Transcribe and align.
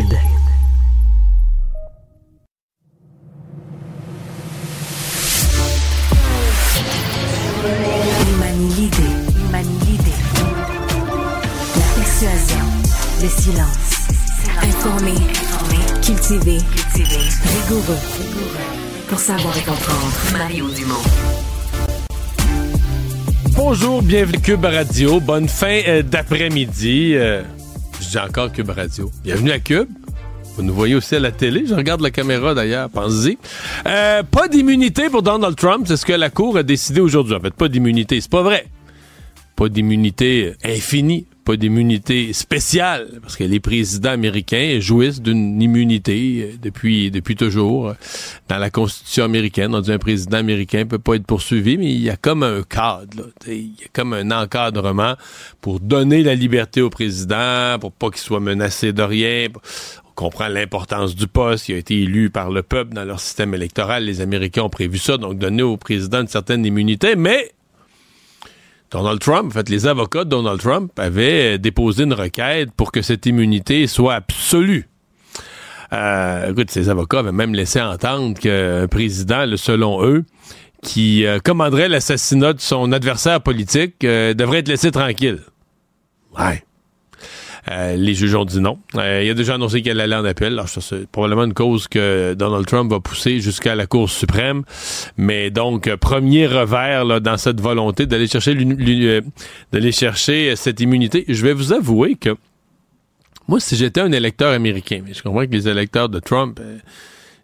Il 0.00 0.06
manie 8.38 8.74
l'idée, 8.76 8.96
il 9.36 9.50
manie 9.50 9.78
l'idée. 9.86 10.18
La 11.76 11.88
persuasion, 11.96 12.64
le 13.20 13.28
silence. 13.28 13.90
Informé, 14.62 15.12
cultivé, 16.02 16.58
rigoureux. 16.94 17.98
Pour 19.08 19.18
savoir 19.18 19.54
et 19.58 19.62
comprendre. 19.62 20.12
Mario 20.32 20.70
Dumont. 20.70 20.94
Bonjour, 23.54 24.00
bienvenue 24.00 24.38
à 24.38 24.40
Cube 24.40 24.64
Radio. 24.64 25.20
Bonne 25.20 25.48
fin 25.48 25.82
euh, 25.86 26.02
d'après-midi. 26.02 27.12
Euh, 27.16 27.42
dis 28.10 28.18
encore 28.18 28.50
Cube 28.50 28.70
Radio. 28.70 29.08
Bienvenue 29.22 29.52
à 29.52 29.60
Cube. 29.60 29.88
Vous 30.56 30.64
nous 30.64 30.74
voyez 30.74 30.96
aussi 30.96 31.14
à 31.14 31.20
la 31.20 31.30
télé. 31.30 31.64
Je 31.64 31.74
regarde 31.74 32.00
la 32.00 32.10
caméra 32.10 32.54
d'ailleurs, 32.54 32.90
pensez-y. 32.90 33.38
Euh, 33.86 34.24
pas 34.24 34.48
d'immunité 34.48 35.08
pour 35.08 35.22
Donald 35.22 35.54
Trump, 35.54 35.84
c'est 35.86 35.96
ce 35.96 36.04
que 36.04 36.12
la 36.12 36.28
Cour 36.28 36.56
a 36.56 36.64
décidé 36.64 37.00
aujourd'hui. 37.00 37.36
En 37.36 37.40
fait, 37.40 37.54
pas 37.54 37.68
d'immunité, 37.68 38.20
c'est 38.20 38.30
pas 38.30 38.42
vrai. 38.42 38.66
Pas 39.54 39.68
d'immunité 39.68 40.54
infinie, 40.64 41.26
pas 41.50 41.56
d'immunité 41.56 42.32
spéciale, 42.32 43.18
parce 43.22 43.36
que 43.36 43.42
les 43.42 43.58
présidents 43.58 44.10
américains 44.10 44.78
jouissent 44.78 45.20
d'une 45.20 45.60
immunité 45.60 46.52
euh, 46.52 46.56
depuis, 46.62 47.10
depuis 47.10 47.34
toujours. 47.34 47.94
Dans 48.48 48.58
la 48.58 48.70
Constitution 48.70 49.24
américaine, 49.24 49.74
on 49.74 49.80
dit 49.80 49.90
un 49.90 49.98
président 49.98 50.36
américain 50.36 50.86
peut 50.86 51.00
pas 51.00 51.16
être 51.16 51.26
poursuivi, 51.26 51.76
mais 51.76 51.86
il 51.86 52.02
y 52.02 52.08
a 52.08 52.16
comme 52.16 52.44
un 52.44 52.62
cadre, 52.62 53.32
il 53.48 53.66
y 53.80 53.84
a 53.84 53.88
comme 53.92 54.12
un 54.12 54.30
encadrement 54.30 55.14
pour 55.60 55.80
donner 55.80 56.22
la 56.22 56.36
liberté 56.36 56.82
au 56.82 56.90
président, 56.90 57.78
pour 57.80 57.90
pas 57.90 58.10
qu'il 58.10 58.20
soit 58.20 58.38
menacé 58.38 58.92
de 58.92 59.02
rien. 59.02 59.48
On 60.06 60.12
comprend 60.14 60.46
l'importance 60.46 61.16
du 61.16 61.26
poste. 61.26 61.68
Il 61.68 61.74
a 61.74 61.78
été 61.78 62.00
élu 62.00 62.30
par 62.30 62.52
le 62.52 62.62
peuple 62.62 62.94
dans 62.94 63.04
leur 63.04 63.18
système 63.18 63.54
électoral. 63.54 64.04
Les 64.04 64.20
Américains 64.20 64.62
ont 64.62 64.70
prévu 64.70 64.98
ça, 64.98 65.16
donc 65.16 65.36
donner 65.36 65.64
au 65.64 65.76
président 65.76 66.20
une 66.20 66.28
certaine 66.28 66.64
immunité. 66.64 67.16
Mais 67.16 67.50
Donald 68.90 69.20
Trump, 69.20 69.46
en 69.46 69.50
fait, 69.50 69.68
les 69.68 69.86
avocats 69.86 70.24
de 70.24 70.30
Donald 70.30 70.60
Trump 70.60 70.92
avaient 70.98 71.58
déposé 71.58 72.04
une 72.04 72.14
requête 72.14 72.72
pour 72.72 72.90
que 72.90 73.02
cette 73.02 73.24
immunité 73.26 73.86
soit 73.86 74.14
absolue. 74.14 74.88
Euh, 75.92 76.50
écoute, 76.50 76.70
ces 76.70 76.88
avocats 76.88 77.20
avaient 77.20 77.32
même 77.32 77.54
laissé 77.54 77.80
entendre 77.80 78.38
qu'un 78.38 78.86
président, 78.88 79.44
selon 79.56 80.04
eux, 80.04 80.24
qui 80.82 81.26
euh, 81.26 81.38
commanderait 81.38 81.88
l'assassinat 81.88 82.52
de 82.52 82.60
son 82.60 82.92
adversaire 82.92 83.40
politique 83.40 84.04
euh, 84.04 84.34
devrait 84.34 84.58
être 84.58 84.68
laissé 84.68 84.90
tranquille. 84.90 85.40
Ouais. 86.38 86.64
Euh, 87.68 87.96
les 87.96 88.14
juges 88.14 88.34
ont 88.34 88.44
dit 88.44 88.60
non. 88.60 88.78
Euh, 88.96 89.22
il 89.24 89.30
a 89.30 89.34
déjà 89.34 89.54
annoncé 89.54 89.82
qu'elle 89.82 90.00
allait 90.00 90.16
en 90.16 90.24
appel. 90.24 90.54
Alors, 90.54 90.68
ça, 90.68 90.80
c'est 90.80 91.06
probablement 91.06 91.44
une 91.44 91.54
cause 91.54 91.88
que 91.88 92.34
Donald 92.34 92.66
Trump 92.66 92.90
va 92.90 93.00
pousser 93.00 93.40
jusqu'à 93.40 93.74
la 93.74 93.86
Cour 93.86 94.08
suprême. 94.08 94.62
Mais 95.16 95.50
donc, 95.50 95.86
euh, 95.86 95.96
premier 95.96 96.46
revers 96.46 97.20
dans 97.20 97.36
cette 97.36 97.60
volonté 97.60 98.06
d'aller 98.06 98.26
chercher, 98.26 98.54
d'aller 99.72 99.92
chercher 99.92 100.56
cette 100.56 100.80
immunité. 100.80 101.24
Je 101.28 101.44
vais 101.44 101.52
vous 101.52 101.72
avouer 101.72 102.14
que 102.14 102.36
moi, 103.48 103.60
si 103.60 103.76
j'étais 103.76 104.00
un 104.00 104.12
électeur 104.12 104.52
américain, 104.52 105.02
mais 105.04 105.12
je 105.12 105.22
comprends 105.22 105.44
que 105.44 105.50
les 105.50 105.68
électeurs 105.68 106.08
de 106.08 106.20
Trump 106.20 106.60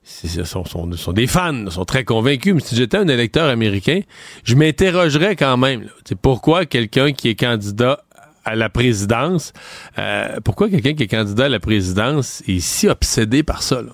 sont, 0.04 0.64
sont, 0.64 0.92
sont, 0.92 1.12
des 1.12 1.26
fans, 1.26 1.68
sont 1.70 1.84
très 1.84 2.04
convaincus, 2.04 2.54
mais 2.54 2.60
si 2.60 2.76
j'étais 2.76 2.96
un 2.96 3.08
électeur 3.08 3.48
américain, 3.48 4.00
je 4.44 4.54
m'interrogerais 4.54 5.34
quand 5.34 5.56
même. 5.56 5.82
Là, 5.82 5.88
pourquoi 6.22 6.64
quelqu'un 6.64 7.12
qui 7.12 7.28
est 7.28 7.34
candidat 7.34 8.04
à 8.46 8.54
la 8.54 8.70
présidence. 8.70 9.52
Euh, 9.98 10.38
pourquoi 10.42 10.70
quelqu'un 10.70 10.94
qui 10.94 11.02
est 11.02 11.08
candidat 11.08 11.46
à 11.46 11.48
la 11.50 11.60
présidence 11.60 12.42
est 12.46 12.60
si 12.60 12.88
obsédé 12.88 13.42
par 13.42 13.62
ça, 13.62 13.82
là? 13.82 13.92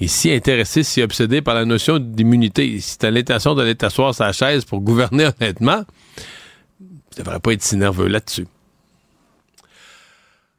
est 0.00 0.06
si 0.06 0.30
intéressé, 0.30 0.82
si 0.82 1.02
obsédé 1.02 1.40
par 1.42 1.54
la 1.54 1.64
notion 1.64 1.98
d'immunité. 1.98 2.78
Si 2.80 2.98
t'as 2.98 3.10
l'intention 3.10 3.54
d'aller 3.54 3.74
t'asseoir 3.74 4.14
sa 4.14 4.32
chaise 4.32 4.64
pour 4.64 4.80
gouverner 4.80 5.28
honnêtement, 5.40 5.84
tu 6.78 7.22
devrais 7.22 7.40
pas 7.40 7.52
être 7.52 7.62
si 7.62 7.76
nerveux 7.76 8.08
là-dessus. 8.08 8.46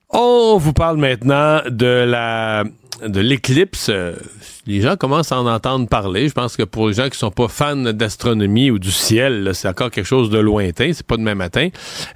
On 0.09 0.57
vous 0.57 0.73
parle 0.73 0.97
maintenant 0.97 1.61
de 1.69 1.85
la 1.85 2.63
de 3.05 3.21
l'éclipse 3.21 3.89
les 4.69 4.81
gens 4.81 4.95
commencent 4.95 5.31
à 5.31 5.41
en 5.41 5.47
entendre 5.47 5.87
parler. 5.87 6.27
Je 6.27 6.33
pense 6.33 6.55
que 6.55 6.61
pour 6.61 6.87
les 6.87 6.93
gens 6.93 7.09
qui 7.09 7.17
sont 7.17 7.31
pas 7.31 7.47
fans 7.47 7.75
d'astronomie 7.75 8.69
ou 8.69 8.77
du 8.77 8.91
ciel, 8.91 9.49
c'est 9.53 9.67
encore 9.67 9.89
quelque 9.89 10.05
chose 10.05 10.29
de 10.29 10.37
lointain. 10.37 10.91
C'est 10.93 11.05
pas 11.05 11.17
demain 11.17 11.33
matin. 11.33 11.69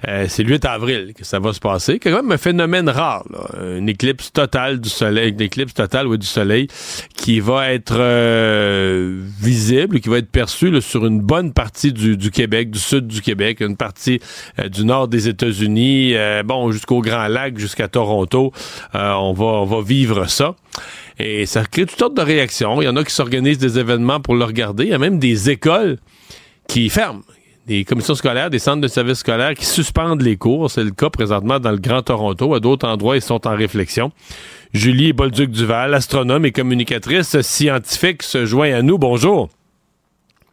Euh, 0.06 0.26
c'est 0.28 0.44
le 0.44 0.50
8 0.50 0.64
avril 0.64 1.14
que 1.18 1.24
ça 1.24 1.40
va 1.40 1.52
se 1.52 1.58
passer. 1.58 1.98
C'est 2.00 2.10
quand 2.10 2.22
même 2.22 2.30
un 2.30 2.38
phénomène 2.38 2.88
rare. 2.88 3.24
Là. 3.30 3.76
Une 3.76 3.88
éclipse 3.88 4.32
totale 4.32 4.80
du 4.80 4.88
soleil, 4.88 5.30
une 5.30 5.40
éclipse 5.40 5.74
totale 5.74 6.16
du 6.16 6.26
soleil 6.26 6.68
qui 7.16 7.40
va 7.40 7.72
être 7.72 7.96
euh, 7.98 9.20
visible, 9.40 9.98
qui 9.98 10.08
va 10.08 10.18
être 10.18 10.30
perçue 10.30 10.80
sur 10.80 11.06
une 11.06 11.20
bonne 11.20 11.52
partie 11.52 11.92
du, 11.92 12.30
Québec, 12.30 12.70
du 12.70 12.78
sud 12.78 13.08
du 13.08 13.20
Québec, 13.20 13.62
une 13.62 13.76
partie 13.76 14.20
euh, 14.60 14.68
du 14.68 14.84
nord 14.84 15.08
des 15.08 15.26
États-Unis, 15.26 16.14
bon 16.44 16.70
jusqu'au 16.70 17.00
Grand 17.00 17.26
Lac, 17.26 17.58
jusqu'à 17.58 17.88
Toronto. 17.88 18.52
on 18.92 19.32
va 19.32 19.44
on 19.44 19.64
va 19.64 19.82
vivre 19.82 20.26
ça. 20.26 20.54
Et 21.18 21.46
ça 21.46 21.64
crée 21.64 21.86
toutes 21.86 21.98
sortes 21.98 22.16
de 22.16 22.22
réactions. 22.22 22.82
Il 22.82 22.86
y 22.86 22.88
en 22.88 22.96
a 22.96 23.04
qui 23.04 23.14
s'organisent 23.14 23.58
des 23.58 23.78
événements 23.78 24.20
pour 24.20 24.34
le 24.34 24.44
regarder. 24.44 24.84
Il 24.84 24.90
y 24.90 24.94
a 24.94 24.98
même 24.98 25.18
des 25.18 25.50
écoles 25.50 25.98
qui 26.68 26.88
ferment. 26.88 27.22
Des 27.66 27.84
commissions 27.84 28.14
scolaires, 28.14 28.50
des 28.50 28.58
centres 28.58 28.82
de 28.82 28.88
services 28.88 29.20
scolaires 29.20 29.54
qui 29.54 29.64
suspendent 29.64 30.20
les 30.20 30.36
cours. 30.36 30.70
C'est 30.70 30.84
le 30.84 30.90
cas 30.90 31.08
présentement 31.08 31.58
dans 31.58 31.70
le 31.70 31.78
Grand 31.78 32.02
Toronto. 32.02 32.54
À 32.54 32.60
d'autres 32.60 32.86
endroits, 32.86 33.16
ils 33.16 33.22
sont 33.22 33.46
en 33.46 33.56
réflexion. 33.56 34.12
Julie 34.74 35.12
Bolduc-Duval, 35.14 35.94
astronome 35.94 36.44
et 36.44 36.52
communicatrice 36.52 37.40
scientifique, 37.40 38.22
se 38.22 38.44
joint 38.44 38.74
à 38.74 38.82
nous. 38.82 38.98
Bonjour. 38.98 39.48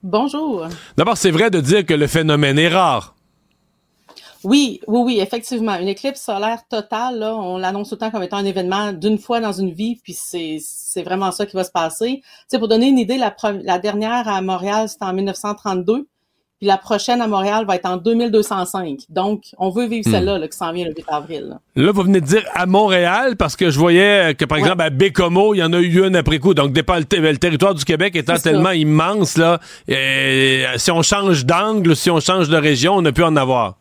Bonjour. 0.04 0.68
D'abord, 0.96 1.18
c'est 1.18 1.32
vrai 1.32 1.50
de 1.50 1.60
dire 1.60 1.86
que 1.86 1.94
le 1.94 2.08
phénomène 2.08 2.58
est 2.58 2.70
rare. 2.70 3.16
Oui, 4.44 4.82
oui, 4.88 5.02
oui, 5.06 5.20
effectivement. 5.20 5.76
Une 5.78 5.88
éclipse 5.88 6.22
solaire 6.22 6.62
totale, 6.70 7.20
là, 7.20 7.36
on 7.36 7.58
l'annonce 7.58 7.96
temps 7.98 8.12
comme 8.12 8.24
étant 8.24 8.38
un 8.38 8.46
événement 8.46 8.94
d'une 8.94 9.18
fois 9.18 9.40
dans 9.40 9.52
une 9.52 9.72
vie, 9.72 10.00
puis 10.04 10.14
c'est, 10.14 10.58
c'est 10.62 11.04
vraiment 11.04 11.32
ça 11.32 11.46
qui 11.46 11.56
va 11.56 11.64
se 11.64 11.72
passer. 11.72 12.22
Tu 12.50 12.58
pour 12.58 12.68
donner 12.68 12.88
une 12.88 13.00
idée, 13.00 13.18
la, 13.18 13.36
la 13.64 13.80
dernière 13.80 14.28
à 14.28 14.42
Montréal, 14.42 14.90
c'était 14.90 15.06
en 15.06 15.14
1932, 15.14 16.08
puis 16.62 16.68
la 16.68 16.78
prochaine 16.78 17.22
à 17.22 17.28
Montréal 17.28 17.66
va 17.66 17.76
être 17.76 17.88
en 17.88 17.98
2205. 17.98 19.00
Donc, 19.10 19.46
on 19.58 19.72
veut 19.72 19.88
vivre 19.88 20.08
hmm. 20.08 20.12
celle-là 20.12 20.38
là, 20.38 20.48
qui 20.48 20.56
s'en 20.56 20.72
vient 20.72 20.86
le 20.86 20.94
8 20.96 21.06
avril. 21.08 21.58
Là. 21.76 21.92
vous 21.92 22.04
venez 22.04 22.22
de 22.22 22.26
dire 22.26 22.44
à 22.54 22.68
Montréal, 22.68 23.36
parce 23.36 23.56
que 23.56 23.72
je 23.72 23.80
voyais 23.80 24.36
que, 24.36 24.46
par 24.46 24.60
exemple, 24.60 24.82
à 24.84 24.92
Bécomo, 24.92 25.56
il 25.56 25.58
y 25.58 25.64
en 25.64 25.74
a 25.74 25.80
eu 25.80 26.06
une 26.06 26.16
après 26.16 26.38
coup. 26.38 26.54
Donc, 26.54 26.72
dépend, 26.72 26.98
le, 26.98 27.38
territoire 27.38 27.74
du 27.74 27.84
Québec 27.84 28.16
étant 28.16 28.38
tellement 28.38 28.70
immense, 28.72 29.38
là, 29.38 29.60
et, 29.88 30.66
si 30.78 30.92
on 30.92 31.02
change 31.02 31.48
d'angle, 31.48 31.96
si 31.96 32.12
on 32.12 32.20
change 32.20 32.48
de 32.48 32.58
région, 32.58 32.94
on 32.94 33.02
ne 33.02 33.10
peut 33.10 33.26
en 33.26 33.36
avoir. 33.36 33.78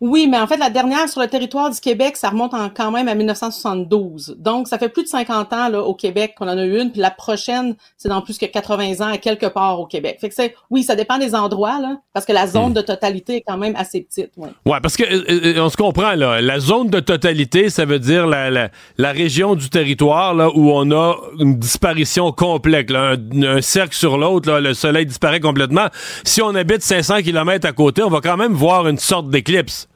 Oui, 0.00 0.28
mais 0.28 0.38
en 0.38 0.46
fait, 0.46 0.56
la 0.56 0.70
dernière 0.70 1.08
sur 1.08 1.20
le 1.20 1.28
territoire 1.28 1.70
du 1.70 1.80
Québec, 1.80 2.16
ça 2.16 2.30
remonte 2.30 2.54
en, 2.54 2.68
quand 2.68 2.90
même 2.90 3.08
à 3.08 3.14
1972. 3.14 4.36
Donc, 4.38 4.68
ça 4.68 4.78
fait 4.78 4.88
plus 4.88 5.02
de 5.02 5.08
50 5.08 5.52
ans 5.52 5.68
là, 5.68 5.82
au 5.82 5.94
Québec 5.94 6.34
qu'on 6.36 6.48
en 6.48 6.56
a 6.56 6.64
eu 6.64 6.80
une, 6.80 6.92
puis 6.92 7.00
la 7.00 7.10
prochaine, 7.10 7.74
c'est 7.96 8.08
dans 8.08 8.22
plus 8.22 8.38
que 8.38 8.46
80 8.46 9.00
ans 9.00 9.12
à 9.12 9.18
quelque 9.18 9.46
part 9.46 9.80
au 9.80 9.86
Québec. 9.86 10.18
Fait 10.20 10.28
que 10.28 10.34
c'est, 10.34 10.54
oui, 10.70 10.82
ça 10.82 10.94
dépend 10.94 11.18
des 11.18 11.34
endroits, 11.34 11.80
là, 11.80 11.96
parce 12.12 12.26
que 12.26 12.32
la 12.32 12.46
zone 12.46 12.70
hmm. 12.70 12.74
de 12.74 12.80
totalité 12.82 13.36
est 13.36 13.44
quand 13.46 13.58
même 13.58 13.74
assez 13.76 14.00
petite. 14.02 14.30
Ouais, 14.36 14.48
ouais 14.66 14.80
parce 14.80 14.96
que 14.96 15.04
euh, 15.04 15.56
euh, 15.56 15.62
on 15.62 15.68
se 15.68 15.76
comprend 15.76 16.14
là. 16.14 16.40
La 16.40 16.60
zone 16.60 16.88
de 16.88 17.00
totalité, 17.00 17.70
ça 17.70 17.84
veut 17.84 17.98
dire 17.98 18.26
la, 18.26 18.50
la, 18.50 18.70
la 18.96 19.12
région 19.12 19.54
du 19.54 19.68
territoire 19.68 20.34
là 20.34 20.50
où 20.54 20.70
on 20.70 20.90
a 20.90 21.16
une 21.38 21.58
disparition 21.58 22.32
complète, 22.32 22.90
là, 22.90 23.16
un, 23.32 23.60
cercle 23.60 23.94
sur 23.94 24.18
l'autre, 24.18 24.50
là, 24.50 24.60
le 24.60 24.74
soleil 24.74 25.06
disparaît 25.06 25.40
complètement. 25.40 25.88
Si 26.24 26.42
on 26.42 26.54
habite 26.54 26.82
500 26.82 27.22
km 27.22 27.66
à 27.66 27.72
côté, 27.72 28.02
on 28.02 28.10
va 28.10 28.20
quand 28.20 28.36
même 28.36 28.52
voir 28.52 28.86
une 28.88 28.98
sorte 28.98 29.30
d'éclipse. 29.30 29.87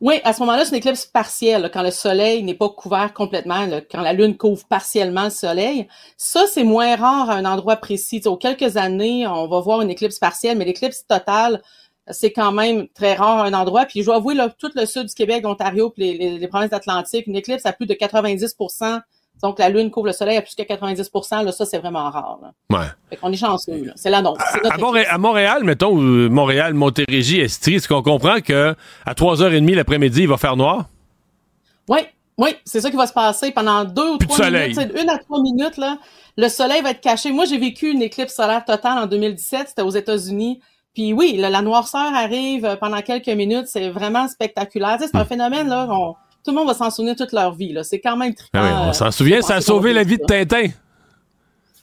Oui, 0.00 0.20
à 0.24 0.32
ce 0.34 0.40
moment-là, 0.40 0.64
c'est 0.64 0.70
une 0.70 0.76
éclipse 0.76 1.06
partielle, 1.06 1.70
quand 1.72 1.82
le 1.82 1.90
soleil 1.90 2.42
n'est 2.42 2.54
pas 2.54 2.68
couvert 2.68 3.14
complètement, 3.14 3.66
quand 3.90 4.02
la 4.02 4.12
lune 4.12 4.36
couvre 4.36 4.64
partiellement 4.66 5.24
le 5.24 5.30
soleil. 5.30 5.88
Ça, 6.18 6.46
c'est 6.46 6.64
moins 6.64 6.96
rare 6.96 7.30
à 7.30 7.34
un 7.34 7.44
endroit 7.46 7.76
précis. 7.76 8.20
aux 8.26 8.36
quelques 8.36 8.76
années, 8.76 9.26
on 9.26 9.48
va 9.48 9.60
voir 9.60 9.80
une 9.80 9.90
éclipse 9.90 10.18
partielle, 10.18 10.58
mais 10.58 10.66
l'éclipse 10.66 11.06
totale, 11.06 11.62
c'est 12.10 12.32
quand 12.32 12.52
même 12.52 12.88
très 12.88 13.14
rare 13.14 13.40
à 13.40 13.44
un 13.46 13.54
endroit. 13.54 13.86
Puis 13.86 14.00
je 14.00 14.06
dois 14.06 14.16
avouer, 14.16 14.34
là, 14.34 14.50
tout 14.50 14.70
le 14.74 14.84
sud 14.86 15.06
du 15.06 15.14
Québec, 15.14 15.42
l'Ontario, 15.44 15.90
puis 15.90 16.16
les, 16.18 16.38
les, 16.38 16.48
provinces 16.48 16.72
atlantiques, 16.72 17.26
une 17.26 17.36
éclipse 17.36 17.64
à 17.64 17.72
plus 17.72 17.86
de 17.86 17.94
90 17.94 18.54
donc, 19.42 19.58
la 19.58 19.68
Lune 19.68 19.90
couvre 19.90 20.06
le 20.06 20.12
Soleil 20.12 20.38
à 20.38 20.42
plus 20.42 20.54
que 20.54 20.62
90% 20.62 21.44
là, 21.44 21.52
ça, 21.52 21.66
c'est 21.66 21.78
vraiment 21.78 22.10
rare. 22.10 22.38
Là. 22.42 22.52
Ouais. 22.70 22.86
Fait 23.10 23.16
qu'on 23.16 23.30
est 23.30 23.36
chanceux, 23.36 23.84
là. 23.84 23.92
C'est 23.96 24.10
la 24.10 24.22
nôtre. 24.22 24.42
À, 24.64 24.74
à, 24.74 25.18
Montréal, 25.18 25.62
mettons, 25.62 26.00
euh, 26.00 26.28
Montréal, 26.28 26.74
Montérégie, 26.74 27.40
Estrie, 27.40 27.74
est-ce 27.74 27.88
qu'on 27.88 28.02
comprend 28.02 28.40
que 28.40 28.74
à 29.04 29.14
3h30 29.14 29.74
l'après-midi, 29.74 30.22
il 30.22 30.28
va 30.28 30.38
faire 30.38 30.56
noir? 30.56 30.86
Oui, 31.88 32.00
oui, 32.38 32.56
c'est 32.64 32.80
ça 32.80 32.90
qui 32.90 32.96
va 32.96 33.06
se 33.06 33.12
passer 33.12 33.52
pendant 33.52 33.84
deux 33.84 34.12
ou 34.12 34.16
trois 34.16 34.50
minutes. 34.50 34.78
Une 35.00 35.10
à 35.10 35.18
trois 35.18 35.40
minutes, 35.42 35.76
là, 35.76 35.98
le 36.38 36.48
soleil 36.48 36.82
va 36.82 36.90
être 36.90 37.00
caché. 37.00 37.30
Moi, 37.30 37.44
j'ai 37.44 37.58
vécu 37.58 37.90
une 37.90 38.02
éclipse 38.02 38.34
solaire 38.34 38.64
totale 38.64 38.98
en 38.98 39.06
2017, 39.06 39.68
c'était 39.68 39.82
aux 39.82 39.90
États-Unis. 39.90 40.60
Puis 40.94 41.12
oui, 41.12 41.36
la 41.36 41.60
noirceur 41.60 42.14
arrive 42.14 42.78
pendant 42.80 43.02
quelques 43.02 43.28
minutes, 43.28 43.66
c'est 43.66 43.90
vraiment 43.90 44.28
spectaculaire. 44.28 44.96
c'est 44.98 45.14
un 45.14 45.24
hmm. 45.24 45.26
phénomène 45.26 45.68
là 45.68 45.86
tout 46.46 46.52
le 46.52 46.58
monde 46.58 46.68
va 46.68 46.74
s'en 46.74 46.90
souvenir 46.90 47.16
toute 47.16 47.32
leur 47.32 47.54
vie. 47.54 47.76
C'est 47.82 47.98
quand 47.98 48.16
même 48.16 48.32
ah 48.52 48.62
oui, 48.62 48.88
on 48.88 48.92
s'en 48.92 49.10
souvient, 49.10 49.42
ça 49.42 49.56
a 49.56 49.60
sauvé 49.60 49.92
la 49.92 50.04
vie 50.04 50.16
de 50.16 50.24
Tintin. 50.24 50.68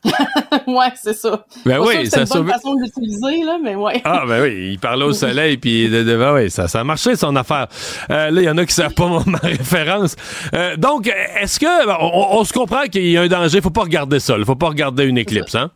ouais, 0.68 0.92
c'est 0.95 1.13
ça. 1.13 1.45
Ben 1.65 1.80
oui, 1.80 2.10
c'est 2.10 2.21
une 2.21 2.25
bonne 2.25 2.50
façon 2.50 2.75
de 2.75 2.81
l'utiliser, 2.81 3.44
là, 3.44 3.57
mais 3.62 3.75
ouais. 3.75 4.01
Ah, 4.04 4.24
ben 4.27 4.42
oui, 4.42 4.71
il 4.74 4.80
parlait 4.80 5.06
au 5.06 5.13
soleil, 5.13 5.57
puis 5.57 5.89
de, 5.89 6.04
de, 6.04 6.18
ben 6.18 6.33
oui, 6.33 6.51
ça, 6.51 6.68
ça 6.68 6.81
a 6.81 6.83
marché, 6.83 7.15
son 7.15 7.36
affaire. 7.36 7.68
Euh, 8.10 8.30
là, 8.30 8.42
il 8.42 8.45
y 8.45 8.50
en 8.50 8.57
a 8.57 8.65
qui 8.65 8.74
savent 8.74 8.94
pas 8.94 9.07
ma, 9.25 9.38
référence. 9.39 10.15
Euh, 10.54 10.75
donc, 10.75 11.07
est-ce 11.07 11.60
que, 11.60 11.88
on, 11.88 12.39
on, 12.39 12.44
se 12.44 12.51
comprend 12.51 12.83
qu'il 12.83 13.10
y 13.10 13.18
a 13.18 13.21
un 13.21 13.27
danger, 13.27 13.62
faut 13.62 13.69
pas 13.69 13.83
regarder 13.83 14.19
ça, 14.19 14.36
il 14.38 14.45
faut 14.45 14.56
pas 14.56 14.69
regarder 14.69 15.06
une 15.06 15.18
éclipse, 15.18 15.56
hein? 15.56 15.71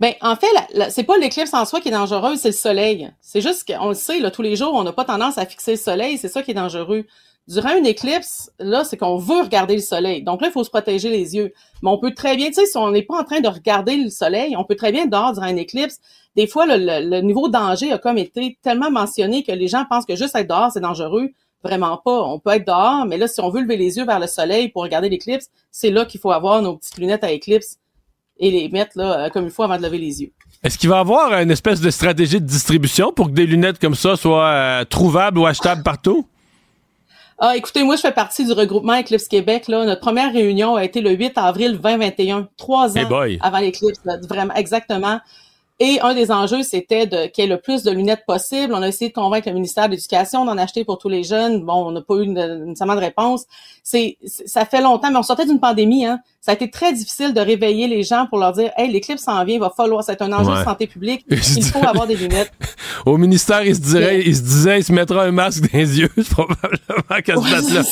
Ben, 0.00 0.14
en 0.20 0.34
fait, 0.34 0.48
c'est 0.90 1.04
pas 1.04 1.16
l'éclipse 1.16 1.54
en 1.54 1.64
soi 1.64 1.80
qui 1.80 1.88
est 1.88 1.92
dangereuse, 1.92 2.40
c'est 2.40 2.48
le 2.48 2.54
soleil. 2.54 3.08
C'est 3.20 3.40
juste 3.40 3.72
qu'on 3.72 3.90
le 3.90 3.94
sait, 3.94 4.18
là, 4.18 4.32
tous 4.32 4.42
les 4.42 4.56
jours, 4.56 4.74
on 4.74 4.82
n'a 4.82 4.92
pas 4.92 5.04
tendance 5.04 5.38
à 5.38 5.46
fixer 5.46 5.72
le 5.72 5.76
soleil, 5.76 6.18
c'est 6.18 6.28
ça 6.28 6.42
qui 6.42 6.50
est 6.50 6.54
dangereux. 6.54 7.04
Durant 7.48 7.76
une 7.76 7.86
éclipse, 7.86 8.52
là, 8.60 8.84
c'est 8.84 8.96
qu'on 8.96 9.16
veut 9.16 9.40
regarder 9.42 9.74
le 9.74 9.80
soleil. 9.80 10.22
Donc 10.22 10.40
là, 10.40 10.48
il 10.48 10.52
faut 10.52 10.62
se 10.62 10.70
protéger 10.70 11.08
les 11.08 11.34
yeux. 11.34 11.52
Mais 11.82 11.90
on 11.90 11.98
peut 11.98 12.14
très 12.14 12.36
bien, 12.36 12.48
tu 12.48 12.54
sais, 12.54 12.66
si 12.66 12.76
on 12.76 12.90
n'est 12.90 13.02
pas 13.02 13.20
en 13.20 13.24
train 13.24 13.40
de 13.40 13.48
regarder 13.48 13.96
le 13.96 14.10
soleil, 14.10 14.56
on 14.56 14.64
peut 14.64 14.76
très 14.76 14.92
bien 14.92 15.06
dehors 15.06 15.32
durant 15.32 15.48
une 15.48 15.58
éclipse. 15.58 15.98
Des 16.36 16.46
fois, 16.46 16.66
le, 16.66 16.76
le, 16.76 17.20
niveau 17.20 17.48
danger 17.48 17.92
a 17.92 17.98
comme 17.98 18.16
été 18.16 18.58
tellement 18.62 18.90
mentionné 18.90 19.42
que 19.42 19.52
les 19.52 19.66
gens 19.66 19.84
pensent 19.90 20.06
que 20.06 20.14
juste 20.14 20.36
être 20.36 20.48
dehors, 20.48 20.70
c'est 20.72 20.80
dangereux. 20.80 21.30
Vraiment 21.64 21.96
pas. 21.96 22.22
On 22.22 22.38
peut 22.38 22.50
être 22.50 22.66
dehors, 22.66 23.06
mais 23.06 23.16
là, 23.18 23.26
si 23.26 23.40
on 23.40 23.50
veut 23.50 23.60
lever 23.60 23.76
les 23.76 23.96
yeux 23.96 24.04
vers 24.04 24.20
le 24.20 24.26
soleil 24.28 24.68
pour 24.68 24.82
regarder 24.82 25.08
l'éclipse, 25.08 25.48
c'est 25.70 25.90
là 25.90 26.04
qu'il 26.04 26.20
faut 26.20 26.32
avoir 26.32 26.62
nos 26.62 26.76
petites 26.76 26.98
lunettes 26.98 27.24
à 27.24 27.32
éclipse 27.32 27.78
et 28.38 28.50
les 28.50 28.68
mettre 28.68 28.98
là 28.98 29.26
euh, 29.26 29.30
comme 29.30 29.44
il 29.44 29.50
faut 29.50 29.62
avant 29.62 29.76
de 29.76 29.82
lever 29.82 29.98
les 29.98 30.22
yeux. 30.22 30.32
Est-ce 30.62 30.78
qu'il 30.78 30.88
va 30.88 30.96
y 30.96 31.00
avoir 31.00 31.32
une 31.34 31.50
espèce 31.50 31.80
de 31.80 31.90
stratégie 31.90 32.40
de 32.40 32.46
distribution 32.46 33.12
pour 33.12 33.26
que 33.26 33.32
des 33.32 33.46
lunettes 33.46 33.78
comme 33.78 33.94
ça 33.94 34.16
soient 34.16 34.46
euh, 34.46 34.84
trouvables 34.84 35.38
ou 35.38 35.46
achetables 35.46 35.82
partout? 35.82 36.26
Ah, 37.44 37.56
écoutez, 37.56 37.82
moi, 37.82 37.96
je 37.96 38.02
fais 38.02 38.12
partie 38.12 38.44
du 38.44 38.52
regroupement 38.52 38.96
Eclipse 39.00 39.26
Québec. 39.26 39.66
Là. 39.66 39.84
Notre 39.84 40.00
première 40.00 40.32
réunion 40.32 40.76
a 40.76 40.84
été 40.84 41.00
le 41.00 41.10
8 41.10 41.36
avril 41.38 41.76
2021, 41.82 42.48
trois 42.56 42.96
ans 42.96 43.10
avant 43.40 43.58
l'éclipse. 43.58 43.98
Vraiment, 44.28 44.54
exactement. 44.54 45.18
Et 45.80 45.98
un 46.02 46.14
des 46.14 46.30
enjeux, 46.30 46.62
c'était 46.62 47.08
de 47.08 47.26
qu'il 47.26 47.42
y 47.42 47.46
ait 47.48 47.50
le 47.50 47.60
plus 47.60 47.82
de 47.82 47.90
lunettes 47.90 48.24
possible. 48.28 48.72
On 48.72 48.82
a 48.82 48.86
essayé 48.86 49.08
de 49.08 49.14
convaincre 49.14 49.48
le 49.48 49.54
ministère 49.54 49.86
de 49.86 49.90
l'Éducation 49.90 50.44
d'en 50.44 50.56
acheter 50.56 50.84
pour 50.84 50.98
tous 50.98 51.08
les 51.08 51.24
jeunes. 51.24 51.64
Bon, 51.64 51.88
on 51.88 51.90
n'a 51.90 52.00
pas 52.00 52.14
eu 52.14 52.28
nécessairement 52.28 52.94
de 52.94 53.00
réponse. 53.00 53.44
C'est, 53.82 54.18
ça 54.24 54.64
fait 54.64 54.80
longtemps, 54.80 55.10
mais 55.10 55.18
on 55.18 55.24
sortait 55.24 55.44
d'une 55.44 55.58
pandémie. 55.58 56.06
Hein. 56.06 56.20
Ça 56.44 56.50
a 56.50 56.54
été 56.56 56.68
très 56.68 56.92
difficile 56.92 57.32
de 57.34 57.40
réveiller 57.40 57.86
les 57.86 58.02
gens 58.02 58.26
pour 58.26 58.36
leur 58.40 58.52
dire, 58.52 58.72
hey, 58.76 58.90
l'éclipse 58.90 59.22
s'en 59.22 59.44
vient, 59.44 59.54
il 59.54 59.60
va 59.60 59.70
falloir. 59.70 60.02
C'est 60.02 60.20
un 60.22 60.32
enjeu 60.32 60.58
de 60.58 60.64
santé 60.64 60.88
publique. 60.88 61.24
Il 61.30 61.62
faut 61.62 61.86
avoir 61.86 62.08
des 62.08 62.16
lunettes. 62.16 62.50
Au 63.06 63.16
ministère, 63.16 63.62
il 63.64 63.76
se 63.76 63.80
dirait, 63.80 64.22
il 64.24 64.36
se 64.36 64.42
disait, 64.42 64.80
il 64.80 64.84
se 64.84 64.92
mettra 64.92 65.22
un 65.22 65.30
masque 65.30 65.62
dans 65.70 65.78
les 65.78 66.00
yeux, 66.00 66.10
probablement 66.30 67.22
qu'à 67.24 67.36
ce 67.36 67.74
là 67.74 67.82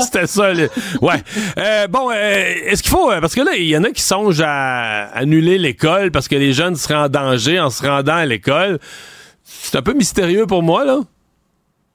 C'était 0.00 0.26
ça. 0.26 0.52
Ouais. 1.00 1.22
Euh, 1.58 1.86
bon, 1.86 2.10
euh, 2.10 2.44
est-ce 2.66 2.82
qu'il 2.82 2.90
faut, 2.90 3.10
euh, 3.10 3.20
parce 3.20 3.34
que 3.34 3.40
là, 3.42 3.52
il 3.56 3.66
y 3.66 3.76
en 3.76 3.84
a 3.84 3.90
qui 3.90 4.02
songent 4.02 4.42
à 4.44 5.04
annuler 5.14 5.58
l'école 5.58 6.10
parce 6.10 6.26
que 6.26 6.36
les 6.36 6.52
jeunes 6.52 6.74
seraient 6.74 6.94
en 6.96 7.08
danger 7.08 7.60
en 7.60 7.70
se 7.70 7.86
rendant 7.86 8.16
à 8.16 8.26
l'école. 8.26 8.80
C'est 9.44 9.76
un 9.76 9.82
peu 9.82 9.92
mystérieux 9.92 10.46
pour 10.46 10.62
moi, 10.64 10.84
là. 10.84 11.00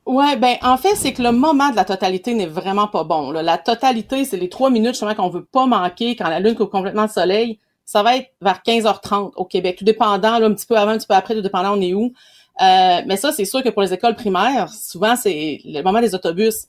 Ouais, 0.05 0.35
ben 0.37 0.55
en 0.61 0.77
fait, 0.77 0.95
c'est 0.95 1.13
que 1.13 1.23
le 1.23 1.31
moment 1.31 1.71
de 1.71 1.75
la 1.75 1.83
totalité 1.83 2.35
n'est 2.35 2.45
vraiment 2.45 2.87
pas 2.87 3.03
bon. 3.03 3.31
La 3.31 3.57
totalité, 3.57 4.23
c'est 4.23 4.37
les 4.37 4.49
trois 4.49 4.69
minutes 4.69 4.93
justement 4.93 5.15
qu'on 5.15 5.29
veut 5.29 5.43
pas 5.43 5.65
manquer 5.65 6.15
quand 6.15 6.29
la 6.29 6.39
lune 6.39 6.53
coupe 6.53 6.69
complètement 6.69 7.03
le 7.03 7.09
soleil. 7.09 7.59
Ça 7.85 8.03
va 8.03 8.17
être 8.17 8.31
vers 8.39 8.61
15h30 8.65 9.31
au 9.35 9.45
Québec, 9.45 9.77
tout 9.79 9.85
dépendant, 9.85 10.37
là, 10.37 10.45
un 10.45 10.53
petit 10.53 10.67
peu 10.67 10.77
avant, 10.77 10.91
un 10.91 10.97
petit 10.97 11.07
peu 11.07 11.15
après, 11.15 11.33
tout 11.33 11.41
dépendant 11.41 11.75
on 11.75 11.81
est 11.81 11.93
où. 11.95 12.13
Euh, 12.61 13.01
mais 13.07 13.17
ça, 13.17 13.31
c'est 13.31 13.45
sûr 13.45 13.63
que 13.63 13.69
pour 13.69 13.81
les 13.81 13.93
écoles 13.93 14.15
primaires, 14.15 14.69
souvent, 14.69 15.15
c'est 15.15 15.59
le 15.65 15.81
moment 15.81 16.01
des 16.01 16.13
autobus. 16.13 16.67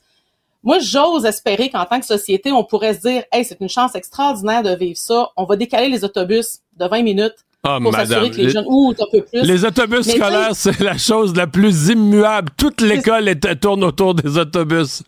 Moi, 0.63 0.79
j'ose 0.79 1.27
espérer 1.27 1.69
qu'en 1.71 1.85
tant 1.85 2.01
que 2.01 2.07
société, 2.07 2.53
on 2.53 2.65
pourrait 2.65 2.95
se 2.95 3.01
dire, 3.01 3.25
hey, 3.33 3.45
c'est 3.45 3.61
une 3.61 3.69
chance 3.69 3.95
extraordinaire 3.95 4.63
de 4.63 4.75
vivre 4.75 4.99
ça. 4.99 5.31
On 5.37 5.45
va 5.45 5.57
décaler 5.57 5.89
les 5.89 6.05
autobus 6.05 6.61
de 6.77 6.87
20 6.87 7.03
minutes 7.03 7.46
ah, 7.67 7.81
madame, 7.81 8.31
les, 8.31 8.51
jeunes, 8.51 8.65
les 9.33 9.65
autobus 9.65 10.09
scolaires, 10.09 10.55
c'est 10.55 10.79
la 10.81 10.97
chose 10.97 11.35
la 11.35 11.47
plus 11.47 11.89
immuable. 11.89 12.51
Toute 12.57 12.81
l'école 12.81 13.29
tourne 13.61 13.85
autour 13.85 14.15
des 14.15 14.39
autobus. 14.39 15.03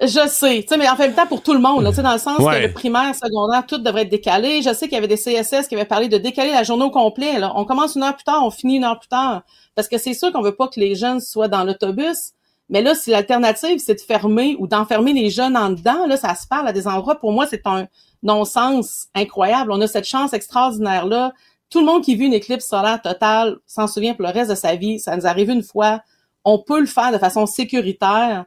Je 0.00 0.28
sais, 0.28 0.64
tu 0.68 0.78
mais 0.78 0.88
en 0.88 0.96
même 0.96 1.12
temps 1.12 1.26
pour 1.26 1.42
tout 1.42 1.52
le 1.52 1.58
monde, 1.58 1.82
là, 1.82 1.90
dans 1.90 2.12
le 2.12 2.18
sens 2.18 2.38
que 2.38 2.62
le 2.62 2.72
primaire, 2.72 3.14
secondaire, 3.16 3.66
tout 3.66 3.78
devrait 3.78 4.02
être 4.02 4.10
décalé. 4.10 4.62
Je 4.62 4.72
sais 4.72 4.86
qu'il 4.86 4.94
y 4.94 4.96
avait 4.96 5.08
des 5.08 5.16
CSS 5.16 5.66
qui 5.66 5.74
avaient 5.74 5.84
parlé 5.84 6.08
de 6.08 6.18
décaler 6.18 6.52
la 6.52 6.62
journée 6.62 6.84
au 6.84 6.90
complet. 6.90 7.38
Là. 7.40 7.52
On 7.56 7.64
commence 7.64 7.96
une 7.96 8.04
heure 8.04 8.14
plus 8.14 8.24
tard, 8.24 8.44
on 8.44 8.50
finit 8.50 8.76
une 8.76 8.84
heure 8.84 9.00
plus 9.00 9.08
tard. 9.08 9.42
Parce 9.74 9.88
que 9.88 9.98
c'est 9.98 10.14
sûr 10.14 10.32
qu'on 10.32 10.42
veut 10.42 10.54
pas 10.54 10.68
que 10.68 10.78
les 10.78 10.94
jeunes 10.94 11.20
soient 11.20 11.48
dans 11.48 11.64
l'autobus. 11.64 12.32
Mais 12.68 12.82
là, 12.82 12.94
si 12.94 13.10
l'alternative, 13.10 13.80
c'est 13.84 13.94
de 13.94 14.00
fermer 14.00 14.54
ou 14.60 14.68
d'enfermer 14.68 15.12
les 15.14 15.30
jeunes 15.30 15.56
en 15.56 15.70
dedans, 15.70 16.06
là, 16.06 16.16
ça 16.16 16.34
se 16.36 16.46
parle 16.46 16.68
à 16.68 16.72
des 16.72 16.86
endroits. 16.86 17.16
Pour 17.16 17.32
moi, 17.32 17.46
c'est 17.48 17.66
un, 17.66 17.88
non-sens 18.22 19.08
incroyable. 19.14 19.72
On 19.72 19.80
a 19.80 19.86
cette 19.86 20.06
chance 20.06 20.32
extraordinaire-là. 20.32 21.32
Tout 21.70 21.80
le 21.80 21.86
monde 21.86 22.02
qui 22.02 22.16
vit 22.16 22.26
une 22.26 22.34
éclipse 22.34 22.66
solaire 22.66 23.00
totale 23.02 23.56
s'en 23.66 23.86
souvient 23.86 24.14
pour 24.14 24.24
le 24.24 24.32
reste 24.32 24.50
de 24.50 24.54
sa 24.54 24.74
vie. 24.76 24.98
Ça 24.98 25.16
nous 25.16 25.26
arrive 25.26 25.50
une 25.50 25.62
fois. 25.62 26.00
On 26.44 26.58
peut 26.58 26.80
le 26.80 26.86
faire 26.86 27.12
de 27.12 27.18
façon 27.18 27.46
sécuritaire. 27.46 28.44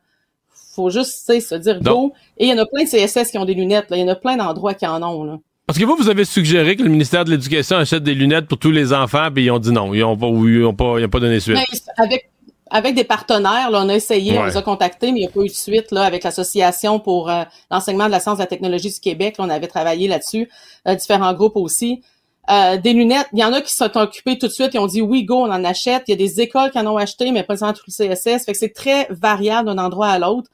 Faut 0.75 0.89
juste 0.89 1.27
se 1.27 1.55
dire 1.55 1.81
go. 1.81 2.13
Et 2.37 2.45
il 2.45 2.49
y 2.49 2.53
en 2.53 2.61
a 2.61 2.65
plein 2.65 2.83
de 2.83 2.89
CSS 2.89 3.31
qui 3.31 3.37
ont 3.37 3.45
des 3.45 3.53
lunettes. 3.53 3.89
Là. 3.89 3.97
Il 3.97 4.01
y 4.01 4.03
en 4.03 4.07
a 4.07 4.15
plein 4.15 4.37
d'endroits 4.37 4.73
qui 4.73 4.87
en 4.87 5.03
ont. 5.03 5.23
Là. 5.23 5.37
Parce 5.67 5.77
que 5.77 5.85
vous, 5.85 5.95
vous 5.95 6.09
avez 6.09 6.25
suggéré 6.25 6.75
que 6.75 6.83
le 6.83 6.89
ministère 6.89 7.23
de 7.23 7.31
l'Éducation 7.31 7.77
achète 7.77 8.03
des 8.03 8.15
lunettes 8.15 8.47
pour 8.47 8.57
tous 8.57 8.71
les 8.71 8.91
enfants, 8.91 9.29
puis 9.33 9.45
ils 9.45 9.51
ont 9.51 9.59
dit 9.59 9.71
non. 9.71 9.93
Ils 9.93 10.01
n'ont 10.01 10.17
pas, 10.17 10.27
ils 10.27 10.65
ont 10.65 10.73
pas, 10.73 10.99
ils 10.99 11.05
ont 11.05 11.09
pas 11.09 11.19
donné 11.19 11.39
suite. 11.39 11.55
Ben, 11.55 12.03
avec, 12.03 12.29
avec 12.71 12.95
des 12.95 13.03
partenaires, 13.03 13.69
là, 13.69 13.81
on 13.83 13.89
a 13.89 13.95
essayé, 13.95 14.39
on 14.39 14.45
les 14.45 14.55
a 14.55 14.61
contactés, 14.61 15.11
mais 15.11 15.19
il 15.19 15.23
n'y 15.23 15.27
a 15.27 15.29
pas 15.29 15.41
eu 15.41 15.49
de 15.49 15.53
suite 15.53 15.91
là, 15.91 16.03
avec 16.03 16.23
l'Association 16.23 16.99
pour 16.99 17.29
euh, 17.29 17.43
l'enseignement 17.69 18.05
de 18.05 18.11
la 18.11 18.21
science 18.21 18.35
et 18.35 18.37
de 18.37 18.43
la 18.43 18.47
technologie 18.47 18.89
du 18.89 18.99
Québec. 18.99 19.35
on 19.39 19.49
avait 19.49 19.67
travaillé 19.67 20.07
là-dessus, 20.07 20.49
euh, 20.87 20.95
différents 20.95 21.33
groupes 21.33 21.57
aussi. 21.57 22.01
Euh, 22.49 22.77
des 22.77 22.93
lunettes, 22.93 23.27
il 23.33 23.39
y 23.39 23.43
en 23.43 23.51
a 23.51 23.61
qui 23.61 23.71
se 23.71 23.77
sont 23.77 23.97
occupés 23.97 24.37
tout 24.37 24.47
de 24.47 24.51
suite, 24.51 24.69
ils 24.73 24.79
ont 24.79 24.87
dit 24.87 25.01
oui, 25.01 25.25
go, 25.25 25.35
on 25.35 25.51
en 25.51 25.63
achète. 25.65 26.03
Il 26.07 26.11
y 26.11 26.13
a 26.13 26.17
des 26.17 26.39
écoles 26.39 26.71
qui 26.71 26.79
en 26.79 26.87
ont 26.87 26.97
acheté, 26.97 27.31
mais 27.31 27.43
pas 27.43 27.57
seulement 27.57 27.73
tout 27.73 27.83
le 27.87 27.91
CSS. 27.91 28.45
Fait 28.45 28.53
que 28.53 28.57
c'est 28.57 28.73
très 28.73 29.05
variable 29.09 29.67
d'un 29.67 29.77
endroit 29.77 30.07
à 30.07 30.17
l'autre. 30.17 30.49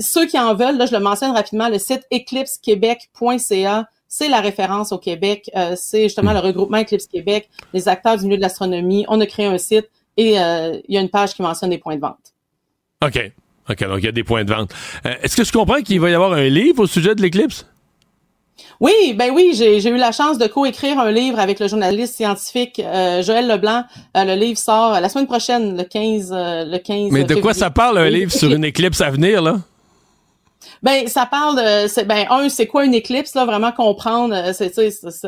Ceux 0.00 0.26
qui 0.26 0.38
en 0.38 0.54
veulent, 0.54 0.78
là, 0.78 0.86
je 0.86 0.92
le 0.92 1.00
mentionne 1.00 1.32
rapidement, 1.32 1.68
le 1.68 1.78
site 1.78 2.06
eclipsequebec.ca, 2.10 3.88
c'est 4.08 4.28
la 4.28 4.40
référence 4.40 4.90
au 4.92 4.98
Québec. 4.98 5.50
c'est 5.76 6.04
justement 6.04 6.32
le 6.32 6.38
regroupement 6.38 6.78
Eclipse 6.78 7.06
Québec, 7.06 7.50
les 7.74 7.88
acteurs 7.88 8.16
du 8.16 8.24
milieu 8.24 8.38
de 8.38 8.42
l'astronomie. 8.42 9.04
On 9.08 9.20
a 9.20 9.26
créé 9.26 9.46
un 9.46 9.58
site 9.58 9.90
et 10.18 10.38
euh, 10.38 10.78
il 10.86 10.94
y 10.94 10.98
a 10.98 11.00
une 11.00 11.08
page 11.08 11.32
qui 11.32 11.40
mentionne 11.40 11.70
des 11.70 11.78
points 11.78 11.96
de 11.96 12.00
vente. 12.00 12.34
OK. 13.02 13.32
OK, 13.70 13.84
donc 13.84 13.98
il 13.98 14.04
y 14.04 14.08
a 14.08 14.12
des 14.12 14.24
points 14.24 14.44
de 14.44 14.52
vente. 14.52 14.72
Euh, 15.06 15.14
est-ce 15.22 15.36
que 15.36 15.44
je 15.44 15.52
comprends 15.52 15.80
qu'il 15.80 16.00
va 16.00 16.10
y 16.10 16.14
avoir 16.14 16.32
un 16.32 16.48
livre 16.48 16.82
au 16.82 16.86
sujet 16.86 17.14
de 17.14 17.22
l'éclipse? 17.22 17.66
Oui, 18.80 19.14
ben 19.16 19.30
oui, 19.32 19.52
j'ai 19.54 19.88
eu 19.88 19.96
la 19.96 20.12
chance 20.12 20.38
de 20.38 20.46
coécrire 20.46 20.98
un 20.98 21.10
livre 21.10 21.38
avec 21.38 21.60
le 21.60 21.68
journaliste 21.68 22.16
scientifique 22.16 22.80
euh, 22.80 23.22
Joël 23.22 23.46
Leblanc. 23.46 23.84
le 24.14 24.34
livre 24.34 24.58
sort 24.58 25.00
la 25.00 25.08
semaine 25.08 25.26
prochaine, 25.26 25.76
le 25.76 25.84
15, 25.84 26.30
le 26.32 26.78
15 26.78 27.12
Mais 27.12 27.24
de 27.24 27.36
quoi 27.36 27.54
ça 27.54 27.70
parle 27.70 27.98
un 27.98 28.10
livre 28.10 28.32
sur 28.32 28.52
une 28.54 28.64
éclipse 28.64 29.00
à 29.00 29.10
venir, 29.10 29.42
là? 29.42 29.58
Ben, 30.82 31.06
ça 31.06 31.26
parle 31.26 31.56
de, 31.56 32.04
ben, 32.04 32.26
un, 32.30 32.48
c'est 32.48 32.66
quoi 32.66 32.84
une 32.84 32.94
éclipse, 32.94 33.34
là, 33.34 33.44
vraiment 33.44 33.72
comprendre, 33.72 34.34
euh, 34.34 34.52
c'est, 34.52 34.70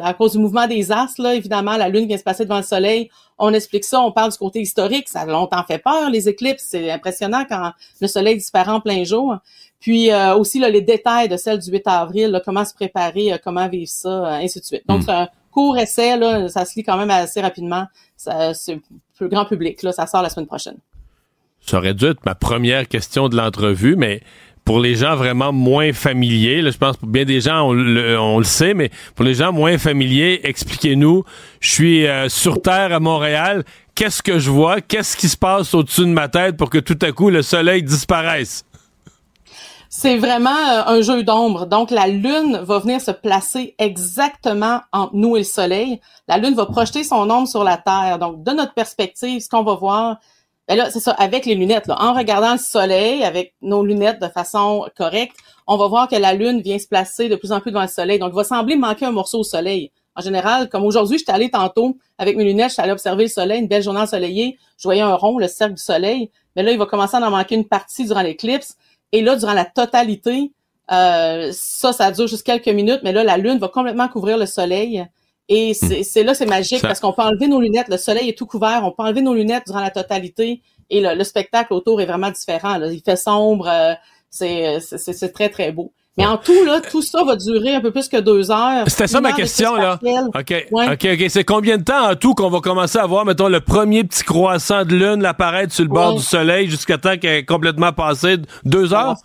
à 0.03 0.15
cause 0.15 0.33
du 0.33 0.39
mouvement 0.39 0.67
des 0.67 0.93
astres, 0.93 1.23
là, 1.23 1.35
évidemment, 1.35 1.77
la 1.77 1.89
Lune 1.89 2.07
vient 2.07 2.19
se 2.19 2.23
passer 2.23 2.45
devant 2.45 2.59
le 2.59 2.63
Soleil, 2.63 3.11
on 3.39 3.53
explique 3.53 3.85
ça, 3.85 4.01
on 4.01 4.13
parle 4.13 4.33
du 4.33 4.39
côté 4.39 4.61
historique, 4.61 5.09
ça 5.09 5.21
a 5.21 5.27
longtemps 5.27 5.63
fait 5.65 5.79
peur, 5.79 6.11
les 6.11 6.29
éclipses, 6.29 6.67
c'est 6.69 6.91
impressionnant 6.91 7.45
quand 7.49 7.73
le 8.01 8.07
Soleil 8.07 8.37
disparaît 8.37 8.73
en 8.73 8.81
plein 8.81 9.05
jour. 9.05 9.37
Puis 9.81 10.11
euh, 10.11 10.37
aussi, 10.37 10.59
là, 10.59 10.69
les 10.69 10.83
détails 10.83 11.29
de 11.29 11.37
celle 11.37 11.59
du 11.59 11.71
8 11.71 11.83
avril, 11.87 12.43
comment 12.45 12.65
se 12.65 12.75
préparer, 12.75 13.33
euh, 13.33 13.39
comment 13.43 13.69
vivre 13.69 13.91
ça, 13.91 14.35
ainsi 14.35 14.61
de 14.61 14.65
suite. 14.65 14.83
Donc, 14.87 15.01
hmm. 15.01 15.05
c'est 15.07 15.13
un 15.13 15.29
court 15.51 15.79
essai, 15.79 16.17
là, 16.17 16.49
ça 16.49 16.65
se 16.65 16.75
lit 16.77 16.85
quand 16.85 16.97
même 16.97 17.11
assez 17.11 17.41
rapidement, 17.41 17.87
c'est 18.17 18.81
le 19.21 19.29
grand 19.29 19.45
public, 19.45 19.83
là, 19.83 19.93
ça 19.93 20.07
sort 20.07 20.23
la 20.23 20.29
semaine 20.29 20.47
prochaine. 20.47 20.77
Ça 21.61 21.79
aurait 21.79 21.95
dû 21.95 22.07
être 22.07 22.25
ma 22.25 22.35
première 22.35 22.89
question 22.89 23.29
de 23.29 23.37
l'entrevue, 23.37 23.97
mais 23.97 24.23
pour 24.71 24.79
les 24.79 24.95
gens 24.95 25.17
vraiment 25.17 25.53
moins 25.53 25.93
familiers, 25.93 26.62
je 26.62 26.79
pense 26.79 26.97
pour 26.97 27.09
bien 27.09 27.25
des 27.25 27.41
gens, 27.41 27.71
on 27.71 27.73
le, 27.73 28.45
sait, 28.45 28.73
mais 28.73 28.89
pour 29.17 29.25
les 29.25 29.35
gens 29.35 29.53
moins 29.53 29.79
familiers, 29.79 30.43
expliquez-nous. 30.45 31.25
Je 31.59 31.71
suis 31.73 32.07
euh, 32.07 32.29
sur 32.29 32.62
Terre 32.62 32.93
à 32.93 33.00
Montréal. 33.00 33.65
Qu'est-ce 33.97 34.23
que 34.23 34.39
je 34.39 34.49
vois? 34.49 34.81
Qu'est-ce 34.81 35.17
qui 35.17 35.29
se 35.29 35.37
passe 35.37 35.75
au-dessus 35.75 36.03
de 36.03 36.12
ma 36.12 36.29
tête 36.29 36.57
pour 36.57 36.71
que 36.71 36.79
tout 36.79 36.97
à 37.03 37.11
coup 37.11 37.31
le 37.31 37.43
soleil 37.43 37.83
disparaisse? 37.83 38.65
C'est 39.89 40.19
vraiment 40.19 40.50
euh, 40.50 40.83
un 40.87 41.00
jeu 41.00 41.25
d'ombre. 41.25 41.67
Donc, 41.67 41.91
la 41.91 42.07
Lune 42.07 42.61
va 42.62 42.79
venir 42.79 43.00
se 43.00 43.11
placer 43.11 43.75
exactement 43.77 44.83
entre 44.93 45.17
nous 45.17 45.35
et 45.35 45.41
le 45.41 45.45
Soleil. 45.45 46.00
La 46.29 46.39
Lune 46.39 46.55
va 46.55 46.67
projeter 46.67 47.03
son 47.03 47.29
ombre 47.29 47.49
sur 47.49 47.65
la 47.65 47.77
Terre. 47.77 48.21
Donc, 48.21 48.45
de 48.45 48.53
notre 48.53 48.75
perspective, 48.75 49.41
ce 49.41 49.49
qu'on 49.49 49.65
va 49.65 49.75
voir, 49.75 50.19
ben 50.71 50.77
là, 50.77 50.89
c'est 50.89 51.00
ça, 51.00 51.11
avec 51.11 51.47
les 51.47 51.57
lunettes, 51.57 51.87
en 51.89 52.15
regardant 52.15 52.53
le 52.53 52.59
soleil 52.59 53.25
avec 53.25 53.55
nos 53.61 53.85
lunettes 53.85 54.23
de 54.23 54.29
façon 54.29 54.87
correcte, 54.97 55.35
on 55.67 55.77
va 55.77 55.89
voir 55.89 56.07
que 56.07 56.15
la 56.15 56.33
lune 56.33 56.61
vient 56.61 56.79
se 56.79 56.87
placer 56.87 57.29
de 57.29 57.35
plus 57.35 57.50
en 57.50 57.61
plus 57.61 57.73
devant 57.73 57.83
le 57.83 57.89
soleil. 57.89 58.21
Donc, 58.21 58.31
il 58.33 58.37
va 58.37 58.45
sembler 58.45 58.77
manquer 58.77 59.05
un 59.05 59.11
morceau 59.11 59.41
au 59.41 59.43
soleil. 59.43 59.91
En 60.15 60.21
général, 60.21 60.69
comme 60.69 60.85
aujourd'hui, 60.85 61.19
j'étais 61.19 61.33
allée 61.33 61.50
tantôt 61.50 61.99
avec 62.19 62.37
mes 62.37 62.45
lunettes, 62.45 62.71
j'étais 62.71 62.83
allée 62.83 62.93
observer 62.93 63.25
le 63.25 63.29
soleil, 63.29 63.59
une 63.59 63.67
belle 63.67 63.83
journée 63.83 63.99
ensoleillée, 63.99 64.59
je 64.79 64.85
voyais 64.85 65.00
un 65.00 65.17
rond, 65.17 65.39
le 65.39 65.49
cercle 65.49 65.75
du 65.75 65.83
soleil, 65.83 66.31
mais 66.55 66.62
là, 66.62 66.71
il 66.71 66.79
va 66.79 66.87
commencer 66.87 67.17
à 67.17 67.21
en 67.21 67.31
manquer 67.33 67.57
une 67.57 67.67
partie 67.67 68.05
durant 68.05 68.23
l'éclipse. 68.23 68.77
Et 69.11 69.23
là, 69.23 69.35
durant 69.35 69.55
la 69.55 69.65
totalité, 69.65 70.53
euh, 70.93 71.50
ça, 71.53 71.93
ça 71.93 72.12
dure 72.12 72.29
juste 72.29 72.47
quelques 72.47 72.69
minutes, 72.69 73.00
mais 73.03 73.12
là, 73.12 73.25
la 73.25 73.39
lune 73.39 73.59
va 73.59 73.67
complètement 73.67 74.07
couvrir 74.07 74.39
le 74.39 74.47
soleil. 74.47 75.05
Et 75.52 75.73
hmm. 75.73 76.02
c'est 76.04 76.23
là, 76.23 76.33
c'est 76.33 76.47
magique 76.47 76.80
parce 76.80 77.00
qu'on 77.00 77.12
peut 77.12 77.23
enlever 77.23 77.49
nos 77.49 77.61
lunettes. 77.61 77.88
Le 77.88 77.99
soleil 77.99 78.28
est 78.30 78.38
tout 78.38 78.47
couvert. 78.47 78.83
On 78.85 78.92
peut 78.92 79.02
enlever 79.02 79.21
nos 79.21 79.35
lunettes 79.35 79.64
durant 79.66 79.80
la 79.80 79.90
totalité 79.90 80.62
et 80.88 81.00
le, 81.00 81.25
spectacle 81.25 81.73
autour 81.75 82.00
est 82.00 82.07
vraiment 82.07 82.30
différent. 82.30 82.78
Là. 82.78 82.87
Il 82.92 83.02
fait 83.02 83.16
sombre. 83.16 83.69
Euh, 83.69 83.95
c'est 84.30 85.33
très, 85.35 85.49
très 85.49 85.73
beau. 85.73 85.92
Mais 86.16 86.26
en 86.26 86.37
tout, 86.37 86.64
là, 86.64 86.80
tout 86.80 87.02
ça 87.02 87.25
va 87.25 87.35
durer 87.35 87.75
un 87.75 87.80
peu 87.80 87.90
plus 87.92 88.09
que 88.09 88.19
deux 88.19 88.50
heures. 88.50 88.85
C'était 88.88 89.07
ça 89.07 89.21
ma 89.21 89.33
question, 89.33 89.75
là. 89.75 89.99
OK. 90.02 90.66
OK, 90.73 91.09
OK. 91.12 91.25
C'est 91.28 91.45
combien 91.45 91.78
de 91.78 91.85
temps 91.85 92.11
en 92.11 92.14
tout 92.14 92.35
qu'on 92.35 92.50
va 92.50 92.61
commencer 92.61 92.99
à 92.99 93.07
voir, 93.07 93.25
mettons, 93.25 93.49
le 93.49 93.61
premier 93.61 94.04
petit 94.04 94.23
croissant 94.23 94.85
de 94.85 94.95
lune 94.95 95.25
apparaître 95.25 95.73
sur 95.73 95.85
le 95.85 95.90
bord 95.90 96.14
du 96.14 96.23
soleil 96.23 96.69
jusqu'à 96.69 96.99
temps 96.99 97.16
qu'elle 97.16 97.38
est 97.38 97.45
complètement 97.45 97.92
passée? 97.92 98.37
Deux 98.64 98.92
heures? 98.92 99.16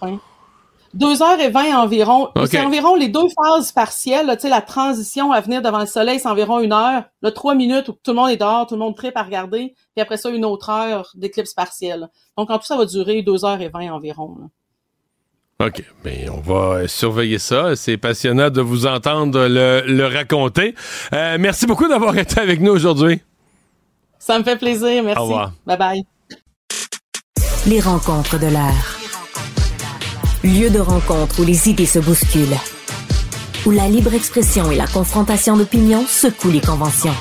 Deux 0.95 1.21
heures 1.21 1.39
et 1.39 1.49
vingt 1.49 1.77
environ. 1.77 2.29
C'est 2.45 2.61
environ 2.61 2.95
les 2.95 3.09
deux 3.09 3.27
phases 3.35 3.73
partielles. 3.73 4.27
Tu 4.35 4.41
sais, 4.41 4.49
la 4.49 4.61
transition 4.61 5.33
à 5.33 5.41
venir 5.41 5.61
devant 5.61 5.79
le 5.79 5.85
soleil, 5.85 6.19
c'est 6.19 6.29
environ 6.29 6.61
une 6.61 6.71
heure. 6.71 7.03
Là, 7.21 7.31
trois 7.31 7.53
minutes 7.53 7.89
où 7.89 7.91
tout 7.91 8.11
le 8.11 8.13
monde 8.13 8.29
est 8.29 8.37
dehors, 8.37 8.65
tout 8.65 8.75
le 8.75 8.79
monde 8.79 8.95
tripe 8.95 9.17
à 9.17 9.23
regarder. 9.23 9.75
Puis 9.93 10.01
après 10.01 10.15
ça, 10.15 10.29
une 10.29 10.45
autre 10.45 10.69
heure 10.69 11.11
d'éclipse 11.15 11.53
partielle. 11.53 12.09
Donc, 12.37 12.49
en 12.49 12.57
tout, 12.57 12.65
ça 12.65 12.77
va 12.77 12.85
durer 12.85 13.21
deux 13.23 13.43
heures 13.43 13.59
et 13.59 13.67
vingt 13.67 13.91
environ. 13.91 14.37
OK. 15.59 15.83
Bien, 16.03 16.31
on 16.33 16.39
va 16.39 16.87
surveiller 16.87 17.39
ça. 17.39 17.75
C'est 17.75 17.97
passionnant 17.97 18.49
de 18.49 18.61
vous 18.61 18.85
entendre 18.85 19.47
le, 19.47 20.05
raconter. 20.07 20.75
Euh, 21.13 21.37
merci 21.39 21.65
beaucoup 21.65 21.87
d'avoir 21.87 22.17
été 22.17 22.39
avec 22.39 22.61
nous 22.61 22.71
aujourd'hui. 22.71 23.21
Ça 24.17 24.39
me 24.39 24.43
fait 24.43 24.57
plaisir. 24.57 25.03
Merci. 25.03 25.19
Au 25.19 25.23
revoir. 25.23 25.51
Bye 25.65 25.77
bye. 25.77 26.03
Les 27.67 27.79
rencontres 27.79 28.39
de 28.39 28.47
l'air. 28.47 29.04
Lieu 30.45 30.69
de 30.69 30.77
rencontre 30.77 31.39
où 31.39 31.43
les 31.43 31.69
idées 31.69 31.87
se 31.87 31.97
bousculent. 31.97 32.59
Où 33.65 33.71
la 33.71 33.87
libre 33.87 34.13
expression 34.13 34.69
et 34.69 34.75
la 34.75 34.85
confrontation 34.85 35.57
d'opinions 35.57 36.05
secouent 36.05 36.51
les 36.51 36.61
conventions. 36.61 37.15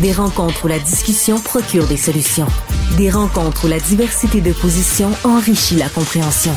Des 0.00 0.12
rencontres 0.12 0.64
où 0.64 0.66
la 0.66 0.80
discussion 0.80 1.38
procure 1.38 1.86
des 1.86 1.96
solutions. 1.96 2.48
Des 2.96 3.10
rencontres 3.10 3.66
où 3.66 3.68
la 3.68 3.78
diversité 3.78 4.40
de 4.40 4.52
positions 4.52 5.12
enrichit 5.22 5.76
la 5.76 5.88
compréhension. 5.88 6.52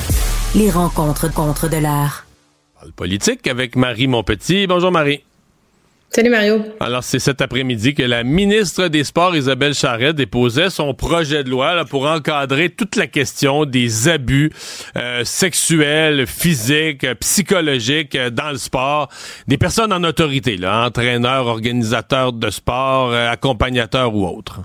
Les 0.56 0.72
rencontres 0.72 1.32
contre 1.32 1.70
de 1.70 1.78
l'art. 1.78 2.26
Politique 2.96 3.46
avec 3.46 3.76
Marie 3.76 4.08
Monpetit. 4.08 4.66
Bonjour 4.66 4.92
Marie. 4.92 5.24
Salut 6.14 6.30
Mario. 6.30 6.62
Alors 6.82 7.06
c'est 7.06 7.20
cet 7.20 7.40
après-midi 7.40 7.94
que 7.94 8.04
la 8.04 8.26
ministre 8.26 8.90
des 8.90 9.06
Sports 9.06 9.34
Isabelle 9.34 9.74
Charret 9.74 10.14
déposait 10.14 10.70
son 10.70 10.94
projet 10.94 11.46
de 11.46 11.50
loi 11.50 11.86
pour 11.86 12.06
encadrer 12.06 12.70
toute 12.70 12.98
la 12.98 13.08
question 13.08 13.64
des 13.64 14.10
abus 14.10 14.52
euh, 14.98 15.24
sexuels, 15.24 16.28
physiques, 16.28 17.08
psychologiques 17.22 18.16
euh, 18.16 18.30
dans 18.30 18.50
le 18.50 18.58
sport, 18.58 19.08
des 19.48 19.58
personnes 19.58 19.94
en 19.94 20.04
autorité, 20.04 20.58
là, 20.58 20.86
entraîneurs, 20.86 21.48
organisateurs 21.48 22.34
de 22.34 22.50
sport, 22.50 23.14
euh, 23.14 23.32
accompagnateurs 23.32 24.14
ou 24.14 24.28
autres. 24.28 24.64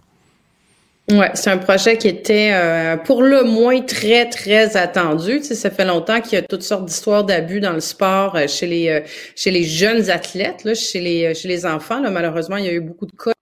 Ouais, 1.09 1.31
c'est 1.35 1.51
un 1.51 1.59
projet 1.59 1.99
qui 1.99 2.09
était 2.09 2.51
euh, 2.53 2.97
pour 2.97 3.23
le 3.23 3.45
moins 3.45 3.81
très 3.81 4.29
très 4.29 4.77
attendu. 4.77 5.39
Tu 5.39 5.45
sais, 5.45 5.55
ça 5.55 5.71
fait 5.71 5.85
longtemps 5.85 6.21
qu'il 6.21 6.33
y 6.33 6.37
a 6.37 6.43
toutes 6.43 6.65
sortes 6.65 6.85
d'histoires 6.85 7.23
d'abus 7.23 7.61
dans 7.61 7.75
le 7.75 7.81
sport 7.81 8.35
euh, 8.35 8.49
chez 8.49 8.67
les 8.67 8.89
euh, 8.89 9.01
chez 9.37 9.53
les 9.53 9.63
jeunes 9.63 10.11
athlètes, 10.11 10.65
là, 10.65 10.75
chez 10.75 11.01
les 11.01 11.33
chez 11.33 11.47
les 11.47 11.65
enfants. 11.65 12.01
Là, 12.01 12.11
malheureusement, 12.11 12.57
il 12.57 12.65
y 12.65 12.69
a 12.69 12.73
eu 12.73 12.81
beaucoup 12.81 13.07
de 13.07 13.13
cas 13.13 13.33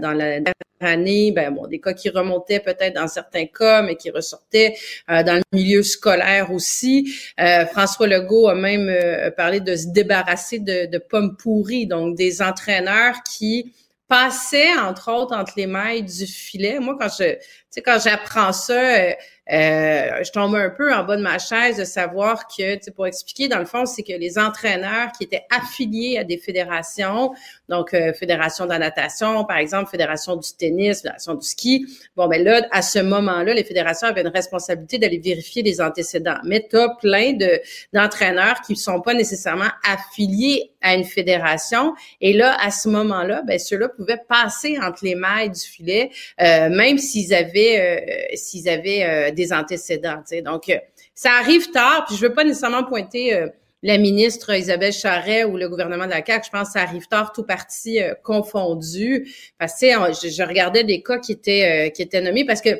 dans 0.00 0.12
la 0.12 0.40
dernière 0.40 0.54
année, 0.80 1.30
ben 1.30 1.50
bon, 1.50 1.66
des 1.66 1.78
cas 1.78 1.92
qui 1.92 2.08
remontaient 2.08 2.60
peut-être 2.60 2.94
dans 2.94 3.06
certains 3.08 3.44
cas, 3.44 3.82
mais 3.82 3.96
qui 3.96 4.10
ressortaient 4.10 4.74
dans 5.06 5.36
le 5.36 5.42
milieu 5.52 5.82
scolaire 5.82 6.50
aussi. 6.50 7.14
François 7.70 8.06
Legault 8.06 8.48
a 8.48 8.54
même 8.54 8.90
parlé 9.36 9.60
de 9.60 9.76
se 9.76 9.88
débarrasser 9.88 10.58
de, 10.58 10.86
de 10.86 10.96
pommes 10.96 11.36
pourries, 11.36 11.86
donc 11.86 12.16
des 12.16 12.40
entraîneurs 12.40 13.16
qui 13.24 13.74
passait, 14.10 14.76
entre 14.76 15.10
autres, 15.12 15.34
entre 15.34 15.52
les 15.56 15.66
mailles 15.66 16.02
du 16.02 16.26
filet. 16.26 16.80
Moi, 16.80 16.96
quand 17.00 17.08
je, 17.08 17.34
tu 17.34 17.40
sais, 17.70 17.80
quand 17.80 17.98
j'apprends 18.02 18.52
ça, 18.52 19.14
euh, 19.52 20.00
euh, 20.00 20.24
je 20.24 20.30
tombe 20.30 20.54
un 20.54 20.70
peu 20.70 20.92
en 20.94 21.04
bas 21.04 21.16
de 21.16 21.22
ma 21.22 21.38
chaise 21.38 21.76
de 21.76 21.84
savoir 21.84 22.46
que, 22.46 22.90
pour 22.90 23.06
expliquer, 23.06 23.48
dans 23.48 23.58
le 23.58 23.64
fond, 23.64 23.86
c'est 23.86 24.02
que 24.02 24.12
les 24.12 24.38
entraîneurs 24.38 25.12
qui 25.16 25.24
étaient 25.24 25.44
affiliés 25.50 26.18
à 26.18 26.24
des 26.24 26.38
fédérations, 26.38 27.32
donc 27.68 27.94
euh, 27.94 28.12
fédération 28.12 28.64
de 28.64 28.70
la 28.70 28.78
natation, 28.78 29.44
par 29.44 29.58
exemple, 29.58 29.90
fédération 29.90 30.36
du 30.36 30.48
tennis, 30.56 31.02
fédération 31.02 31.34
du 31.34 31.46
ski, 31.46 31.86
bon, 32.16 32.28
ben 32.28 32.42
là, 32.42 32.66
à 32.70 32.82
ce 32.82 32.98
moment-là, 32.98 33.54
les 33.54 33.64
fédérations 33.64 34.08
avaient 34.08 34.22
une 34.22 34.28
responsabilité 34.28 34.98
d'aller 34.98 35.18
vérifier 35.18 35.62
les 35.62 35.80
antécédents. 35.80 36.38
Mais 36.44 36.66
tu 36.68 36.76
as 36.76 36.88
plein 37.00 37.32
de 37.32 37.60
d'entraîneurs 37.92 38.60
qui 38.62 38.72
ne 38.72 38.78
sont 38.78 39.00
pas 39.00 39.14
nécessairement 39.14 39.70
affiliés 39.84 40.72
à 40.80 40.94
une 40.94 41.04
fédération. 41.04 41.94
Et 42.20 42.32
là, 42.32 42.56
à 42.60 42.70
ce 42.70 42.88
moment-là, 42.88 43.42
ben 43.46 43.58
ceux-là 43.58 43.88
pouvaient 43.88 44.22
passer 44.28 44.78
entre 44.80 45.04
les 45.04 45.14
mailles 45.14 45.50
du 45.50 45.60
filet, 45.60 46.10
euh, 46.40 46.68
même 46.70 46.98
s'ils 46.98 47.34
avaient 47.34 47.78
euh, 47.80 48.34
s'ils 48.34 48.68
avaient 48.68 49.32
des 49.32 49.39
antécédents. 49.52 50.22
Donc, 50.44 50.68
euh, 50.68 50.76
ça 51.14 51.30
arrive 51.40 51.70
tard, 51.70 52.04
puis 52.06 52.16
je 52.16 52.22
veux 52.26 52.34
pas 52.34 52.44
nécessairement 52.44 52.84
pointer 52.84 53.34
euh, 53.34 53.48
la 53.82 53.98
ministre 53.98 54.54
Isabelle 54.54 54.92
Charret 54.92 55.44
ou 55.44 55.56
le 55.56 55.68
gouvernement 55.68 56.04
de 56.04 56.10
la 56.10 56.24
CAQ, 56.24 56.46
je 56.46 56.50
pense 56.50 56.68
que 56.68 56.72
ça 56.74 56.82
arrive 56.82 57.06
tard, 57.06 57.32
tout 57.32 57.44
parti 57.44 58.02
euh, 58.02 58.14
confondu. 58.22 59.32
Parce 59.58 59.80
que 59.80 59.86
je, 59.86 60.46
regardais 60.46 60.84
des 60.84 61.02
cas 61.02 61.18
qui 61.18 61.32
étaient 61.32 61.92
qui 61.94 62.02
étaient 62.02 62.20
nommés 62.20 62.44
parce 62.44 62.60
que 62.60 62.70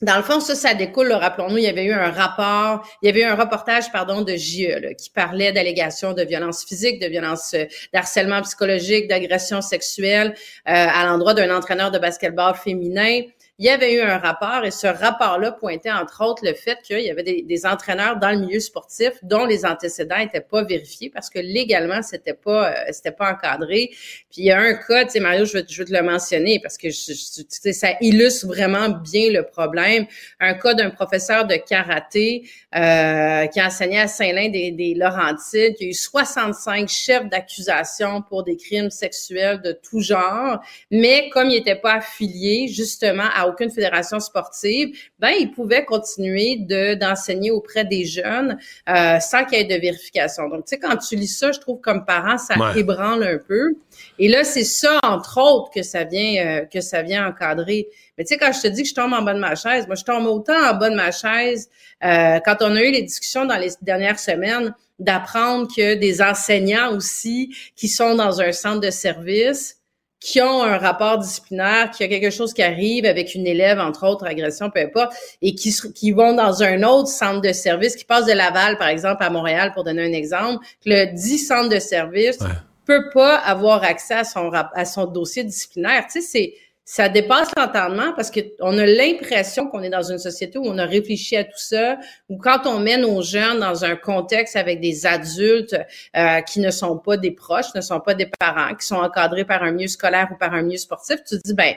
dans 0.00 0.16
le 0.16 0.24
fond, 0.24 0.40
ça, 0.40 0.56
ça 0.56 0.74
découle, 0.74 1.12
rappelons-nous, 1.12 1.58
il 1.58 1.62
y 1.62 1.68
avait 1.68 1.84
eu 1.84 1.92
un 1.92 2.10
rapport, 2.10 2.84
il 3.02 3.06
y 3.06 3.08
avait 3.08 3.20
eu 3.20 3.24
un 3.24 3.36
reportage, 3.36 3.92
pardon, 3.92 4.22
de 4.22 4.34
JE 4.34 4.94
qui 4.98 5.10
parlait 5.10 5.52
d'allégations 5.52 6.12
de 6.12 6.24
violence 6.24 6.64
physique, 6.64 7.00
de 7.00 7.06
violence, 7.06 7.54
d'harcèlement 7.92 8.42
psychologique, 8.42 9.06
d'agression 9.06 9.60
sexuelle 9.60 10.34
à 10.64 11.06
l'endroit 11.06 11.34
d'un 11.34 11.56
entraîneur 11.56 11.92
de 11.92 12.00
basketball 12.00 12.56
féminin 12.56 13.22
il 13.58 13.66
y 13.66 13.68
avait 13.68 13.94
eu 13.94 14.00
un 14.00 14.16
rapport 14.16 14.64
et 14.64 14.70
ce 14.70 14.86
rapport-là 14.86 15.52
pointait 15.52 15.92
entre 15.92 16.24
autres 16.24 16.42
le 16.44 16.54
fait 16.54 16.78
qu'il 16.82 17.00
y 17.00 17.10
avait 17.10 17.22
des, 17.22 17.66
entraîneurs 17.66 18.16
dans 18.16 18.30
le 18.30 18.38
milieu 18.38 18.60
sportif 18.60 19.12
dont 19.22 19.44
les 19.44 19.66
antécédents 19.66 20.18
n'étaient 20.18 20.40
pas 20.40 20.64
vérifiés 20.64 21.10
parce 21.10 21.28
que 21.28 21.38
légalement 21.38 22.02
c'était 22.02 22.34
pas 22.34 22.72
euh, 22.72 22.74
c'était 22.90 23.12
pas 23.12 23.30
encadré. 23.30 23.90
Puis 24.30 24.38
il 24.38 24.44
y 24.46 24.50
a 24.50 24.58
un 24.58 24.74
cas, 24.74 25.04
tu 25.04 25.10
sais 25.10 25.20
Mario, 25.20 25.44
je 25.44 25.58
veux, 25.58 25.64
te 25.64 25.92
le 25.92 26.02
mentionner 26.02 26.60
parce 26.60 26.78
que 26.78 26.90
ça 26.90 27.88
illustre 28.00 28.46
vraiment 28.46 28.88
bien 28.88 29.30
le 29.30 29.44
problème. 29.44 30.06
Un 30.40 30.54
cas 30.54 30.74
d'un 30.74 30.90
professeur 30.90 31.46
de 31.46 31.54
karaté 31.54 32.48
euh, 32.74 33.46
qui 33.46 33.62
enseignait 33.62 34.00
à 34.00 34.08
Saint-Lin 34.08 34.48
des, 34.48 34.70
des 34.72 34.94
Laurentides, 34.94 35.74
qui 35.74 35.84
a 35.84 35.88
eu 35.88 35.94
65 35.94 36.88
chefs 36.88 37.28
d'accusation 37.28 38.22
pour 38.22 38.42
des 38.44 38.56
crimes 38.56 38.90
sexuels 38.90 39.60
de 39.60 39.72
tout 39.72 40.00
genre, 40.00 40.58
mais 40.90 41.28
comme 41.30 41.50
il 41.50 41.58
n'était 41.58 41.76
pas 41.76 41.94
affilié 41.94 42.66
justement 42.68 43.28
à 43.34 43.51
aucune 43.52 43.70
fédération 43.70 44.20
sportive, 44.20 44.96
ben 45.18 45.32
il 45.38 45.50
pouvait 45.50 45.84
continuer 45.84 46.56
de 46.56 46.94
d'enseigner 46.94 47.50
auprès 47.50 47.84
des 47.84 48.04
jeunes 48.04 48.58
euh, 48.88 49.20
sans 49.20 49.44
qu'il 49.44 49.58
y 49.58 49.60
ait 49.60 49.64
de 49.64 49.80
vérification. 49.80 50.48
Donc 50.48 50.64
tu 50.64 50.70
sais 50.70 50.78
quand 50.78 50.96
tu 50.96 51.16
lis 51.16 51.28
ça, 51.28 51.52
je 51.52 51.60
trouve 51.60 51.80
comme 51.80 52.04
parent 52.04 52.38
ça 52.38 52.54
ébranle 52.76 53.22
un 53.22 53.38
peu. 53.38 53.74
Et 54.18 54.28
là 54.28 54.44
c'est 54.44 54.64
ça 54.64 54.98
entre 55.02 55.40
autres 55.40 55.70
que 55.70 55.82
ça 55.82 56.04
vient 56.04 56.46
euh, 56.46 56.64
que 56.66 56.80
ça 56.80 57.02
vient 57.02 57.26
encadrer. 57.26 57.88
Mais 58.18 58.24
tu 58.24 58.34
sais 58.34 58.38
quand 58.38 58.52
je 58.52 58.60
te 58.60 58.68
dis 58.68 58.82
que 58.82 58.88
je 58.88 58.94
tombe 58.94 59.12
en 59.12 59.22
bas 59.22 59.34
de 59.34 59.40
ma 59.40 59.54
chaise, 59.54 59.86
moi 59.86 59.96
je 59.96 60.04
tombe 60.04 60.26
autant 60.26 60.70
en 60.70 60.74
bas 60.74 60.90
de 60.90 60.96
ma 60.96 61.10
chaise 61.10 61.68
euh, 62.04 62.40
quand 62.44 62.56
on 62.60 62.76
a 62.76 62.82
eu 62.82 62.90
les 62.90 63.02
discussions 63.02 63.44
dans 63.44 63.58
les 63.58 63.70
dernières 63.82 64.18
semaines 64.18 64.74
d'apprendre 64.98 65.68
que 65.74 65.94
des 65.94 66.22
enseignants 66.22 66.94
aussi 66.94 67.54
qui 67.76 67.88
sont 67.88 68.14
dans 68.14 68.40
un 68.40 68.52
centre 68.52 68.80
de 68.80 68.90
service 68.90 69.81
qui 70.22 70.40
ont 70.40 70.62
un 70.62 70.78
rapport 70.78 71.18
disciplinaire, 71.18 71.90
qui 71.90 72.04
a 72.04 72.08
quelque 72.08 72.30
chose 72.30 72.54
qui 72.54 72.62
arrive 72.62 73.04
avec 73.06 73.34
une 73.34 73.46
élève, 73.46 73.80
entre 73.80 74.06
autres, 74.06 74.24
agression, 74.24 74.70
peu 74.70 74.80
importe, 74.80 75.12
et 75.42 75.54
qui, 75.54 75.74
qui 75.94 76.12
vont 76.12 76.34
dans 76.34 76.62
un 76.62 76.82
autre 76.84 77.08
centre 77.08 77.40
de 77.40 77.52
service, 77.52 77.96
qui 77.96 78.04
passe 78.04 78.26
de 78.26 78.32
Laval, 78.32 78.78
par 78.78 78.88
exemple, 78.88 79.22
à 79.22 79.30
Montréal, 79.30 79.72
pour 79.74 79.82
donner 79.82 80.04
un 80.04 80.12
exemple, 80.12 80.64
que 80.84 80.90
le 80.90 81.12
dit 81.12 81.38
centre 81.38 81.68
de 81.68 81.80
service 81.80 82.38
peut 82.84 83.10
pas 83.12 83.36
avoir 83.36 83.82
accès 83.84 84.14
à 84.14 84.24
son, 84.24 84.50
à 84.52 84.84
son 84.84 85.06
dossier 85.06 85.44
disciplinaire. 85.44 86.04
Tu 86.06 86.20
sais, 86.20 86.26
c'est 86.26 86.54
ça 86.84 87.08
dépasse 87.08 87.50
l'entendement 87.56 88.12
parce 88.14 88.30
qu'on 88.30 88.78
a 88.78 88.86
l'impression 88.86 89.68
qu'on 89.68 89.82
est 89.82 89.90
dans 89.90 90.10
une 90.10 90.18
société 90.18 90.58
où 90.58 90.64
on 90.66 90.78
a 90.78 90.84
réfléchi 90.84 91.36
à 91.36 91.44
tout 91.44 91.50
ça, 91.56 91.96
où 92.28 92.38
quand 92.38 92.66
on 92.66 92.80
met 92.80 92.96
nos 92.96 93.22
jeunes 93.22 93.60
dans 93.60 93.84
un 93.84 93.94
contexte 93.94 94.56
avec 94.56 94.80
des 94.80 95.06
adultes 95.06 95.76
euh, 96.16 96.40
qui 96.40 96.60
ne 96.60 96.70
sont 96.70 96.98
pas 96.98 97.16
des 97.16 97.30
proches, 97.30 97.74
ne 97.74 97.80
sont 97.80 98.00
pas 98.00 98.14
des 98.14 98.28
parents, 98.38 98.74
qui 98.74 98.86
sont 98.86 98.96
encadrés 98.96 99.44
par 99.44 99.62
un 99.62 99.70
milieu 99.70 99.88
scolaire 99.88 100.28
ou 100.32 100.36
par 100.36 100.54
un 100.54 100.62
milieu 100.62 100.78
sportif, 100.78 101.16
tu 101.26 101.36
te 101.36 101.42
dis, 101.44 101.54
ben, 101.54 101.74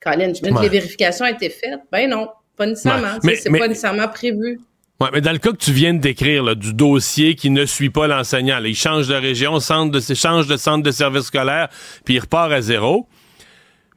Colin, 0.00 0.32
je 0.34 0.40
que 0.40 0.62
les 0.62 0.68
vérifications 0.68 1.24
ont 1.24 1.28
été 1.28 1.50
faites. 1.50 1.80
Ben 1.90 2.08
non, 2.08 2.28
pas 2.56 2.66
nécessairement. 2.66 3.18
C'est 3.22 3.50
pas 3.50 3.68
nécessairement 3.68 4.08
prévu. 4.08 4.60
Ouais, 5.00 5.08
mais 5.12 5.20
dans 5.20 5.32
le 5.32 5.38
cas 5.38 5.52
que 5.52 5.56
tu 5.56 5.72
viens 5.72 5.94
de 5.94 6.00
décrire, 6.00 6.56
du 6.56 6.74
dossier 6.74 7.36
qui 7.36 7.50
ne 7.50 7.64
suit 7.64 7.90
pas 7.90 8.08
l'enseignant, 8.08 8.58
il 8.64 8.74
change 8.74 9.06
de 9.06 9.14
région, 9.14 9.60
centre 9.60 9.92
de, 9.92 10.14
change 10.14 10.48
de 10.48 10.56
centre 10.56 10.82
de 10.82 10.90
service 10.90 11.26
scolaire, 11.26 11.68
puis 12.04 12.14
il 12.14 12.18
repart 12.18 12.50
à 12.50 12.60
zéro 12.60 13.06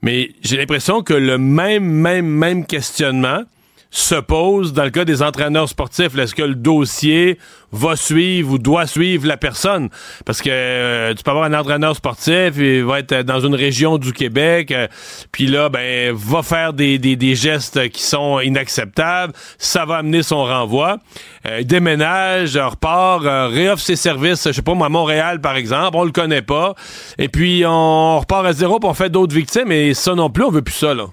Mais 0.02 0.32
j'ai 0.42 0.58
l'impression 0.58 1.04
que 1.04 1.14
le 1.14 1.38
même, 1.38 1.86
même, 1.86 2.26
même 2.28 2.66
questionnement 2.66 3.44
se 3.92 4.16
pose 4.16 4.72
dans 4.72 4.86
le 4.86 4.90
cas 4.90 5.04
des 5.04 5.22
entraîneurs 5.22 5.68
sportifs. 5.68 6.18
Est-ce 6.18 6.34
que 6.34 6.42
le 6.42 6.56
dossier 6.56 7.38
va 7.74 7.98
suivre 7.98 8.54
ou 8.54 8.58
doit 8.58 8.88
suivre 8.88 9.28
la 9.28 9.36
personne? 9.36 9.90
Parce 10.26 10.42
que 10.42 10.50
euh, 10.50 11.14
tu 11.14 11.24
peux 11.24 11.32
avoir 11.32 11.46
un 11.46 11.54
entraîneur 11.54 11.94
sportif, 11.96 12.54
il 12.58 12.86
va 12.86 13.00
être 13.00 13.22
dans 13.24 13.42
une 13.42 13.54
région 13.54 13.98
du 13.98 14.14
Québec, 14.14 14.72
euh, 14.72 14.88
puis 15.34 15.48
là, 15.48 15.68
ben, 15.68 16.14
va 16.16 16.42
faire 16.42 16.72
des, 16.72 17.00
des, 17.00 17.18
des, 17.18 17.36
gestes 17.36 17.90
qui 17.90 18.02
sont 18.02 18.40
inacceptables. 18.40 19.34
Ça 19.58 19.84
va 19.86 19.98
amener 19.98 20.24
son 20.24 20.46
renvoi. 20.46 20.98
Euh, 21.46 21.64
déménage, 21.64 22.56
repart, 22.56 23.26
euh, 23.26 23.48
réoffre 23.48 23.84
ses 23.84 23.98
services, 23.98 24.48
je 24.48 24.54
sais 24.54 24.62
pas, 24.62 24.74
moi, 24.74 24.88
à 24.88 24.90
Montréal, 24.90 25.42
par 25.42 25.58
exemple, 25.58 25.98
on 25.98 26.06
le 26.06 26.12
connaît 26.12 26.42
pas. 26.42 26.76
Et 27.18 27.28
puis, 27.28 27.64
on 27.66 28.20
repart 28.20 28.46
à 28.46 28.54
zéro, 28.54 28.80
pour 28.80 28.96
fait 28.96 29.10
d'autres 29.10 29.36
victimes, 29.36 29.72
et 29.72 29.94
ça 29.94 30.16
non 30.16 30.30
plus, 30.30 30.46
on 30.46 30.52
veut 30.52 30.62
plus 30.62 30.76
ça, 30.76 30.94
là. 30.94 31.08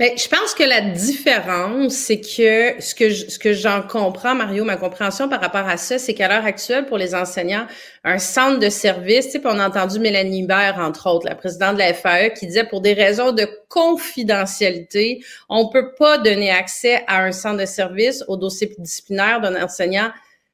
Ben, 0.00 0.16
je 0.16 0.28
pense 0.28 0.54
que 0.54 0.62
la 0.62 0.80
différence, 0.80 1.92
c'est 1.92 2.22
que 2.22 2.80
ce 2.80 2.94
que 2.94 3.38
que 3.38 3.52
j'en 3.52 3.82
comprends, 3.82 4.34
Mario, 4.34 4.64
ma 4.64 4.78
compréhension 4.78 5.28
par 5.28 5.42
rapport 5.42 5.68
à 5.68 5.76
ça, 5.76 5.98
c'est 5.98 6.14
qu'à 6.14 6.26
l'heure 6.26 6.46
actuelle, 6.46 6.86
pour 6.86 6.96
les 6.96 7.14
enseignants, 7.14 7.66
un 8.02 8.18
centre 8.18 8.58
de 8.58 8.70
service, 8.70 9.26
tu 9.26 9.32
sais, 9.32 9.42
on 9.44 9.58
a 9.58 9.68
entendu 9.68 10.00
Mélanie 10.00 10.38
Hibert, 10.38 10.78
entre 10.78 11.06
autres, 11.10 11.26
la 11.28 11.34
présidente 11.34 11.74
de 11.74 11.80
la 11.80 11.92
FAE, 11.92 12.30
qui 12.30 12.46
disait 12.46 12.64
pour 12.64 12.80
des 12.80 12.94
raisons 12.94 13.32
de 13.32 13.46
confidentialité, 13.68 15.22
on 15.50 15.68
peut 15.68 15.92
pas 15.98 16.16
donner 16.16 16.50
accès 16.50 17.04
à 17.06 17.22
un 17.22 17.32
centre 17.32 17.58
de 17.58 17.66
service 17.66 18.24
au 18.26 18.38
dossier 18.38 18.74
disciplinaire 18.78 19.42
d'un 19.42 19.62
enseignant 19.62 20.12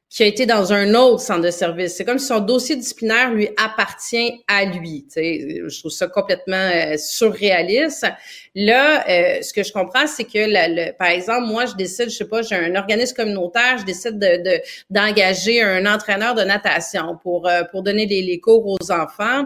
qui 0.08 0.22
a 0.22 0.26
été 0.26 0.46
dans 0.46 0.72
un 0.72 0.94
autre 0.94 1.20
centre 1.20 1.42
de 1.42 1.50
service. 1.50 1.96
C'est 1.96 2.04
comme 2.04 2.18
si 2.18 2.26
son 2.26 2.38
dossier 2.38 2.76
disciplinaire 2.76 3.32
lui 3.32 3.48
appartient 3.56 4.40
à 4.46 4.64
lui. 4.64 5.04
Je 5.16 5.78
trouve 5.80 5.90
ça 5.90 6.06
complètement 6.06 6.56
euh, 6.56 6.96
surréaliste. 6.96 8.06
Là, 8.54 9.04
euh, 9.08 9.42
ce 9.42 9.52
que 9.52 9.64
je 9.64 9.72
comprends, 9.72 10.06
c'est 10.06 10.24
que, 10.24 10.30
le, 10.38 10.92
par 10.92 11.08
exemple, 11.08 11.46
moi, 11.46 11.66
je 11.66 11.74
décide, 11.74 12.08
je 12.08 12.16
sais 12.16 12.28
pas, 12.28 12.42
j'ai 12.42 12.54
un 12.54 12.76
organisme 12.76 13.16
communautaire, 13.16 13.78
je 13.78 13.84
décide 13.84 14.18
de 14.18 14.60
d'engager 14.90 15.60
un 15.60 15.84
entraîneur 15.92 16.34
de 16.34 16.42
natation 16.42 17.18
pour 17.22 17.48
euh, 17.48 17.64
pour 17.64 17.82
donner 17.82 18.06
les, 18.06 18.40
cours 18.40 18.66
aux 18.66 18.92
enfants. 18.92 19.44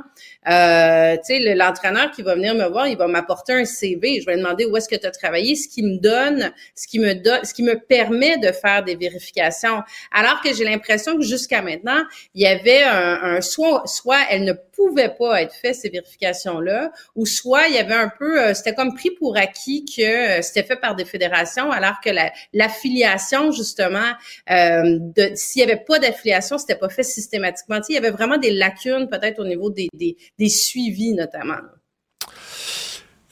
Euh, 0.48 1.16
tu 1.16 1.36
sais, 1.36 1.54
l'entraîneur 1.54 2.10
qui 2.10 2.22
va 2.22 2.34
venir 2.34 2.54
me 2.54 2.66
voir, 2.66 2.88
il 2.88 2.96
va 2.96 3.06
m'apporter 3.06 3.52
un 3.52 3.64
CV. 3.64 4.20
Je 4.20 4.26
vais 4.26 4.34
lui 4.34 4.42
demander 4.42 4.64
où 4.64 4.76
est-ce 4.76 4.88
que 4.88 4.96
tu 4.96 5.06
as 5.06 5.10
travaillé, 5.10 5.54
ce 5.54 5.68
qui 5.68 5.82
me 5.82 5.98
donne, 5.98 6.52
ce 6.74 6.86
qui 6.86 6.98
me 6.98 7.14
donne, 7.14 7.44
ce 7.44 7.52
qui 7.52 7.62
me 7.62 7.78
permet 7.78 8.38
de 8.38 8.50
faire 8.50 8.82
des 8.82 8.96
vérifications. 8.96 9.82
Alors 10.12 10.40
que 10.40 10.54
j'ai 10.54 10.64
l'impression 10.64 11.16
que 11.16 11.22
jusqu'à 11.22 11.60
maintenant, 11.60 12.02
il 12.34 12.42
y 12.42 12.46
avait 12.46 12.84
un, 12.84 13.20
un 13.22 13.40
soit, 13.42 13.82
soit 13.86 14.20
elle 14.30 14.44
ne 14.44 14.54
pouvait 14.88 15.14
pas 15.18 15.42
être 15.42 15.54
fait 15.54 15.74
ces 15.74 15.90
vérifications-là, 15.90 16.92
ou 17.14 17.26
soit 17.26 17.68
il 17.68 17.74
y 17.74 17.78
avait 17.78 17.94
un 17.94 18.10
peu, 18.18 18.40
euh, 18.40 18.54
c'était 18.54 18.74
comme 18.74 18.94
pris 18.94 19.10
pour 19.10 19.36
acquis 19.36 19.84
que 19.84 20.02
euh, 20.02 20.42
c'était 20.42 20.62
fait 20.62 20.76
par 20.76 20.94
des 20.94 21.04
fédérations, 21.04 21.70
alors 21.70 22.00
que 22.04 22.10
l'affiliation 22.52 23.52
justement, 23.52 24.12
euh, 24.50 24.98
s'il 25.34 25.60
y 25.60 25.62
avait 25.62 25.82
pas 25.86 25.98
d'affiliation, 25.98 26.58
c'était 26.58 26.76
pas 26.76 26.88
fait 26.88 27.02
systématiquement. 27.02 27.80
il 27.88 27.94
y 27.94 27.98
avait 27.98 28.10
vraiment 28.10 28.38
des 28.38 28.52
lacunes 28.52 29.08
peut-être 29.08 29.38
au 29.38 29.44
niveau 29.44 29.70
des, 29.70 29.88
des, 29.92 30.16
des 30.38 30.48
suivis 30.48 31.14
notamment. 31.14 31.60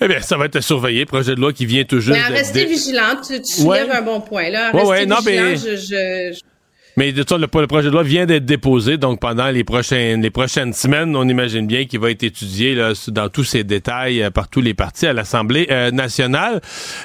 Eh 0.01 0.07
bien, 0.07 0.21
ça 0.21 0.37
va 0.37 0.45
être 0.45 0.61
surveillé, 0.61 1.07
projet 1.07 1.35
de 1.35 1.41
loi 1.41 1.53
qui 1.53 1.67
vient 1.67 1.83
tout 1.83 1.99
juste. 1.99 2.17
Mais 2.17 2.23
à 2.23 2.29
rester 2.29 2.67
vigilant, 2.67 3.17
tu, 3.27 3.43
tu 3.43 3.63
un 3.69 4.03
bon 4.03 4.21
point. 4.21 4.49
Là. 4.49 4.69
À 4.69 4.71
rester 4.71 5.07
non, 5.07 5.17
mais... 5.25 5.57
je, 5.57 5.77
je 5.77 6.41
mais 6.99 7.13
de 7.13 7.25
ça, 7.25 7.39
le, 7.39 7.47
projet 7.47 7.87
de 7.87 7.93
loi 7.93 8.03
vient 8.03 8.27
d'être 8.27 8.45
déposé, 8.45 8.97
donc 8.97 9.21
pendant 9.21 9.51
les 9.51 9.63
prochaines, 9.63 10.21
les 10.21 10.31
prochaines 10.31 10.73
semaines, 10.73 11.15
on 11.15 11.29
imagine 11.29 11.65
bien 11.65 11.85
qu'il 11.85 12.01
va 12.01 12.11
être 12.11 12.25
étudié 12.25 12.75
là, 12.75 12.93
dans 13.07 13.29
tous 13.29 13.45
ses 13.45 13.63
détails 13.63 14.21
euh, 14.21 14.31
par 14.31 14.49
tous 14.49 14.61
les 14.61 14.75
partis 14.75 15.07
à 15.07 15.13
l'Assemblée 15.13 15.69
euh, 15.71 15.93
nationale. 15.93 16.61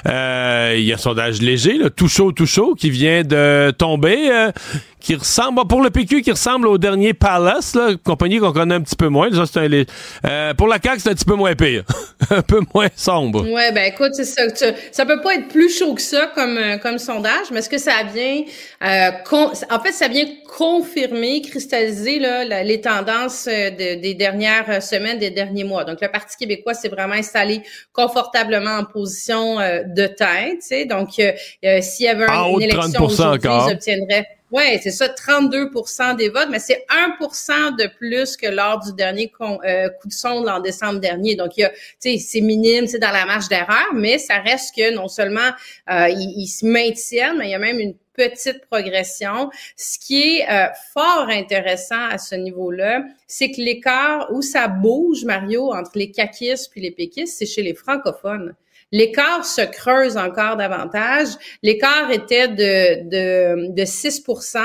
Euh, 0.08 0.74
il 0.76 0.82
y 0.82 0.90
a 0.90 0.96
un 0.96 0.98
sondage 0.98 1.40
léger, 1.40 1.78
là, 1.78 1.90
tout 1.90 2.08
chaud, 2.08 2.32
tout 2.32 2.44
chaud, 2.44 2.74
qui 2.74 2.90
vient 2.90 3.22
de 3.22 3.70
tomber 3.70 4.48
qui 5.04 5.16
ressemble, 5.16 5.66
pour 5.68 5.82
le 5.82 5.90
PQ, 5.90 6.22
qui 6.22 6.30
ressemble 6.30 6.66
au 6.66 6.78
dernier 6.78 7.12
Palace, 7.12 7.74
là, 7.74 7.90
compagnie 8.02 8.38
qu'on 8.38 8.52
connaît 8.52 8.76
un 8.76 8.80
petit 8.80 8.96
peu 8.96 9.08
moins. 9.08 9.28
Ça, 9.30 9.60
un, 9.60 9.84
euh, 10.26 10.54
pour 10.54 10.66
la 10.66 10.78
CAQ, 10.82 11.00
c'est 11.00 11.10
un 11.10 11.14
petit 11.14 11.26
peu 11.26 11.34
moins 11.34 11.54
pire. 11.54 11.84
un 12.30 12.40
peu 12.40 12.60
moins 12.74 12.88
sombre. 12.96 13.46
Ouais, 13.50 13.70
ben 13.70 13.92
écoute, 13.92 14.14
ça, 14.14 14.42
ça 14.92 15.04
peut 15.04 15.20
pas 15.20 15.34
être 15.34 15.48
plus 15.48 15.68
chaud 15.76 15.94
que 15.94 16.00
ça 16.00 16.30
comme, 16.34 16.56
euh, 16.56 16.78
comme 16.78 16.98
sondage, 16.98 17.50
mais 17.50 17.58
est-ce 17.58 17.68
que 17.68 17.76
ça 17.76 18.02
vient, 18.14 18.44
euh, 18.82 19.10
en 19.70 19.80
fait, 19.80 19.92
ça 19.92 20.08
vient 20.08 20.24
confirmer, 20.56 21.42
cristalliser 21.42 22.18
là, 22.18 22.62
les 22.62 22.80
tendances 22.80 23.46
euh, 23.46 23.70
des 23.70 24.14
dernières 24.14 24.82
semaines, 24.82 25.18
des 25.18 25.30
derniers 25.30 25.64
mois. 25.64 25.84
Donc, 25.84 25.98
le 26.00 26.08
Parti 26.08 26.36
québécois 26.38 26.72
s'est 26.72 26.88
vraiment 26.88 27.14
installé 27.14 27.60
confortablement 27.92 28.78
en 28.78 28.84
position 28.84 29.56
de 29.56 30.06
tête. 30.06 30.60
Tu 30.60 30.66
sais, 30.66 30.84
donc, 30.86 31.10
s'il 31.10 32.06
y 32.06 32.08
avait 32.08 32.26
une 32.26 32.62
élection 32.62 33.04
aujourd'hui, 33.04 33.50
ils 33.50 33.72
obtiendraient 33.72 34.26
oui, 34.54 34.78
c'est 34.80 34.92
ça, 34.92 35.08
32% 35.08 36.14
des 36.14 36.28
votes, 36.28 36.46
mais 36.48 36.60
c'est 36.60 36.86
1% 36.88 37.76
de 37.76 37.88
plus 37.98 38.36
que 38.36 38.46
lors 38.46 38.78
du 38.78 38.92
dernier 38.92 39.32
euh, 39.40 39.88
coup 40.00 40.06
de 40.06 40.12
sonde 40.12 40.48
en 40.48 40.60
décembre 40.60 41.00
dernier. 41.00 41.34
Donc, 41.34 41.56
il 41.56 41.62
y 41.62 41.64
a, 41.64 41.72
c'est 41.98 42.40
minime, 42.40 42.86
dans 43.00 43.10
la 43.10 43.26
marge 43.26 43.48
d'erreur, 43.48 43.92
mais 43.94 44.18
ça 44.18 44.38
reste 44.38 44.76
que 44.76 44.94
non 44.94 45.08
seulement 45.08 45.50
euh, 45.90 46.08
ils, 46.08 46.46
se 46.46 46.64
maintiennent, 46.64 47.38
mais 47.38 47.48
il 47.48 47.50
y 47.50 47.54
a 47.54 47.58
même 47.58 47.80
une 47.80 47.96
petite 48.12 48.64
progression. 48.70 49.50
Ce 49.76 49.98
qui 49.98 50.22
est 50.22 50.48
euh, 50.48 50.68
fort 50.92 51.26
intéressant 51.30 52.06
à 52.08 52.18
ce 52.18 52.36
niveau-là, 52.36 53.02
c'est 53.26 53.50
que 53.50 53.60
l'écart 53.60 54.32
où 54.32 54.40
ça 54.40 54.68
bouge, 54.68 55.24
Mario, 55.24 55.74
entre 55.74 55.90
les 55.96 56.12
caquistes 56.12 56.70
puis 56.70 56.80
les 56.80 56.92
péquistes, 56.92 57.36
c'est 57.36 57.46
chez 57.46 57.62
les 57.64 57.74
francophones. 57.74 58.54
L'écart 58.94 59.44
se 59.44 59.62
creuse 59.62 60.16
encore 60.16 60.56
davantage. 60.56 61.30
L'écart 61.64 62.12
était 62.12 62.46
de, 62.46 63.08
de, 63.08 63.72
de 63.72 63.82
6% 63.82 64.58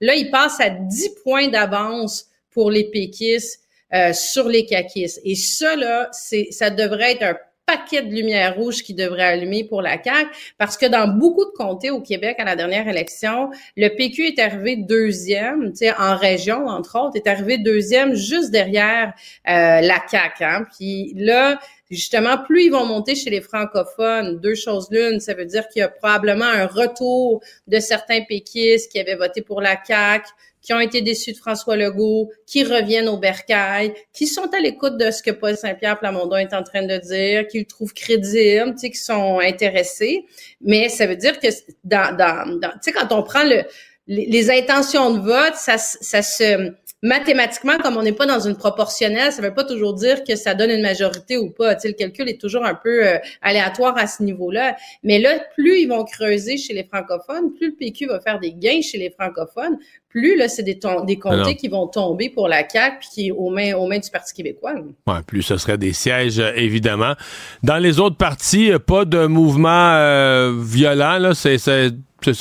Là, 0.00 0.14
il 0.14 0.30
passe 0.30 0.60
à 0.60 0.70
10 0.70 1.16
points 1.24 1.48
d'avance 1.48 2.26
pour 2.50 2.70
les 2.70 2.84
péquistes 2.84 3.60
euh, 3.92 4.12
sur 4.12 4.48
les 4.48 4.66
caquistes. 4.66 5.20
Et 5.24 5.34
ça, 5.34 5.74
là, 5.74 6.10
ça 6.12 6.70
devrait 6.70 7.12
être 7.12 7.24
un 7.24 7.36
paquet 7.66 8.02
de 8.02 8.12
lumière 8.14 8.54
rouge 8.56 8.82
qui 8.82 8.94
devrait 8.94 9.24
allumer 9.24 9.64
pour 9.64 9.82
la 9.82 10.02
CAQ, 10.02 10.30
parce 10.58 10.76
que 10.76 10.86
dans 10.86 11.08
beaucoup 11.08 11.44
de 11.44 11.50
comtés 11.50 11.90
au 11.90 12.00
Québec 12.00 12.36
à 12.38 12.44
la 12.44 12.56
dernière 12.56 12.88
élection, 12.88 13.50
le 13.76 13.88
PQ 13.88 14.28
est 14.28 14.38
arrivé 14.38 14.76
deuxième, 14.76 15.72
tu 15.72 15.78
sais, 15.78 15.92
en 15.92 16.16
région 16.16 16.66
entre 16.66 16.98
autres, 17.00 17.16
est 17.16 17.26
arrivé 17.26 17.58
deuxième 17.58 18.14
juste 18.14 18.50
derrière 18.50 19.12
euh, 19.48 19.80
la 19.80 20.02
CAQ. 20.08 20.44
Hein. 20.44 20.66
Puis 20.76 21.12
là, 21.16 21.58
justement, 21.92 22.38
plus 22.38 22.64
ils 22.64 22.70
vont 22.70 22.86
monter 22.86 23.14
chez 23.14 23.30
les 23.30 23.40
francophones, 23.40 24.40
deux 24.40 24.54
choses 24.54 24.88
l'une, 24.90 25.20
ça 25.20 25.34
veut 25.34 25.44
dire 25.44 25.68
qu'il 25.68 25.80
y 25.80 25.82
a 25.82 25.88
probablement 25.88 26.46
un 26.46 26.66
retour 26.66 27.42
de 27.66 27.78
certains 27.78 28.22
péquistes 28.22 28.90
qui 28.90 28.98
avaient 28.98 29.14
voté 29.14 29.42
pour 29.42 29.60
la 29.60 29.76
CAQ, 29.82 30.26
qui 30.62 30.72
ont 30.72 30.80
été 30.80 31.02
déçus 31.02 31.32
de 31.32 31.36
François 31.36 31.76
Legault, 31.76 32.30
qui 32.46 32.64
reviennent 32.64 33.08
au 33.08 33.18
bercail, 33.18 33.92
qui 34.12 34.26
sont 34.26 34.48
à 34.54 34.60
l'écoute 34.60 34.96
de 34.96 35.10
ce 35.10 35.22
que 35.22 35.32
Paul 35.32 35.56
Saint-Pierre 35.56 35.98
Plamondon 35.98 36.36
est 36.36 36.54
en 36.54 36.62
train 36.62 36.86
de 36.86 36.96
dire, 36.98 37.48
qu'ils 37.48 37.66
trouvent 37.66 37.92
crédible, 37.92 38.72
tu 38.74 38.78
sais, 38.78 38.90
qui 38.90 38.98
sont 38.98 39.40
intéressés. 39.40 40.24
Mais 40.60 40.88
ça 40.88 41.06
veut 41.06 41.16
dire 41.16 41.40
que 41.40 41.48
dans, 41.84 42.16
tu 42.16 42.78
sais, 42.80 42.92
quand 42.92 43.10
on 43.10 43.24
prend 43.24 43.42
le, 43.42 43.64
les, 44.06 44.50
intentions 44.50 45.14
de 45.14 45.20
vote, 45.20 45.54
ça, 45.56 45.78
ça 45.78 46.22
se 46.22 46.72
mathématiquement, 47.02 47.78
comme 47.78 47.96
on 47.96 48.02
n'est 48.02 48.12
pas 48.12 48.26
dans 48.26 48.40
une 48.40 48.56
proportionnelle, 48.56 49.32
ça 49.32 49.42
ne 49.42 49.48
veut 49.48 49.54
pas 49.54 49.64
toujours 49.64 49.94
dire 49.94 50.22
que 50.22 50.36
ça 50.36 50.54
donne 50.54 50.70
une 50.70 50.82
majorité 50.82 51.36
ou 51.36 51.50
pas. 51.50 51.74
Tu 51.74 51.82
sais, 51.82 51.88
le 51.88 51.94
calcul 51.94 52.28
est 52.28 52.40
toujours 52.40 52.64
un 52.64 52.74
peu 52.74 53.06
euh, 53.06 53.18
aléatoire 53.40 53.96
à 53.98 54.06
ce 54.06 54.22
niveau-là. 54.22 54.76
Mais 55.02 55.18
là, 55.18 55.40
plus 55.56 55.80
ils 55.80 55.88
vont 55.88 56.04
creuser 56.04 56.56
chez 56.56 56.74
les 56.74 56.84
francophones, 56.84 57.52
plus 57.54 57.70
le 57.70 57.74
PQ 57.74 58.06
va 58.06 58.20
faire 58.20 58.38
des 58.38 58.52
gains 58.52 58.80
chez 58.82 58.98
les 58.98 59.10
francophones, 59.10 59.78
plus 60.08 60.36
là, 60.36 60.46
c'est 60.46 60.62
des, 60.62 60.78
des 61.06 61.18
comtés 61.18 61.56
qui 61.56 61.68
vont 61.68 61.86
tomber 61.86 62.28
pour 62.28 62.46
la 62.46 62.68
CAQ 62.68 62.98
puis 63.00 63.08
qui 63.12 63.32
aux 63.32 63.48
mains, 63.48 63.74
aux 63.74 63.86
mains 63.86 63.98
du 63.98 64.10
Parti 64.10 64.34
québécois. 64.34 64.74
Ouais, 65.06 65.22
plus 65.26 65.42
ce 65.42 65.56
serait 65.56 65.78
des 65.78 65.94
sièges, 65.94 66.38
euh, 66.38 66.52
évidemment. 66.54 67.14
Dans 67.62 67.78
les 67.78 67.98
autres 67.98 68.16
partis, 68.16 68.70
pas 68.86 69.06
de 69.06 69.26
mouvement 69.26 69.94
euh, 69.94 70.52
violent, 70.56 71.18
là. 71.18 71.34
C'est, 71.34 71.58
c'est, 71.58 71.90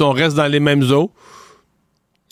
on 0.01 0.11
reste 0.11 0.35
dans 0.35 0.47
les 0.47 0.59
mêmes 0.59 0.83
eaux. 0.91 1.11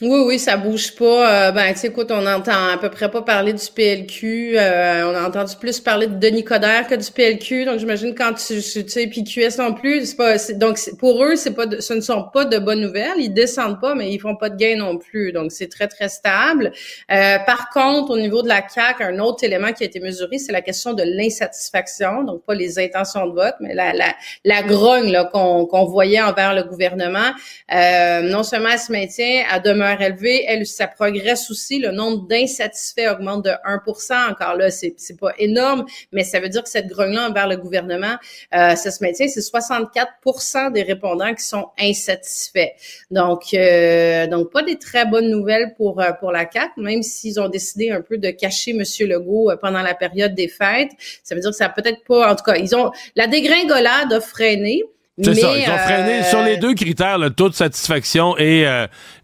Oui, 0.02 0.22
oui, 0.26 0.38
ça 0.38 0.56
bouge 0.56 0.94
pas. 0.94 1.48
Euh, 1.48 1.52
ben, 1.52 1.74
tu 1.74 1.80
sais, 1.80 1.88
écoute, 1.88 2.10
on 2.10 2.26
entend 2.26 2.68
à 2.72 2.78
peu 2.78 2.88
près 2.88 3.10
pas 3.10 3.20
parler 3.20 3.52
du 3.52 3.66
PLQ. 3.74 4.54
Euh, 4.56 5.04
on 5.04 5.14
a 5.14 5.28
entendu 5.28 5.56
plus 5.60 5.78
parler 5.78 6.06
de 6.06 6.14
Denis 6.14 6.42
Coderre 6.42 6.86
que 6.86 6.94
du 6.94 7.10
PLQ. 7.12 7.66
Donc, 7.66 7.78
j'imagine 7.78 8.14
quand 8.14 8.32
tu, 8.32 8.62
tu 8.62 8.88
sais, 8.88 9.06
puis 9.08 9.22
non 9.58 9.74
plus, 9.74 10.06
c'est 10.06 10.16
pas. 10.16 10.36
Donc, 10.54 10.78
pour 10.98 11.22
eux, 11.22 11.36
c'est 11.36 11.50
pas, 11.50 11.64
ce 11.80 11.92
ne 11.92 12.00
sont 12.00 12.24
pas 12.32 12.46
de 12.46 12.58
bonnes 12.58 12.80
nouvelles. 12.80 13.18
Ils 13.18 13.34
descendent 13.34 13.78
pas, 13.78 13.94
mais 13.94 14.10
ils 14.10 14.18
font 14.18 14.36
pas 14.36 14.48
de 14.48 14.56
gain 14.56 14.76
non 14.78 14.96
plus. 14.96 15.32
Donc, 15.32 15.52
c'est 15.52 15.68
très 15.68 15.86
très 15.86 16.08
stable. 16.08 16.72
Euh, 17.12 17.36
par 17.40 17.68
contre, 17.68 18.10
au 18.12 18.18
niveau 18.18 18.40
de 18.40 18.48
la 18.48 18.62
CAC, 18.62 19.02
un 19.02 19.18
autre 19.18 19.44
élément 19.44 19.72
qui 19.74 19.82
a 19.82 19.86
été 19.86 20.00
mesuré, 20.00 20.38
c'est 20.38 20.52
la 20.52 20.62
question 20.62 20.94
de 20.94 21.02
l'insatisfaction. 21.02 22.24
Donc, 22.24 22.42
pas 22.46 22.54
les 22.54 22.78
intentions 22.78 23.26
de 23.26 23.34
vote, 23.34 23.56
mais 23.60 23.74
la 23.74 23.92
la, 23.92 24.14
la 24.46 24.62
grogne 24.62 25.14
qu'on 25.30 25.66
qu'on 25.66 25.84
voyait 25.84 26.22
envers 26.22 26.54
le 26.54 26.62
gouvernement. 26.62 27.32
non 27.70 28.42
seulement 28.44 28.70
elle 28.72 28.78
se 28.78 28.92
maintient, 28.92 29.44
à 29.50 29.58
demeurer 29.58 29.89
élevé, 29.98 30.44
elle, 30.46 30.66
ça 30.66 30.86
progresse 30.86 31.50
aussi. 31.50 31.78
Le 31.78 31.90
nombre 31.90 32.26
d'insatisfaits 32.26 33.08
augmente 33.10 33.44
de 33.44 33.50
1 33.64 34.30
Encore 34.30 34.56
là, 34.56 34.70
c'est, 34.70 34.94
c'est 34.98 35.18
pas 35.18 35.32
énorme, 35.38 35.84
mais 36.12 36.24
ça 36.24 36.40
veut 36.40 36.48
dire 36.48 36.62
que 36.62 36.68
cette 36.68 36.88
grogne-là 36.88 37.28
envers 37.28 37.48
le 37.48 37.56
gouvernement, 37.56 38.16
euh, 38.54 38.74
ça 38.74 38.90
se 38.90 39.02
maintient. 39.02 39.28
C'est 39.28 39.40
64 39.40 40.72
des 40.72 40.82
répondants 40.82 41.34
qui 41.34 41.44
sont 41.44 41.68
insatisfaits. 41.78 42.72
Donc, 43.10 43.54
euh, 43.54 44.26
donc 44.26 44.52
pas 44.52 44.62
des 44.62 44.78
très 44.78 45.06
bonnes 45.06 45.30
nouvelles 45.30 45.74
pour 45.76 46.00
euh, 46.00 46.12
pour 46.12 46.32
la 46.32 46.44
CAC, 46.44 46.76
même 46.76 47.02
s'ils 47.02 47.40
ont 47.40 47.48
décidé 47.48 47.90
un 47.90 48.00
peu 48.00 48.18
de 48.18 48.30
cacher 48.30 48.72
Monsieur 48.72 49.06
Legault 49.06 49.50
pendant 49.60 49.82
la 49.82 49.94
période 49.94 50.34
des 50.34 50.48
fêtes. 50.48 50.90
Ça 51.22 51.34
veut 51.34 51.40
dire 51.40 51.50
que 51.50 51.56
ça 51.56 51.68
peut-être 51.68 52.04
pas. 52.04 52.30
En 52.30 52.36
tout 52.36 52.44
cas, 52.44 52.56
ils 52.56 52.74
ont 52.74 52.90
la 53.16 53.26
dégringolade 53.26 54.12
a 54.12 54.20
freiné. 54.20 54.84
C'est 55.22 55.34
ça, 55.34 55.56
ils 55.56 55.70
ont 55.70 55.78
freiné 55.78 56.22
sur 56.24 56.42
les 56.42 56.56
deux 56.56 56.74
critères, 56.74 57.18
le 57.18 57.30
taux 57.30 57.48
de 57.48 57.54
satisfaction 57.54 58.36
et 58.38 58.66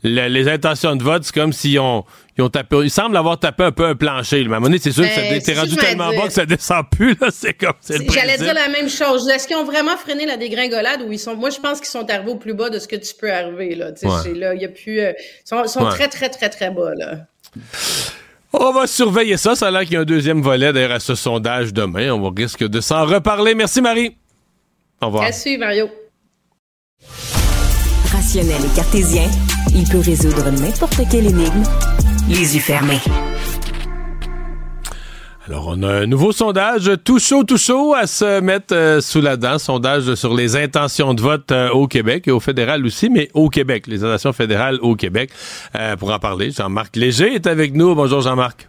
les 0.02 0.48
intentions 0.48 0.96
de 0.96 1.02
vote. 1.02 1.24
C'est 1.24 1.34
comme 1.34 1.52
s'ils 1.52 1.78
ont, 1.78 2.04
ils 2.38 2.42
ont 2.42 2.50
tapé, 2.50 2.76
ils 2.82 2.90
semblent 2.90 3.16
avoir 3.16 3.38
tapé 3.38 3.64
un 3.64 3.72
peu 3.72 3.86
un 3.86 3.94
plancher. 3.94 4.40
Un 4.40 4.44
moment 4.44 4.60
donné, 4.62 4.78
c'est 4.78 4.92
sûr 4.92 5.04
que 5.04 5.08
ben, 5.08 5.40
c'est 5.42 5.58
rendu 5.58 5.74
tellement 5.76 6.10
bas 6.10 6.26
que 6.26 6.32
ça 6.32 6.44
descend 6.44 6.84
plus. 6.90 7.16
Là, 7.20 7.28
c'est 7.30 7.54
comme, 7.54 7.72
J'allais 7.88 8.36
dire 8.36 8.52
la 8.52 8.68
même 8.68 8.90
chose. 8.90 9.26
Est-ce 9.28 9.46
qu'ils 9.46 9.56
ont 9.56 9.64
vraiment 9.64 9.96
freiné 9.96 10.26
la 10.26 10.36
dégringolade 10.36 11.00
ou 11.02 11.12
ils 11.12 11.18
sont, 11.18 11.34
moi, 11.34 11.48
je 11.48 11.58
pense 11.58 11.78
qu'ils 11.78 11.88
sont 11.88 12.08
arrivés 12.10 12.30
au 12.30 12.36
plus 12.36 12.54
bas 12.54 12.68
de 12.68 12.78
ce 12.78 12.86
que 12.86 12.96
tu 12.96 13.14
peux 13.18 13.32
arriver, 13.32 13.74
là. 13.74 13.90
y 14.54 14.64
a 14.64 14.68
plus, 14.68 15.00
euh, 15.00 15.12
ils 15.18 15.68
sont, 15.68 15.86
très, 15.86 16.08
très, 16.08 16.28
très, 16.28 16.50
très 16.50 16.70
bas, 16.70 16.92
là. 16.94 17.16
On 18.52 18.72
va 18.72 18.86
surveiller 18.86 19.36
ça. 19.36 19.54
Ça 19.54 19.68
a 19.68 19.70
l'air 19.70 19.82
qu'il 19.82 19.94
y 19.94 19.96
a 19.96 20.00
un 20.00 20.04
deuxième 20.04 20.42
volet 20.42 20.72
d'ailleurs 20.72 20.92
à 20.92 21.00
ce 21.00 21.14
sondage 21.14 21.72
demain. 21.72 22.10
On 22.12 22.20
va 22.20 22.30
risque 22.34 22.64
de 22.64 22.80
s'en 22.80 23.04
reparler. 23.04 23.54
Merci 23.54 23.80
Marie. 23.80 24.16
Au 25.00 25.06
revoir. 25.06 25.30
Mario. 25.58 25.88
Rationnel 28.10 28.64
et 28.64 28.74
cartésien, 28.74 29.24
il 29.74 29.84
peut 29.88 30.00
résoudre 30.00 30.50
n'importe 30.50 31.00
quelle 31.10 31.26
énigme 31.26 31.62
les 32.28 32.56
yeux 32.56 32.60
fermés. 32.60 33.00
Alors, 35.48 35.66
on 35.68 35.82
a 35.84 35.88
un 35.88 36.06
nouveau 36.06 36.32
sondage 36.32 36.90
tout 37.04 37.20
chaud, 37.20 37.44
tout 37.44 37.56
chaud 37.56 37.94
à 37.94 38.08
se 38.08 38.40
mettre 38.40 38.74
euh, 38.74 39.00
sous 39.00 39.20
la 39.20 39.36
dent. 39.36 39.58
Sondage 39.58 40.14
sur 40.16 40.34
les 40.34 40.56
intentions 40.56 41.14
de 41.14 41.22
vote 41.22 41.52
euh, 41.52 41.70
au 41.70 41.86
Québec 41.86 42.26
et 42.26 42.32
au 42.32 42.40
fédéral 42.40 42.84
aussi, 42.84 43.08
mais 43.10 43.28
au 43.32 43.48
Québec, 43.48 43.86
les 43.86 44.02
intentions 44.02 44.32
fédérales 44.32 44.78
au 44.82 44.96
Québec. 44.96 45.30
Euh, 45.76 45.94
pour 45.94 46.10
en 46.10 46.18
parler, 46.18 46.50
Jean-Marc 46.50 46.96
Léger 46.96 47.34
est 47.34 47.46
avec 47.46 47.74
nous. 47.74 47.94
Bonjour, 47.94 48.22
Jean-Marc. 48.22 48.68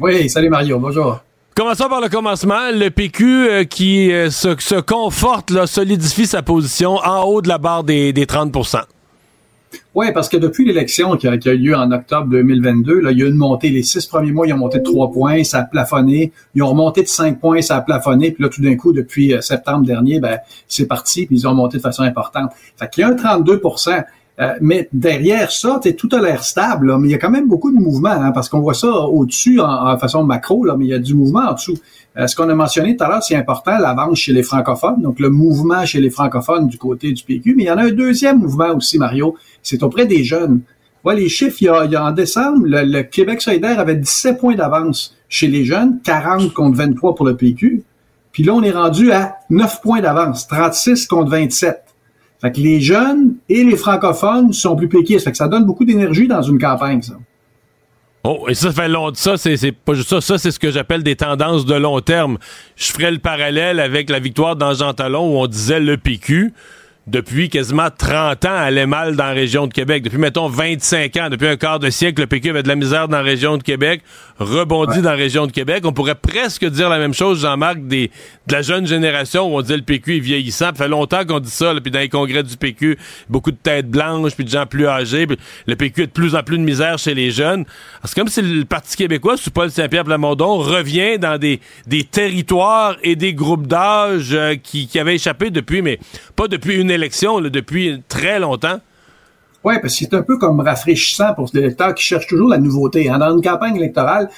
Oui, 0.00 0.28
salut 0.28 0.50
Mario, 0.50 0.78
bonjour. 0.78 1.20
Commençons 1.58 1.88
par 1.88 2.00
le 2.00 2.08
commencement. 2.08 2.70
Le 2.72 2.88
PQ 2.88 3.66
qui 3.68 4.10
se, 4.30 4.80
conforte, 4.80 5.66
solidifie 5.66 6.24
sa 6.24 6.40
position 6.40 6.98
en 6.98 7.24
haut 7.24 7.42
de 7.42 7.48
la 7.48 7.58
barre 7.58 7.82
des, 7.82 8.12
des 8.12 8.26
30% 8.26 8.82
oui, 9.94 10.06
parce 10.14 10.28
que 10.28 10.36
depuis 10.36 10.64
l'élection 10.64 11.16
qui 11.16 11.26
a, 11.26 11.34
eu 11.34 11.58
lieu 11.58 11.74
en 11.74 11.90
octobre 11.90 12.28
2022, 12.30 13.00
là, 13.00 13.10
il 13.10 13.18
y 13.18 13.22
a 13.22 13.26
eu 13.26 13.28
une 13.28 13.36
montée. 13.36 13.68
Les 13.70 13.82
six 13.82 14.06
premiers 14.06 14.32
mois, 14.32 14.46
ils 14.46 14.52
ont 14.52 14.58
monté 14.58 14.78
de 14.78 14.84
trois 14.84 15.10
points, 15.10 15.42
ça 15.44 15.58
a 15.58 15.64
plafonné. 15.64 16.32
Ils 16.54 16.62
ont 16.62 16.68
remonté 16.68 17.02
de 17.02 17.08
cinq 17.08 17.40
points, 17.40 17.60
ça 17.60 17.76
a 17.76 17.80
plafonné. 17.80 18.30
Puis 18.30 18.42
là, 18.42 18.48
tout 18.48 18.62
d'un 18.62 18.76
coup, 18.76 18.92
depuis 18.92 19.34
euh, 19.34 19.40
septembre 19.40 19.84
dernier, 19.84 20.20
ben, 20.20 20.38
c'est 20.68 20.86
parti, 20.86 21.26
puis 21.26 21.36
ils 21.36 21.48
ont 21.48 21.54
monté 21.54 21.78
de 21.78 21.82
façon 21.82 22.02
importante. 22.02 22.52
Fait 22.76 22.88
qu'il 22.88 23.00
y 23.00 23.04
a 23.04 23.08
un 23.08 23.16
32 23.16 23.60
euh, 24.40 24.54
mais 24.60 24.88
derrière 24.92 25.50
ça, 25.50 25.80
tout 25.96 26.08
a 26.12 26.20
l'air 26.20 26.44
stable, 26.44 26.96
mais 26.98 27.08
il 27.08 27.10
y 27.10 27.14
a 27.14 27.18
quand 27.18 27.30
même 27.30 27.48
beaucoup 27.48 27.72
de 27.72 27.76
mouvement, 27.76 28.10
hein, 28.10 28.30
parce 28.30 28.48
qu'on 28.48 28.60
voit 28.60 28.74
ça 28.74 28.88
au-dessus 28.88 29.60
en, 29.60 29.98
façon 29.98 30.22
macro, 30.22 30.64
là, 30.64 30.76
mais 30.78 30.84
il 30.84 30.88
y 30.88 30.94
a 30.94 31.00
du 31.00 31.14
mouvement 31.14 31.50
en 31.50 31.54
dessous. 31.54 31.76
Euh, 32.16 32.28
ce 32.28 32.36
qu'on 32.36 32.48
a 32.48 32.54
mentionné 32.54 32.96
tout 32.96 33.02
à 33.02 33.08
l'heure, 33.08 33.22
c'est 33.22 33.34
important, 33.34 33.76
l'avance 33.78 34.18
chez 34.18 34.32
les 34.32 34.44
francophones, 34.44 35.02
donc 35.02 35.18
le 35.18 35.30
mouvement 35.30 35.84
chez 35.84 36.00
les 36.00 36.10
francophones 36.10 36.68
du 36.68 36.78
côté 36.78 37.12
du 37.12 37.24
PQ, 37.24 37.54
mais 37.56 37.64
il 37.64 37.66
y 37.66 37.70
en 37.70 37.78
a 37.78 37.84
un 37.84 37.90
deuxième 37.90 38.38
mouvement 38.38 38.76
aussi, 38.76 38.96
Mario, 38.98 39.36
c'est 39.62 39.82
auprès 39.82 40.06
des 40.06 40.22
jeunes. 40.22 40.60
Voilà 41.02 41.20
les 41.20 41.28
chiffres, 41.28 41.56
il 41.60 41.64
y, 41.64 41.96
a, 41.96 42.04
en 42.04 42.12
décembre, 42.12 42.62
le, 42.64 43.02
Québec 43.02 43.40
solidaire 43.40 43.80
avait 43.80 43.96
17 43.96 44.38
points 44.38 44.54
d'avance 44.54 45.16
chez 45.28 45.48
les 45.48 45.64
jeunes, 45.64 45.98
40 46.04 46.52
contre 46.54 46.76
23 46.76 47.14
pour 47.16 47.26
le 47.26 47.36
PQ. 47.36 47.82
Puis 48.32 48.44
là, 48.44 48.54
on 48.54 48.62
est 48.62 48.70
rendu 48.70 49.10
à 49.10 49.36
9 49.50 49.80
points 49.80 50.00
d'avance, 50.00 50.46
36 50.46 51.06
contre 51.06 51.30
27. 51.30 51.87
Fait 52.40 52.52
que 52.52 52.60
les 52.60 52.80
jeunes 52.80 53.34
et 53.48 53.64
les 53.64 53.76
francophones 53.76 54.52
sont 54.52 54.76
plus 54.76 54.88
péquistes. 54.88 55.24
Fait 55.24 55.32
que 55.32 55.36
ça 55.36 55.48
donne 55.48 55.64
beaucoup 55.64 55.84
d'énergie 55.84 56.28
dans 56.28 56.42
une 56.42 56.58
campagne, 56.58 57.02
ça. 57.02 57.14
Oh, 58.24 58.46
et 58.48 58.54
ça 58.54 58.72
fait 58.72 58.88
long. 58.88 59.12
Ça, 59.14 59.36
c'est 59.36 59.72
pas 59.72 59.94
juste 59.94 60.08
ça. 60.08 60.20
Ça, 60.20 60.38
c'est 60.38 60.50
ce 60.50 60.58
que 60.58 60.70
j'appelle 60.70 61.02
des 61.02 61.16
tendances 61.16 61.64
de 61.64 61.74
long 61.74 62.00
terme. 62.00 62.38
Je 62.76 62.92
ferai 62.92 63.10
le 63.10 63.18
parallèle 63.18 63.80
avec 63.80 64.10
la 64.10 64.18
victoire 64.18 64.56
dans 64.56 64.74
Jean 64.74 64.92
Talon 64.92 65.34
où 65.34 65.38
on 65.38 65.46
disait 65.46 65.80
le 65.80 65.96
PQ 65.96 66.52
depuis 67.10 67.48
quasiment 67.48 67.88
30 67.96 68.44
ans, 68.44 68.54
allait 68.54 68.86
mal 68.86 69.16
dans 69.16 69.24
la 69.24 69.32
région 69.32 69.66
de 69.66 69.72
Québec. 69.72 70.02
Depuis, 70.02 70.18
mettons, 70.18 70.48
25 70.48 71.16
ans, 71.16 71.28
depuis 71.30 71.46
un 71.46 71.56
quart 71.56 71.78
de 71.78 71.88
siècle, 71.88 72.20
le 72.20 72.26
PQ 72.26 72.50
avait 72.50 72.62
de 72.62 72.68
la 72.68 72.76
misère 72.76 73.08
dans 73.08 73.16
la 73.16 73.22
région 73.22 73.56
de 73.56 73.62
Québec, 73.62 74.02
rebondit 74.38 75.00
dans 75.00 75.10
la 75.10 75.16
région 75.16 75.46
de 75.46 75.52
Québec. 75.52 75.84
On 75.86 75.92
pourrait 75.92 76.14
presque 76.14 76.66
dire 76.66 76.90
la 76.90 76.98
même 76.98 77.14
chose, 77.14 77.40
Jean-Marc, 77.40 77.78
des, 77.80 78.10
de 78.46 78.52
la 78.52 78.60
jeune 78.60 78.86
génération 78.86 79.50
où 79.50 79.56
on 79.56 79.62
dit 79.62 79.74
le 79.74 79.82
PQ 79.82 80.16
est 80.16 80.20
vieillissant. 80.20 80.66
Ça 80.66 80.74
fait 80.74 80.88
longtemps 80.88 81.24
qu'on 81.24 81.40
dit 81.40 81.50
ça, 81.50 81.72
puis 81.82 81.90
dans 81.90 81.98
les 81.98 82.10
congrès 82.10 82.42
du 82.42 82.56
PQ, 82.56 82.98
beaucoup 83.30 83.52
de 83.52 83.56
têtes 83.56 83.88
blanches, 83.88 84.34
puis 84.34 84.44
de 84.44 84.50
gens 84.50 84.66
plus 84.66 84.86
âgés. 84.86 85.26
le 85.66 85.76
PQ 85.76 86.02
a 86.02 86.06
de 86.06 86.10
plus 86.10 86.34
en 86.34 86.42
plus 86.42 86.58
de 86.58 86.62
misère 86.62 86.98
chez 86.98 87.14
les 87.14 87.30
jeunes. 87.30 87.64
C'est 88.04 88.14
comme 88.14 88.28
si 88.28 88.42
le 88.42 88.66
Parti 88.66 88.96
québécois, 88.96 89.38
sous 89.38 89.50
Paul 89.50 89.70
Saint-Pierre 89.70 90.04
Plamondon, 90.04 90.58
revient 90.58 91.18
dans 91.18 91.38
des, 91.38 91.60
des 91.86 92.04
territoires 92.04 92.96
et 93.02 93.16
des 93.16 93.32
groupes 93.32 93.66
d'âge 93.66 94.30
euh, 94.32 94.56
qui, 94.56 94.88
qui 94.88 94.98
avaient 94.98 95.14
échappé 95.14 95.50
depuis, 95.50 95.80
mais 95.80 95.98
pas 96.36 96.48
depuis 96.48 96.76
une 96.76 96.97
élection 96.98 97.40
depuis 97.40 98.02
très 98.08 98.38
longtemps. 98.38 98.80
Oui, 99.64 99.74
parce 99.80 99.94
que 99.94 100.04
c'est 100.04 100.14
un 100.14 100.22
peu 100.22 100.38
comme 100.38 100.60
rafraîchissant 100.60 101.34
pour 101.34 101.50
les 101.52 101.60
électeurs 101.60 101.94
qui 101.94 102.04
cherchent 102.04 102.28
toujours 102.28 102.48
la 102.48 102.58
nouveauté. 102.58 103.08
Hein. 103.08 103.18
Dans 103.18 103.34
une 103.34 103.42
campagne 103.42 103.76
électorale, 103.76 104.28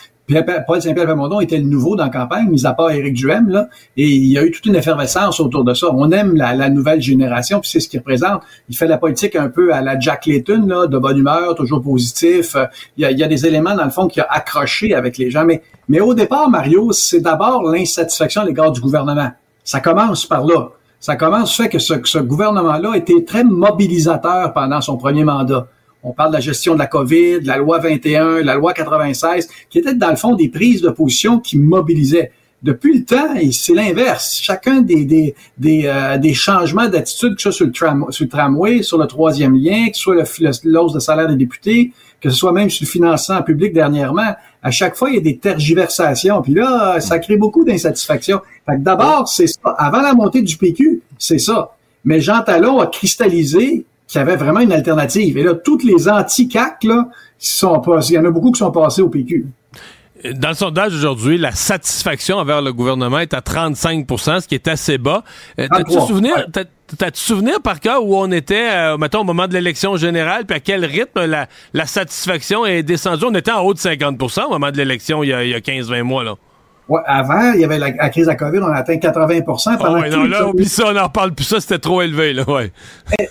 Paul 0.66 0.80
Saint-Pierre 0.80 1.06
Plamondon 1.06 1.40
était 1.40 1.58
le 1.58 1.64
nouveau 1.64 1.96
dans 1.96 2.04
la 2.04 2.10
campagne, 2.10 2.48
mis 2.48 2.64
à 2.64 2.72
part 2.72 2.90
Éric 2.90 3.14
Duhem, 3.14 3.48
là, 3.48 3.68
et 3.96 4.06
il 4.08 4.26
y 4.26 4.38
a 4.38 4.44
eu 4.44 4.50
toute 4.50 4.64
une 4.66 4.76
effervescence 4.76 5.40
autour 5.40 5.64
de 5.64 5.74
ça. 5.74 5.88
On 5.92 6.10
aime 6.12 6.36
la, 6.36 6.68
nouvelle 6.70 7.02
génération, 7.02 7.60
puis 7.60 7.68
c'est 7.68 7.80
ce 7.80 7.88
qu'il 7.88 7.98
représente. 7.98 8.42
Il 8.68 8.76
fait 8.76 8.86
la 8.86 8.96
politique 8.96 9.34
un 9.34 9.48
peu 9.48 9.74
à 9.74 9.82
la 9.82 9.98
Jack 9.98 10.26
Layton, 10.26 10.66
là, 10.66 10.86
de 10.86 10.98
bonne 10.98 11.18
humeur, 11.18 11.54
toujours 11.54 11.82
positif. 11.82 12.56
Il 12.96 13.02
y, 13.02 13.04
a, 13.04 13.10
il 13.10 13.18
y 13.18 13.24
a 13.24 13.28
des 13.28 13.46
éléments, 13.46 13.74
dans 13.74 13.84
le 13.84 13.90
fond, 13.90 14.06
qui 14.06 14.20
a 14.20 14.26
accroché 14.30 14.94
avec 14.94 15.18
les 15.18 15.30
gens. 15.30 15.44
Mais, 15.44 15.62
mais 15.88 16.00
au 16.00 16.14
départ, 16.14 16.48
Mario, 16.48 16.92
c'est 16.92 17.20
d'abord 17.20 17.64
l'insatisfaction 17.64 18.42
à 18.42 18.44
l'égard 18.44 18.70
du 18.70 18.80
gouvernement. 18.80 19.30
Ça 19.64 19.80
commence 19.80 20.26
par 20.26 20.44
là 20.44 20.70
ça 21.00 21.16
commence 21.16 21.56
fait 21.56 21.70
que 21.70 21.78
ce, 21.78 22.18
gouvernement-là 22.18 22.94
été 22.94 23.24
très 23.24 23.42
mobilisateur 23.42 24.52
pendant 24.52 24.82
son 24.82 24.98
premier 24.98 25.24
mandat. 25.24 25.66
On 26.02 26.12
parle 26.12 26.30
de 26.30 26.34
la 26.34 26.40
gestion 26.40 26.74
de 26.74 26.78
la 26.78 26.86
COVID, 26.86 27.40
de 27.40 27.46
la 27.46 27.56
loi 27.56 27.78
21, 27.78 28.42
la 28.42 28.54
loi 28.54 28.72
96, 28.74 29.48
qui 29.68 29.78
étaient 29.78 29.94
dans 29.94 30.10
le 30.10 30.16
fond 30.16 30.34
des 30.34 30.48
prises 30.48 30.82
de 30.82 30.90
position 30.90 31.40
qui 31.40 31.58
mobilisaient. 31.58 32.32
Depuis 32.62 32.98
le 32.98 33.04
temps, 33.06 33.34
c'est 33.52 33.72
l'inverse. 33.72 34.38
Chacun 34.42 34.82
des, 34.82 35.06
des, 35.06 35.34
des, 35.56 35.84
euh, 35.86 36.18
des 36.18 36.34
changements 36.34 36.88
d'attitude, 36.88 37.34
que 37.36 37.42
ce 37.42 37.50
soit 37.50 37.52
sur 37.52 37.66
le, 37.66 37.72
tram, 37.72 38.06
sur 38.10 38.24
le 38.24 38.28
tramway, 38.28 38.82
sur 38.82 38.98
le 38.98 39.06
troisième 39.06 39.54
lien, 39.56 39.88
que 39.88 39.96
ce 39.96 40.02
soit 40.02 40.64
l'hausse 40.64 40.92
de 40.92 41.00
salaire 41.00 41.28
des 41.28 41.36
députés, 41.36 41.92
que 42.20 42.28
ce 42.28 42.36
soit 42.36 42.52
même 42.52 42.68
sur 42.68 42.84
le 42.84 42.90
financement 42.90 43.42
public 43.42 43.72
dernièrement, 43.72 44.34
à 44.62 44.70
chaque 44.70 44.96
fois, 44.96 45.10
il 45.10 45.16
y 45.16 45.18
a 45.18 45.22
des 45.22 45.38
tergiversations. 45.38 46.42
Puis 46.42 46.54
là, 46.54 47.00
ça 47.00 47.18
crée 47.18 47.36
beaucoup 47.36 47.64
d'insatisfaction. 47.64 48.40
Fait 48.66 48.76
que 48.76 48.82
d'abord, 48.82 49.28
c'est 49.28 49.46
ça. 49.46 49.74
Avant 49.78 50.02
la 50.02 50.14
montée 50.14 50.42
du 50.42 50.56
PQ, 50.56 51.02
c'est 51.18 51.38
ça. 51.38 51.72
Mais 52.04 52.20
Jean 52.20 52.42
Talon 52.42 52.80
a 52.80 52.86
cristallisé 52.86 53.84
qu'il 54.06 54.18
y 54.18 54.22
avait 54.22 54.36
vraiment 54.36 54.60
une 54.60 54.72
alternative. 54.72 55.38
Et 55.38 55.42
là, 55.42 55.54
toutes 55.54 55.84
les 55.84 56.08
anti-CAC, 56.08 56.84
là, 56.84 57.08
sont 57.38 57.82
il 58.08 58.14
y 58.14 58.18
en 58.18 58.24
a 58.24 58.30
beaucoup 58.30 58.52
qui 58.52 58.58
sont 58.58 58.72
passés 58.72 59.02
au 59.02 59.08
PQ. 59.08 59.46
Dans 60.34 60.50
le 60.50 60.54
sondage 60.54 60.94
aujourd'hui, 60.94 61.38
la 61.38 61.52
satisfaction 61.52 62.36
envers 62.36 62.60
le 62.60 62.74
gouvernement 62.74 63.20
est 63.20 63.32
à 63.32 63.40
35% 63.40 64.40
ce 64.42 64.48
qui 64.48 64.54
est 64.54 64.68
assez 64.68 64.98
bas. 64.98 65.24
Euh, 65.58 65.66
t'as-tu 65.70 65.92
souvenir, 65.92 66.46
t'as-tu 66.96 67.20
souvenir 67.20 67.61
par 67.61 67.81
cas 67.81 68.00
où 68.00 68.14
on 68.16 68.31
était, 68.33 68.70
euh, 68.70 68.96
mettons, 68.96 69.20
au 69.20 69.24
moment 69.24 69.46
de 69.46 69.55
l'élection 69.55 69.96
générale, 69.96 70.46
puis 70.46 70.57
à 70.57 70.61
quel 70.61 70.85
rythme 70.85 71.24
la, 71.24 71.46
la 71.74 71.87
satisfaction 71.87 72.66
est 72.66 72.83
descendue? 72.83 73.24
On 73.26 73.35
était 73.35 73.53
en 73.53 73.62
haut 73.62 73.74
de 73.74 73.79
50% 73.79 74.44
au 74.44 74.50
moment 74.50 74.70
de 74.70 74.76
l'élection 74.76 75.22
il 75.22 75.29
y 75.29 75.33
a, 75.33 75.44
il 75.44 75.50
y 75.50 75.55
a 75.55 75.61
15-20 75.61 76.03
mois, 76.03 76.24
là. 76.24 76.35
Ouais, 76.88 77.00
avant, 77.07 77.53
il 77.53 77.61
y 77.61 77.64
avait 77.64 77.79
la, 77.79 77.92
crise 78.09 78.24
de 78.24 78.31
la 78.31 78.35
COVID, 78.35 78.59
on 78.59 78.66
a 78.66 78.79
atteint 78.79 78.96
80 78.96 79.42
pendant 79.42 79.98
oh 79.98 80.03
ouais, 80.03 80.11
non, 80.11 80.24
là, 80.24 80.48
oublie 80.48 80.68
ça, 80.68 80.88
on 80.88 80.92
n'en 80.92 81.09
parle 81.09 81.33
plus, 81.33 81.44
ça, 81.44 81.61
c'était 81.61 81.79
trop 81.79 82.03
élevé, 82.03 82.33
là, 82.33 82.42
ouais. 82.50 82.72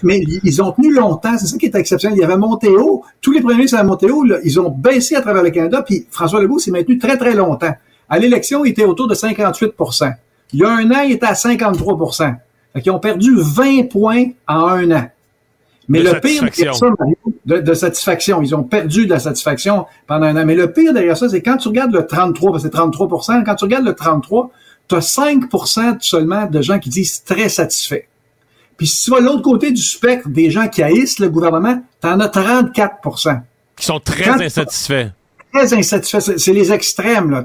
Mais, 0.01 0.21
ils 0.45 0.61
ont 0.63 0.71
tenu 0.71 0.93
longtemps, 0.93 1.37
c'est 1.37 1.47
ça 1.47 1.57
qui 1.57 1.65
est 1.65 1.75
exceptionnel. 1.75 2.17
Il 2.17 2.21
y 2.21 2.23
avait 2.23 2.37
monté 2.37 2.69
haut, 2.69 3.03
tous 3.19 3.33
les 3.33 3.41
premiers 3.41 3.57
ministres 3.57 3.77
à 3.77 3.83
monté 3.83 4.09
haut, 4.09 4.23
là, 4.23 4.37
ils 4.45 4.61
ont 4.61 4.69
baissé 4.69 5.17
à 5.17 5.21
travers 5.21 5.43
le 5.43 5.49
Canada, 5.49 5.83
puis 5.85 6.05
François 6.09 6.41
Legault 6.41 6.59
s'est 6.59 6.71
maintenu 6.71 6.97
très, 6.99 7.17
très 7.17 7.33
longtemps. 7.33 7.75
À 8.07 8.17
l'élection, 8.17 8.63
il 8.63 8.71
était 8.71 8.85
autour 8.85 9.09
de 9.09 9.13
58% 9.13 10.13
Il 10.53 10.59
y 10.59 10.63
a 10.63 10.69
un 10.69 10.89
an, 10.91 11.01
il 11.05 11.11
était 11.11 11.25
à 11.25 11.35
53 11.35 11.97
Fait 12.73 12.81
qu'ils 12.81 12.91
ont 12.91 12.99
perdu 12.99 13.35
20 13.35 13.89
points 13.89 14.25
en 14.47 14.67
un 14.67 14.91
an. 14.91 15.09
Mais 15.89 16.03
le 16.03 16.19
pire 16.19 16.43
derrière 16.43 16.75
ça, 16.75 16.85
de, 17.45 17.73
satisfaction, 17.73 18.43
ils 18.43 18.53
ont 18.53 18.63
perdu 18.63 19.07
de 19.07 19.09
la 19.09 19.19
satisfaction 19.19 19.87
pendant 20.05 20.27
un 20.27 20.37
an. 20.37 20.45
Mais 20.45 20.55
le 20.55 20.71
pire 20.71 20.93
derrière 20.93 21.17
ça, 21.17 21.27
c'est 21.27 21.41
quand 21.41 21.57
tu 21.57 21.67
regardes 21.67 21.93
le 21.93 22.05
33, 22.05 22.51
parce 22.51 22.63
que 22.63 22.69
c'est 22.69 22.77
33% 22.77 23.43
quand 23.43 23.55
tu 23.55 23.65
regardes 23.65 23.85
le 23.85 23.95
33, 23.95 24.51
tu 24.87 24.95
as 24.95 24.99
5% 24.99 25.97
seulement 25.99 26.45
de 26.45 26.61
gens 26.61 26.77
qui 26.77 26.89
disent 26.89 27.23
très 27.23 27.49
satisfaits. 27.49 28.05
Puis 28.77 28.87
si 28.87 29.05
tu 29.05 29.11
vas 29.11 29.19
de 29.19 29.25
l'autre 29.25 29.41
côté 29.41 29.71
du 29.71 29.81
spectre 29.81 30.29
des 30.29 30.51
gens 30.51 30.67
qui 30.67 30.83
haïssent 30.83 31.19
le 31.19 31.29
gouvernement, 31.29 31.81
tu 32.01 32.07
en 32.07 32.19
as 32.19 32.27
34% 32.27 33.41
Qui 33.75 33.85
sont 33.85 33.99
très 33.99 34.29
insatisfaits. 34.29 35.09
Très 35.51 35.73
insatisfaits. 35.73 36.37
C'est 36.37 36.53
les 36.53 36.71
extrêmes, 36.71 37.31
là. 37.31 37.43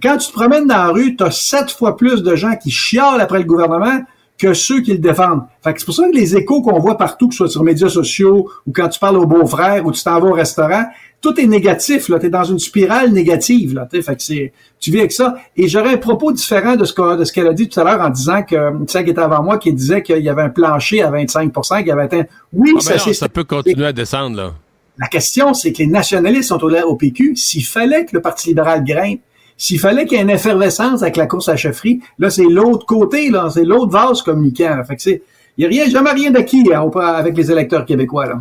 Quand 0.00 0.16
tu 0.18 0.28
te 0.28 0.32
promènes 0.32 0.68
dans 0.68 0.76
la 0.76 0.88
rue, 0.88 1.16
tu 1.16 1.24
as 1.24 1.32
sept 1.32 1.72
fois 1.72 1.96
plus 1.96 2.22
de 2.22 2.36
gens 2.36 2.54
qui 2.54 2.70
chialent 2.70 3.20
après 3.20 3.38
le 3.38 3.44
gouvernement 3.44 4.00
que 4.42 4.54
ceux 4.54 4.80
qui 4.80 4.90
le 4.90 4.98
défendent. 4.98 5.42
Fait 5.62 5.72
que 5.72 5.78
c'est 5.78 5.84
pour 5.84 5.94
ça 5.94 6.02
que 6.08 6.16
les 6.16 6.36
échos 6.36 6.62
qu'on 6.62 6.80
voit 6.80 6.98
partout, 6.98 7.28
que 7.28 7.34
ce 7.34 7.38
soit 7.38 7.48
sur 7.48 7.62
les 7.62 7.66
médias 7.66 7.88
sociaux 7.88 8.50
ou 8.66 8.72
quand 8.72 8.88
tu 8.88 8.98
parles 8.98 9.16
aux 9.16 9.26
beaux-frères 9.26 9.86
ou 9.86 9.92
tu 9.92 10.02
t'en 10.02 10.18
vas 10.18 10.26
au 10.26 10.32
restaurant, 10.32 10.84
tout 11.20 11.40
est 11.40 11.46
négatif. 11.46 12.08
Là, 12.08 12.18
es 12.20 12.28
dans 12.28 12.42
une 12.42 12.58
spirale 12.58 13.12
négative. 13.12 13.72
Là, 13.72 13.86
fait 13.88 14.02
que 14.02 14.20
c'est, 14.20 14.52
tu 14.80 14.90
vis 14.90 14.98
avec 14.98 15.12
ça. 15.12 15.36
Et 15.56 15.68
j'aurais 15.68 15.94
un 15.94 15.96
propos 15.96 16.32
différent 16.32 16.74
de 16.74 16.84
ce 16.84 16.92
qu'elle 16.92 17.18
de 17.18 17.24
ce 17.24 17.32
qu'elle 17.32 17.46
a 17.46 17.52
dit 17.52 17.68
tout 17.68 17.78
à 17.78 17.84
l'heure 17.84 18.00
en 18.00 18.10
disant 18.10 18.42
que 18.42 18.56
ça 18.88 19.04
qui 19.04 19.10
était 19.10 19.20
avant 19.20 19.44
moi 19.44 19.58
qui 19.58 19.72
disait 19.72 20.02
qu'il 20.02 20.18
y 20.18 20.28
avait 20.28 20.42
un 20.42 20.50
plancher 20.50 21.02
à 21.02 21.10
25% 21.12 21.84
qu'il 21.84 21.92
avait 21.92 22.02
atteint. 22.02 22.24
Oui, 22.52 22.72
ah, 22.76 22.80
ça, 22.80 22.98
ça 22.98 23.28
peut 23.28 23.44
continuer 23.44 23.86
à 23.86 23.92
descendre 23.92 24.36
là. 24.36 24.54
La 24.98 25.06
question, 25.06 25.54
c'est 25.54 25.72
que 25.72 25.78
les 25.78 25.86
nationalistes 25.86 26.48
sont 26.48 26.62
au, 26.64 26.70
au 26.72 26.96
PQ. 26.96 27.36
S'il 27.36 27.64
fallait 27.64 28.06
que 28.06 28.10
le 28.14 28.20
Parti 28.20 28.48
libéral 28.48 28.82
grimpe, 28.84 29.20
s'il 29.56 29.78
fallait 29.78 30.06
qu'il 30.06 30.18
y 30.18 30.20
ait 30.20 30.24
une 30.24 30.30
effervescence 30.30 31.02
avec 31.02 31.16
la 31.16 31.26
course 31.26 31.48
à 31.48 31.56
chefferie, 31.56 32.00
là, 32.18 32.30
c'est 32.30 32.44
l'autre 32.44 32.86
côté, 32.86 33.30
là, 33.30 33.48
c'est 33.50 33.64
l'autre 33.64 33.92
vase 33.92 34.22
communicant. 34.22 34.82
Fait 34.86 34.96
que 34.96 35.02
c'est, 35.02 35.22
il 35.56 35.68
n'y 35.68 35.78
a 35.78 35.82
rien, 35.82 35.90
jamais 35.90 36.10
rien 36.12 36.30
d'acquis 36.30 36.64
hein, 36.74 36.90
avec 36.96 37.36
les 37.36 37.50
électeurs 37.50 37.84
québécois, 37.84 38.26
là. 38.26 38.40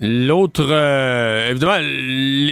L'autre, 0.00 0.66
euh, 0.68 1.50
évidemment, 1.50 1.78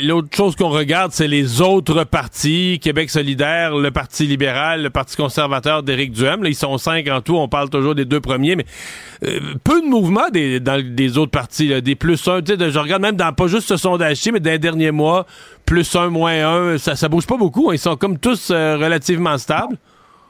l'autre 0.07 0.29
chose 0.35 0.55
qu'on 0.55 0.69
regarde, 0.69 1.11
c'est 1.11 1.27
les 1.27 1.61
autres 1.61 2.05
partis, 2.05 2.79
Québec 2.81 3.11
solidaire, 3.11 3.77
le 3.77 3.91
Parti 3.91 4.27
libéral, 4.27 4.85
le 4.85 4.91
Parti 4.91 5.17
conservateur 5.17 5.83
d'Éric 5.83 6.13
Duhem. 6.13 6.45
Là, 6.45 6.51
ils 6.51 6.55
sont 6.55 6.79
cinq 6.79 7.09
en 7.09 7.21
tout, 7.21 7.37
on 7.37 7.49
parle 7.49 7.69
toujours 7.69 7.97
des 7.97 8.05
deux 8.05 8.21
premiers, 8.21 8.55
mais 8.55 8.65
euh, 9.25 9.41
peu 9.65 9.83
de 9.83 9.87
mouvement 9.87 10.29
des, 10.33 10.61
dans 10.61 10.81
des 10.81 11.19
autres 11.19 11.33
partis, 11.33 11.83
des 11.83 11.97
plus 11.97 12.29
un. 12.29 12.41
Je 12.47 12.79
regarde 12.79 13.03
même 13.03 13.17
dans 13.17 13.33
pas 13.33 13.49
juste 13.49 13.67
ce 13.67 13.77
sondage-ci, 13.77 14.31
mais 14.31 14.39
dans 14.39 14.51
les 14.51 14.61
derniers 14.61 14.93
mois, 14.93 15.27
plus 15.67 15.97
un, 15.97 16.11
moins 16.11 16.47
un, 16.47 16.79
ça, 16.79 16.95
ça 16.95 17.09
bouge 17.09 17.27
pas 17.27 17.37
beaucoup. 17.37 17.71
Hein. 17.71 17.75
ils 17.75 17.79
sont 17.81 17.97
comme 17.97 18.19
tous 18.19 18.51
euh, 18.51 18.77
relativement 18.77 19.37
stables. 19.37 19.77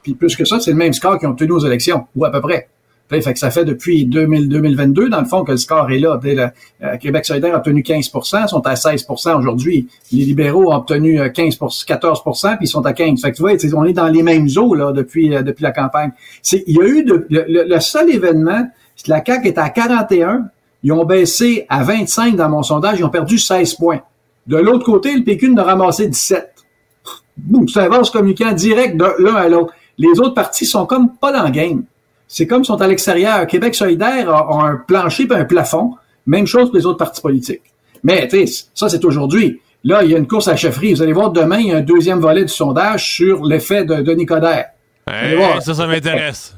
Puis 0.01 0.15
plus 0.15 0.35
que 0.35 0.45
ça, 0.45 0.59
c'est 0.59 0.71
le 0.71 0.77
même 0.77 0.93
score 0.93 1.19
qu'ils 1.19 1.29
ont 1.29 1.35
tenu 1.35 1.51
aux 1.51 1.65
élections, 1.65 2.07
ou 2.15 2.25
à 2.25 2.31
peu 2.31 2.41
près. 2.41 2.69
Fait 3.21 3.33
que 3.33 3.39
ça 3.39 3.51
fait 3.51 3.65
depuis 3.65 4.05
2000, 4.05 4.49
2022, 4.49 5.09
dans 5.09 5.19
le 5.19 5.25
fond, 5.25 5.43
que 5.43 5.51
le 5.51 5.57
score 5.57 5.91
est 5.91 5.99
là. 5.99 6.19
Le, 6.23 6.47
euh, 6.83 6.97
Québec 6.97 7.25
solidaire 7.25 7.53
a 7.53 7.57
obtenu 7.57 7.81
15% 7.81 8.47
sont 8.47 8.65
à 8.65 8.73
16% 8.73 9.37
aujourd'hui. 9.37 9.87
Les 10.11 10.25
libéraux 10.25 10.71
ont 10.71 10.75
obtenu 10.75 11.19
15 11.31 11.59
euh, 11.61 11.67
14% 11.67 12.57
puis 12.57 12.65
ils 12.65 12.67
sont 12.67 12.85
à 12.85 12.93
15 12.93 13.21
Fait 13.21 13.31
que 13.31 13.35
tu 13.35 13.41
vois, 13.41 13.81
on 13.81 13.85
est 13.85 13.93
dans 13.93 14.07
les 14.07 14.23
mêmes 14.23 14.47
eaux 14.57 14.73
là, 14.73 14.91
depuis, 14.91 15.33
euh, 15.33 15.41
depuis 15.41 15.63
la 15.63 15.71
campagne. 15.71 16.11
Il 16.51 16.75
y 16.75 16.81
a 16.81 16.85
eu 16.85 17.03
de, 17.03 17.25
le, 17.29 17.79
seul 17.79 18.09
événement, 18.09 18.67
c'est 18.95 19.07
la 19.07 19.23
CAQ 19.25 19.47
est 19.47 19.57
à 19.57 19.69
41, 19.69 20.45
ils 20.83 20.91
ont 20.91 21.05
baissé 21.05 21.65
à 21.69 21.83
25 21.83 22.35
dans 22.35 22.49
mon 22.49 22.63
sondage, 22.63 22.99
ils 22.99 23.05
ont 23.05 23.09
perdu 23.09 23.37
16 23.37 23.75
points. 23.75 24.01
De 24.47 24.57
l'autre 24.57 24.85
côté, 24.85 25.15
le 25.15 25.23
PQ 25.23 25.53
en 25.53 25.57
a 25.57 25.63
ramassé 25.63 26.07
17. 26.07 26.53
C'est 27.67 27.79
un 27.79 27.89
vase 27.89 28.09
communiquant 28.09 28.51
direct 28.51 28.97
de 28.97 29.05
l'un 29.19 29.35
à 29.35 29.47
l'autre. 29.47 29.73
Les 29.97 30.19
autres 30.19 30.33
partis 30.33 30.65
sont 30.65 30.85
comme 30.85 31.15
pas 31.15 31.31
dans 31.31 31.43
le 31.43 31.51
game. 31.51 31.83
C'est 32.27 32.47
comme 32.47 32.63
sont 32.63 32.81
à 32.81 32.87
l'extérieur. 32.87 33.45
Québec 33.47 33.75
solidaire 33.75 34.29
a, 34.29 34.65
un 34.65 34.75
plancher 34.75 35.27
et 35.29 35.33
un 35.33 35.45
plafond. 35.45 35.95
Même 36.25 36.47
chose 36.47 36.69
pour 36.69 36.77
les 36.77 36.85
autres 36.85 36.97
partis 36.97 37.21
politiques. 37.21 37.61
Mais, 38.03 38.27
tu 38.27 38.47
sais, 38.47 38.65
ça, 38.73 38.89
c'est 38.89 39.03
aujourd'hui. 39.05 39.61
Là, 39.83 40.03
il 40.03 40.11
y 40.11 40.15
a 40.15 40.17
une 40.17 40.27
course 40.27 40.47
à 40.47 40.51
la 40.51 40.57
chefferie. 40.57 40.93
Vous 40.93 41.01
allez 41.01 41.13
voir 41.13 41.31
demain, 41.31 41.59
il 41.59 41.67
y 41.67 41.71
a 41.71 41.77
un 41.77 41.81
deuxième 41.81 42.19
volet 42.19 42.43
du 42.43 42.53
sondage 42.53 43.15
sur 43.15 43.43
l'effet 43.43 43.83
de 43.83 44.01
Denis 44.01 44.25
Coderre. 44.25 44.67
ça, 45.07 45.73
ça 45.73 45.87
m'intéresse. 45.87 46.55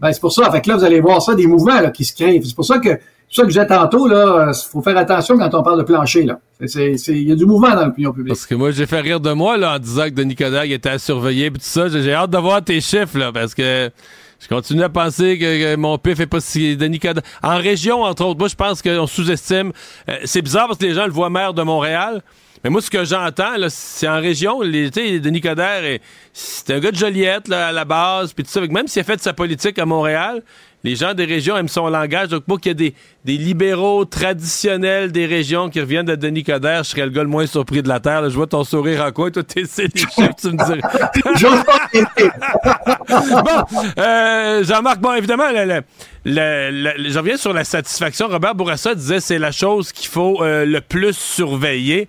Ben, 0.00 0.12
c'est 0.12 0.20
pour 0.20 0.32
ça. 0.32 0.50
Fait 0.50 0.60
que 0.60 0.68
là, 0.68 0.76
vous 0.76 0.84
allez 0.84 1.00
voir 1.00 1.20
ça, 1.20 1.34
des 1.34 1.46
mouvements 1.46 1.80
là, 1.80 1.90
qui 1.90 2.04
se 2.04 2.14
créent. 2.14 2.40
C'est 2.42 2.54
pour 2.54 2.64
ça 2.64 2.78
que, 2.78 2.88
c'est 2.88 3.36
ça 3.36 3.42
que 3.42 3.48
je 3.48 3.54
disais 3.54 3.66
tantôt, 3.66 4.06
là, 4.06 4.52
faut 4.52 4.80
faire 4.80 4.96
attention 4.96 5.36
quand 5.36 5.52
on 5.54 5.62
parle 5.62 5.78
de 5.78 5.84
plancher, 5.84 6.22
là. 6.22 6.38
Il 6.60 7.28
y 7.28 7.32
a 7.32 7.36
du 7.36 7.46
mouvement 7.46 7.74
dans 7.74 7.86
l'opinion 7.86 8.12
publique. 8.12 8.34
Parce 8.34 8.46
que 8.46 8.54
moi, 8.54 8.70
j'ai 8.70 8.86
fait 8.86 9.00
rire 9.00 9.20
de 9.20 9.32
moi, 9.32 9.56
là, 9.56 9.76
en 9.76 9.78
disant 9.78 10.04
que 10.04 10.10
Denis 10.10 10.36
Coderre 10.36 10.64
était 10.64 10.90
à 10.90 10.98
surveiller 10.98 11.46
et 11.46 11.50
tout 11.50 11.58
ça. 11.60 11.88
J'ai 11.88 12.14
hâte 12.14 12.30
de 12.30 12.38
voir 12.38 12.62
tes 12.62 12.80
chiffres, 12.80 13.18
là, 13.18 13.32
parce 13.32 13.54
que 13.54 13.90
je 14.40 14.48
continue 14.48 14.82
à 14.82 14.88
penser 14.88 15.38
que, 15.38 15.76
mon 15.76 15.98
pif 15.98 16.18
est 16.18 16.26
pas 16.26 16.40
si 16.40 16.76
délicat. 16.76 17.14
En 17.42 17.58
région, 17.58 18.02
entre 18.02 18.24
autres, 18.24 18.38
moi, 18.38 18.48
je 18.48 18.54
pense 18.54 18.80
qu'on 18.80 19.06
sous-estime. 19.06 19.72
Euh, 20.08 20.18
c'est 20.24 20.42
bizarre 20.42 20.66
parce 20.66 20.78
que 20.78 20.86
les 20.86 20.94
gens 20.94 21.04
le 21.04 21.12
voient 21.12 21.30
maire 21.30 21.52
de 21.52 21.62
Montréal. 21.62 22.22
Mais 22.64 22.70
moi, 22.70 22.82
ce 22.82 22.90
que 22.90 23.04
j'entends, 23.04 23.54
c'est 23.68 24.08
en 24.08 24.20
région, 24.20 24.60
les, 24.60 24.90
Denis 24.90 25.40
Coderre, 25.40 25.98
c'est 26.32 26.74
un 26.74 26.78
gars 26.78 26.90
de 26.90 26.96
Joliette, 26.96 27.48
là, 27.48 27.68
à 27.68 27.72
la 27.72 27.84
base, 27.84 28.34
puis 28.34 28.44
tout 28.44 28.50
ça. 28.50 28.60
Même 28.60 28.86
s'il 28.86 29.00
a 29.00 29.04
fait 29.04 29.20
sa 29.20 29.32
politique 29.32 29.78
à 29.78 29.86
Montréal, 29.86 30.42
les 30.82 30.96
gens 30.96 31.14
des 31.14 31.24
régions 31.24 31.56
aiment 31.56 31.68
son 31.68 31.88
langage. 31.88 32.28
Donc, 32.28 32.44
moi, 32.46 32.58
qu'il 32.58 32.70
y 32.70 32.72
a 32.72 32.74
des, 32.74 32.94
des, 33.24 33.36
libéraux 33.36 34.04
traditionnels 34.04 35.12
des 35.12 35.26
régions 35.26 35.68
qui 35.68 35.80
reviennent 35.80 36.06
de 36.06 36.14
Denis 36.14 36.44
Coderre, 36.44 36.84
je 36.84 36.90
serais 36.90 37.04
le 37.04 37.10
gars 37.10 37.22
le 37.22 37.28
moins 37.28 37.46
surpris 37.46 37.82
de 37.82 37.88
la 37.88 38.00
Terre. 38.00 38.28
Je 38.30 38.34
vois 38.34 38.46
ton 38.46 38.64
sourire 38.64 39.04
en 39.04 39.12
quoi. 39.12 39.30
Toi, 39.30 39.42
t'es 39.42 39.64
c'est 39.66 39.88
tu 39.88 40.06
me 40.06 40.64
dirais. 40.64 40.80
bon, 43.44 43.78
euh, 43.98 44.64
Jean-Marc, 44.64 45.00
bon, 45.00 45.14
évidemment, 45.14 45.48
je 46.24 47.18
reviens 47.18 47.36
sur 47.36 47.52
la 47.52 47.64
satisfaction. 47.64 48.28
Robert 48.28 48.54
Bourassa 48.54 48.94
disait 48.94 49.20
c'est 49.20 49.38
la 49.38 49.52
chose 49.52 49.92
qu'il 49.92 50.08
faut 50.08 50.42
euh, 50.42 50.64
le 50.64 50.80
plus 50.80 51.16
surveiller. 51.16 52.08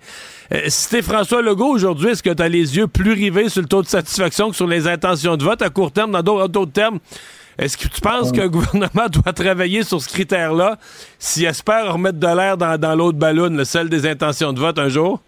Euh, 0.52 0.64
si 0.68 0.90
t'es 0.90 1.02
François 1.02 1.42
Legault 1.42 1.70
aujourd'hui, 1.70 2.10
est-ce 2.10 2.22
que 2.22 2.30
tu 2.30 2.42
as 2.42 2.48
les 2.48 2.76
yeux 2.76 2.86
plus 2.86 3.12
rivés 3.12 3.48
sur 3.48 3.62
le 3.62 3.68
taux 3.68 3.82
de 3.82 3.86
satisfaction 3.88 4.50
que 4.50 4.56
sur 4.56 4.66
les 4.66 4.86
intentions 4.86 5.36
de 5.36 5.44
vote 5.44 5.62
à 5.62 5.70
court 5.70 5.92
terme, 5.92 6.12
dans 6.12 6.48
d'autres 6.48 6.72
termes? 6.72 6.98
Est-ce 7.58 7.76
que 7.76 7.88
tu 7.88 8.00
penses 8.00 8.32
qu'un 8.32 8.48
gouvernement 8.48 9.08
doit 9.10 9.32
travailler 9.32 9.82
sur 9.82 10.00
ce 10.00 10.08
critère-là 10.08 10.78
s'il 11.18 11.44
espère 11.44 11.92
remettre 11.92 12.18
de 12.18 12.26
l'air 12.26 12.56
dans, 12.56 12.94
l'autre 12.94 13.18
ballon, 13.18 13.62
celle 13.64 13.88
des 13.88 14.06
intentions 14.06 14.52
de 14.52 14.60
vote 14.60 14.78
un 14.78 14.88
jour? 14.88 15.20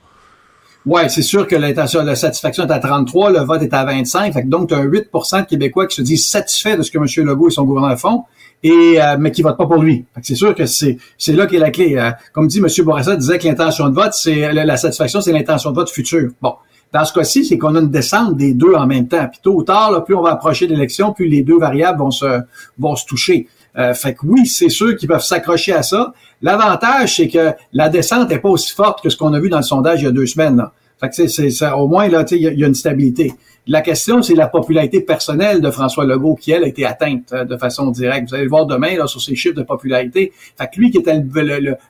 Oui, 0.87 1.03
c'est 1.09 1.23
sûr 1.23 1.47
que 1.47 1.57
l'intention, 1.57 2.03
la 2.03 2.15
satisfaction 2.15 2.67
est 2.67 2.71
à 2.71 2.79
33, 2.79 3.31
le 3.31 3.39
vote 3.41 3.63
est 3.63 3.73
à 3.73 3.85
25. 3.85 4.49
donc, 4.49 4.69
tu 4.69 4.75
as 4.75 4.85
8% 4.85 5.41
de 5.41 5.47
Québécois 5.47 5.87
qui 5.87 5.97
se 5.97 6.03
disent 6.03 6.27
satisfaits 6.29 6.77
de 6.77 6.83
ce 6.83 6.91
que 6.91 6.99
M. 6.99 7.27
Legault 7.27 7.49
et 7.49 7.53
son 7.53 7.65
gouvernement 7.65 7.97
font, 7.97 8.25
et, 8.63 9.01
euh, 9.01 9.17
mais 9.19 9.31
qui 9.31 9.41
votent 9.41 9.57
pas 9.57 9.67
pour 9.67 9.83
lui. 9.83 10.05
c'est 10.23 10.35
sûr 10.35 10.55
que 10.55 10.67
c'est, 10.67 10.99
c'est 11.17 11.33
là 11.33 11.47
qu'est 11.47 11.59
la 11.59 11.71
clé. 11.71 11.97
Euh, 11.97 12.11
comme 12.33 12.49
dit 12.49 12.59
M. 12.59 12.67
Bourassa, 12.85 13.17
disait 13.17 13.39
que 13.39 13.47
l'intention 13.47 13.89
de 13.89 13.95
vote, 13.95 14.13
c'est 14.13 14.53
la 14.53 14.77
satisfaction, 14.77 15.23
c'est 15.23 15.33
l'intention 15.33 15.71
de 15.71 15.77
vote 15.77 15.91
future. 15.91 16.31
Bon. 16.43 16.55
Dans 16.95 17.05
ce 17.05 17.13
cas-ci, 17.13 17.45
c'est 17.45 17.59
qu'on 17.59 17.75
a 17.75 17.81
une 17.81 17.91
descente 17.91 18.37
des 18.37 18.55
deux 18.55 18.73
en 18.73 18.87
même 18.87 19.09
temps. 19.09 19.27
Puis 19.29 19.41
tôt 19.43 19.57
ou 19.57 19.63
tard, 19.65 20.05
plus 20.05 20.15
on 20.15 20.23
va 20.23 20.31
approcher 20.31 20.69
l'élection, 20.69 21.13
plus 21.13 21.27
les 21.27 21.43
deux 21.43 21.59
variables 21.59 21.99
vont 21.99 22.13
se 22.13 22.41
vont 22.79 22.95
se 22.95 23.05
toucher. 23.05 23.49
Euh, 23.77 23.95
fait 23.95 24.15
que 24.15 24.21
oui, 24.25 24.47
c'est 24.47 24.69
sûr 24.69 24.97
qu'ils 24.97 25.09
peuvent 25.09 25.21
s'accrocher 25.25 25.73
à 25.73 25.83
ça. 25.83 26.15
L'avantage, 26.41 27.17
c'est 27.17 27.27
que 27.27 27.51
la 27.73 27.89
descente 27.89 28.31
n'est 28.31 28.39
pas 28.39 28.49
aussi 28.49 28.73
forte 28.73 29.03
que 29.03 29.11
ce 29.11 29.17
qu'on 29.17 29.33
a 29.35 29.41
vu 29.41 29.51
dans 29.51 29.57
le 29.57 29.65
sondage 29.65 30.03
il 30.03 30.05
y 30.05 30.07
a 30.07 30.13
deux 30.13 30.27
semaines. 30.27 30.57
Là. 30.57 30.73
Fait 31.01 31.09
que 31.09 31.27
c'est, 31.29 31.73
au 31.73 31.89
moins 31.89 32.07
là, 32.07 32.25
il 32.31 32.39
y, 32.39 32.65
a 32.65 32.67
une 32.69 32.75
stabilité. 32.75 33.35
La 33.66 33.81
question, 33.81 34.20
c'est 34.20 34.35
la 34.35 34.48
popularité 34.48 35.00
personnelle 35.00 35.62
de 35.62 35.70
François 35.70 36.05
Legault 36.05 36.35
qui, 36.35 36.53
elle, 36.53 36.64
a 36.64 36.66
été 36.66 36.85
atteinte 36.85 37.33
euh, 37.33 37.44
de 37.44 37.57
façon 37.57 37.90
directe. 37.90 38.29
Vous 38.29 38.35
allez 38.35 38.44
le 38.44 38.50
voir 38.50 38.66
demain 38.66 38.96
là, 38.96 39.07
sur 39.07 39.22
ses 39.22 39.35
chiffres 39.37 39.55
de 39.55 39.62
popularité. 39.62 40.33
Fait 40.59 40.66
que 40.66 40.79
lui 40.79 40.90
qui 40.90 40.98
était 40.98 41.18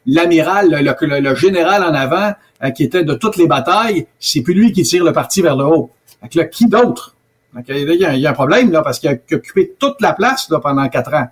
l'amiral, 0.06 0.70
le, 0.70 1.20
le, 1.20 1.34
général 1.34 1.82
en 1.82 1.92
avant, 1.92 2.32
euh, 2.62 2.70
qui 2.70 2.84
était 2.84 3.02
de 3.02 3.14
toutes 3.14 3.37
les 3.37 3.48
batailles, 3.48 4.06
c'est 4.20 4.42
plus 4.42 4.54
lui 4.54 4.72
qui 4.72 4.84
tire 4.84 5.02
le 5.02 5.12
parti 5.12 5.42
vers 5.42 5.56
le 5.56 5.64
haut. 5.64 5.90
Fait 6.22 6.28
que 6.28 6.38
là, 6.38 6.44
qui 6.44 6.66
d'autre? 6.66 7.16
Il 7.68 7.76
y, 7.76 8.26
a 8.26 8.30
un 8.30 8.32
problème 8.32 8.70
là, 8.70 8.82
parce 8.82 8.98
qu'il 8.98 9.10
a 9.10 9.12
occupé 9.12 9.74
toute 9.78 10.00
la 10.00 10.12
place 10.12 10.50
là, 10.50 10.58
pendant 10.60 10.88
quatre 10.88 11.14
ans. 11.14 11.26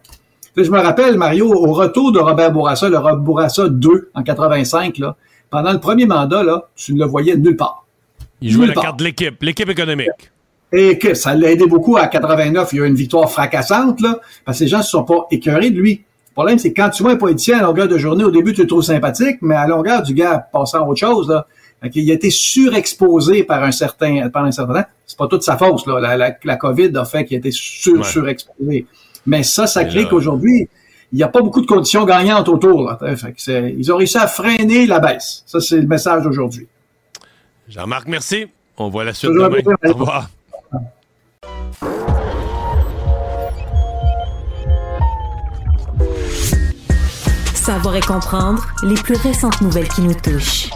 je 0.56 0.70
me 0.70 0.78
rappelle, 0.78 1.16
Mario, 1.18 1.52
au 1.52 1.72
retour 1.72 2.12
de 2.12 2.20
Robert 2.20 2.52
Bourassa, 2.52 2.88
le 2.88 2.98
Robert 2.98 3.16
Bourassa 3.16 3.68
2 3.68 4.10
en 4.14 4.22
85, 4.22 4.98
là, 4.98 5.16
pendant 5.50 5.72
le 5.72 5.80
premier 5.80 6.06
mandat, 6.06 6.44
là, 6.44 6.68
tu 6.76 6.94
ne 6.94 7.00
le 7.00 7.06
voyais 7.06 7.36
nulle 7.36 7.56
part. 7.56 7.84
Il 8.40 8.50
jouait 8.50 8.66
la 8.66 8.74
carte 8.74 8.98
de 8.98 9.04
l'équipe, 9.04 9.42
l'équipe 9.42 9.68
économique. 9.68 10.31
Et 10.72 10.98
que 10.98 11.14
ça 11.14 11.34
l'a 11.34 11.50
aidé 11.50 11.66
beaucoup 11.66 11.96
à 11.96 12.06
89. 12.06 12.72
Il 12.72 12.78
y 12.78 12.80
a 12.80 12.84
eu 12.84 12.88
une 12.88 12.94
victoire 12.94 13.30
fracassante, 13.30 14.00
là, 14.00 14.20
parce 14.44 14.58
que 14.58 14.64
les 14.64 14.70
gens 14.70 14.78
ne 14.78 14.82
se 14.82 14.90
sont 14.90 15.04
pas 15.04 15.26
écœurés 15.30 15.70
de 15.70 15.78
lui. 15.78 16.02
Le 16.30 16.34
problème, 16.34 16.58
c'est 16.58 16.72
quand 16.72 16.88
tu 16.88 17.02
vois 17.02 17.12
un 17.12 17.16
politicien 17.16 17.58
à 17.58 17.62
longueur 17.62 17.88
de 17.88 17.98
journée, 17.98 18.24
au 18.24 18.30
début, 18.30 18.54
tu 18.54 18.62
le 18.62 18.66
trouves 18.66 18.82
sympathique, 18.82 19.36
mais 19.42 19.54
à 19.54 19.66
longueur 19.66 20.02
du 20.02 20.14
gars 20.14 20.48
passant 20.50 20.78
à 20.78 20.88
autre 20.88 21.00
chose, 21.00 21.28
là, 21.28 21.46
il 21.94 22.10
a 22.10 22.14
été 22.14 22.30
surexposé 22.30 23.42
par 23.44 23.62
un 23.64 23.72
certain, 23.72 24.28
pendant 24.30 24.46
un 24.46 24.52
certain 24.52 24.74
temps. 24.74 24.88
C'est 25.06 25.18
pas 25.18 25.26
toute 25.26 25.42
sa 25.42 25.56
faute, 25.56 25.86
là. 25.86 26.16
La, 26.16 26.36
la, 26.42 26.56
COVID 26.56 26.96
a 26.96 27.04
fait 27.04 27.24
qu'il 27.24 27.36
a 27.36 27.38
été 27.38 27.50
sur, 27.50 28.04
surexposé. 28.06 28.86
Mais 29.26 29.42
ça, 29.42 29.66
ça 29.66 29.84
crée 29.84 30.08
qu'aujourd'hui, 30.08 30.68
il 31.12 31.16
n'y 31.16 31.22
a 31.22 31.28
pas 31.28 31.42
beaucoup 31.42 31.60
de 31.60 31.66
conditions 31.66 32.04
gagnantes 32.04 32.48
autour. 32.48 32.84
Là. 32.84 33.16
Fait 33.16 33.34
ils 33.76 33.92
ont 33.92 33.96
réussi 33.96 34.16
à 34.16 34.26
freiner 34.26 34.86
la 34.86 35.00
baisse. 35.00 35.42
Ça, 35.44 35.60
c'est 35.60 35.80
le 35.80 35.86
message 35.86 36.22
d'aujourd'hui. 36.22 36.66
Jean-Marc, 37.68 38.08
merci. 38.08 38.46
On 38.78 38.88
voit 38.88 39.04
la 39.04 39.12
suite 39.12 39.30
demain. 39.30 39.58
Au 39.84 39.92
revoir. 39.92 40.30
Savoir 47.62 47.94
et 47.94 48.00
comprendre 48.00 48.66
les 48.82 48.96
plus 48.96 49.14
récentes 49.14 49.60
nouvelles 49.60 49.86
qui 49.86 50.00
nous 50.00 50.14
touchent. 50.14 50.68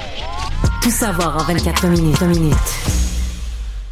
Tout 0.81 0.90
savoir 0.90 1.37
en 1.37 1.42
24 1.42 1.88
minutes. 1.88 2.20
minutes. 2.22 2.55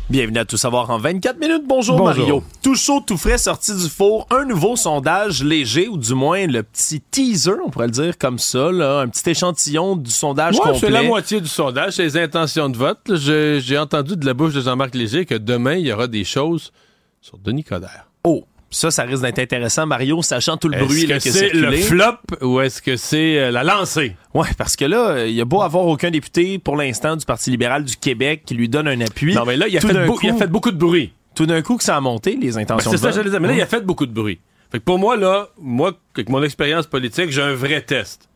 Bienvenue 0.09 0.38
à 0.38 0.44
Tout 0.44 0.57
savoir 0.57 0.88
en 0.90 0.98
24 0.98 1.40
minutes. 1.40 1.64
Bonjour, 1.66 2.00
Mario. 2.04 2.44
Tout 2.62 2.76
chaud, 2.76 3.02
tout 3.04 3.16
frais, 3.16 3.37
sorti 3.37 3.74
du 3.74 3.88
four. 3.88 4.28
Un 4.30 4.44
nouveau 4.44 4.76
sondage 4.76 5.42
léger, 5.42 5.88
ou 5.88 5.98
du 5.98 6.14
moins 6.14 6.46
le 6.46 6.62
petit 6.62 7.00
teaser, 7.00 7.57
on 7.66 7.68
pourrait 7.68 7.87
le 7.87 7.92
dire 7.92 8.16
comme 8.16 8.38
ça, 8.38 8.70
là, 8.70 9.00
un 9.00 9.09
petit 9.09 9.28
échantillon 9.28 9.96
du 9.96 10.12
sondage 10.12 10.57
complet. 10.57 10.78
C'est 10.78 10.90
la 10.90 11.02
moitié 11.02 11.40
du 11.40 11.48
sondage, 11.48 11.94
c'est 11.94 12.04
les 12.04 12.16
intentions 12.16 12.68
de 12.68 12.76
vote. 12.76 13.16
J'ai 13.16 13.76
entendu 13.76 14.16
de 14.16 14.24
la 14.24 14.35
bouche 14.35 14.54
de 14.54 14.61
Jean-Marc 14.61 14.94
Léger 14.94 15.26
que 15.26 15.35
demain, 15.35 15.74
il 15.74 15.87
y 15.88 15.92
aura 15.92 16.07
des 16.07 16.22
choses 16.22 16.72
sur 17.20 17.38
Denis 17.38 17.64
Coderre. 17.64 18.07
Oh, 18.22 18.44
ça, 18.74 18.90
ça 18.90 19.04
risque 19.04 19.22
d'être 19.22 19.38
intéressant, 19.38 19.87
Mario, 19.87 20.20
sachant 20.22 20.56
tout 20.56 20.68
le 20.68 20.78
bruit 20.78 21.10
est-ce 21.10 21.24
que 21.24 21.30
c'est 21.30 21.52
le 21.52 21.72
flop 21.76 22.18
ou 22.42 22.60
est-ce 22.60 22.82
que 22.82 22.96
c'est 22.96 23.38
euh, 23.38 23.50
la 23.50 23.62
lancée? 23.62 24.16
Oui, 24.34 24.48
parce 24.58 24.74
que 24.74 24.84
là, 24.84 25.26
il 25.26 25.34
y 25.34 25.40
a 25.40 25.44
beau 25.44 25.62
avoir 25.62 25.87
aucun 25.87 26.10
député 26.10 26.58
pour 26.58 26.76
l'instant 26.76 27.16
du 27.16 27.24
Parti 27.24 27.50
libéral 27.50 27.84
du 27.84 27.96
Québec 27.96 28.42
qui 28.44 28.54
lui 28.54 28.68
donne 28.68 28.88
un 28.88 29.00
appui. 29.00 29.34
Non, 29.34 29.44
mais 29.44 29.56
là, 29.56 29.68
il 29.68 29.76
a, 29.76 29.80
fait, 29.80 29.88
il 30.22 30.30
a 30.30 30.34
fait, 30.34 30.46
beaucoup 30.48 30.72
de 30.72 30.76
bruit. 30.76 31.12
Tout 31.34 31.46
d'un 31.46 31.62
coup 31.62 31.76
que 31.76 31.84
ça 31.84 31.96
a 31.96 32.00
monté, 32.00 32.37
les 32.37 32.58
intentions 32.58 32.90
ben, 32.90 32.96
C'est 32.96 33.12
ça, 33.12 33.22
je 33.22 33.28
dire. 33.28 33.40
Mais 33.40 33.48
là, 33.48 33.54
il 33.54 33.62
a 33.62 33.66
fait 33.66 33.84
beaucoup 33.84 34.06
de 34.06 34.12
bruit. 34.12 34.40
Fait 34.70 34.78
que 34.78 34.84
pour 34.84 34.98
moi, 34.98 35.16
là, 35.16 35.48
moi, 35.60 35.92
avec 36.14 36.28
mon 36.28 36.42
expérience 36.42 36.87
politique, 36.87 37.30
j'ai 37.30 37.42
un 37.42 37.54
vrai 37.54 37.82
test. 37.82 38.28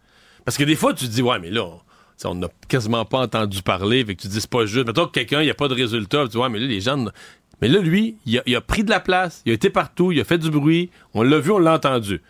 Parce 0.44 0.56
que 0.56 0.64
des 0.64 0.76
fois, 0.76 0.94
tu 0.94 1.06
te 1.06 1.10
dis, 1.10 1.22
ouais, 1.22 1.38
mais 1.40 1.50
là, 1.50 1.64
on 2.24 2.34
n'a 2.34 2.48
quasiment 2.68 3.04
pas 3.04 3.18
entendu 3.18 3.62
parler, 3.62 4.04
fait 4.04 4.14
que 4.14 4.22
tu 4.22 4.28
dis 4.28 4.40
c'est 4.40 4.50
pas 4.50 4.66
juste. 4.66 4.86
Mettons 4.86 5.06
que 5.06 5.12
quelqu'un, 5.12 5.40
il 5.40 5.44
n'y 5.44 5.50
a 5.50 5.54
pas 5.54 5.68
de 5.68 5.74
résultat, 5.74 6.24
tu 6.24 6.30
dis, 6.30 6.36
ouais, 6.36 6.48
mais 6.48 6.58
là, 6.58 6.66
les 6.66 6.80
gens, 6.80 7.06
mais 7.60 7.68
là, 7.68 7.80
lui, 7.80 8.16
il 8.26 8.56
a, 8.56 8.60
pris 8.60 8.84
de 8.84 8.90
la 8.90 9.00
place, 9.00 9.42
il 9.44 9.50
a 9.50 9.54
été 9.54 9.70
partout, 9.70 10.12
il 10.12 10.20
a 10.20 10.24
fait 10.24 10.38
du 10.38 10.50
bruit, 10.50 10.90
on 11.14 11.22
l'a 11.22 11.38
vu, 11.38 11.50
on 11.50 11.58
l'a 11.58 11.74
entendu. 11.74 12.20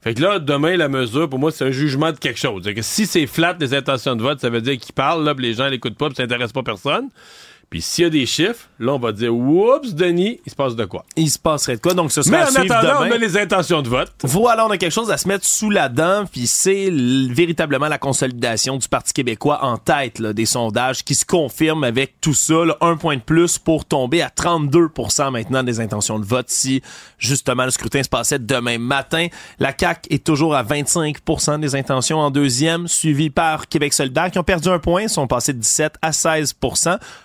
Fait 0.00 0.14
que 0.14 0.22
là, 0.22 0.38
demain, 0.38 0.76
la 0.76 0.88
mesure, 0.88 1.28
pour 1.28 1.40
moi, 1.40 1.50
c'est 1.50 1.64
un 1.64 1.72
jugement 1.72 2.12
de 2.12 2.18
quelque 2.18 2.38
chose. 2.38 2.62
Que 2.62 2.82
si 2.82 3.06
c'est 3.06 3.26
flat 3.26 3.56
les 3.58 3.74
intentions 3.74 4.14
de 4.14 4.22
vote, 4.22 4.40
ça 4.40 4.50
veut 4.50 4.60
dire 4.60 4.78
qu'il 4.78 4.94
parle, 4.94 5.24
là, 5.24 5.34
les 5.36 5.54
gens 5.54 5.66
l'écoutent 5.66 5.98
pas, 5.98 6.06
puis 6.06 6.16
ça 6.16 6.22
intéresse 6.22 6.52
pas 6.52 6.62
personne. 6.62 7.08
Puis 7.70 7.82
s'il 7.82 8.04
y 8.04 8.06
a 8.06 8.10
des 8.10 8.26
chiffres, 8.26 8.68
là, 8.78 8.92
on 8.92 8.98
va 8.98 9.10
dire 9.10 9.34
Oups, 9.34 9.92
Denis, 9.94 10.40
il 10.46 10.50
se 10.50 10.54
passe 10.54 10.76
de 10.76 10.84
quoi? 10.84 11.04
Il 11.16 11.28
se 11.28 11.38
passerait 11.38 11.76
de 11.76 11.80
quoi? 11.80 11.94
Donc, 11.94 12.12
ce 12.12 12.22
sera 12.22 12.38
Mais 12.38 12.42
en 12.44 12.62
attendant, 12.62 13.00
on 13.00 13.10
a 13.10 13.18
les 13.18 13.36
intentions 13.36 13.82
de 13.82 13.88
vote. 13.88 14.12
Voilà, 14.22 14.66
on 14.66 14.70
a 14.70 14.78
quelque 14.78 14.92
chose 14.92 15.10
à 15.10 15.16
se 15.16 15.26
mettre 15.26 15.44
sous 15.44 15.70
la 15.70 15.88
dent, 15.88 16.26
puis 16.30 16.46
c'est 16.46 16.90
véritablement 16.90 17.88
la 17.88 17.98
consolidation 17.98 18.76
du 18.76 18.88
Parti 18.88 19.12
québécois 19.12 19.64
en 19.64 19.78
tête 19.78 20.22
des 20.22 20.46
sondages 20.46 21.02
qui 21.04 21.14
se 21.14 21.24
confirment 21.24 21.84
avec 21.84 22.20
tout 22.20 22.34
ça, 22.34 22.54
un 22.80 22.96
point 22.96 23.16
de 23.16 23.22
plus 23.22 23.58
pour 23.58 23.84
tomber 23.84 24.22
à 24.22 24.28
32% 24.28 25.30
maintenant 25.30 25.62
des 25.62 25.80
intentions 25.80 26.18
de 26.18 26.24
vote 26.24 26.48
si 26.48 26.82
justement 27.18 27.64
le 27.64 27.70
scrutin 27.70 28.02
se 28.02 28.08
passait 28.08 28.38
demain 28.38 28.78
matin. 28.78 29.26
La 29.58 29.72
CAQ 29.76 30.08
est 30.10 30.24
toujours 30.24 30.54
à 30.54 30.62
25% 30.62 31.60
des 31.60 31.74
intentions 31.74 32.18
en 32.18 32.30
deuxième, 32.30 32.86
suivi 32.86 33.30
par 33.30 33.68
Québec 33.68 33.92
solidaire 33.92 34.30
qui 34.30 34.38
ont 34.38 34.44
perdu 34.44 34.68
un 34.68 34.78
point, 34.78 35.08
sont 35.08 35.26
passés 35.26 35.52
de 35.52 35.58
17 35.58 35.94
à 36.00 36.12
16 36.12 36.54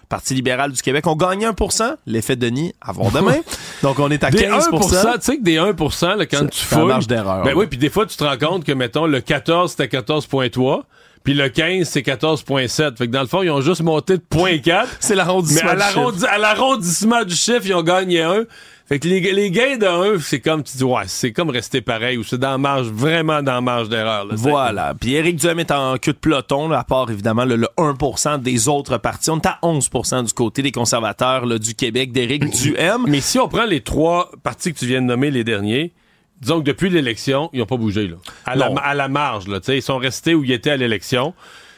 Parti 0.09 0.30
libéral 0.33 0.71
du 0.71 0.81
Québec 0.81 1.07
ont 1.07 1.15
gagné 1.15 1.45
1% 1.47 1.95
L'effet 2.05 2.35
Denis, 2.35 2.73
avant 2.81 3.09
demain. 3.09 3.37
Donc, 3.83 3.99
on 3.99 4.09
est 4.09 4.23
à 4.23 4.29
15% 4.29 5.13
Tu 5.15 5.19
sais 5.21 5.37
que 5.37 5.43
des 5.43 5.57
1 5.57 5.73
là, 6.15 6.25
quand 6.25 6.49
tu 6.49 6.65
fouilles... 6.65 6.85
marge 6.85 7.07
d'erreur. 7.07 7.43
Ben 7.43 7.53
oui, 7.55 7.67
puis 7.67 7.77
des 7.77 7.89
fois, 7.89 8.05
tu 8.05 8.17
te 8.17 8.23
rends 8.23 8.37
compte 8.37 8.63
que, 8.63 8.71
mettons, 8.71 9.05
le 9.05 9.21
14, 9.21 9.71
c'était 9.71 9.97
14.3 9.97 10.83
puis 11.23 11.33
le 11.35 11.49
15, 11.49 11.87
c'est 11.87 12.01
14,7. 12.01 12.97
Fait 12.97 13.05
que 13.05 13.11
dans 13.11 13.21
le 13.21 13.27
fond, 13.27 13.43
ils 13.43 13.51
ont 13.51 13.61
juste 13.61 13.81
monté 13.81 14.17
de 14.17 14.23
0.4. 14.31 14.85
c'est 14.99 15.15
l'arrondissement. 15.15 15.71
Mais 15.75 16.27
à 16.27 16.37
l'arrondissement 16.37 17.23
du 17.23 17.35
chiffre, 17.35 17.61
ils 17.65 17.75
ont 17.75 17.83
gagné 17.83 18.21
un. 18.21 18.43
Fait 18.91 18.99
que 18.99 19.07
les, 19.07 19.21
les 19.21 19.51
gains 19.51 19.81
1, 19.81 20.19
c'est 20.19 20.41
comme 20.41 20.63
tu 20.63 20.75
dis, 20.75 20.83
ouais, 20.83 21.03
c'est 21.07 21.31
comme 21.31 21.49
rester 21.49 21.79
pareil 21.79 22.17
ou 22.17 22.25
c'est 22.25 22.37
dans 22.37 22.57
marge, 22.57 22.87
vraiment 22.87 23.41
dans 23.41 23.61
marge 23.61 23.87
d'erreur. 23.87 24.27
Voilà. 24.31 24.93
Puis 24.99 25.13
Éric 25.13 25.37
Duhem 25.37 25.59
est 25.59 25.71
en 25.71 25.97
queue 25.97 26.11
de 26.11 26.17
peloton, 26.17 26.69
à 26.73 26.83
part 26.83 27.09
évidemment 27.09 27.45
le, 27.45 27.69
1% 27.77 28.41
des 28.41 28.67
autres 28.67 28.97
partis. 28.97 29.29
On 29.29 29.39
est 29.39 29.45
à 29.45 29.59
11% 29.63 30.25
du 30.25 30.33
côté 30.33 30.61
des 30.61 30.73
conservateurs 30.73 31.47
du 31.57 31.73
Québec 31.73 32.11
d'Éric 32.11 32.49
Duhem. 32.49 33.05
Mais 33.07 33.21
si 33.21 33.39
on 33.39 33.47
prend 33.47 33.63
les 33.63 33.79
trois 33.79 34.29
partis 34.43 34.73
que 34.73 34.79
tu 34.79 34.87
viens 34.87 35.01
de 35.01 35.07
nommer 35.07 35.31
les 35.31 35.45
derniers, 35.45 35.93
disons 36.41 36.59
que 36.59 36.65
depuis 36.65 36.89
l'élection, 36.89 37.49
ils 37.53 37.59
n'ont 37.59 37.65
pas 37.67 37.77
bougé 37.77 38.09
là. 38.09 38.17
À, 38.45 38.57
la, 38.57 38.65
à 38.65 38.93
la 38.93 39.07
marge, 39.07 39.47
là. 39.47 39.61
Ils 39.69 39.81
sont 39.81 39.99
restés 39.99 40.35
où 40.35 40.43
ils 40.43 40.51
étaient 40.51 40.71
à 40.71 40.75
l'élection. 40.75 41.33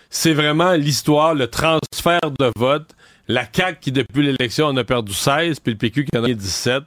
C'est 0.09 0.33
vraiment 0.33 0.71
l'histoire, 0.71 1.35
le 1.35 1.45
transfert 1.45 2.31
de 2.39 2.51
vote. 2.57 2.89
La 3.27 3.45
CAQ 3.53 3.79
qui, 3.79 3.91
depuis 3.91 4.23
l'élection, 4.23 4.65
en 4.65 4.77
a 4.77 4.83
perdu 4.83 5.13
16, 5.13 5.59
puis 5.59 5.73
le 5.73 5.77
PQ 5.77 6.05
qui 6.05 6.17
en 6.17 6.23
a 6.23 6.33
17. 6.33 6.83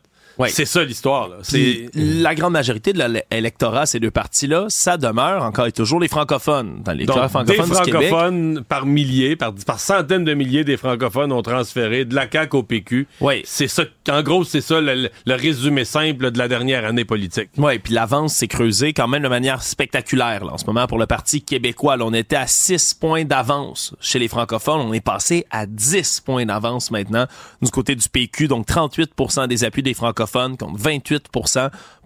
C'est 0.49 0.67
ça 0.67 0.85
l'histoire. 0.85 1.31
C'est 1.43 1.89
la 1.95 2.35
grande 2.35 2.53
majorité 2.53 2.93
de 2.93 3.03
l'électorat, 3.31 3.87
ces 3.87 4.01
deux 4.01 4.11
partis-là, 4.11 4.67
ça 4.69 4.97
demeure 4.97 5.43
encore 5.43 5.67
et 5.67 5.73
toujours 5.73 6.01
les 6.01 6.09
francophones. 6.09 6.83
Dans 6.85 6.93
les 6.93 7.07
francophones 7.07 7.47
des 7.47 7.55
francophones 7.55 8.65
par 8.69 8.87
milliers, 8.87 9.37
par, 9.37 9.55
par 9.67 9.81
centaines 9.81 10.25
de 10.25 10.35
milliers 10.35 10.65
des 10.65 10.77
francophones 10.77 11.33
ont 11.33 11.43
transféré 11.43 12.05
de 12.05 12.15
la 12.15 12.31
CAQ 12.31 12.57
au 12.57 12.63
PQ. 12.63 13.07
Oui. 13.21 13.43
C'est 13.45 13.69
ça. 13.69 13.85
En 14.11 14.23
gros, 14.23 14.45
c'est 14.45 14.61
ça 14.61 14.81
le, 14.81 15.11
résumé 15.27 15.85
simple 15.85 16.31
de 16.31 16.39
la 16.39 16.49
dernière 16.49 16.85
année 16.85 17.05
politique. 17.05 17.51
Oui, 17.57 17.79
puis 17.79 17.95
l'avance 17.95 18.35
s'est 18.35 18.49
creusée 18.49 18.93
quand 18.93 19.09
même 19.09 19.23
de 19.23 19.29
manière 19.29 19.63
spectaculaire 19.63 20.45
là, 20.45 20.53
en 20.53 20.59
ce 20.59 20.67
moment 20.67 20.87
pour 20.87 20.99
le 20.99 21.07
Parti 21.07 21.43
québécois. 21.43 21.97
Là, 21.97 22.05
on 22.05 22.13
était 22.13 22.37
à 22.37 22.47
6 22.47 22.95
points 22.95 23.25
d'avance 23.25 23.95
chez 24.01 24.19
les 24.19 24.29
francophones. 24.29 24.81
On 24.81 24.93
est 24.93 25.01
passé 25.01 25.47
à 25.51 25.67
10 25.67 26.21
points 26.21 26.45
d'avance 26.45 26.91
maintenant 26.91 27.27
du 27.63 27.71
côté 27.71 27.95
du 27.95 28.09
PQ. 28.09 28.49
Donc 28.49 28.67
38 28.67 29.13
des 29.49 29.65
appuis 29.65 29.83
des 29.83 29.95
francophones 29.95 30.26
contre 30.27 30.67
28 30.79 31.29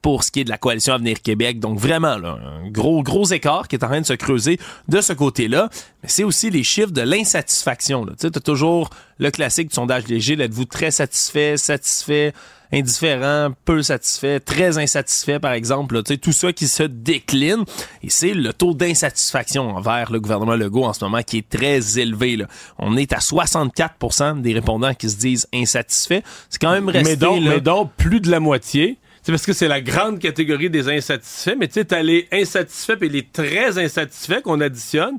pour 0.03 0.25
ce 0.25 0.31
qui 0.31 0.41
est 0.41 0.45
de 0.45 0.51
la 0.51 0.59
coalition 0.59 0.95
Avenir 0.95 1.23
Québec. 1.23 1.61
Donc 1.61 1.79
vraiment, 1.79 2.17
là, 2.17 2.39
un 2.43 2.71
gros, 2.71 3.03
gros 3.03 3.27
écart 3.27 3.69
qui 3.69 3.77
est 3.77 3.85
en 3.85 3.89
train 3.89 4.01
de 4.01 4.07
se 4.07 4.15
creuser 4.15 4.59
de 4.89 5.01
ce 5.01 5.13
côté-là. 5.13 5.69
Mais 6.03 6.09
c'est 6.09 6.25
aussi 6.25 6.51
les 6.51 6.63
chiffres 6.63 6.93
de 6.93 7.03
l'insatisfaction. 7.03 8.07
Tu 8.19 8.27
as 8.27 8.31
toujours 8.31 8.91
le 9.19 9.31
classique 9.31 9.69
du 9.69 9.75
sondage 9.75 10.09
léger. 10.09 10.41
Êtes-vous 10.41 10.65
très 10.65 10.91
satisfait, 10.91 11.57
satisfait, 11.57 12.33
indifférent, 12.73 13.51
peu 13.65 13.83
satisfait, 13.83 14.41
très 14.41 14.79
insatisfait, 14.79 15.39
par 15.39 15.53
exemple. 15.53 16.01
Sais, 16.07 16.17
tout 16.17 16.33
ça 16.33 16.53
qui 16.53 16.69
se 16.69 16.85
décline. 16.85 17.65
Et 18.03 18.11
c'est 18.11 18.35
le 18.35 18.53
taux 18.53 18.75
d'insatisfaction 18.75 19.77
envers 19.77 20.11
le 20.11 20.21
gouvernement 20.21 20.57
Legault 20.57 20.85
en 20.85 20.93
ce 20.93 21.05
moment 21.05 21.23
qui 21.23 21.39
est 21.39 21.49
très 21.49 21.99
élevé. 21.99 22.37
Là. 22.37 22.47
On 22.79 22.97
est 22.97 23.13
à 23.13 23.19
64% 23.19 24.41
des 24.41 24.55
répondants 24.55 24.95
qui 24.95 25.11
se 25.11 25.17
disent 25.17 25.47
insatisfaits. 25.53 26.23
C'est 26.49 26.61
quand 26.61 26.73
même 26.73 26.89
resté... 26.89 27.11
Mais 27.11 27.17
donc, 27.17 27.43
mais 27.43 27.61
donc 27.61 27.93
plus 27.97 28.21
de 28.21 28.31
la 28.31 28.41
moitié 28.41 28.99
c'est 29.23 29.33
parce 29.33 29.45
que 29.45 29.53
c'est 29.53 29.69
la 29.69 29.81
grande 29.81 30.19
catégorie 30.19 30.71
des 30.71 30.89
insatisfaits, 30.89 31.57
mais 31.59 31.69
tu 31.69 31.75
sais, 31.75 31.85
t'as 31.85 32.03
les 32.03 32.29
insatisfaits 32.33 33.03
et 33.03 33.09
les 33.09 33.27
très 33.27 33.79
insatisfaits 33.79 34.43
qu'on 34.43 34.61
additionne. 34.61 35.17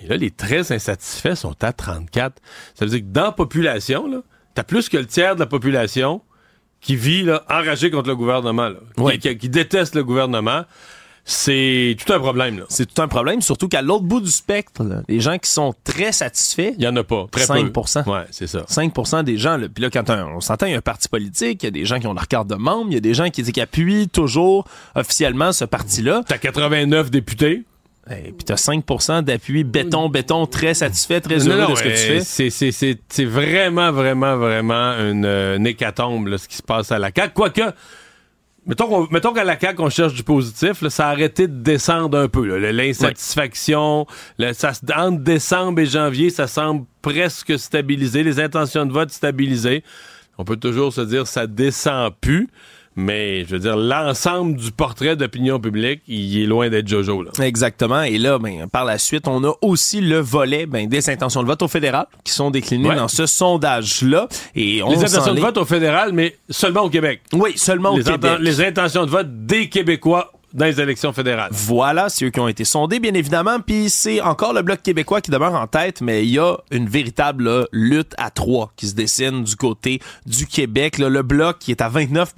Et 0.00 0.06
là, 0.06 0.16
les 0.16 0.30
très 0.30 0.72
insatisfaits 0.72 1.34
sont 1.34 1.56
à 1.62 1.72
34. 1.72 2.40
Ça 2.74 2.84
veut 2.84 2.90
dire 2.90 3.00
que 3.00 3.12
dans 3.12 3.26
la 3.26 3.32
population, 3.32 4.06
là, 4.06 4.18
t'as 4.54 4.62
plus 4.62 4.88
que 4.88 4.96
le 4.96 5.06
tiers 5.06 5.34
de 5.34 5.40
la 5.40 5.46
population 5.46 6.22
qui 6.80 6.96
vit 6.96 7.22
là, 7.22 7.44
enragé 7.48 7.90
contre 7.90 8.08
le 8.08 8.16
gouvernement, 8.16 8.68
là, 8.68 9.16
qui, 9.18 9.48
déteste 9.48 9.94
le 9.94 10.04
gouvernement 10.04 10.64
c'est 11.28 11.96
tout 11.98 12.12
un 12.12 12.20
problème. 12.20 12.60
Là. 12.60 12.64
C'est 12.68 12.94
tout 12.94 13.02
un 13.02 13.08
problème, 13.08 13.42
surtout 13.42 13.66
qu'à 13.66 13.82
l'autre 13.82 14.04
bout 14.04 14.20
du 14.20 14.30
spectre, 14.30 14.84
les 15.08 15.18
gens 15.18 15.38
qui 15.38 15.50
sont 15.50 15.74
très 15.82 16.12
satisfaits, 16.12 16.74
il 16.78 16.84
y 16.84 16.86
en 16.86 16.94
a 16.94 17.02
pas, 17.02 17.26
très 17.32 17.44
5 17.44 17.72
peu. 17.72 17.80
Ouais, 18.10 18.22
c'est 18.30 18.46
ça. 18.46 18.60
5% 18.60 19.24
des 19.24 19.36
gens. 19.36 19.56
Là, 19.56 19.66
puis 19.68 19.82
là, 19.82 19.90
quand 19.90 20.08
on 20.08 20.40
s'entend, 20.40 20.66
il 20.66 20.72
y 20.72 20.74
a 20.76 20.78
un 20.78 20.82
parti 20.82 21.08
politique, 21.08 21.64
il 21.64 21.66
y 21.66 21.68
a 21.68 21.72
des 21.72 21.84
gens 21.84 21.98
qui 21.98 22.06
ont 22.06 22.14
leur 22.14 22.28
carte 22.28 22.46
de 22.46 22.54
membre, 22.54 22.86
il 22.90 22.94
y 22.94 22.96
a 22.96 23.00
des 23.00 23.12
gens 23.12 23.28
qui, 23.28 23.42
qui 23.42 23.60
appuient 23.60 24.08
toujours 24.08 24.66
officiellement 24.94 25.50
ce 25.52 25.64
parti-là. 25.64 26.22
T'as 26.28 26.38
89 26.38 27.10
députés. 27.10 27.64
Et 28.08 28.30
puis 28.30 28.44
t'as 28.44 28.54
5% 28.54 29.22
d'appui 29.22 29.64
béton, 29.64 30.08
béton, 30.08 30.46
très 30.46 30.74
satisfait, 30.74 31.20
très 31.20 31.48
heureux 31.48 31.72
de 31.72 31.76
ce 31.76 31.82
que 31.82 31.88
tu 31.88 32.22
fais. 32.22 33.00
C'est 33.08 33.24
vraiment, 33.24 33.90
vraiment, 33.90 34.36
vraiment 34.36 34.92
une, 34.92 35.26
une 35.26 35.66
hécatombe, 35.66 36.28
là, 36.28 36.38
ce 36.38 36.46
qui 36.46 36.56
se 36.56 36.62
passe 36.62 36.92
à 36.92 37.00
la 37.00 37.10
CAQ. 37.12 37.34
Quoique, 37.34 37.62
Mettons, 38.66 39.06
mettons 39.12 39.32
qu'à 39.32 39.44
la 39.44 39.58
CAQ, 39.58 39.80
on 39.80 39.90
cherche 39.90 40.14
du 40.14 40.24
positif, 40.24 40.82
là, 40.82 40.90
ça 40.90 41.06
a 41.06 41.10
arrêté 41.12 41.46
de 41.46 41.54
descendre 41.54 42.18
un 42.18 42.26
peu. 42.26 42.44
L'insatisfaction, 42.56 44.06
ça, 44.54 44.72
entre 44.96 45.22
décembre 45.22 45.80
et 45.80 45.86
janvier, 45.86 46.30
ça 46.30 46.48
semble 46.48 46.84
presque 47.00 47.56
stabilisé. 47.58 48.24
Les 48.24 48.40
intentions 48.40 48.84
de 48.84 48.92
vote 48.92 49.10
stabilisées. 49.10 49.84
On 50.36 50.44
peut 50.44 50.56
toujours 50.56 50.92
se 50.92 51.00
dire 51.00 51.28
ça 51.28 51.46
descend 51.46 52.12
plus. 52.20 52.48
Mais 52.96 53.44
je 53.44 53.50
veux 53.50 53.58
dire, 53.58 53.76
l'ensemble 53.76 54.56
du 54.56 54.72
portrait 54.72 55.16
d'opinion 55.16 55.60
publique, 55.60 56.00
il 56.08 56.42
est 56.42 56.46
loin 56.46 56.70
d'être 56.70 56.88
Jojo. 56.88 57.22
Là. 57.22 57.30
Exactement. 57.40 58.02
Et 58.02 58.16
là, 58.16 58.38
ben, 58.38 58.66
par 58.68 58.86
la 58.86 58.96
suite, 58.98 59.28
on 59.28 59.44
a 59.44 59.52
aussi 59.60 60.00
le 60.00 60.18
volet 60.18 60.64
ben, 60.64 60.88
des 60.88 61.10
intentions 61.10 61.42
de 61.42 61.46
vote 61.46 61.62
au 61.62 61.68
fédéral 61.68 62.06
qui 62.24 62.32
sont 62.32 62.50
déclinées 62.50 62.94
dans 62.94 63.08
ce 63.08 63.26
sondage-là. 63.26 64.28
Et 64.54 64.82
on 64.82 64.90
les 64.90 65.04
intentions 65.04 65.34
de 65.34 65.40
vote 65.40 65.58
au 65.58 65.66
fédéral, 65.66 66.12
mais 66.14 66.36
seulement 66.48 66.82
au 66.82 66.90
Québec. 66.90 67.20
Oui, 67.32 67.52
seulement 67.56 67.90
au 67.90 67.98
Québec. 67.98 68.38
Les 68.40 68.62
intentions 68.62 69.04
de 69.04 69.10
vote 69.10 69.46
des 69.46 69.68
Québécois 69.68 70.32
dans 70.56 70.64
les 70.64 70.80
élections 70.80 71.12
fédérales. 71.12 71.50
Voilà, 71.52 72.08
c'est 72.08 72.24
eux 72.24 72.30
qui 72.30 72.40
ont 72.40 72.48
été 72.48 72.64
sondés, 72.64 72.98
bien 72.98 73.12
évidemment. 73.12 73.60
Puis 73.60 73.90
c'est 73.90 74.22
encore 74.22 74.54
le 74.54 74.62
Bloc 74.62 74.82
québécois 74.82 75.20
qui 75.20 75.30
demeure 75.30 75.54
en 75.54 75.66
tête, 75.66 76.00
mais 76.00 76.24
il 76.24 76.30
y 76.30 76.38
a 76.38 76.56
une 76.70 76.88
véritable 76.88 77.68
lutte 77.72 78.14
à 78.16 78.30
trois 78.30 78.72
qui 78.74 78.86
se 78.88 78.94
dessine 78.94 79.44
du 79.44 79.54
côté 79.54 80.00
du 80.24 80.46
Québec. 80.46 80.98
le 80.98 81.22
Bloc 81.22 81.58
qui 81.58 81.72
est 81.72 81.82
à 81.82 81.88
29 81.90 82.34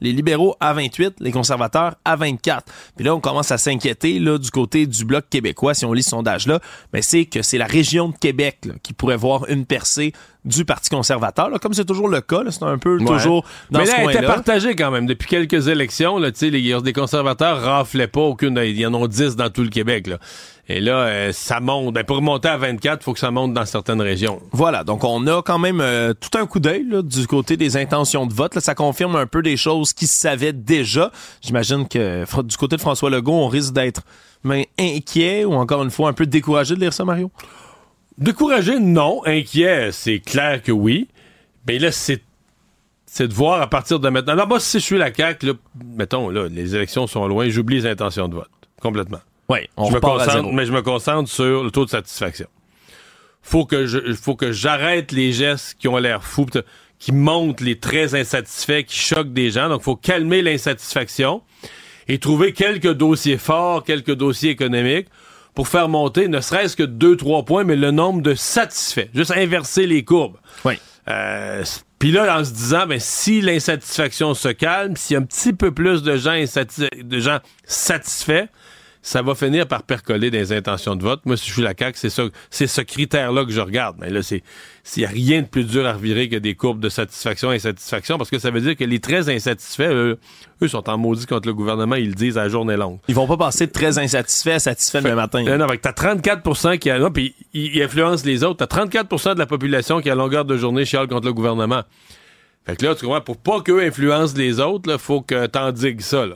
les 0.00 0.12
libéraux 0.12 0.56
à 0.60 0.72
28, 0.72 1.16
les 1.20 1.32
conservateurs 1.32 1.96
à 2.04 2.16
24. 2.16 2.64
Puis 2.96 3.04
là, 3.04 3.14
on 3.14 3.20
commence 3.20 3.50
à 3.50 3.58
s'inquiéter 3.58 4.18
là 4.18 4.38
du 4.38 4.50
côté 4.50 4.86
du 4.86 5.04
bloc 5.04 5.24
québécois, 5.30 5.74
si 5.74 5.84
on 5.84 5.92
lit 5.92 6.02
ce 6.02 6.10
sondage-là, 6.10 6.60
mais 6.92 7.02
c'est 7.02 7.24
que 7.24 7.42
c'est 7.42 7.58
la 7.58 7.66
région 7.66 8.08
de 8.08 8.16
Québec 8.16 8.60
qui 8.82 8.92
pourrait 8.92 9.16
voir 9.16 9.48
une 9.48 9.66
percée 9.66 10.12
du 10.44 10.64
Parti 10.64 10.90
conservateur, 10.90 11.50
comme 11.60 11.74
c'est 11.74 11.84
toujours 11.84 12.08
le 12.08 12.20
cas, 12.20 12.42
c'est 12.50 12.62
un 12.62 12.78
peu 12.78 12.98
toujours 12.98 13.44
dans 13.70 13.80
mais 13.80 13.86
ce 13.86 13.90
là, 13.90 13.96
coin-là. 13.96 14.12
elle 14.12 14.16
était 14.18 14.26
partagée 14.26 14.76
quand 14.76 14.92
même. 14.92 15.06
Depuis 15.06 15.26
quelques 15.26 15.66
élections, 15.66 16.18
là, 16.18 16.30
les, 16.40 16.50
les 16.50 16.92
conservateurs 16.92 17.60
raflaient 17.60 18.06
pas 18.06 18.20
aucune. 18.20 18.56
Il 18.64 18.78
y 18.78 18.86
en 18.86 18.94
a 18.94 19.08
10 19.08 19.34
dans 19.34 19.50
tout 19.50 19.62
le 19.62 19.70
Québec. 19.70 20.06
Là. 20.06 20.18
Et 20.68 20.80
là, 20.80 21.06
euh, 21.06 21.32
ça 21.32 21.60
monte. 21.60 21.94
Ben, 21.94 22.04
pour 22.04 22.16
remonter 22.16 22.48
à 22.48 22.56
24, 22.56 23.00
il 23.00 23.04
faut 23.04 23.12
que 23.12 23.20
ça 23.20 23.30
monte 23.30 23.54
dans 23.54 23.64
certaines 23.64 24.00
régions. 24.00 24.40
Voilà, 24.50 24.82
donc 24.82 25.04
on 25.04 25.26
a 25.28 25.42
quand 25.42 25.58
même 25.58 25.80
euh, 25.80 26.12
tout 26.12 26.36
un 26.36 26.46
coup 26.46 26.58
d'œil 26.58 26.84
du 27.04 27.26
côté 27.28 27.56
des 27.56 27.76
intentions 27.76 28.26
de 28.26 28.34
vote. 28.34 28.54
Là, 28.56 28.60
ça 28.60 28.74
confirme 28.74 29.14
un 29.14 29.26
peu 29.26 29.42
des 29.42 29.56
choses 29.56 29.92
qui 29.92 30.06
se 30.06 30.18
savaient 30.18 30.52
déjà. 30.52 31.12
J'imagine 31.40 31.86
que 31.86 32.24
du 32.42 32.56
côté 32.56 32.76
de 32.76 32.80
François 32.80 33.10
Legault, 33.10 33.32
on 33.32 33.48
risque 33.48 33.72
d'être 33.72 34.02
ben, 34.42 34.64
inquiet 34.78 35.44
ou 35.44 35.54
encore 35.54 35.84
une 35.84 35.90
fois 35.90 36.08
un 36.08 36.12
peu 36.12 36.26
découragé 36.26 36.74
de 36.74 36.80
lire 36.80 36.92
ça, 36.92 37.04
Mario? 37.04 37.30
Découragé, 38.18 38.80
non. 38.80 39.22
Inquiet, 39.24 39.92
c'est 39.92 40.18
clair 40.18 40.62
que 40.62 40.72
oui. 40.72 41.08
Mais 41.68 41.78
là, 41.78 41.92
c'est 41.92 42.22
c'est 43.06 43.28
de 43.28 43.32
voir 43.32 43.62
à 43.62 43.70
partir 43.70 43.98
de 43.98 44.08
maintenant. 44.08 44.34
Là, 44.34 44.46
moi, 44.46 44.60
si 44.60 44.78
je 44.78 44.84
suis 44.84 44.98
la 44.98 45.14
CAQ, 45.14 45.46
là, 45.46 45.52
mettons, 45.96 46.28
là, 46.28 46.48
les 46.48 46.74
élections 46.74 47.06
sont 47.06 47.26
loin, 47.26 47.48
j'oublie 47.48 47.76
les 47.76 47.86
intentions 47.86 48.28
de 48.28 48.34
vote. 48.34 48.50
Complètement. 48.82 49.20
Oui, 49.48 49.58
on 49.76 49.86
je 49.86 49.92
me 49.92 49.98
à 49.98 50.00
concentre, 50.00 50.32
zéro. 50.32 50.52
mais 50.52 50.66
je 50.66 50.72
me 50.72 50.82
concentre 50.82 51.30
sur 51.30 51.64
le 51.64 51.70
taux 51.70 51.84
de 51.84 51.90
satisfaction. 51.90 52.46
Faut 53.42 53.64
que 53.64 53.86
je, 53.86 54.12
faut 54.14 54.34
que 54.34 54.50
j'arrête 54.50 55.12
les 55.12 55.32
gestes 55.32 55.76
qui 55.78 55.86
ont 55.88 55.98
l'air 55.98 56.24
fous, 56.24 56.46
qui 56.98 57.12
montrent 57.12 57.62
les 57.62 57.78
très 57.78 58.14
insatisfaits, 58.14 58.82
qui 58.82 58.98
choquent 58.98 59.32
des 59.32 59.50
gens. 59.50 59.68
Donc, 59.68 59.82
faut 59.82 59.96
calmer 59.96 60.42
l'insatisfaction 60.42 61.42
et 62.08 62.18
trouver 62.18 62.52
quelques 62.52 62.92
dossiers 62.92 63.38
forts, 63.38 63.84
quelques 63.84 64.14
dossiers 64.14 64.50
économiques 64.50 65.08
pour 65.54 65.68
faire 65.68 65.88
monter, 65.88 66.28
ne 66.28 66.40
serait-ce 66.40 66.76
que 66.76 66.82
deux, 66.82 67.16
trois 67.16 67.44
points, 67.44 67.64
mais 67.64 67.76
le 67.76 67.90
nombre 67.90 68.20
de 68.20 68.34
satisfaits. 68.34 69.08
Juste 69.14 69.30
inverser 69.30 69.86
les 69.86 70.04
courbes. 70.04 70.36
Oui. 70.66 70.74
Euh, 71.08 71.64
Puis 71.98 72.12
là, 72.12 72.38
en 72.38 72.44
se 72.44 72.52
disant, 72.52 72.86
ben, 72.86 73.00
si 73.00 73.40
l'insatisfaction 73.40 74.34
se 74.34 74.48
calme, 74.48 74.96
s'il 74.96 75.14
y 75.14 75.16
a 75.16 75.20
un 75.20 75.24
petit 75.24 75.54
peu 75.54 75.72
plus 75.72 76.02
de 76.02 76.16
gens, 76.18 76.34
de 76.34 77.18
gens 77.18 77.38
satisfaits, 77.64 78.48
ça 79.06 79.22
va 79.22 79.36
finir 79.36 79.68
par 79.68 79.84
percoler 79.84 80.32
des 80.32 80.52
intentions 80.52 80.96
de 80.96 81.02
vote. 81.04 81.20
Moi, 81.26 81.36
si 81.36 81.46
je 81.46 81.52
suis 81.52 81.62
la 81.62 81.74
CAQ, 81.78 81.96
c'est 81.96 82.10
ça, 82.10 82.24
c'est 82.50 82.66
ce 82.66 82.80
critère-là 82.80 83.44
que 83.44 83.52
je 83.52 83.60
regarde. 83.60 83.94
Mais 84.00 84.10
là, 84.10 84.20
c'est, 84.20 84.42
s'il 84.82 85.04
n'y 85.04 85.06
a 85.06 85.10
rien 85.10 85.42
de 85.42 85.46
plus 85.46 85.62
dur 85.62 85.86
à 85.86 85.92
revirer 85.92 86.28
que 86.28 86.34
des 86.34 86.56
courbes 86.56 86.80
de 86.80 86.88
satisfaction 86.88 87.52
et 87.52 87.54
insatisfaction, 87.54 88.18
parce 88.18 88.30
que 88.30 88.40
ça 88.40 88.50
veut 88.50 88.60
dire 88.60 88.74
que 88.74 88.82
les 88.82 88.98
très 88.98 89.28
insatisfaits, 89.32 89.92
eux, 89.92 90.18
eux 90.60 90.66
sont 90.66 90.90
en 90.90 90.98
maudit 90.98 91.24
contre 91.24 91.46
le 91.46 91.54
gouvernement, 91.54 91.94
ils 91.94 92.08
le 92.08 92.14
disent 92.14 92.36
à 92.36 92.42
la 92.42 92.48
journée 92.48 92.76
longue. 92.76 92.98
Ils 93.06 93.14
vont 93.14 93.28
pas 93.28 93.36
passer 93.36 93.68
de 93.68 93.72
très 93.72 93.96
insatisfaits 93.96 94.50
à 94.50 94.58
satisfaits 94.58 95.02
le 95.02 95.14
matin. 95.14 95.44
Non, 95.44 95.56
non, 95.56 95.68
t'as 95.80 95.92
34% 95.92 96.78
qui 96.78 96.90
a 96.90 96.98
là, 96.98 97.08
puis 97.08 97.36
il, 97.54 97.76
il 97.76 97.82
influence 97.84 98.24
les 98.24 98.42
autres. 98.42 98.66
T'as 98.66 98.84
34% 98.86 99.34
de 99.34 99.38
la 99.38 99.46
population 99.46 100.00
qui, 100.00 100.10
à 100.10 100.16
longueur 100.16 100.44
de 100.44 100.56
journée, 100.56 100.84
chiale 100.84 101.06
contre 101.06 101.26
le 101.26 101.32
gouvernement. 101.32 101.84
Fait 102.64 102.74
que 102.74 102.84
là, 102.84 102.96
tu 102.96 103.04
comprends, 103.04 103.20
pour 103.20 103.36
pas 103.36 103.60
qu'eux 103.60 103.84
influencent 103.84 104.36
les 104.36 104.58
autres, 104.58 104.90
il 104.90 104.98
faut 104.98 105.20
que 105.20 105.46
t'endigues 105.46 106.00
ça, 106.00 106.26
là. 106.26 106.34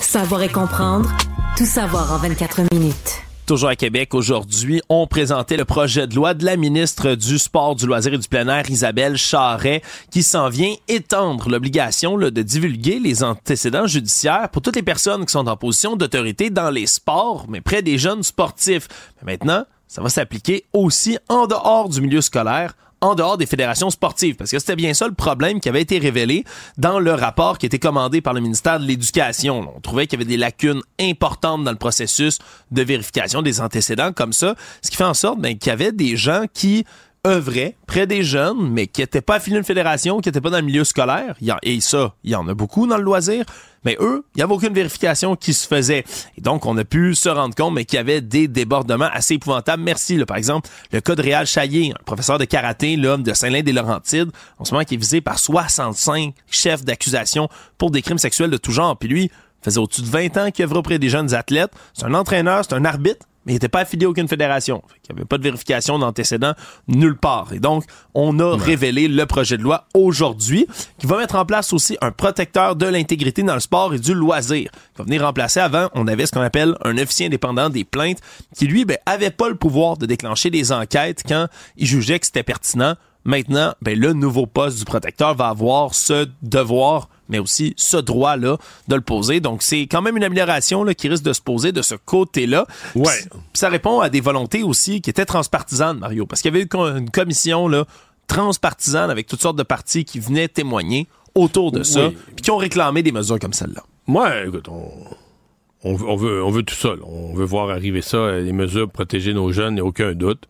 Savoir 0.00 0.42
et 0.42 0.48
comprendre, 0.48 1.10
tout 1.56 1.66
savoir 1.66 2.12
en 2.12 2.18
24 2.18 2.74
minutes. 2.74 3.22
Toujours 3.46 3.68
à 3.68 3.76
Québec 3.76 4.14
aujourd'hui, 4.14 4.80
on 4.88 5.06
présentait 5.06 5.56
le 5.56 5.64
projet 5.64 6.06
de 6.06 6.14
loi 6.14 6.34
de 6.34 6.44
la 6.44 6.56
ministre 6.56 7.14
du 7.14 7.38
Sport, 7.38 7.76
du 7.76 7.86
Loisir 7.86 8.14
et 8.14 8.18
du 8.18 8.28
Plein 8.28 8.48
Air, 8.48 8.70
Isabelle 8.70 9.16
Charret, 9.16 9.82
qui 10.10 10.22
s'en 10.22 10.48
vient 10.48 10.74
étendre 10.88 11.48
l'obligation 11.48 12.16
de 12.16 12.30
divulguer 12.42 12.98
les 12.98 13.22
antécédents 13.22 13.86
judiciaires 13.86 14.48
pour 14.48 14.62
toutes 14.62 14.76
les 14.76 14.82
personnes 14.82 15.26
qui 15.26 15.32
sont 15.32 15.48
en 15.48 15.56
position 15.56 15.96
d'autorité 15.96 16.50
dans 16.50 16.70
les 16.70 16.86
sports, 16.86 17.46
mais 17.48 17.60
près 17.60 17.82
des 17.82 17.98
jeunes 17.98 18.22
sportifs. 18.22 18.88
Maintenant, 19.24 19.64
ça 19.88 20.02
va 20.02 20.08
s'appliquer 20.08 20.64
aussi 20.72 21.18
en 21.28 21.46
dehors 21.46 21.88
du 21.88 22.00
milieu 22.00 22.20
scolaire, 22.20 22.74
en 23.02 23.14
dehors 23.14 23.36
des 23.36 23.44
fédérations 23.46 23.90
sportives. 23.90 24.36
Parce 24.36 24.50
que 24.50 24.58
c'était 24.58 24.76
bien 24.76 24.94
ça 24.94 25.06
le 25.06 25.12
problème 25.12 25.60
qui 25.60 25.68
avait 25.68 25.82
été 25.82 25.98
révélé 25.98 26.44
dans 26.78 26.98
le 26.98 27.12
rapport 27.12 27.58
qui 27.58 27.66
était 27.66 27.78
commandé 27.78 28.22
par 28.22 28.32
le 28.32 28.40
ministère 28.40 28.80
de 28.80 28.86
l'Éducation. 28.86 29.70
On 29.76 29.80
trouvait 29.80 30.06
qu'il 30.06 30.18
y 30.18 30.22
avait 30.22 30.30
des 30.30 30.38
lacunes 30.38 30.80
importantes 30.98 31.64
dans 31.64 31.72
le 31.72 31.76
processus 31.76 32.38
de 32.70 32.82
vérification 32.82 33.42
des 33.42 33.60
antécédents 33.60 34.12
comme 34.12 34.32
ça, 34.32 34.54
ce 34.80 34.90
qui 34.90 34.96
fait 34.96 35.04
en 35.04 35.14
sorte 35.14 35.40
ben, 35.40 35.58
qu'il 35.58 35.70
y 35.70 35.72
avait 35.72 35.92
des 35.92 36.16
gens 36.16 36.44
qui 36.54 36.86
œuvraient 37.26 37.76
près 37.86 38.06
des 38.06 38.22
jeunes, 38.22 38.70
mais 38.70 38.86
qui 38.86 39.00
n'étaient 39.00 39.20
pas 39.20 39.36
affiliés 39.36 39.56
à 39.56 39.58
une 39.58 39.64
fédération, 39.64 40.20
qui 40.20 40.28
n'étaient 40.28 40.40
pas 40.40 40.50
dans 40.50 40.58
le 40.58 40.64
milieu 40.64 40.84
scolaire. 40.84 41.36
Et 41.62 41.80
ça, 41.80 42.14
il 42.24 42.30
y 42.30 42.34
en 42.34 42.48
a 42.48 42.54
beaucoup 42.54 42.86
dans 42.86 42.96
le 42.96 43.04
loisir. 43.04 43.44
Mais 43.84 43.96
eux, 44.00 44.24
il 44.34 44.38
n'y 44.38 44.42
avait 44.42 44.52
aucune 44.52 44.72
vérification 44.72 45.36
qui 45.36 45.52
se 45.52 45.66
faisait. 45.66 46.04
Et 46.36 46.40
donc, 46.40 46.66
on 46.66 46.76
a 46.76 46.84
pu 46.84 47.14
se 47.14 47.28
rendre 47.28 47.54
compte, 47.54 47.74
mais 47.74 47.84
qu'il 47.84 47.96
y 47.96 48.00
avait 48.00 48.20
des 48.20 48.48
débordements 48.48 49.08
assez 49.12 49.34
épouvantables. 49.34 49.82
Merci, 49.82 50.16
là, 50.16 50.26
par 50.26 50.36
exemple, 50.36 50.68
le 50.92 51.00
cas 51.00 51.14
de 51.14 51.22
Réal 51.22 51.46
Chaillé, 51.46 51.92
un 51.92 52.04
professeur 52.04 52.38
de 52.38 52.44
karaté, 52.44 52.96
l'homme 52.96 53.22
de 53.22 53.32
Saint-Lin-des-Laurentides, 53.32 54.30
en 54.58 54.64
ce 54.64 54.72
moment 54.72 54.84
qui 54.84 54.94
est 54.94 54.98
visé 54.98 55.20
par 55.20 55.38
65 55.38 56.34
chefs 56.50 56.84
d'accusation 56.84 57.48
pour 57.78 57.90
des 57.90 58.02
crimes 58.02 58.18
sexuels 58.18 58.50
de 58.50 58.56
tout 58.56 58.72
genre. 58.72 58.96
Puis 58.96 59.08
lui, 59.08 59.30
faisait 59.62 59.78
au-dessus 59.78 60.02
de 60.02 60.06
20 60.06 60.36
ans 60.36 60.50
qu'il 60.50 60.64
œuvrait 60.64 60.78
auprès 60.78 60.98
des 60.98 61.08
jeunes 61.08 61.34
athlètes. 61.34 61.72
C'est 61.94 62.04
un 62.04 62.14
entraîneur, 62.14 62.64
c'est 62.64 62.74
un 62.74 62.84
arbitre, 62.84 63.26
mais 63.44 63.52
il 63.52 63.56
n'était 63.56 63.68
pas 63.68 63.80
affilié 63.80 64.06
à 64.06 64.08
aucune 64.08 64.28
fédération. 64.28 64.82
Qu'il 65.02 65.14
n'y 65.14 65.20
avait 65.20 65.26
pas 65.26 65.38
de 65.38 65.42
vérification 65.42 65.98
d'antécédents 65.98 66.54
nulle 66.88 67.16
part. 67.16 67.52
Et 67.52 67.58
donc, 67.58 67.84
on 68.14 68.38
a 68.38 68.56
révélé 68.56 69.08
le 69.08 69.26
projet 69.26 69.56
de 69.56 69.62
loi 69.62 69.86
aujourd'hui 69.94 70.66
qui 70.98 71.06
va 71.06 71.18
mettre 71.18 71.36
en 71.36 71.44
place 71.44 71.72
aussi 71.72 71.96
un 72.00 72.10
protecteur 72.10 72.76
de 72.76 72.86
l'intégrité 72.86 73.42
dans 73.42 73.54
le 73.54 73.60
sport 73.60 73.94
et 73.94 73.98
du 73.98 74.14
loisir. 74.14 74.70
Qui 74.70 74.98
va 74.98 75.04
venir 75.04 75.22
remplacer 75.22 75.60
avant, 75.60 75.88
on 75.94 76.06
avait 76.06 76.26
ce 76.26 76.32
qu'on 76.32 76.40
appelle 76.40 76.76
un 76.84 76.96
officier 76.98 77.26
indépendant 77.26 77.68
des 77.68 77.84
plaintes 77.84 78.18
qui, 78.54 78.66
lui, 78.66 78.84
ben, 78.84 78.98
avait 79.06 79.30
pas 79.30 79.48
le 79.48 79.56
pouvoir 79.56 79.96
de 79.96 80.06
déclencher 80.06 80.50
des 80.50 80.72
enquêtes 80.72 81.22
quand 81.26 81.46
il 81.76 81.86
jugeait 81.86 82.18
que 82.18 82.26
c'était 82.26 82.42
pertinent. 82.42 82.94
Maintenant, 83.24 83.74
ben, 83.82 83.98
le 83.98 84.12
nouveau 84.12 84.46
poste 84.46 84.78
du 84.78 84.84
protecteur 84.84 85.34
va 85.34 85.48
avoir 85.48 85.94
ce 85.94 86.28
devoir 86.42 87.08
mais 87.32 87.40
aussi 87.40 87.74
ce 87.76 87.96
droit-là 87.96 88.58
de 88.86 88.94
le 88.94 89.00
poser. 89.00 89.40
Donc, 89.40 89.62
c'est 89.62 89.82
quand 89.82 90.02
même 90.02 90.16
une 90.16 90.22
amélioration 90.24 90.84
là, 90.84 90.94
qui 90.94 91.08
risque 91.08 91.24
de 91.24 91.32
se 91.32 91.40
poser 91.40 91.72
de 91.72 91.82
ce 91.82 91.96
côté-là. 91.96 92.66
Ouais. 92.94 93.10
Puis, 93.30 93.40
ça 93.54 93.68
répond 93.68 94.00
à 94.00 94.08
des 94.08 94.20
volontés 94.20 94.62
aussi 94.62 95.00
qui 95.00 95.10
étaient 95.10 95.24
transpartisanes, 95.24 95.98
Mario, 95.98 96.26
parce 96.26 96.42
qu'il 96.42 96.54
y 96.54 96.56
avait 96.56 96.64
eu 96.64 96.68
une 96.96 97.10
commission 97.10 97.66
là, 97.66 97.86
transpartisane 98.28 99.10
avec 99.10 99.26
toutes 99.26 99.42
sortes 99.42 99.58
de 99.58 99.62
partis 99.62 100.04
qui 100.04 100.20
venaient 100.20 100.48
témoigner 100.48 101.08
autour 101.34 101.72
de 101.72 101.82
ça, 101.82 102.10
puis 102.36 102.42
qui 102.42 102.50
ont 102.50 102.58
réclamé 102.58 103.02
des 103.02 103.12
mesures 103.12 103.38
comme 103.38 103.54
celle-là. 103.54 103.82
Moi, 104.06 104.44
écoute, 104.46 104.68
on, 104.68 106.14
veut, 106.16 106.44
on 106.44 106.50
veut 106.50 106.62
tout 106.62 106.74
ça. 106.74 106.88
là. 106.90 107.02
On 107.04 107.34
veut 107.34 107.46
voir 107.46 107.70
arriver 107.70 108.02
ça, 108.02 108.32
les 108.32 108.52
mesures 108.52 108.84
pour 108.84 108.92
protéger 108.92 109.32
nos 109.32 109.50
jeunes, 109.50 109.72
il 109.72 109.76
n'y 109.76 109.80
a 109.80 109.84
aucun 109.84 110.12
doute. 110.12 110.44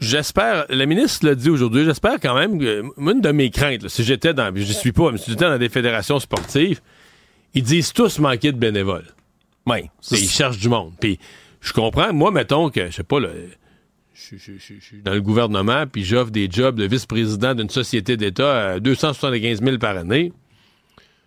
J'espère, 0.00 0.64
la 0.70 0.86
ministre 0.86 1.26
l'a 1.26 1.34
dit 1.34 1.50
aujourd'hui, 1.50 1.84
j'espère 1.84 2.18
quand 2.20 2.34
même 2.34 2.58
que, 2.58 2.82
une 2.98 3.20
de 3.20 3.32
mes 3.32 3.50
craintes, 3.50 3.82
là, 3.82 3.88
si 3.90 4.02
j'étais 4.02 4.32
dans, 4.32 4.50
je 4.54 4.72
suis 4.72 4.92
pas, 4.92 5.12
mais 5.12 5.18
si 5.18 5.30
j'étais 5.30 5.44
dans 5.44 5.58
des 5.58 5.68
fédérations 5.68 6.18
sportives, 6.18 6.80
ils 7.54 7.62
disent 7.62 7.92
tous 7.92 8.18
manquer 8.18 8.52
de 8.52 8.56
bénévoles. 8.56 9.06
Oui. 9.66 9.90
Ils 10.10 10.28
cherchent 10.30 10.58
du 10.58 10.70
monde. 10.70 10.94
Puis 11.00 11.18
je 11.60 11.72
comprends, 11.74 12.12
moi, 12.14 12.30
mettons 12.30 12.70
que, 12.70 12.86
je 12.86 12.92
sais 12.96 13.02
pas, 13.02 13.20
là, 13.20 13.28
je 14.14 14.36
suis 14.36 15.02
dans 15.04 15.12
le 15.12 15.20
gouvernement, 15.20 15.86
puis 15.86 16.02
j'offre 16.04 16.30
des 16.30 16.48
jobs 16.50 16.76
de 16.76 16.84
vice-président 16.86 17.54
d'une 17.54 17.68
société 17.70 18.16
d'État 18.16 18.70
à 18.72 18.80
275 18.80 19.62
000 19.62 19.76
par 19.78 19.96
année. 19.98 20.32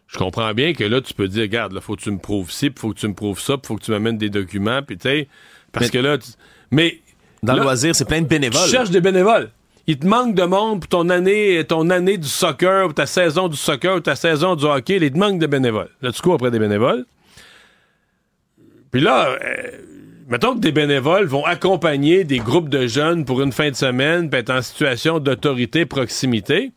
Je 0.07 0.17
comprends 0.17 0.53
bien 0.53 0.73
que 0.73 0.83
là, 0.83 0.99
tu 1.01 1.13
peux 1.13 1.27
dire, 1.27 1.43
regarde, 1.43 1.73
là, 1.73 1.81
faut 1.81 1.95
que 1.95 2.01
tu 2.01 2.11
me 2.11 2.19
prouves 2.19 2.51
ci, 2.51 2.69
puis 2.71 2.79
faut 2.81 2.93
que 2.93 2.99
tu 2.99 3.07
me 3.07 3.13
prouves 3.13 3.39
ça, 3.39 3.57
puis 3.57 3.67
faut 3.67 3.75
que 3.75 3.83
tu 3.83 3.91
m'amènes 3.91 4.17
des 4.17 4.29
documents, 4.29 4.81
puis 4.81 4.97
tu 4.97 5.09
sais, 5.09 5.27
parce 5.71 5.87
Mais- 5.87 5.91
que 5.91 5.97
là, 5.99 6.17
tu- 6.17 6.31
mais 6.71 6.99
Dans 7.43 7.53
là, 7.53 7.59
le 7.59 7.63
loisir, 7.65 7.93
c'est 7.93 8.05
plein 8.05 8.21
de 8.21 8.27
bénévoles. 8.27 8.63
tu 8.63 8.71
cherches 8.71 8.89
des 8.89 9.01
bénévoles. 9.01 9.49
Il 9.85 9.99
te 9.99 10.07
manque 10.07 10.33
de 10.33 10.43
monde 10.43 10.79
pour 10.79 10.87
ton 10.87 11.09
année, 11.09 11.61
ton 11.67 11.89
année 11.89 12.17
du 12.17 12.27
soccer, 12.27 12.87
ou 12.87 12.93
ta 12.93 13.05
saison 13.05 13.49
du 13.49 13.57
soccer, 13.57 13.97
ou 13.97 13.99
ta 13.99 14.15
saison 14.15 14.55
du 14.55 14.63
hockey. 14.63 14.97
Il 15.01 15.11
te 15.11 15.17
manque 15.17 15.39
de 15.39 15.47
bénévoles. 15.47 15.89
Là, 16.01 16.13
tu 16.13 16.21
cours 16.21 16.35
après 16.35 16.51
des 16.51 16.59
bénévoles. 16.59 17.05
Puis 18.91 19.01
là, 19.01 19.27
euh, 19.27 19.37
mettons 20.29 20.55
que 20.55 20.59
des 20.59 20.71
bénévoles 20.71 21.25
vont 21.25 21.43
accompagner 21.43 22.23
des 22.23 22.37
groupes 22.37 22.69
de 22.69 22.87
jeunes 22.87 23.25
pour 23.25 23.41
une 23.41 23.51
fin 23.51 23.69
de 23.69 23.75
semaine, 23.75 24.29
puis 24.29 24.39
être 24.39 24.51
en 24.51 24.61
situation 24.61 25.19
d'autorité, 25.19 25.85
proximité. 25.85 26.71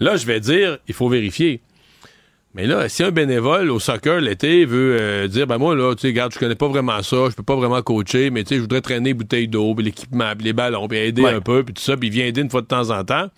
Là, 0.00 0.16
je 0.16 0.26
vais 0.26 0.40
dire, 0.40 0.78
il 0.88 0.94
faut 0.94 1.08
vérifier. 1.08 1.60
Mais 2.54 2.66
là, 2.66 2.88
si 2.88 3.02
un 3.04 3.10
bénévole 3.10 3.70
au 3.70 3.78
soccer 3.78 4.20
l'été 4.20 4.64
veut 4.64 4.96
euh, 4.98 5.28
dire, 5.28 5.46
ben 5.46 5.58
moi, 5.58 5.74
là, 5.76 5.94
tu 5.94 6.00
sais, 6.02 6.06
regarde, 6.08 6.32
je 6.32 6.38
connais 6.38 6.54
pas 6.54 6.66
vraiment 6.68 7.02
ça, 7.02 7.16
je 7.30 7.34
peux 7.36 7.42
pas 7.42 7.54
vraiment 7.56 7.80
coacher, 7.82 8.30
mais 8.30 8.42
tu 8.42 8.48
sais, 8.50 8.54
je 8.56 8.60
voudrais 8.62 8.80
traîner 8.80 9.12
bouteille 9.14 9.48
d'eau, 9.48 9.74
l'équipement, 9.78 10.32
les 10.40 10.52
ballons, 10.54 10.88
puis 10.88 10.98
aider 10.98 11.22
Ouais. 11.22 11.34
un 11.34 11.40
peu, 11.40 11.62
puis 11.62 11.74
tout 11.74 11.82
ça, 11.82 11.96
puis 11.96 12.08
il 12.08 12.12
vient 12.12 12.24
aider 12.26 12.40
une 12.40 12.50
fois 12.50 12.62
de 12.62 12.66
temps 12.66 12.90
en 12.90 13.04
temps. 13.04 13.28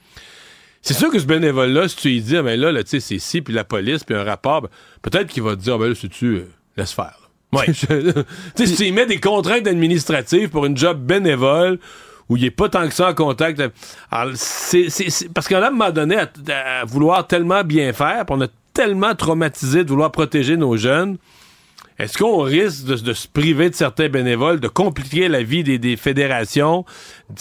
C'est 0.81 0.95
sûr 0.95 1.11
que 1.11 1.19
ce 1.19 1.27
bénévole-là, 1.27 1.89
si 1.89 1.97
tu 1.97 2.09
lui 2.09 2.21
dis, 2.23 2.37
ah, 2.37 2.43
ben 2.43 2.59
là, 2.59 2.73
là 2.73 2.83
tu 2.85 2.91
sais, 2.91 3.01
c'est 3.01 3.19
ci, 3.19 3.43
puis 3.43 3.53
la 3.53 3.65
police, 3.65 4.05
puis 4.05 4.15
un 4.15 4.25
rapport, 4.25 4.63
ben, 4.63 4.69
peut-être 5.03 5.27
qu'il 5.27 5.43
va 5.43 5.57
te 5.57 5.61
dire, 5.61 5.75
ah, 5.75 5.79
ben 5.79 5.89
là, 5.89 5.95
si 5.95 6.09
tu 6.09 6.27
euh, 6.37 6.49
laisse 6.77 6.93
faire. 6.93 7.19
là. 7.53 7.59
Ouais. 7.59 7.67
Je- 7.69 8.13
tu 8.13 8.23
sais, 8.55 8.67
si 8.67 8.77
tu 8.77 8.93
mets 8.93 9.07
des 9.07 9.19
contraintes 9.21 9.67
administratives 9.67 10.49
pour 10.51 10.65
une 10.67 10.77
job 10.77 10.99
bénévole, 11.05 11.79
où 12.31 12.37
il 12.37 12.45
est 12.45 12.51
pas 12.53 12.69
tant 12.69 12.87
que 12.89 12.95
ça 12.95 13.09
en 13.11 13.15
contact. 13.15 13.61
Alors, 14.11 14.33
c'est, 14.37 14.87
parce 15.35 15.49
qu'à 15.49 15.67
un 15.67 15.71
moment 15.71 15.91
donné, 15.91 16.17
à, 16.17 16.85
vouloir 16.87 17.27
tellement 17.27 17.65
bien 17.65 17.93
faire, 17.93 18.25
on 18.31 18.41
a 18.41 18.47
tellement 18.73 19.15
traumatisé 19.15 19.85
de 19.85 19.89
vouloir 19.89 20.13
protéger 20.13 20.57
nos 20.57 20.77
jeunes, 20.77 21.19
est-ce 22.01 22.17
qu'on 22.17 22.41
risque 22.41 22.87
de, 22.87 23.13
se 23.13 23.29
priver 23.29 23.69
de 23.69 23.75
certains 23.75 24.09
bénévoles, 24.09 24.59
de 24.59 24.69
compliquer 24.69 25.29
la 25.29 25.43
vie 25.43 25.63
des, 25.63 25.79
des 25.79 25.99
fédérations, 25.99 26.87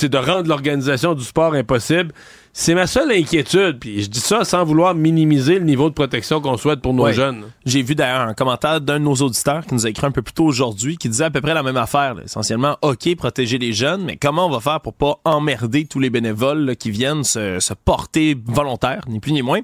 de 0.01 0.17
rendre 0.17 0.49
l'organisation 0.49 1.13
du 1.13 1.23
sport 1.23 1.53
impossible? 1.53 2.11
C'est 2.51 2.75
ma 2.75 2.87
seule 2.87 3.09
inquiétude. 3.13 3.79
Puis 3.79 4.03
je 4.03 4.09
dis 4.09 4.19
ça 4.19 4.43
sans 4.43 4.65
vouloir 4.65 4.95
minimiser 4.95 5.59
le 5.59 5.65
niveau 5.65 5.87
de 5.87 5.93
protection 5.93 6.41
qu'on 6.41 6.57
souhaite 6.57 6.81
pour 6.81 6.93
nos 6.93 7.09
jeunes. 7.13 7.45
J'ai 7.65 7.81
vu 7.81 7.95
d'ailleurs 7.95 8.27
un 8.27 8.33
commentaire 8.33 8.81
d'un 8.81 8.99
de 8.99 9.05
nos 9.05 9.15
auditeurs 9.15 9.65
qui 9.65 9.73
nous 9.73 9.85
a 9.85 9.89
écrit 9.89 10.05
un 10.05 10.11
peu 10.11 10.21
plus 10.21 10.33
tôt 10.33 10.43
aujourd'hui 10.43 10.97
qui 10.97 11.07
disait 11.07 11.23
à 11.23 11.29
peu 11.29 11.39
près 11.39 11.53
la 11.53 11.63
même 11.63 11.77
affaire. 11.77 12.15
Essentiellement, 12.25 12.77
OK, 12.81 13.15
protéger 13.15 13.59
les 13.59 13.71
jeunes, 13.71 14.03
mais 14.03 14.17
comment 14.17 14.47
on 14.47 14.49
va 14.49 14.59
faire 14.59 14.81
pour 14.81 14.93
pas 14.93 15.21
emmerder 15.23 15.85
tous 15.85 15.99
les 15.99 16.09
bénévoles 16.09 16.75
qui 16.75 16.91
viennent 16.91 17.23
se, 17.23 17.61
se 17.61 17.73
porter 17.73 18.35
volontaires, 18.45 19.03
ni 19.07 19.21
plus 19.21 19.31
ni 19.31 19.41
moins? 19.41 19.61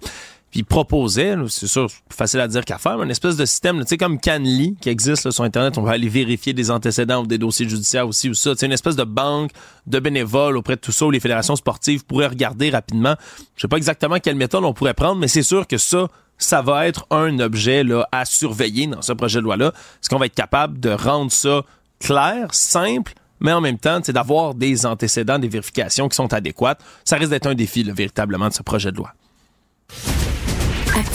Puis 0.55 0.63
proposait, 0.63 1.35
c'est 1.49 1.67
sûr, 1.67 1.89
facile 2.09 2.39
à 2.39 2.47
dire 2.47 2.63
qu'à 2.63 2.77
faire, 2.77 2.97
mais 2.97 3.03
une 3.03 3.11
espèce 3.11 3.35
de 3.35 3.43
système, 3.43 3.81
tu 3.81 3.87
sais, 3.87 3.97
comme 3.97 4.21
Canly 4.21 4.77
qui 4.79 4.87
existe 4.87 5.29
sur 5.29 5.43
Internet, 5.43 5.77
on 5.77 5.81
va 5.81 5.91
aller 5.91 6.07
vérifier 6.07 6.53
des 6.53 6.71
antécédents 6.71 7.23
ou 7.23 7.27
des 7.27 7.37
dossiers 7.37 7.67
judiciaires 7.67 8.07
aussi 8.07 8.29
ou 8.29 8.33
ça. 8.33 8.53
C'est 8.55 8.65
une 8.65 8.71
espèce 8.71 8.95
de 8.95 9.03
banque 9.03 9.51
de 9.85 9.99
bénévoles 9.99 10.55
auprès 10.55 10.77
de 10.77 10.79
tout 10.79 10.93
ça 10.93 11.07
où 11.07 11.11
les 11.11 11.19
fédérations 11.19 11.57
sportives 11.57 12.05
pourraient 12.05 12.27
regarder 12.27 12.69
rapidement. 12.69 13.15
Je 13.57 13.63
sais 13.63 13.67
pas 13.67 13.75
exactement 13.75 14.17
quelle 14.19 14.37
méthode 14.37 14.63
on 14.63 14.71
pourrait 14.71 14.93
prendre, 14.93 15.19
mais 15.19 15.27
c'est 15.27 15.43
sûr 15.43 15.67
que 15.67 15.77
ça, 15.77 16.07
ça 16.37 16.61
va 16.61 16.87
être 16.87 17.05
un 17.09 17.37
objet 17.39 17.83
là, 17.83 18.07
à 18.13 18.23
surveiller 18.23 18.87
dans 18.87 19.01
ce 19.01 19.11
projet 19.11 19.39
de 19.39 19.43
loi-là. 19.43 19.73
Est-ce 19.75 20.07
qu'on 20.07 20.19
va 20.19 20.27
être 20.27 20.35
capable 20.35 20.79
de 20.79 20.91
rendre 20.91 21.33
ça 21.33 21.63
clair, 21.99 22.53
simple, 22.53 23.11
mais 23.41 23.51
en 23.51 23.59
même 23.59 23.77
temps, 23.77 23.99
c'est 24.01 24.13
d'avoir 24.13 24.55
des 24.55 24.85
antécédents, 24.85 25.37
des 25.37 25.49
vérifications 25.49 26.07
qui 26.07 26.15
sont 26.15 26.33
adéquates? 26.33 26.79
Ça 27.03 27.17
risque 27.17 27.31
d'être 27.31 27.47
un 27.47 27.55
défi, 27.55 27.83
véritablement, 27.83 28.47
de 28.47 28.53
ce 28.53 28.63
projet 28.63 28.93
de 28.93 28.95
loi. 28.95 29.11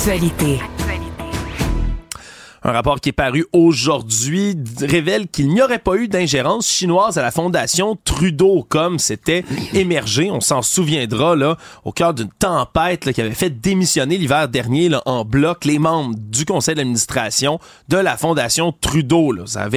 Actualité. 0.00 0.58
Un 2.62 2.72
rapport 2.72 3.02
qui 3.02 3.10
est 3.10 3.12
paru 3.12 3.44
aujourd'hui 3.52 4.56
révèle 4.80 5.28
qu'il 5.28 5.48
n'y 5.48 5.60
aurait 5.60 5.78
pas 5.78 5.96
eu 5.96 6.08
d'ingérence 6.08 6.70
chinoise 6.70 7.18
à 7.18 7.22
la 7.22 7.30
fondation 7.30 7.98
Trudeau 8.02 8.66
comme 8.66 8.98
c'était 8.98 9.44
émergé. 9.74 10.30
On 10.30 10.40
s'en 10.40 10.62
souviendra 10.62 11.36
là 11.36 11.58
au 11.84 11.92
cœur 11.92 12.14
d'une 12.14 12.30
tempête 12.30 13.12
qui 13.12 13.20
avait 13.20 13.34
fait 13.34 13.50
démissionner 13.50 14.16
l'hiver 14.16 14.48
dernier 14.48 14.88
en 15.04 15.26
bloc 15.26 15.66
les 15.66 15.78
membres 15.78 16.14
du 16.16 16.46
conseil 16.46 16.76
d'administration 16.76 17.58
de 17.90 17.98
la 17.98 18.16
fondation 18.16 18.72
Trudeau. 18.72 19.44
Ça 19.44 19.68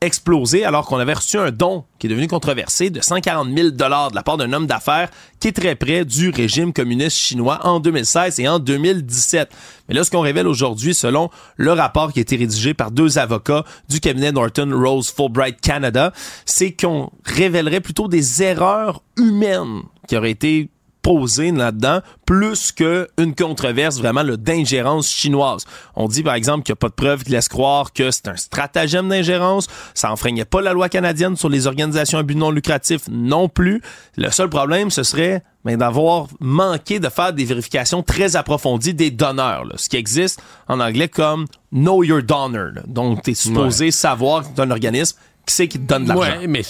explosé 0.00 0.64
alors 0.64 0.86
qu'on 0.86 0.98
avait 0.98 1.14
reçu 1.14 1.38
un 1.38 1.50
don 1.50 1.84
qui 1.98 2.06
est 2.06 2.10
devenu 2.10 2.28
controversé 2.28 2.90
de 2.90 3.00
140 3.00 3.48
000 3.56 3.70
dollars 3.70 4.10
de 4.10 4.16
la 4.16 4.22
part 4.22 4.36
d'un 4.36 4.52
homme 4.52 4.66
d'affaires 4.66 5.08
qui 5.40 5.48
est 5.48 5.52
très 5.52 5.74
près 5.74 6.04
du 6.04 6.30
régime 6.30 6.72
communiste 6.72 7.16
chinois 7.16 7.60
en 7.62 7.80
2016 7.80 8.38
et 8.40 8.48
en 8.48 8.58
2017. 8.58 9.50
Mais 9.88 9.94
là, 9.94 10.04
ce 10.04 10.10
qu'on 10.10 10.20
révèle 10.20 10.46
aujourd'hui, 10.46 10.94
selon 10.94 11.30
le 11.56 11.72
rapport 11.72 12.12
qui 12.12 12.18
a 12.18 12.22
été 12.22 12.36
rédigé 12.36 12.74
par 12.74 12.90
deux 12.90 13.18
avocats 13.18 13.64
du 13.88 14.00
cabinet 14.00 14.32
Norton 14.32 14.70
Rose 14.72 15.10
Fulbright 15.10 15.60
Canada, 15.60 16.12
c'est 16.44 16.72
qu'on 16.72 17.10
révélerait 17.24 17.80
plutôt 17.80 18.08
des 18.08 18.42
erreurs 18.42 19.02
humaines 19.16 19.82
qui 20.08 20.16
auraient 20.16 20.30
été 20.30 20.68
posé 21.06 21.52
là-dedans, 21.52 22.00
plus 22.26 22.72
qu'une 22.72 23.32
controverse 23.38 23.98
vraiment 23.98 24.24
d'ingérence 24.24 25.08
chinoise. 25.08 25.64
On 25.94 26.08
dit 26.08 26.24
par 26.24 26.34
exemple 26.34 26.64
qu'il 26.64 26.72
n'y 26.72 26.78
a 26.78 26.80
pas 26.80 26.88
de 26.88 26.94
preuves 26.94 27.22
qui 27.22 27.30
laissent 27.30 27.48
croire 27.48 27.92
que 27.92 28.10
c'est 28.10 28.26
un 28.26 28.34
stratagème 28.34 29.08
d'ingérence, 29.08 29.68
ça 29.94 30.10
enfreignait 30.10 30.44
pas 30.44 30.60
la 30.60 30.72
loi 30.72 30.88
canadienne 30.88 31.36
sur 31.36 31.48
les 31.48 31.68
organisations 31.68 32.18
à 32.18 32.24
but 32.24 32.34
non 32.34 32.50
lucratif 32.50 33.02
non 33.08 33.48
plus. 33.48 33.82
Le 34.16 34.32
seul 34.32 34.50
problème, 34.50 34.90
ce 34.90 35.04
serait 35.04 35.44
mais 35.64 35.76
ben, 35.76 35.78
d'avoir 35.78 36.26
manqué 36.40 36.98
de 36.98 37.08
faire 37.08 37.32
des 37.32 37.44
vérifications 37.44 38.02
très 38.02 38.34
approfondies 38.34 38.94
des 38.94 39.12
donneurs, 39.12 39.64
ce 39.76 39.88
qui 39.88 39.96
existe 39.96 40.42
en 40.66 40.80
anglais 40.80 41.08
comme 41.08 41.46
Know 41.72 42.02
Your 42.02 42.24
Donor. 42.24 42.82
Donc, 42.88 43.22
tu 43.22 43.30
es 43.30 43.34
supposé 43.34 43.92
savoir 43.92 44.42
que 44.42 44.60
un 44.60 44.72
organisme 44.72 45.16
qui 45.46 45.54
sait 45.54 45.68
qui 45.68 45.78
te 45.78 45.86
donne 45.86 46.04
de 46.04 46.08
l'argent. 46.08 46.40
Ouais, 46.40 46.46
mais 46.48 46.62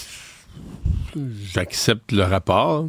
j'accepte 1.54 2.12
le 2.12 2.24
rapport 2.24 2.86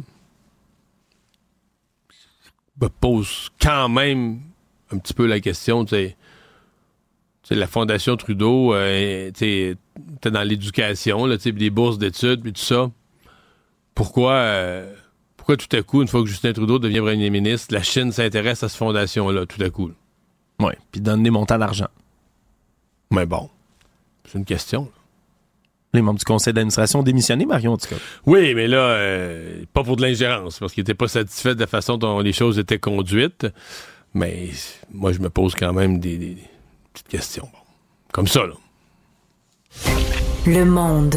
me 2.80 2.88
pose 2.88 3.50
quand 3.60 3.88
même 3.88 4.40
un 4.92 4.98
petit 4.98 5.14
peu 5.14 5.26
la 5.26 5.40
question, 5.40 5.84
tu 5.84 6.14
sais. 7.44 7.54
la 7.54 7.66
Fondation 7.66 8.16
Trudeau, 8.16 8.74
euh, 8.74 9.30
tu 9.32 9.76
dans 10.22 10.46
l'éducation, 10.46 11.26
des 11.26 11.70
bourses 11.70 11.98
d'études, 11.98 12.42
puis 12.42 12.52
tout 12.52 12.60
ça. 12.60 12.90
Pourquoi, 13.94 14.32
euh, 14.32 14.94
pourquoi 15.36 15.56
tout 15.56 15.74
à 15.76 15.82
coup, 15.82 16.02
une 16.02 16.08
fois 16.08 16.22
que 16.22 16.28
Justin 16.28 16.52
Trudeau 16.52 16.78
devient 16.78 17.00
premier 17.00 17.30
ministre, 17.30 17.74
la 17.74 17.82
Chine 17.82 18.12
s'intéresse 18.12 18.62
à 18.62 18.68
cette 18.68 18.78
fondation-là, 18.78 19.46
tout 19.46 19.62
à 19.62 19.70
coup? 19.70 19.90
Oui, 20.60 20.72
puis 20.92 21.00
donne 21.00 21.22
des 21.22 21.30
montants 21.30 21.58
d'argent. 21.58 21.88
Mais 23.10 23.26
bon, 23.26 23.48
c'est 24.24 24.38
une 24.38 24.44
question 24.44 24.90
les 25.94 26.02
membres 26.02 26.18
du 26.18 26.24
conseil 26.24 26.52
d'administration 26.52 27.00
ont 27.00 27.02
démissionné, 27.02 27.46
Marion, 27.46 27.72
en 27.72 27.76
tout 27.78 27.88
cas. 27.88 27.96
Oui, 28.26 28.54
mais 28.54 28.68
là, 28.68 28.78
euh, 28.78 29.64
pas 29.72 29.82
pour 29.82 29.96
de 29.96 30.02
l'ingérence, 30.02 30.58
parce 30.58 30.72
qu'ils 30.72 30.82
n'étaient 30.82 30.94
pas 30.94 31.08
satisfaits 31.08 31.54
de 31.54 31.60
la 31.60 31.66
façon 31.66 31.96
dont 31.96 32.20
les 32.20 32.32
choses 32.32 32.58
étaient 32.58 32.78
conduites. 32.78 33.46
Mais 34.14 34.50
moi, 34.92 35.12
je 35.12 35.20
me 35.20 35.30
pose 35.30 35.54
quand 35.54 35.72
même 35.72 35.98
des, 35.98 36.36
petites 36.92 37.08
questions. 37.08 37.48
Comme 38.12 38.26
ça, 38.26 38.40
là. 38.46 38.54
Le 40.46 40.64
monde. 40.64 41.16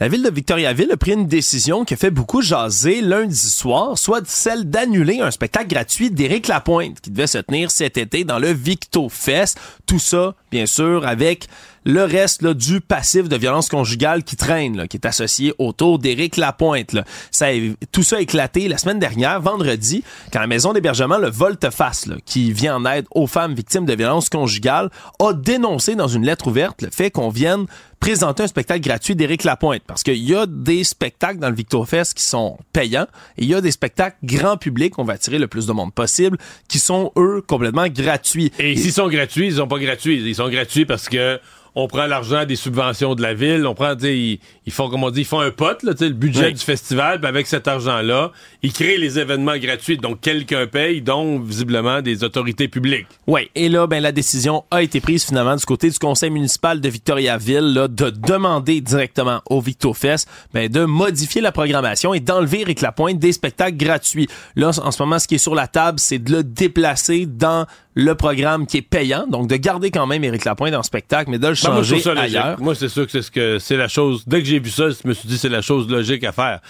La 0.00 0.08
ville 0.08 0.22
de 0.22 0.30
Victoriaville 0.30 0.90
a 0.90 0.96
pris 0.96 1.12
une 1.12 1.28
décision 1.28 1.84
qui 1.84 1.94
a 1.94 1.96
fait 1.96 2.10
beaucoup 2.10 2.42
jaser 2.42 3.02
lundi 3.02 3.36
soir, 3.36 3.96
soit 3.96 4.26
celle 4.26 4.68
d'annuler 4.68 5.20
un 5.20 5.30
spectacle 5.30 5.68
gratuit 5.68 6.10
d'Éric 6.10 6.48
Lapointe 6.48 7.00
qui 7.00 7.10
devait 7.10 7.28
se 7.28 7.38
tenir 7.38 7.70
cet 7.70 7.96
été 7.98 8.24
dans 8.24 8.40
le 8.40 8.52
Victo 8.52 9.08
Fest. 9.08 9.60
Tout 9.86 10.00
ça, 10.00 10.34
bien 10.50 10.66
sûr, 10.66 11.06
avec 11.06 11.46
le 11.84 12.04
reste 12.04 12.42
là, 12.42 12.54
du 12.54 12.80
passif 12.80 13.28
de 13.28 13.36
violence 13.36 13.68
conjugale 13.68 14.24
qui 14.24 14.36
traîne, 14.36 14.76
là, 14.76 14.88
qui 14.88 14.96
est 14.96 15.06
associé 15.06 15.54
autour 15.58 15.98
d'Éric 15.98 16.36
Lapointe. 16.36 16.92
Là. 16.92 17.04
Ça 17.30 17.46
tout 17.90 18.02
ça 18.02 18.16
a 18.16 18.20
éclaté 18.20 18.68
la 18.68 18.78
semaine 18.78 18.98
dernière, 18.98 19.40
vendredi, 19.40 20.04
quand 20.32 20.40
la 20.40 20.46
maison 20.46 20.72
d'hébergement, 20.72 21.18
le 21.18 21.30
Volte-Face, 21.30 22.08
qui 22.24 22.52
vient 22.52 22.76
en 22.76 22.84
aide 22.86 23.06
aux 23.10 23.26
femmes 23.26 23.54
victimes 23.54 23.84
de 23.84 23.94
violence 23.94 24.28
conjugale, 24.28 24.90
a 25.20 25.32
dénoncé 25.32 25.94
dans 25.94 26.08
une 26.08 26.24
lettre 26.24 26.48
ouverte 26.48 26.82
le 26.82 26.90
fait 26.90 27.10
qu'on 27.10 27.28
vienne 27.28 27.66
présenter 28.02 28.42
un 28.42 28.48
spectacle 28.48 28.80
gratuit 28.80 29.14
d'Éric 29.14 29.44
Lapointe. 29.44 29.82
Parce 29.86 30.02
qu'il 30.02 30.16
y 30.16 30.34
a 30.34 30.46
des 30.46 30.82
spectacles 30.82 31.38
dans 31.38 31.48
le 31.48 31.54
Victorfest 31.54 32.14
qui 32.16 32.24
sont 32.24 32.58
payants 32.72 33.06
et 33.38 33.44
il 33.44 33.48
y 33.48 33.54
a 33.54 33.60
des 33.60 33.70
spectacles 33.70 34.16
grand 34.24 34.56
public, 34.56 34.98
on 34.98 35.04
va 35.04 35.12
attirer 35.14 35.38
le 35.38 35.46
plus 35.46 35.66
de 35.66 35.72
monde 35.72 35.94
possible, 35.94 36.36
qui 36.68 36.80
sont, 36.80 37.12
eux, 37.16 37.42
complètement 37.46 37.86
gratuits. 37.86 38.50
Et, 38.58 38.72
et 38.72 38.76
s'ils 38.76 38.92
sont 38.92 39.08
gratuits, 39.08 39.46
ils 39.46 39.56
sont 39.56 39.68
pas 39.68 39.78
gratuits. 39.78 40.20
Ils 40.20 40.34
sont 40.34 40.48
gratuits 40.48 40.84
parce 40.84 41.08
que 41.08 41.38
on 41.74 41.88
prend 41.88 42.06
l'argent 42.06 42.44
des 42.44 42.56
subventions 42.56 43.14
de 43.14 43.22
la 43.22 43.34
ville, 43.34 43.66
on 43.66 43.74
prend, 43.74 43.94
ils, 44.02 44.38
ils 44.66 44.72
font, 44.72 44.90
comme 44.90 45.04
on 45.04 45.10
dit, 45.10 45.20
ils 45.20 45.26
font 45.26 45.40
un 45.40 45.50
pote, 45.50 45.82
là, 45.82 45.92
le 46.00 46.10
budget 46.10 46.52
du 46.52 46.60
festival, 46.60 47.20
puis 47.20 47.28
avec 47.28 47.46
cet 47.46 47.66
argent-là, 47.66 48.32
ils 48.62 48.72
créent 48.72 48.98
les 48.98 49.18
événements 49.18 49.56
gratuits. 49.56 49.96
Donc, 49.96 50.20
quelqu'un 50.20 50.66
paye, 50.66 51.00
donc, 51.00 51.44
visiblement, 51.44 52.02
des 52.02 52.24
autorités 52.24 52.68
publiques. 52.68 53.06
Oui, 53.26 53.50
et 53.54 53.68
là, 53.68 53.86
ben, 53.86 54.02
la 54.02 54.12
décision 54.12 54.64
a 54.70 54.82
été 54.82 55.00
prise, 55.00 55.24
finalement, 55.24 55.56
du 55.56 55.64
côté 55.64 55.88
du 55.88 55.98
conseil 55.98 56.30
municipal 56.30 56.80
de 56.80 56.88
Victoriaville, 56.88 57.72
là, 57.72 57.88
de 57.88 58.10
demander 58.10 58.80
directement 58.80 59.40
au 59.48 59.60
VictoFest, 59.60 60.28
ben, 60.52 60.68
de 60.68 60.84
modifier 60.84 61.40
la 61.40 61.52
programmation 61.52 62.12
et 62.12 62.20
d'enlever 62.20 62.60
Eric 62.60 62.80
Lapointe 62.82 63.18
des 63.18 63.32
spectacles 63.32 63.76
gratuits. 63.76 64.28
Là, 64.56 64.70
en 64.82 64.90
ce 64.90 65.02
moment, 65.02 65.18
ce 65.18 65.26
qui 65.26 65.36
est 65.36 65.38
sur 65.38 65.54
la 65.54 65.68
table, 65.68 65.98
c'est 65.98 66.18
de 66.18 66.32
le 66.32 66.42
déplacer 66.42 67.26
dans 67.26 67.66
le 67.94 68.14
programme 68.14 68.66
qui 68.66 68.78
est 68.78 68.82
payant, 68.82 69.26
donc 69.26 69.48
de 69.48 69.56
garder 69.56 69.90
quand 69.90 70.06
même 70.06 70.24
Éric 70.24 70.44
Lapointe 70.44 70.72
dans 70.72 70.78
le 70.78 70.84
spectacle, 70.84 71.30
mais 71.30 71.38
de 71.38 71.46
le 71.46 71.52
ben, 71.52 71.54
changer 71.54 72.02
ailleurs. 72.18 72.60
Moi, 72.60 72.74
c'est 72.74 72.88
sûr 72.88 73.04
que 73.04 73.12
c'est 73.12 73.22
ce 73.22 73.30
que 73.30 73.58
c'est 73.58 73.76
la 73.76 73.88
chose. 73.88 74.24
Dès 74.26 74.40
que 74.40 74.48
j'ai 74.48 74.60
vu 74.60 74.70
ça, 74.70 74.88
je 74.88 75.06
me 75.06 75.12
suis 75.12 75.28
dit 75.28 75.36
c'est 75.36 75.48
la 75.48 75.62
chose 75.62 75.88
logique 75.88 76.24
à 76.24 76.32
faire. 76.32 76.60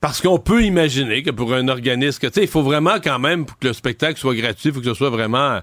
Parce 0.00 0.20
qu'on 0.20 0.38
peut 0.38 0.64
imaginer 0.64 1.22
que 1.22 1.30
pour 1.30 1.52
un 1.54 1.68
organisme, 1.68 2.20
tu 2.20 2.28
sais, 2.32 2.42
il 2.42 2.48
faut 2.48 2.62
vraiment 2.62 2.96
quand 3.02 3.18
même 3.18 3.46
pour 3.46 3.58
que 3.58 3.68
le 3.68 3.72
spectacle 3.72 4.18
soit 4.18 4.34
gratuit, 4.34 4.68
il 4.68 4.72
faut 4.72 4.80
que 4.80 4.86
ce 4.86 4.94
soit 4.94 5.10
vraiment, 5.10 5.60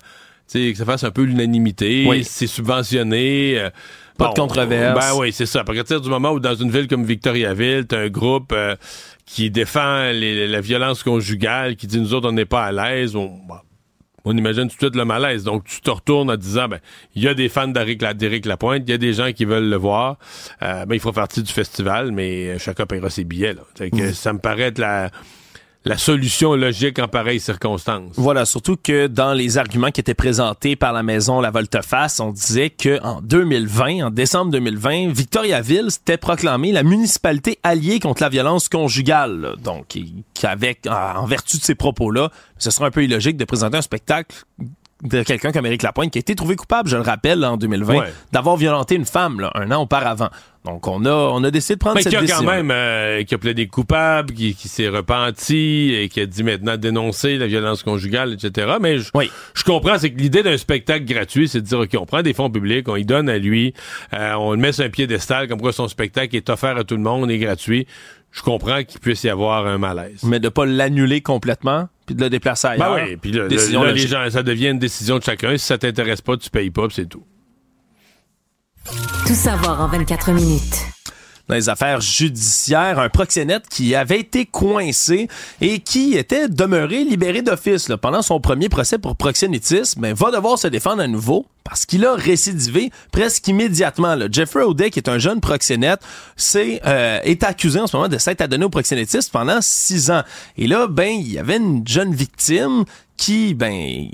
tu 0.49 0.65
sais, 0.65 0.71
que 0.71 0.77
ça 0.77 0.85
fasse 0.85 1.05
un 1.05 1.11
peu 1.11 1.23
l'unanimité, 1.23 2.05
oui. 2.07 2.23
c'est 2.25 2.47
subventionné. 2.47 3.59
Euh, 3.59 3.69
pas 4.17 4.29
de 4.29 4.33
controverse. 4.33 4.97
Ben 4.97 5.19
oui, 5.19 5.33
c'est 5.33 5.45
ça. 5.45 5.61
À 5.61 5.63
partir 5.63 5.99
du 5.99 6.09
moment 6.09 6.31
où 6.31 6.39
dans 6.39 6.55
une 6.55 6.71
ville 6.71 6.87
comme 6.87 7.03
Victoriaville, 7.03 7.85
t'as 7.85 7.99
un 7.99 8.09
groupe 8.09 8.53
euh, 8.53 8.75
qui 9.25 9.51
défend 9.51 10.11
la 10.13 10.61
violence 10.61 11.03
conjugale, 11.03 11.75
qui 11.75 11.87
dit 11.87 11.99
nous 11.99 12.13
autres 12.13 12.29
on 12.29 12.33
n'est 12.33 12.45
pas 12.45 12.63
à 12.63 12.71
l'aise, 12.71 13.15
on, 13.15 13.41
on 14.25 14.35
imagine 14.35 14.63
tout 14.63 14.75
de 14.75 14.81
suite 14.81 14.95
le 14.95 15.05
malaise. 15.05 15.43
Donc, 15.43 15.65
tu 15.65 15.81
te 15.81 15.89
retournes 15.89 16.29
en 16.29 16.35
disant, 16.35 16.67
ben, 16.67 16.79
il 17.15 17.23
y 17.23 17.27
a 17.27 17.33
des 17.33 17.49
fans 17.49 17.67
d'Éric 17.67 18.45
Lapointe, 18.45 18.83
il 18.87 18.91
y 18.91 18.93
a 18.93 18.97
des 18.97 19.13
gens 19.13 19.31
qui 19.31 19.45
veulent 19.45 19.69
le 19.69 19.77
voir. 19.77 20.17
Euh, 20.61 20.85
ben, 20.85 20.95
il 20.95 20.99
faut 20.99 21.11
partie 21.11 21.43
du 21.43 21.51
festival, 21.51 22.11
mais 22.11 22.59
chacun 22.59 22.85
paiera 22.85 23.09
ses 23.09 23.23
billets. 23.23 23.53
Là. 23.53 23.61
Que 23.77 24.09
mm. 24.09 24.13
Ça 24.13 24.33
me 24.33 24.39
paraît 24.39 24.63
être 24.63 24.79
la 24.79 25.11
la 25.85 25.97
solution 25.97 26.55
logique 26.55 26.97
en 26.97 27.07
pareille 27.07 27.39
circonstance. 27.39 28.13
Voilà, 28.15 28.45
surtout 28.45 28.75
que 28.75 29.05
dans 29.05 29.33
les 29.33 29.59
arguments 29.59 29.91
qui 29.91 30.01
étaient 30.01 30.15
présentés 30.15 30.75
par 30.75 30.93
la 30.93 31.03
maison 31.03 31.39
La 31.41 31.51
Volte-Face, 31.51 32.19
on 32.19 32.31
disait 32.31 32.71
que 32.71 32.99
en 33.03 33.21
2020, 33.21 34.07
en 34.07 34.09
décembre 34.09 34.51
2020, 34.51 35.11
Victoriaville 35.13 35.91
s'était 35.91 36.17
proclamée 36.17 36.71
la 36.71 36.81
municipalité 36.81 37.59
alliée 37.61 37.99
contre 37.99 38.23
la 38.23 38.29
violence 38.29 38.67
conjugale. 38.67 39.55
Donc, 39.63 39.97
qu'avec 40.33 40.87
en 40.87 41.25
vertu 41.27 41.57
de 41.57 41.63
ces 41.63 41.75
propos-là, 41.75 42.31
ce 42.57 42.71
serait 42.71 42.87
un 42.87 42.91
peu 42.91 43.03
illogique 43.03 43.37
de 43.37 43.45
présenter 43.45 43.77
un 43.77 43.83
spectacle 43.83 44.35
de 45.03 45.23
quelqu'un 45.23 45.51
comme 45.51 45.65
Éric 45.65 45.83
Lapointe 45.83 46.11
qui 46.11 46.17
a 46.17 46.21
été 46.21 46.35
trouvé 46.35 46.55
coupable, 46.55 46.89
je 46.89 46.95
le 46.95 47.01
rappelle, 47.01 47.43
en 47.43 47.57
2020, 47.57 48.05
d'avoir 48.31 48.55
violenté 48.55 48.95
une 48.95 49.05
femme 49.05 49.49
un 49.53 49.71
an 49.71 49.81
auparavant. 49.81 50.29
Donc 50.63 50.87
on 50.87 51.05
a 51.05 51.11
on 51.11 51.43
a 51.43 51.51
décidé 51.51 51.75
de 51.75 51.79
prendre 51.79 51.99
cette 51.99 52.11
décision. 52.11 52.25
qui 52.25 52.31
a 52.31 52.45
quand 52.45 52.51
même 52.51 52.71
euh, 52.71 53.23
qui 53.23 53.35
a 53.35 53.37
plaidé 53.37 53.67
coupable, 53.67 54.33
qui, 54.33 54.55
qui 54.55 54.67
s'est 54.67 54.87
repenti 54.87 55.93
et 55.93 56.09
qui 56.09 56.21
a 56.21 56.25
dit 56.25 56.43
maintenant 56.43 56.77
dénoncer 56.77 57.37
la 57.37 57.45
violence 57.45 57.83
conjugale, 57.83 58.33
etc. 58.33 58.77
Mais 58.81 58.97
je, 58.97 59.11
je 59.53 59.63
comprends, 59.63 59.99
c'est 59.99 60.11
que 60.11 60.19
l'idée 60.19 60.41
d'un 60.41 60.57
spectacle 60.57 61.05
gratuit, 61.05 61.47
c'est 61.47 61.61
de 61.61 61.67
dire 61.67 61.79
ok, 61.79 61.95
on 61.99 62.05
prend 62.05 62.23
des 62.23 62.33
fonds 62.33 62.49
publics, 62.49 62.87
on 62.87 62.95
y 62.95 63.05
donne 63.05 63.29
à 63.29 63.37
lui, 63.37 63.73
euh, 64.13 64.33
on 64.35 64.51
le 64.53 64.57
met 64.57 64.71
sur 64.71 64.85
un 64.85 64.89
piédestal 64.89 65.47
comme 65.47 65.61
quoi 65.61 65.73
son 65.73 65.87
spectacle 65.87 66.35
est 66.35 66.49
offert 66.49 66.77
à 66.77 66.83
tout 66.83 66.95
le 66.95 67.03
monde, 67.03 67.29
est 67.29 67.37
gratuit 67.37 67.85
je 68.35 68.41
comprends 68.41 68.83
qu'il 68.83 68.99
puisse 68.99 69.23
y 69.23 69.29
avoir 69.29 69.65
un 69.65 69.77
malaise. 69.77 70.23
Mais 70.23 70.41
de 70.41 70.49
pas 70.49 70.65
l'annuler 70.65 71.21
complètement, 71.21 71.87
puis 72.05 72.15
de 72.15 72.21
le 72.21 72.29
déplacer 72.29 72.67
ben 72.67 72.73
ailleurs. 72.73 72.95
Ben 72.95 73.07
oui, 73.09 73.17
puis 73.17 73.31
là, 73.31 73.47
les 73.47 74.07
gens, 74.07 74.29
ça 74.29 74.43
devient 74.43 74.69
une 74.69 74.79
décision 74.79 75.17
de 75.17 75.23
chacun. 75.23 75.57
Si 75.57 75.65
ça 75.65 75.77
t'intéresse 75.77 76.21
pas, 76.21 76.37
tu 76.37 76.49
payes 76.49 76.71
pas, 76.71 76.87
c'est 76.91 77.07
tout. 77.07 77.23
Tout 79.25 79.33
savoir 79.33 79.81
en 79.81 79.87
24 79.87 80.31
minutes 80.31 80.94
dans 81.47 81.55
les 81.55 81.69
affaires 81.69 82.01
judiciaires, 82.01 82.99
un 82.99 83.09
proxénète 83.09 83.67
qui 83.69 83.95
avait 83.95 84.19
été 84.19 84.45
coincé 84.45 85.27
et 85.61 85.79
qui 85.79 86.15
était 86.15 86.49
demeuré 86.49 87.03
libéré 87.03 87.41
d'office 87.41 87.91
pendant 88.01 88.21
son 88.21 88.39
premier 88.39 88.69
procès 88.69 88.97
pour 88.97 89.15
proxénétisme, 89.15 90.01
mais 90.01 90.13
va 90.13 90.31
devoir 90.31 90.57
se 90.57 90.67
défendre 90.67 91.01
à 91.01 91.07
nouveau 91.07 91.45
parce 91.63 91.85
qu'il 91.87 92.05
a 92.05 92.13
récidivé 92.13 92.91
presque 93.11 93.47
immédiatement. 93.47 94.15
Jeffrey 94.31 94.63
O'Day, 94.63 94.91
qui 94.91 94.99
est 94.99 95.09
un 95.09 95.17
jeune 95.17 95.41
proxénète, 95.41 95.99
c'est, 96.35 96.79
euh, 96.85 97.19
est 97.23 97.43
accusé 97.43 97.79
en 97.79 97.87
ce 97.87 97.95
moment 97.95 98.07
de 98.07 98.19
s'être 98.19 98.41
adonné 98.41 98.65
au 98.65 98.69
proxénétisme 98.69 99.31
pendant 99.31 99.57
six 99.61 100.11
ans. 100.11 100.21
Et 100.57 100.67
là, 100.67 100.87
ben, 100.87 101.09
il 101.09 101.33
y 101.33 101.39
avait 101.39 101.57
une 101.57 101.85
jeune 101.87 102.13
victime 102.13 102.85
qui, 103.17 103.53
ben, 103.53 104.09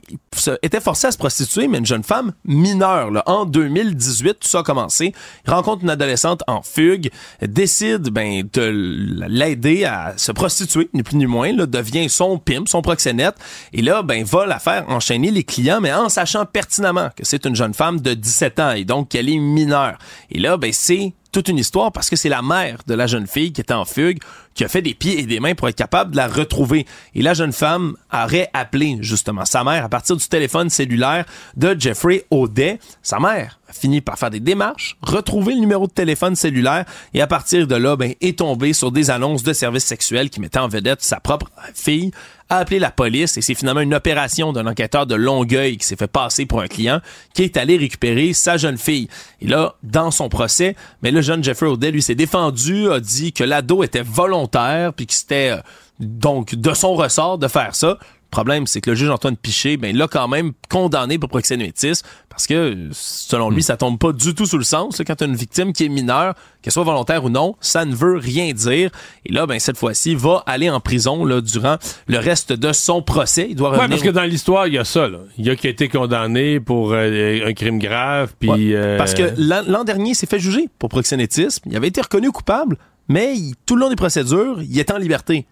était 0.61 0.79
forcée 0.79 1.07
à 1.07 1.11
se 1.11 1.17
prostituer, 1.17 1.67
mais 1.67 1.79
une 1.79 1.85
jeune 1.85 2.03
femme 2.03 2.33
mineure. 2.45 3.11
Là. 3.11 3.23
En 3.25 3.45
2018, 3.45 4.39
tout 4.39 4.47
ça 4.47 4.59
a 4.59 4.63
commencé. 4.63 5.13
Il 5.45 5.51
rencontre 5.51 5.83
une 5.83 5.89
adolescente 5.89 6.43
en 6.47 6.61
fugue, 6.61 7.09
décide 7.41 8.09
ben, 8.09 8.43
de 8.53 9.25
l'aider 9.27 9.85
à 9.85 10.13
se 10.17 10.31
prostituer, 10.31 10.89
ni 10.93 11.03
plus 11.03 11.15
ni 11.15 11.25
moins, 11.25 11.53
là, 11.53 11.65
devient 11.65 12.09
son 12.09 12.37
pimp, 12.37 12.67
son 12.67 12.81
proxénète, 12.81 13.35
et 13.73 13.81
là, 13.81 14.03
ben, 14.03 14.23
va 14.23 14.45
la 14.45 14.59
faire 14.59 14.85
enchaîner 14.89 15.31
les 15.31 15.43
clients, 15.43 15.81
mais 15.81 15.93
en 15.93 16.09
sachant 16.09 16.45
pertinemment 16.45 17.09
que 17.15 17.25
c'est 17.25 17.45
une 17.45 17.55
jeune 17.55 17.73
femme 17.73 17.99
de 17.99 18.13
17 18.13 18.59
ans 18.59 18.71
et 18.71 18.85
donc 18.85 19.09
qu'elle 19.09 19.29
est 19.29 19.39
mineure. 19.39 19.97
Et 20.29 20.39
là, 20.39 20.57
ben, 20.57 20.71
c'est 20.73 21.13
toute 21.31 21.47
une 21.47 21.57
histoire 21.57 21.91
parce 21.91 22.09
que 22.09 22.15
c'est 22.15 22.29
la 22.29 22.41
mère 22.41 22.79
de 22.87 22.93
la 22.93 23.07
jeune 23.07 23.27
fille 23.27 23.53
qui 23.53 23.61
était 23.61 23.73
en 23.73 23.85
fugue 23.85 24.19
qui 24.53 24.63
a 24.63 24.67
fait 24.67 24.81
des 24.81 24.93
pieds 24.93 25.19
et 25.19 25.25
des 25.25 25.39
mains 25.39 25.55
pour 25.55 25.69
être 25.69 25.75
capable 25.75 26.11
de 26.11 26.17
la 26.17 26.27
retrouver. 26.27 26.85
Et 27.15 27.21
la 27.21 27.33
jeune 27.33 27.53
femme 27.53 27.95
aurait 28.13 28.49
appelé 28.53 28.97
justement 28.99 29.45
sa 29.45 29.63
mère 29.63 29.85
à 29.85 29.89
partir 29.89 30.15
du 30.15 30.27
téléphone 30.27 30.69
cellulaire 30.69 31.25
de 31.55 31.75
Jeffrey 31.79 32.25
Audet. 32.31 32.79
Sa 33.01 33.19
mère 33.19 33.59
a 33.69 33.73
fini 33.73 34.01
par 34.01 34.19
faire 34.19 34.29
des 34.29 34.39
démarches, 34.39 34.97
retrouver 35.01 35.53
le 35.53 35.61
numéro 35.61 35.87
de 35.87 35.93
téléphone 35.93 36.35
cellulaire 36.35 36.85
et 37.13 37.21
à 37.21 37.27
partir 37.27 37.65
de 37.65 37.75
là, 37.75 37.95
ben, 37.95 38.13
est 38.19 38.39
tombée 38.39 38.73
sur 38.73 38.91
des 38.91 39.09
annonces 39.09 39.43
de 39.43 39.53
services 39.53 39.85
sexuels 39.85 40.29
qui 40.29 40.41
mettaient 40.41 40.59
en 40.59 40.67
vedette 40.67 41.01
sa 41.01 41.19
propre 41.19 41.49
fille 41.73 42.11
a 42.51 42.57
appelé 42.57 42.79
la 42.79 42.91
police 42.91 43.37
et 43.37 43.41
c'est 43.41 43.55
finalement 43.55 43.79
une 43.79 43.93
opération 43.93 44.51
d'un 44.51 44.67
enquêteur 44.67 45.05
de 45.05 45.15
Longueuil 45.15 45.77
qui 45.77 45.87
s'est 45.87 45.95
fait 45.95 46.11
passer 46.11 46.45
pour 46.45 46.59
un 46.59 46.67
client 46.67 46.99
qui 47.33 47.43
est 47.43 47.55
allé 47.55 47.77
récupérer 47.77 48.33
sa 48.33 48.57
jeune 48.57 48.77
fille. 48.77 49.07
Et 49.39 49.47
là, 49.47 49.75
dans 49.83 50.11
son 50.11 50.27
procès, 50.27 50.75
mais 51.01 51.11
le 51.11 51.21
jeune 51.21 51.41
Jeffrey 51.41 51.67
O'Day, 51.67 51.91
lui, 51.91 52.01
s'est 52.01 52.13
défendu, 52.13 52.91
a 52.91 52.99
dit 52.99 53.31
que 53.31 53.45
l'ado 53.45 53.83
était 53.83 54.03
volontaire 54.03 54.93
puis 54.93 55.07
que 55.07 55.13
c'était 55.13 55.51
euh, 55.51 55.61
donc 55.99 56.53
de 56.53 56.73
son 56.73 56.93
ressort 56.93 57.37
de 57.37 57.47
faire 57.47 57.73
ça 57.73 57.97
problème, 58.31 58.65
c'est 58.65 58.81
que 58.81 58.89
le 58.89 58.95
juge 58.95 59.09
Antoine 59.09 59.37
Piché, 59.37 59.77
ben, 59.77 59.95
l'a 59.95 60.07
quand 60.07 60.27
même 60.27 60.53
condamné 60.69 61.19
pour 61.19 61.29
proxénétisme 61.29 62.07
parce 62.29 62.47
que, 62.47 62.87
selon 62.91 63.49
lui, 63.49 63.59
hmm. 63.59 63.61
ça 63.61 63.77
tombe 63.77 63.99
pas 63.99 64.13
du 64.13 64.33
tout 64.33 64.45
sous 64.45 64.57
le 64.57 64.63
sens. 64.63 65.01
Quand 65.05 65.15
tu 65.15 65.25
une 65.25 65.35
victime 65.35 65.73
qui 65.73 65.85
est 65.85 65.89
mineure, 65.89 66.33
qu'elle 66.61 66.71
soit 66.71 66.83
volontaire 66.83 67.25
ou 67.25 67.29
non, 67.29 67.55
ça 67.59 67.85
ne 67.85 67.93
veut 67.93 68.17
rien 68.17 68.53
dire. 68.53 68.89
Et 69.25 69.33
là, 69.33 69.45
ben, 69.45 69.59
cette 69.59 69.77
fois-ci, 69.77 70.15
va 70.15 70.43
aller 70.45 70.69
en 70.69 70.79
prison, 70.79 71.25
là, 71.25 71.41
durant 71.41 71.77
le 72.07 72.17
reste 72.17 72.53
de 72.53 72.71
son 72.71 73.01
procès. 73.01 73.47
Il 73.49 73.55
doit 73.55 73.69
revenir... 73.69 73.89
parce 73.89 74.01
que 74.01 74.09
dans 74.09 74.23
l'histoire, 74.23 74.67
il 74.67 74.73
y 74.73 74.77
a 74.77 74.85
ça, 74.85 75.09
là. 75.09 75.19
Il 75.37 75.45
y 75.45 75.49
a 75.49 75.55
qui 75.55 75.67
a 75.67 75.69
été 75.69 75.89
condamné 75.89 76.59
pour 76.59 76.93
euh, 76.93 77.45
un 77.45 77.53
crime 77.53 77.79
grave, 77.79 78.33
puis... 78.39 78.73
Euh, 78.73 78.97
parce 78.97 79.13
que 79.13 79.33
l'an 79.37 79.83
dernier, 79.83 80.11
il 80.11 80.15
s'est 80.15 80.27
fait 80.27 80.39
juger 80.39 80.69
pour 80.79 80.89
proxénétisme. 80.89 81.69
Il 81.69 81.75
avait 81.75 81.89
été 81.89 82.01
reconnu 82.01 82.31
coupable, 82.31 82.77
mais 83.09 83.35
tout 83.65 83.75
le 83.75 83.81
long 83.81 83.89
des 83.89 83.95
procédures, 83.95 84.61
il 84.61 84.79
était 84.79 84.93
en 84.93 84.97
liberté. 84.97 85.45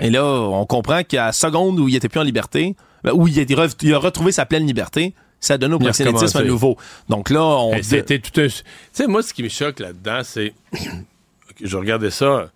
Et 0.00 0.10
là, 0.10 0.24
on 0.24 0.66
comprend 0.66 1.02
qu'à 1.02 1.26
la 1.26 1.32
seconde 1.32 1.78
où 1.80 1.88
il 1.88 1.96
était 1.96 2.08
plus 2.08 2.20
en 2.20 2.24
liberté, 2.24 2.76
ben, 3.04 3.12
où 3.12 3.26
il 3.28 3.38
a, 3.38 3.98
retrouvé 3.98 4.32
sa 4.32 4.46
pleine 4.46 4.66
liberté, 4.66 5.14
ça 5.40 5.58
donne 5.58 5.74
au 5.74 5.78
proxénétisme 5.78 6.38
à 6.38 6.44
nouveau. 6.44 6.76
Donc 7.08 7.30
là, 7.30 7.42
on... 7.42 7.82
C'était 7.82 8.18
tout 8.18 8.40
un... 8.40 8.46
Tu 8.46 8.62
sais, 8.92 9.06
moi, 9.06 9.22
ce 9.22 9.34
qui 9.34 9.42
me 9.42 9.48
choque 9.48 9.80
là-dedans, 9.80 10.20
c'est... 10.22 10.54
je 11.62 11.76
regardais 11.76 12.10
ça 12.10 12.50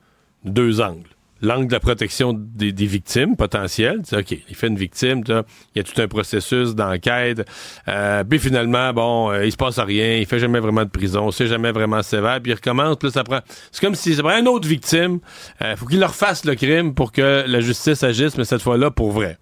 deux 0.44 0.80
angles 0.80 1.15
l'angle 1.42 1.66
de 1.66 1.72
la 1.72 1.80
protection 1.80 2.32
des, 2.32 2.72
victimes 2.86 3.36
potentielles. 3.36 4.02
OK, 4.12 4.30
il 4.48 4.54
fait 4.54 4.68
une 4.68 4.76
victime, 4.76 5.22
il 5.28 5.42
y 5.76 5.80
a 5.80 5.82
tout 5.82 6.00
un 6.00 6.08
processus 6.08 6.74
d'enquête. 6.74 7.46
Euh, 7.88 8.24
puis 8.24 8.38
finalement, 8.38 8.92
bon, 8.92 9.30
euh, 9.30 9.44
il 9.44 9.52
se 9.52 9.56
passe 9.56 9.78
rien, 9.78 10.16
il 10.16 10.26
fait 10.26 10.38
jamais 10.38 10.60
vraiment 10.60 10.84
de 10.84 10.90
prison, 10.90 11.30
c'est 11.30 11.46
jamais 11.46 11.72
vraiment 11.72 12.02
sévère, 12.02 12.40
puis 12.40 12.52
il 12.52 12.54
recommence, 12.54 12.96
puis 12.96 13.10
ça 13.10 13.24
prend... 13.24 13.40
C'est 13.70 13.84
comme 13.84 13.94
si 13.94 14.14
ça 14.14 14.22
prend 14.22 14.38
une 14.38 14.48
autre 14.48 14.68
victime. 14.68 15.18
Euh, 15.62 15.76
faut 15.76 15.86
qu'il 15.86 16.00
leur 16.00 16.14
fasse 16.14 16.44
le 16.44 16.54
crime 16.54 16.94
pour 16.94 17.12
que 17.12 17.44
la 17.46 17.60
justice 17.60 18.02
agisse, 18.02 18.36
mais 18.38 18.44
cette 18.44 18.62
fois-là, 18.62 18.90
pour 18.90 19.12
vrai. 19.12 19.38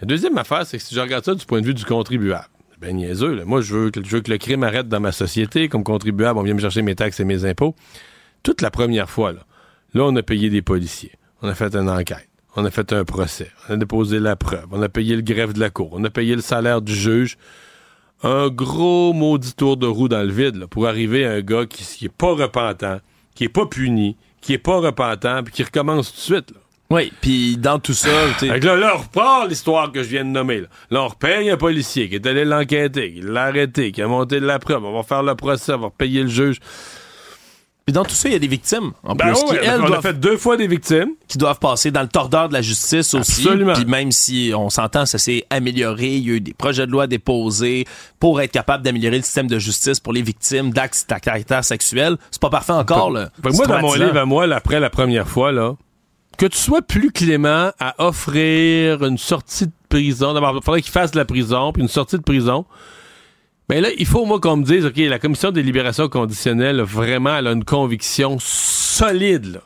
La 0.00 0.06
deuxième 0.06 0.36
affaire, 0.38 0.66
c'est 0.66 0.78
que 0.78 0.84
si 0.84 0.94
je 0.94 1.00
regarde 1.00 1.24
ça 1.24 1.34
du 1.34 1.44
point 1.46 1.60
de 1.60 1.66
vue 1.66 1.74
du 1.74 1.84
contribuable, 1.84 2.48
ben 2.80 2.94
niaiseux, 2.94 3.42
moi 3.44 3.62
je 3.62 3.74
veux, 3.74 3.90
que, 3.90 4.04
je 4.04 4.10
veux 4.10 4.20
que 4.20 4.30
le 4.30 4.36
crime 4.36 4.62
arrête 4.62 4.88
dans 4.88 5.00
ma 5.00 5.12
société, 5.12 5.68
comme 5.68 5.84
contribuable, 5.84 6.38
on 6.38 6.42
vient 6.42 6.52
me 6.52 6.60
chercher 6.60 6.82
mes 6.82 6.94
taxes 6.94 7.20
et 7.20 7.24
mes 7.24 7.46
impôts. 7.46 7.74
Toute 8.42 8.60
la 8.60 8.70
première 8.70 9.08
fois, 9.08 9.32
là, 9.32 9.45
Là, 9.96 10.04
on 10.04 10.16
a 10.16 10.22
payé 10.22 10.50
des 10.50 10.60
policiers. 10.60 11.12
On 11.40 11.48
a 11.48 11.54
fait 11.54 11.74
une 11.74 11.88
enquête. 11.88 12.28
On 12.54 12.66
a 12.66 12.70
fait 12.70 12.92
un 12.92 13.06
procès. 13.06 13.50
On 13.66 13.72
a 13.72 13.76
déposé 13.78 14.18
la 14.20 14.36
preuve. 14.36 14.66
On 14.70 14.82
a 14.82 14.90
payé 14.90 15.16
le 15.16 15.22
greffe 15.22 15.54
de 15.54 15.58
la 15.58 15.70
cour. 15.70 15.88
On 15.92 16.04
a 16.04 16.10
payé 16.10 16.36
le 16.36 16.42
salaire 16.42 16.82
du 16.82 16.94
juge. 16.94 17.38
Un 18.22 18.48
gros 18.48 19.14
maudit 19.14 19.54
tour 19.54 19.78
de 19.78 19.86
roue 19.86 20.08
dans 20.08 20.22
le 20.22 20.30
vide 20.30 20.66
pour 20.66 20.86
arriver 20.86 21.24
à 21.24 21.32
un 21.32 21.40
gars 21.40 21.64
qui, 21.64 21.82
qui 21.82 22.04
est 22.04 22.14
pas 22.14 22.34
repentant, 22.34 22.98
qui 23.34 23.44
est 23.44 23.48
pas 23.48 23.64
puni, 23.64 24.18
qui 24.42 24.52
est 24.52 24.58
pas 24.58 24.80
repentant, 24.80 25.42
puis 25.42 25.54
qui 25.54 25.62
recommence 25.62 26.10
tout 26.10 26.16
de 26.16 26.36
suite. 26.36 26.54
Oui, 26.90 27.10
puis 27.22 27.56
dans 27.56 27.78
tout 27.78 27.94
ça... 27.94 28.10
là, 28.42 28.76
là, 28.76 28.96
on 28.96 28.98
reprend 28.98 29.46
l'histoire 29.46 29.92
que 29.92 30.02
je 30.02 30.10
viens 30.10 30.26
de 30.26 30.30
nommer. 30.30 30.64
Là, 30.90 31.04
on 31.04 31.08
repaye 31.08 31.48
un 31.48 31.56
policier 31.56 32.10
qui 32.10 32.16
est 32.16 32.26
allé 32.26 32.44
l'enquêter, 32.44 33.14
qui 33.14 33.20
l'a 33.22 33.44
arrêté, 33.44 33.92
qui 33.92 34.02
a 34.02 34.08
monté 34.08 34.40
de 34.40 34.46
la 34.46 34.58
preuve. 34.58 34.84
On 34.84 34.92
va 34.92 35.04
faire 35.04 35.22
le 35.22 35.34
procès, 35.34 35.72
on 35.72 35.78
va 35.78 35.86
repayer 35.86 36.20
le 36.22 36.28
juge. 36.28 36.58
Puis 37.86 37.92
dans 37.92 38.02
tout 38.02 38.16
ça, 38.16 38.28
il 38.28 38.32
y 38.32 38.34
a 38.34 38.40
des 38.40 38.48
victimes 38.48 38.90
en 39.04 39.14
ben 39.14 39.26
plus. 39.32 39.44
qui, 39.44 39.64
elles, 39.64 39.80
on 39.80 39.92
a 39.92 40.02
fait 40.02 40.18
deux 40.18 40.36
fois 40.36 40.56
des 40.56 40.66
victimes. 40.66 41.10
Qui 41.28 41.38
doivent 41.38 41.60
passer 41.60 41.92
dans 41.92 42.02
le 42.02 42.08
tordeur 42.08 42.48
de 42.48 42.52
la 42.52 42.60
justice 42.60 43.14
aussi. 43.14 43.46
Absolument. 43.46 43.74
Puis 43.74 43.84
même 43.84 44.10
si 44.10 44.52
on 44.56 44.70
s'entend, 44.70 45.06
ça 45.06 45.18
s'est 45.18 45.46
amélioré, 45.50 46.16
il 46.16 46.26
y 46.26 46.30
a 46.32 46.34
eu 46.34 46.40
des 46.40 46.52
projets 46.52 46.84
de 46.84 46.90
loi 46.90 47.06
déposés 47.06 47.84
pour 48.18 48.40
être 48.40 48.50
capable 48.50 48.82
d'améliorer 48.82 49.18
le 49.18 49.22
système 49.22 49.46
de 49.46 49.60
justice 49.60 50.00
pour 50.00 50.12
les 50.12 50.22
victimes 50.22 50.72
d'actes 50.72 51.06
à 51.10 51.20
caractère 51.20 51.64
sexuel. 51.64 52.16
C'est 52.32 52.42
pas 52.42 52.50
parfait 52.50 52.72
encore, 52.72 53.12
là. 53.12 53.30
moi, 53.44 53.66
dans 53.66 53.80
mon 53.80 53.94
livre 53.94 54.16
à 54.16 54.24
moi, 54.24 54.52
après 54.52 54.80
la 54.80 54.90
première 54.90 55.28
fois, 55.28 55.52
là, 55.52 55.76
que 56.38 56.46
tu 56.46 56.58
sois 56.58 56.82
plus 56.82 57.12
clément 57.12 57.70
à 57.78 57.94
offrir 57.98 59.04
une 59.04 59.18
sortie 59.18 59.66
de 59.66 59.72
prison, 59.88 60.34
d'abord, 60.34 60.56
il 60.56 60.64
faudrait 60.64 60.82
qu'il 60.82 60.90
fasse 60.90 61.12
de 61.12 61.18
la 61.18 61.24
prison, 61.24 61.72
puis 61.72 61.82
une 61.82 61.88
sortie 61.88 62.16
de 62.16 62.22
prison, 62.22 62.66
mais 63.68 63.80
là, 63.80 63.88
il 63.98 64.06
faut, 64.06 64.24
moi, 64.24 64.38
qu'on 64.40 64.58
me 64.58 64.64
dise, 64.64 64.86
OK, 64.86 64.96
la 64.96 65.18
commission 65.18 65.50
des 65.50 65.62
libérations 65.62 66.08
conditionnelles, 66.08 66.80
vraiment, 66.82 67.36
elle 67.36 67.48
a 67.48 67.52
une 67.52 67.64
conviction 67.64 68.36
solide, 68.38 69.60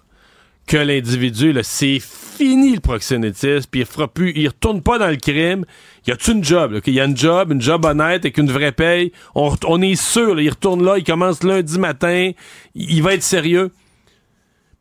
que 0.66 0.78
l'individu, 0.78 1.55
c'est 1.62 1.98
fini 2.01 2.74
le 2.74 2.80
proxénétisme, 2.80 3.68
puis 3.70 3.80
il 3.80 3.86
fera 3.86 4.09
plus, 4.09 4.32
il 4.34 4.48
retourne 4.48 4.80
pas 4.80 4.98
dans 4.98 5.09
le 5.09 5.16
crime. 5.16 5.64
Il 6.07 6.11
y 6.11 6.12
a 6.12 6.32
une 6.32 6.42
job, 6.42 6.80
Il 6.86 6.94
y 6.94 7.01
a 7.01 7.05
une 7.05 7.16
job, 7.16 7.53
une 7.53 7.61
job 7.61 7.84
honnête 7.84 8.24
avec 8.24 8.38
une 8.38 8.51
vraie 8.51 8.72
paye. 8.72 9.12
On, 9.34 9.82
est 9.82 9.96
sûr, 9.96 10.40
il 10.40 10.48
retourne 10.48 10.82
là, 10.82 10.96
il 10.96 11.05
commence 11.05 11.42
lundi 11.42 11.78
matin, 11.78 12.30
il, 12.74 13.03
va 13.03 13.14
être 13.14 13.22
sérieux. 13.22 13.70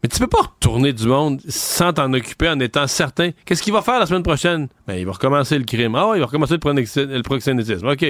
Mais 0.01 0.07
tu 0.07 0.19
peux 0.19 0.27
pas 0.27 0.43
retourner 0.43 0.93
du 0.93 1.07
monde 1.07 1.41
sans 1.49 1.91
t'en 1.91 2.13
occuper 2.13 2.47
en 2.47 2.59
étant 2.61 2.87
certain. 2.87 3.31
Qu'est-ce 3.43 3.61
qu'il 3.61 3.73
va 3.73 3.81
faire 3.81 3.99
la 3.99 4.05
semaine 4.05 4.23
prochaine? 4.23 4.69
Ben, 4.87 4.93
il 4.93 5.05
va 5.05 5.11
recommencer 5.11 5.57
le 5.57 5.65
crime. 5.65 5.95
Ah 5.95 6.11
il 6.15 6.19
va 6.19 6.27
recommencer 6.27 6.55
le 6.55 7.21
proxénétisme. 7.21 7.87
OK. 7.87 8.05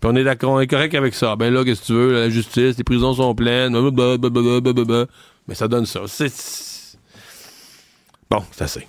Puis 0.00 0.10
on 0.10 0.16
est 0.16 0.24
d'accord, 0.24 0.52
on 0.52 0.60
est 0.60 0.66
correct 0.66 0.94
avec 0.94 1.14
ça. 1.14 1.36
Ben 1.36 1.52
là, 1.52 1.64
qu'est-ce 1.64 1.80
que 1.82 1.86
tu 1.86 1.92
veux? 1.92 2.12
La 2.12 2.28
justice, 2.28 2.76
les 2.76 2.84
prisons 2.84 3.14
sont 3.14 3.34
pleines. 3.34 3.76
Mais 5.48 5.54
ça 5.54 5.68
donne 5.68 5.86
ça. 5.86 6.00
C'est... 6.06 6.32
Bon, 8.30 8.42
c'est 8.52 8.64
assez. 8.64 8.86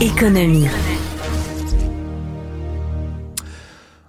Économie. 0.00 0.68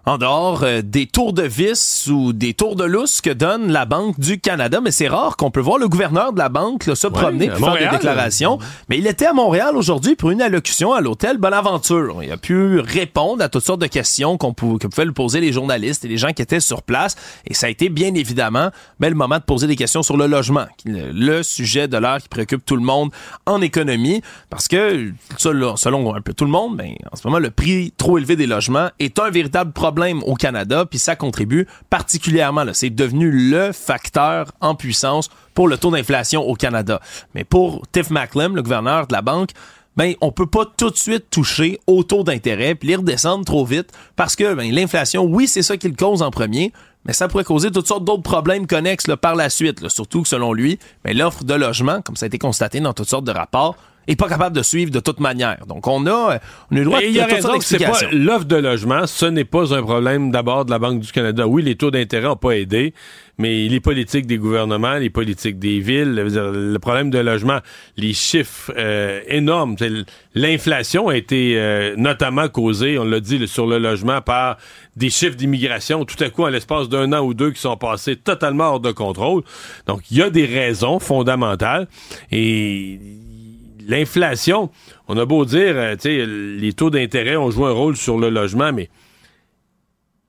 En 0.06 0.18
dehors 0.18 0.64
euh, 0.64 0.82
des 0.84 1.06
tours 1.06 1.34
de 1.34 1.43
vis 1.43 2.10
ou 2.12 2.34
des 2.34 2.54
tours 2.54 2.76
de 2.76 2.84
lousse 2.84 3.22
que 3.22 3.30
donne 3.30 3.72
la 3.72 3.86
Banque 3.86 4.20
du 4.20 4.39
Canada. 4.39 4.82
Mais 4.82 4.91
c'est 4.91 5.08
rare 5.08 5.38
qu'on 5.38 5.51
peut 5.51 5.62
voir 5.62 5.78
le 5.78 5.88
gouverneur 5.88 6.34
de 6.34 6.38
la 6.38 6.49
banque 6.49 6.86
là, 6.86 6.95
se 6.95 7.08
promener 7.08 7.49
pour 7.49 7.72
faire 7.74 7.91
des 7.91 7.97
déclarations. 7.97 8.60
Mais 8.89 8.97
il 8.97 9.08
était 9.08 9.26
à 9.26 9.34
Montréal 9.34 9.78
aujourd'hui 9.78 10.16
pour 10.16 10.32
une 10.32 10.41
allocution 10.41 10.93
à 10.93 11.01
l'hôtel 11.01 11.38
Bonaventure. 11.38 12.22
Il 12.22 12.32
a 12.32 12.38
pu 12.38 12.80
répondre 12.80 13.41
à 13.43 13.49
toutes 13.49 13.64
sortes 13.64 13.82
de 13.82 13.88
questions 13.88 14.38
qu'on 14.38 14.54
pouvait, 14.54 14.80
que 14.80 14.88
pouvaient 14.88 15.06
lui 15.06 15.14
poser 15.14 15.39
les 15.39 15.54
journalistes 15.54 16.04
et 16.04 16.08
les 16.10 16.18
gens 16.18 16.34
qui 16.34 16.41
étaient 16.41 16.60
sur 16.60 16.84
place. 16.84 17.16
Et 17.47 17.54
ça 17.54 17.68
a 17.68 17.70
été 17.70 17.89
bien 17.89 18.14
évidemment 18.14 18.70
ben, 18.99 19.10
le 19.10 19.16
moment 19.16 19.38
de 19.38 19.43
poser 19.43 19.68
des 19.68 19.76
questions 19.76 20.04
sur 20.04 20.18
le 20.18 20.28
logement, 20.28 20.66
le 20.86 21.43
sujet 21.43 21.88
de 21.88 21.97
l'heure 21.97 22.18
qui 22.18 22.28
préoccupe 22.28 22.66
tout 22.66 22.76
le 22.76 22.82
monde 22.82 23.12
en 23.45 23.62
économie. 23.62 24.22
Parce 24.49 24.68
que, 24.68 25.12
selon 25.38 26.14
un 26.14 26.22
peu 26.22 26.34
tout 26.34 26.45
le 26.45 26.51
monde, 26.51 26.76
ben, 26.76 26.93
en 27.12 27.16
ce 27.16 27.26
moment, 27.26 27.39
le 27.39 27.51
prix 27.51 27.93
trop 27.97 28.18
élevé 28.18 28.36
des 28.36 28.47
logements 28.47 28.89
est 28.99 29.18
un 29.20 29.30
véritable 29.30 29.72
problème 29.72 29.93
au 30.26 30.36
Canada, 30.36 30.86
puis 30.86 31.00
ça 31.00 31.16
contribue 31.16 31.68
particulièrement. 31.89 32.66
C'est 32.74 32.89
devenu 32.89 33.32
le 33.32 33.72
facteur 33.72 34.52
en 34.62 34.76
puissance 34.76 35.30
pour 35.54 35.68
le 35.68 35.78
taux 35.78 35.91
d'inflation 35.91 36.41
au 36.41 36.56
Canada. 36.56 37.00
Mais 37.36 37.44
pour 37.44 37.84
Tiff 37.91 38.10
Macklem, 38.10 38.56
le 38.56 38.64
gouverneur 38.64 39.08
de 39.08 39.14
la 39.14 39.22
banque, 39.22 39.52
ben 39.96 40.16
on 40.22 40.32
peut 40.32 40.48
pas 40.48 40.66
tout 40.66 40.89
de 40.89 40.98
suite 40.98 41.30
toucher 41.30 41.80
au 41.86 42.04
taux 42.04 42.24
d'intérêt 42.24 42.76
puis 42.76 42.88
les 42.88 42.96
redescendre 42.96 43.46
trop 43.46 43.66
vite 43.66 43.91
parce 44.16 44.36
que 44.36 44.54
ben, 44.54 44.72
l'inflation, 44.74 45.24
oui, 45.24 45.48
c'est 45.48 45.62
ça 45.62 45.78
qui 45.78 45.88
le 45.88 45.96
cause 45.96 46.22
en 46.22 46.32
premier, 46.32 46.74
mais 47.06 47.14
ça 47.14 47.28
pourrait 47.28 47.44
causer 47.44 47.70
toutes 47.72 47.88
sortes 47.88 48.06
d'autres 48.06 48.24
problèmes 48.24 48.66
connexes 48.66 49.06
par 49.22 49.36
la 49.36 49.50
suite. 49.50 49.88
surtout 49.89 50.24
que 50.24 50.28
selon 50.28 50.54
lui, 50.54 50.80
ben, 51.04 51.16
l'offre 51.16 51.44
de 51.44 51.54
logement, 51.54 52.02
comme 52.02 52.16
ça 52.16 52.26
a 52.26 52.28
été 52.28 52.39
constaté 52.39 52.80
dans 52.80 52.94
toutes 52.94 53.10
sortes 53.10 53.26
de 53.26 53.32
rapports, 53.32 53.76
est 54.08 54.16
pas 54.16 54.28
capable 54.28 54.56
de 54.56 54.64
suivre 54.64 54.91
de 54.91 54.99
toute 54.99 55.20
manière. 55.20 55.66
Donc, 55.68 55.88
on 55.88 56.06
a, 56.08 56.39
on 56.72 56.76
a 56.76 56.80
le 56.80 56.84
droit 56.86 56.99
de, 56.99 57.06
il 57.06 57.12
y 57.12 57.20
a 57.20 57.26
raison 57.26 57.58
que 57.58 57.64
c'est 57.64 57.80
pas 57.80 57.99
l'offre 58.12 58.45
de 58.45 58.56
logement, 58.56 59.08
ce 59.08 59.26
n'est 59.26 59.45
pas 59.45 59.74
un 59.74 59.82
problème 59.82 60.32
d'abord 60.32 60.66
de 60.66 60.72
la 60.72 60.80
Banque 60.80 60.99
du 60.99 61.12
Canada. 61.12 61.47
Oui, 61.47 61.64
les 61.64 61.76
taux 61.76 61.91
d'intérêt 61.91 62.28
n'ont 62.28 62.36
pas 62.36 62.51
aidé, 62.51 62.93
mais 63.38 63.68
les 63.68 63.80
politiques 63.80 64.28
des 64.28 64.38
gouvernements, 64.38 64.95
les 64.95 65.10
politiques 65.10 65.58
des 65.60 65.80
villes, 65.80 66.14
le 66.14 66.78
problème 66.78 67.10
de 67.10 67.20
logement, 67.20 67.60
les 67.97 68.14
chiffres 68.14 68.72
euh, 68.78 69.22
énormes, 69.28 69.76
l'inflation 70.36 71.08
a 71.08 71.16
été 71.16 71.56
euh, 71.58 71.95
notamment 71.97 72.47
causée, 72.47 72.97
on 72.97 73.06
l'a 73.06 73.20
dit, 73.20 73.47
sur 73.47 73.66
le 73.66 73.80
logement 73.80 74.22
par 74.22 74.58
des 74.95 75.10
chiffres 75.10 75.36
d'immigration, 75.36 76.06
tout 76.06 76.22
à 76.24 76.30
coup, 76.30 76.43
en 76.43 76.49
l'espace 76.49 76.89
d'un 76.89 77.12
an 77.14 77.22
ou 77.22 77.34
deux, 77.34 77.51
qui 77.51 77.62
sont 77.62 77.78
passés 77.78 78.16
totalement 78.16 78.66
hors 78.66 78.80
de 78.80 78.91
contrôle. 78.91 79.43
Donc, 79.88 80.01
il 80.12 80.18
y 80.18 80.22
a 80.22 80.30
des 80.30 80.45
raisons 80.45 80.99
fondamentales 80.99 81.88
et 82.32 82.99
l'inflation, 83.88 84.70
on 85.08 85.18
a 85.18 85.26
beau 85.26 85.46
dire, 85.46 85.74
euh, 85.76 85.96
tu 85.96 86.02
sais, 86.02 86.26
les 86.26 86.74
taux 86.74 86.90
d'intérêt 86.90 87.36
ont 87.36 87.52
joué 87.52 87.68
un 87.68 87.74
rôle 87.74 87.96
sur 87.96 88.18
le 88.18 88.30
logement, 88.30 88.72
mais 88.74 88.90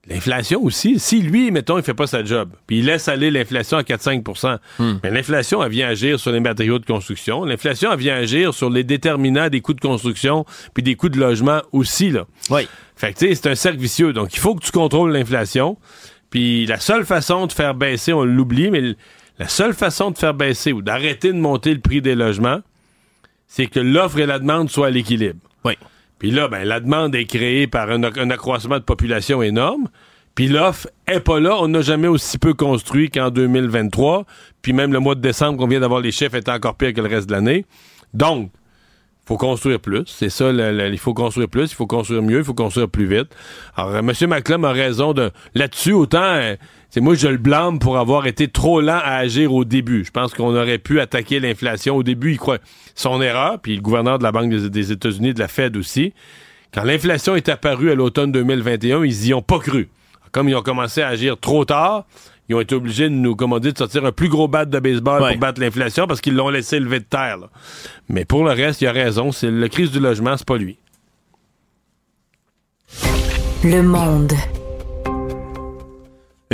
l'inflation 0.07 0.63
aussi, 0.63 0.99
si 0.99 1.23
lui, 1.23 1.51
mettons, 1.51 1.79
il 1.79 1.85
fait 1.85 1.95
pas 1.95 2.07
sa 2.07 2.25
job, 2.25 2.51
puis 2.67 2.79
il 2.79 2.87
laisse 2.87 3.09
aller 3.09 3.31
l'inflation 3.31 3.79
à 3.79 3.83
4-5% 3.83 4.59
hmm. 4.79 4.99
mais 5.03 5.11
l'inflation, 5.11 5.63
elle 5.63 5.71
vient 5.71 5.89
agir 5.89 6.21
sur 6.21 6.31
les 6.33 6.41
matériaux 6.41 6.79
de 6.79 6.87
construction. 6.87 7.45
L'inflation, 7.45 7.91
elle 7.93 7.99
vient 7.99 8.17
agir 8.17 8.53
sur 8.53 8.71
les 8.71 8.85
déterminants 8.85 9.49
des 9.49 9.61
coûts 9.61 9.75
de 9.75 9.81
construction, 9.81 10.45
puis 10.75 10.83
des 10.83 10.95
coûts 10.95 11.09
de 11.09 11.19
logement 11.19 11.63
aussi, 11.73 12.11
là. 12.11 12.27
Oui. 12.51 12.69
Fait 12.97 13.13
que, 13.13 13.19
tu 13.19 13.29
sais, 13.29 13.35
c'est 13.35 13.51
un 13.51 13.55
cercle 13.55 13.79
vicieux. 13.79 14.13
Donc, 14.13 14.35
il 14.35 14.39
faut 14.39 14.55
que 14.55 14.65
tu 14.65 14.71
contrôles 14.71 15.13
l'inflation. 15.13 15.77
Puis 16.31 16.67
la 16.67 16.79
seule 16.81 17.05
façon 17.05 17.47
de 17.47 17.53
faire 17.53 17.75
baisser, 17.75 18.13
on 18.13 18.25
l'oublie, 18.25 18.71
mais 18.71 18.95
la 19.39 19.49
seule 19.49 19.75
façon 19.75 20.11
de 20.11 20.19
faire 20.19 20.35
baisser 20.35 20.73
ou 20.73 20.83
d'arrêter 20.83 21.33
de 21.33 21.39
monter 21.39 21.73
le 21.75 21.81
prix 21.81 22.01
des 22.01 22.15
logements, 22.15 22.61
c'est 23.55 23.69
que 23.69 23.79
l'offre 23.79 24.19
et 24.19 24.27
la 24.27 24.41
demande 24.41 24.69
soient 24.69 24.89
à 24.89 24.91
l'équilibre. 24.91 25.39
Oui. 25.65 25.75
Puis 26.19 26.33
là, 26.33 26.49
ben, 26.49 26.65
la 26.65 26.81
demande 26.81 27.15
est 27.15 27.25
créée 27.25 27.69
par 27.69 27.89
un, 27.89 28.03
accroissement 28.03 28.79
de 28.79 28.83
population 28.83 29.43
énorme. 29.43 29.87
Puis 30.35 30.49
l'offre 30.49 30.89
est 31.07 31.21
pas 31.21 31.39
là. 31.39 31.57
On 31.61 31.69
n'a 31.69 31.81
jamais 31.81 32.09
aussi 32.09 32.39
peu 32.39 32.55
construit 32.55 33.13
qu'en 33.13 33.31
2023. 33.31 34.25
Puis 34.61 34.73
même 34.73 34.93
le 34.93 34.99
mois 34.99 35.15
de 35.15 35.21
décembre 35.21 35.57
qu'on 35.57 35.69
vient 35.69 35.79
d'avoir 35.79 36.01
les 36.01 36.11
chiffres 36.11 36.35
est 36.35 36.49
encore 36.49 36.75
pire 36.75 36.93
que 36.95 37.01
le 37.01 37.07
reste 37.07 37.29
de 37.29 37.33
l'année. 37.33 37.65
Donc, 38.13 38.51
faut 39.25 39.37
construire 39.37 39.79
plus. 39.79 40.03
C'est 40.07 40.31
ça, 40.31 40.51
il 40.51 40.99
faut 40.99 41.15
construire 41.15 41.49
plus, 41.49 41.71
il 41.71 41.75
faut 41.77 41.87
construire 41.87 42.23
mieux, 42.23 42.39
il 42.39 42.45
faut 42.45 42.55
construire 42.55 42.89
plus 42.89 43.07
vite. 43.07 43.29
Alors, 43.77 43.95
euh, 43.95 44.01
M. 44.01 44.13
McClum 44.29 44.65
a 44.65 44.73
raison 44.73 45.13
de 45.13 45.31
là-dessus. 45.55 45.93
Autant, 45.93 46.19
euh, 46.23 46.57
c'est 46.95 47.01
moi, 47.01 47.16
je 47.16 47.26
le 47.26 47.38
blâme 47.38 47.80
pour 47.80 47.99
avoir 47.99 48.28
été 48.28 48.47
trop 48.47 48.80
lent 48.80 49.01
à 49.03 49.16
agir 49.16 49.53
au 49.53 49.64
début. 49.64 50.05
Je 50.05 50.12
pense 50.12 50.32
qu'on 50.32 50.55
aurait 50.55 50.78
pu 50.78 51.01
attaquer 51.01 51.40
l'inflation. 51.40 51.97
Au 51.97 52.05
début, 52.05 52.30
il 52.30 52.38
croit 52.38 52.59
son 52.95 53.20
erreur, 53.20 53.59
puis 53.61 53.74
le 53.74 53.82
gouverneur 53.82 54.20
de 54.20 54.22
la 54.22 54.30
Banque 54.30 54.51
des, 54.51 54.92
États-Unis, 54.92 55.34
de 55.34 55.40
la 55.40 55.49
Fed 55.49 55.76
aussi. 55.76 56.12
Quand 56.72 56.84
l'inflation 56.84 57.34
est 57.34 57.49
apparue 57.49 57.90
à 57.90 57.97
l'automne 57.97 58.30
2021, 58.30 59.05
ils 59.05 59.26
y 59.26 59.34
ont 59.34 59.42
pas 59.42 59.59
cru. 59.59 59.88
Comme 60.30 60.49
ils 60.49 60.55
ont 60.55 60.62
commencé 60.62 61.03
à 61.03 61.09
agir 61.09 61.36
trop 61.36 61.64
tard, 61.64 62.05
ils 62.49 62.55
ont 62.55 62.61
été 62.61 62.76
obligés 62.76 63.09
de 63.09 63.14
nous 63.14 63.34
commander 63.34 63.72
de 63.72 63.78
sortir 63.78 64.05
un 64.05 64.12
plus 64.12 64.28
gros 64.28 64.47
bat 64.47 64.64
de 64.64 64.78
baseball 64.78 65.18
pour 65.18 65.38
battre 65.40 65.61
l'inflation 65.61 66.07
parce 66.07 66.20
qu'ils 66.20 66.36
l'ont 66.36 66.49
laissé 66.49 66.78
lever 66.78 67.01
de 67.01 67.07
terre. 67.07 67.38
Mais 68.09 68.24
pour 68.24 68.45
le 68.45 68.53
reste, 68.53 68.82
il 68.82 68.86
a 68.86 68.92
raison. 68.92 69.32
C'est 69.32 69.51
la 69.51 69.68
crise 69.68 69.90
du 69.90 69.99
logement, 69.99 70.36
c'est 70.36 70.47
pas 70.47 70.59
lui. 70.59 70.78
Le 73.64 73.82
monde. 73.82 74.32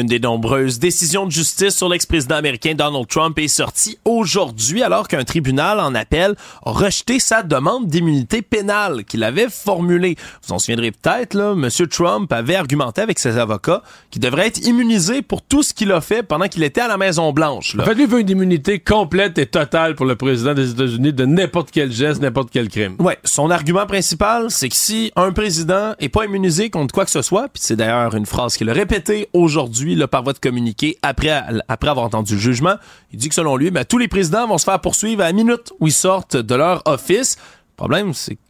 Une 0.00 0.06
des 0.06 0.18
nombreuses 0.18 0.78
décisions 0.78 1.26
de 1.26 1.30
justice 1.30 1.76
sur 1.76 1.90
l'ex-président 1.90 2.36
américain 2.36 2.72
Donald 2.74 3.06
Trump 3.06 3.38
est 3.38 3.48
sortie 3.48 3.98
aujourd'hui 4.06 4.82
alors 4.82 5.08
qu'un 5.08 5.24
tribunal 5.24 5.78
en 5.78 5.94
appel 5.94 6.36
a 6.64 6.70
rejeté 6.70 7.18
sa 7.18 7.42
demande 7.42 7.86
d'immunité 7.86 8.40
pénale 8.40 9.04
qu'il 9.04 9.22
avait 9.22 9.50
formulée. 9.50 10.16
Vous 10.46 10.54
en 10.54 10.58
souviendrez 10.58 10.90
peut-être, 10.92 11.34
là, 11.34 11.52
M. 11.52 11.68
Trump 11.88 12.32
avait 12.32 12.54
argumenté 12.54 13.02
avec 13.02 13.18
ses 13.18 13.36
avocats 13.36 13.82
qu'il 14.10 14.22
devrait 14.22 14.46
être 14.46 14.66
immunisé 14.66 15.20
pour 15.20 15.42
tout 15.42 15.62
ce 15.62 15.74
qu'il 15.74 15.92
a 15.92 16.00
fait 16.00 16.22
pendant 16.22 16.48
qu'il 16.48 16.62
était 16.62 16.80
à 16.80 16.88
la 16.88 16.96
Maison-Blanche. 16.96 17.76
En 17.78 17.84
fait, 17.84 17.92
lui 17.92 18.06
veut 18.06 18.20
une 18.20 18.30
immunité 18.30 18.78
complète 18.78 19.36
et 19.36 19.44
totale 19.44 19.96
pour 19.96 20.06
le 20.06 20.16
président 20.16 20.54
des 20.54 20.70
États-Unis 20.70 21.12
de 21.12 21.26
n'importe 21.26 21.72
quel 21.72 21.92
geste, 21.92 22.22
n'importe 22.22 22.48
quel 22.50 22.70
crime. 22.70 22.96
Ouais, 23.00 23.18
son 23.24 23.50
argument 23.50 23.84
principal, 23.84 24.46
c'est 24.50 24.70
que 24.70 24.76
si 24.76 25.12
un 25.14 25.32
président 25.32 25.92
est 25.98 26.08
pas 26.08 26.24
immunisé 26.24 26.70
contre 26.70 26.94
quoi 26.94 27.04
que 27.04 27.10
ce 27.10 27.20
soit, 27.20 27.48
puis 27.48 27.62
c'est 27.62 27.76
d'ailleurs 27.76 28.14
une 28.14 28.24
phrase 28.24 28.56
qu'il 28.56 28.70
a 28.70 28.72
répétée 28.72 29.28
aujourd'hui 29.34 29.89
le 29.94 30.06
par 30.06 30.22
voie 30.22 30.32
de 30.32 30.38
communiqué 30.38 30.98
après, 31.02 31.42
après 31.68 31.90
avoir 31.90 32.06
entendu 32.06 32.34
le 32.34 32.40
jugement. 32.40 32.74
Il 33.12 33.18
dit 33.18 33.28
que 33.28 33.34
selon 33.34 33.56
lui, 33.56 33.70
ben, 33.70 33.84
tous 33.84 33.98
les 33.98 34.08
présidents 34.08 34.46
vont 34.46 34.58
se 34.58 34.64
faire 34.64 34.80
poursuivre 34.80 35.22
à 35.22 35.26
la 35.26 35.32
minute 35.32 35.72
où 35.80 35.86
ils 35.86 35.92
sortent 35.92 36.36
de 36.36 36.54
leur 36.54 36.82
office. 36.86 37.36
Le 37.36 37.76
problème, 37.76 38.14
c'est 38.14 38.34
que 38.34 38.40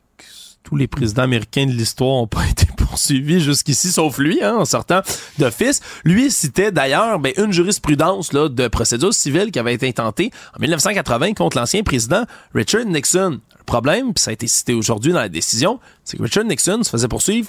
tous 0.62 0.76
les 0.76 0.86
présidents 0.86 1.22
américains 1.22 1.66
de 1.66 1.72
l'histoire 1.72 2.20
n'ont 2.20 2.26
pas 2.26 2.46
été 2.50 2.66
poursuivis 2.76 3.40
jusqu'ici, 3.40 3.90
sauf 3.90 4.18
lui, 4.18 4.42
hein, 4.42 4.56
en 4.56 4.64
sortant 4.64 5.00
d'office. 5.38 5.80
Lui 6.04 6.30
citait 6.30 6.72
d'ailleurs 6.72 7.18
ben, 7.18 7.32
une 7.36 7.52
jurisprudence 7.52 8.32
là, 8.32 8.48
de 8.48 8.68
procédure 8.68 9.14
civile 9.14 9.50
qui 9.50 9.58
avait 9.58 9.74
été 9.74 9.88
intentée 9.88 10.30
en 10.56 10.60
1980 10.60 11.34
contre 11.34 11.58
l'ancien 11.58 11.82
président 11.82 12.24
Richard 12.54 12.84
Nixon. 12.84 13.40
Le 13.58 13.64
problème, 13.64 14.14
puis 14.14 14.22
ça 14.22 14.30
a 14.30 14.32
été 14.32 14.46
cité 14.46 14.74
aujourd'hui 14.74 15.12
dans 15.12 15.20
la 15.20 15.28
décision, 15.28 15.80
c'est 16.04 16.16
que 16.16 16.22
Richard 16.22 16.44
Nixon 16.44 16.82
se 16.82 16.90
faisait 16.90 17.08
poursuivre 17.08 17.48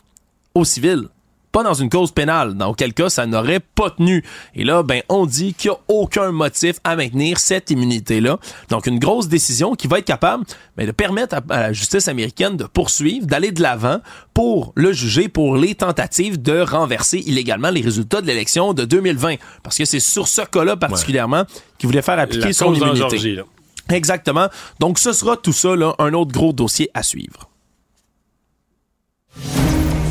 au 0.53 0.65
civil 0.65 1.07
pas 1.51 1.63
dans 1.63 1.73
une 1.73 1.89
cause 1.89 2.11
pénale, 2.11 2.55
dans 2.55 2.69
auquel 2.69 2.93
cas 2.93 3.09
ça 3.09 3.25
n'aurait 3.25 3.59
pas 3.59 3.89
tenu. 3.89 4.23
Et 4.55 4.63
là, 4.63 4.83
ben, 4.83 5.01
on 5.09 5.25
dit 5.25 5.53
qu'il 5.53 5.71
n'y 5.71 5.75
a 5.75 5.79
aucun 5.87 6.31
motif 6.31 6.77
à 6.83 6.95
maintenir 6.95 7.39
cette 7.39 7.69
immunité-là. 7.69 8.37
Donc, 8.69 8.87
une 8.87 8.99
grosse 8.99 9.27
décision 9.27 9.75
qui 9.75 9.87
va 9.87 9.99
être 9.99 10.05
capable 10.05 10.45
ben, 10.77 10.87
de 10.87 10.91
permettre 10.91 11.35
à, 11.35 11.41
la 11.49 11.73
justice 11.73 12.07
américaine 12.07 12.57
de 12.57 12.63
poursuivre, 12.63 13.25
d'aller 13.25 13.51
de 13.51 13.61
l'avant 13.61 13.99
pour 14.33 14.71
le 14.75 14.93
juger 14.93 15.27
pour 15.27 15.55
les 15.57 15.75
tentatives 15.75 16.41
de 16.41 16.61
renverser 16.61 17.19
illégalement 17.19 17.69
les 17.69 17.81
résultats 17.81 18.21
de 18.21 18.27
l'élection 18.27 18.73
de 18.73 18.85
2020. 18.85 19.35
Parce 19.63 19.77
que 19.77 19.85
c'est 19.85 19.99
sur 19.99 20.27
ce 20.27 20.41
cas-là 20.41 20.77
particulièrement 20.77 21.43
qu'il 21.77 21.87
voulait 21.87 22.01
faire 22.01 22.19
appliquer 22.19 22.53
son 22.53 22.73
immunité. 22.73 23.41
Exactement. 23.89 24.47
Donc, 24.79 24.99
ce 24.99 25.11
sera 25.11 25.35
tout 25.35 25.53
ça, 25.53 25.75
là, 25.75 25.95
un 25.99 26.13
autre 26.13 26.31
gros 26.31 26.53
dossier 26.53 26.89
à 26.93 27.03
suivre. 27.03 27.49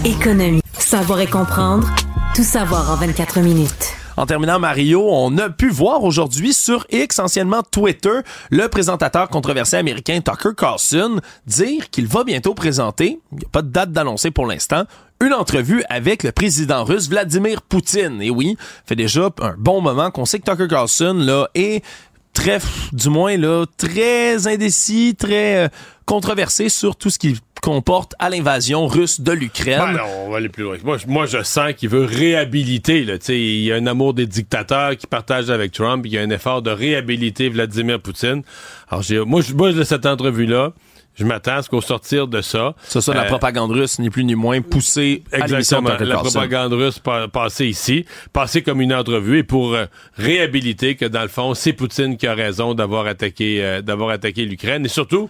Économie. 0.05 0.63
Savoir 0.91 1.21
et 1.21 1.29
comprendre. 1.29 1.89
Tout 2.35 2.43
savoir 2.43 2.91
en 2.91 2.97
24 2.97 3.39
minutes. 3.43 3.93
En 4.17 4.27
terminant, 4.27 4.59
Mario, 4.59 5.07
on 5.09 5.39
a 5.39 5.49
pu 5.49 5.69
voir 5.69 6.03
aujourd'hui 6.03 6.53
sur 6.53 6.85
X, 6.91 7.21
anciennement 7.21 7.63
Twitter, 7.63 8.23
le 8.51 8.67
présentateur 8.67 9.29
controversé 9.29 9.77
américain 9.77 10.21
Tucker 10.21 10.51
Carlson 10.57 11.21
dire 11.47 11.91
qu'il 11.91 12.09
va 12.09 12.25
bientôt 12.25 12.55
présenter, 12.55 13.21
il 13.31 13.39
n'y 13.39 13.45
a 13.45 13.49
pas 13.53 13.63
de 13.63 13.69
date 13.69 13.93
d'annoncer 13.93 14.33
pour 14.33 14.47
l'instant, 14.47 14.83
une 15.25 15.33
entrevue 15.33 15.85
avec 15.89 16.25
le 16.25 16.33
président 16.33 16.83
russe 16.83 17.09
Vladimir 17.09 17.63
Poutine. 17.63 18.21
Et 18.21 18.31
oui, 18.31 18.57
fait 18.85 18.97
déjà 18.97 19.31
un 19.43 19.55
bon 19.57 19.81
moment 19.81 20.11
qu'on 20.11 20.25
sait 20.25 20.41
que 20.41 20.51
Tucker 20.51 20.67
Carlson 20.67 21.15
là 21.15 21.47
est 21.55 21.85
très, 22.33 22.59
du 22.93 23.11
moins 23.11 23.37
là, 23.37 23.65
très 23.77 24.49
indécis, 24.49 25.15
très 25.17 25.67
euh, 25.67 25.69
controversé 26.05 26.69
sur 26.69 26.97
tout 26.97 27.11
ce 27.11 27.19
qui 27.21 27.39
comporte 27.61 28.15
à 28.19 28.31
l'invasion 28.31 28.87
russe 28.87 29.21
de 29.21 29.33
l'Ukraine. 29.33 29.79
Ben 29.95 30.01
on 30.27 30.31
va 30.31 30.39
aller 30.39 30.49
plus 30.49 30.65
loin. 30.65 30.77
Moi, 31.07 31.27
je 31.27 31.43
sens 31.43 31.73
qu'il 31.75 31.89
veut 31.89 32.05
réhabiliter. 32.05 33.05
Là, 33.05 33.15
il 33.29 33.61
y 33.63 33.73
a 33.73 33.77
un 33.77 33.87
amour 33.87 34.15
des 34.15 34.27
dictateurs 34.27 34.97
qui 34.97 35.07
partage 35.07 35.51
avec 35.51 35.73
Trump. 35.73 36.05
Il 36.07 36.13
y 36.13 36.19
a 36.19 36.23
un 36.23 36.31
effort 36.31 36.63
de 36.63 36.71
réhabiliter 36.71 37.49
Vladimir 37.49 38.01
Poutine. 38.01 38.43
Alors, 38.89 39.05
moi, 39.27 39.41
je, 39.43 39.53
moi, 39.55 39.73
de 39.73 39.83
cette 39.83 40.07
entrevue-là, 40.07 40.73
je 41.17 41.25
m'attends 41.25 41.57
à 41.57 41.63
ce 41.63 41.69
qu'au 41.69 41.81
sortir 41.81 42.29
de 42.29 42.41
ça. 42.41 42.75
C'est 42.85 43.01
ça, 43.01 43.13
la 43.13 43.25
euh, 43.25 43.27
propagande 43.27 43.73
russe, 43.73 43.99
ni 43.99 44.09
plus 44.11 44.25
ni 44.25 44.35
moins, 44.35 44.63
poussée 44.63 45.23
à 45.33 45.41
Exactement. 45.41 45.91
Tucker 45.91 46.05
La 46.05 46.17
propagande 46.17 46.73
russe 46.73 46.99
pa- 46.99 47.29
passée 47.29 47.67
ici, 47.67 48.07
passée 48.33 48.63
comme 48.63 48.81
une 48.81 48.95
entrevue 48.95 49.39
et 49.39 49.43
pour 49.43 49.75
euh, 49.75 49.85
réhabiliter 50.15 50.95
que 50.95 51.05
dans 51.05 51.23
le 51.23 51.29
fond, 51.29 51.55
c'est 51.55 51.73
Poutine 51.73 52.17
qui 52.17 52.27
a 52.27 52.35
raison 52.35 52.75
d'avoir 52.75 53.07
attaqué, 53.07 53.63
euh, 53.63 53.83
d'avoir 53.83 54.11
attaqué 54.11 54.45
l'Ukraine 54.45 54.85
et 54.87 54.89
surtout 54.89 55.29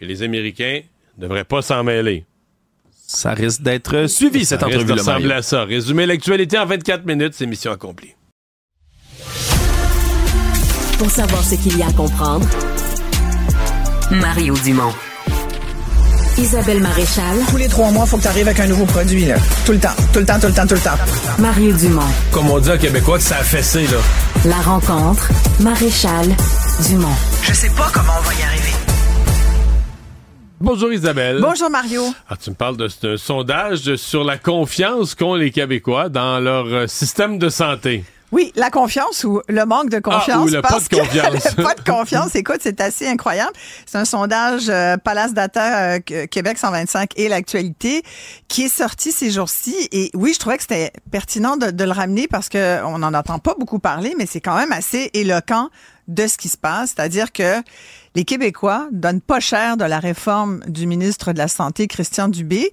que 0.00 0.04
les 0.04 0.22
Américains 0.22 0.80
ne 1.20 1.26
devraient 1.28 1.44
pas 1.44 1.60
s'en 1.62 1.84
mêler. 1.84 2.24
Ça 3.06 3.32
risque 3.32 3.62
d'être 3.62 4.06
suivi, 4.06 4.44
cette 4.44 4.60
Ça 4.60 4.66
risque 4.66 4.78
de 4.78 4.82
entrevue-là, 4.92 5.02
ressembler 5.02 5.26
Mario. 5.28 5.38
à 5.38 5.42
ça. 5.42 5.64
Résumer 5.64 6.06
l'actualité 6.06 6.58
en 6.58 6.66
24 6.66 7.04
minutes, 7.04 7.34
c'est 7.36 7.46
mission 7.46 7.72
accomplie. 7.72 8.14
Pour 10.98 11.10
savoir 11.10 11.42
ce 11.42 11.54
qu'il 11.56 11.76
y 11.78 11.82
a 11.82 11.88
à 11.88 11.92
comprendre, 11.92 12.46
Mario 14.10 14.54
Dumont. 14.64 14.92
Isabelle 16.38 16.80
Maréchal, 16.80 17.36
Tous 17.50 17.56
les 17.56 17.68
trois 17.68 17.90
mois, 17.90 18.06
faut 18.06 18.16
que 18.16 18.22
tu 18.22 18.28
arrives 18.28 18.46
avec 18.48 18.60
un 18.60 18.66
nouveau 18.68 18.86
produit, 18.86 19.26
là. 19.26 19.36
Tout 19.66 19.72
le 19.72 19.78
temps, 19.80 19.88
tout 20.12 20.20
le 20.20 20.24
temps, 20.24 20.40
tout 20.40 20.46
le 20.46 20.52
temps, 20.54 20.66
tout 20.66 20.74
le 20.74 20.80
temps. 20.80 20.96
Mario 21.38 21.72
Dumont. 21.72 22.00
Comme 22.30 22.48
on 22.50 22.58
dit 22.60 22.70
en 22.70 22.78
québécois 22.78 23.18
que 23.18 23.24
ça 23.24 23.36
a 23.38 23.44
fessé, 23.44 23.82
là. 23.82 23.98
La 24.46 24.56
rencontre, 24.62 25.28
Maréchal 25.60 26.28
Dumont. 26.88 27.08
Je 27.42 27.52
sais 27.52 27.70
pas 27.70 27.90
comment 27.92 28.12
on 28.18 28.22
va 28.22 28.34
y 28.34 28.42
arriver. 28.42 28.72
Bonjour 30.60 30.92
Isabelle. 30.92 31.38
Bonjour 31.40 31.70
Mario. 31.70 32.02
Ah, 32.28 32.36
tu 32.36 32.50
me 32.50 32.54
parles 32.54 32.76
de 32.76 32.88
ce 32.88 33.16
sondage 33.16 33.96
sur 33.96 34.24
la 34.24 34.36
confiance 34.36 35.14
qu'ont 35.14 35.34
les 35.34 35.50
Québécois 35.50 36.08
dans 36.10 36.38
leur 36.38 36.66
euh, 36.66 36.86
système 36.86 37.38
de 37.38 37.48
santé. 37.48 38.04
Oui, 38.30 38.52
la 38.54 38.70
confiance 38.70 39.24
ou 39.24 39.40
le 39.48 39.64
manque 39.64 39.88
de 39.90 39.98
confiance. 39.98 40.48
ou 40.48 40.52
le 40.54 40.60
pas 40.62 40.78
de 40.78 40.88
confiance. 40.96 41.42
que 41.54 41.56
le 41.56 41.64
pas 41.64 41.74
de 41.74 41.80
confiance, 41.82 42.34
écoute, 42.36 42.58
c'est 42.60 42.80
assez 42.80 43.08
incroyable. 43.08 43.52
C'est 43.86 43.98
un 43.98 44.04
sondage 44.04 44.68
euh, 44.68 44.96
Palace 44.98 45.32
Data 45.32 45.94
euh, 45.94 45.98
Qu- 45.98 46.28
Québec 46.28 46.58
125 46.58 47.10
et 47.16 47.28
l'actualité 47.28 48.02
qui 48.46 48.64
est 48.64 48.68
sorti 48.68 49.10
ces 49.12 49.30
jours-ci. 49.30 49.74
Et 49.92 50.10
oui, 50.14 50.32
je 50.34 50.38
trouvais 50.38 50.56
que 50.58 50.62
c'était 50.62 50.92
pertinent 51.10 51.56
de, 51.56 51.70
de 51.70 51.84
le 51.84 51.90
ramener 51.90 52.28
parce 52.28 52.48
que 52.50 52.84
on 52.84 52.98
n'en 52.98 53.14
entend 53.14 53.38
pas 53.40 53.54
beaucoup 53.58 53.78
parler, 53.80 54.14
mais 54.16 54.26
c'est 54.26 54.40
quand 54.42 54.56
même 54.56 54.72
assez 54.72 55.10
éloquent 55.14 55.70
de 56.10 56.26
ce 56.26 56.36
qui 56.36 56.48
se 56.48 56.56
passe. 56.56 56.94
C'est-à-dire 56.94 57.32
que 57.32 57.62
les 58.14 58.24
Québécois 58.24 58.88
donnent 58.92 59.20
pas 59.20 59.40
cher 59.40 59.76
de 59.76 59.84
la 59.84 59.98
réforme 59.98 60.60
du 60.66 60.86
ministre 60.86 61.32
de 61.32 61.38
la 61.38 61.48
Santé, 61.48 61.86
Christian 61.86 62.28
Dubé. 62.28 62.70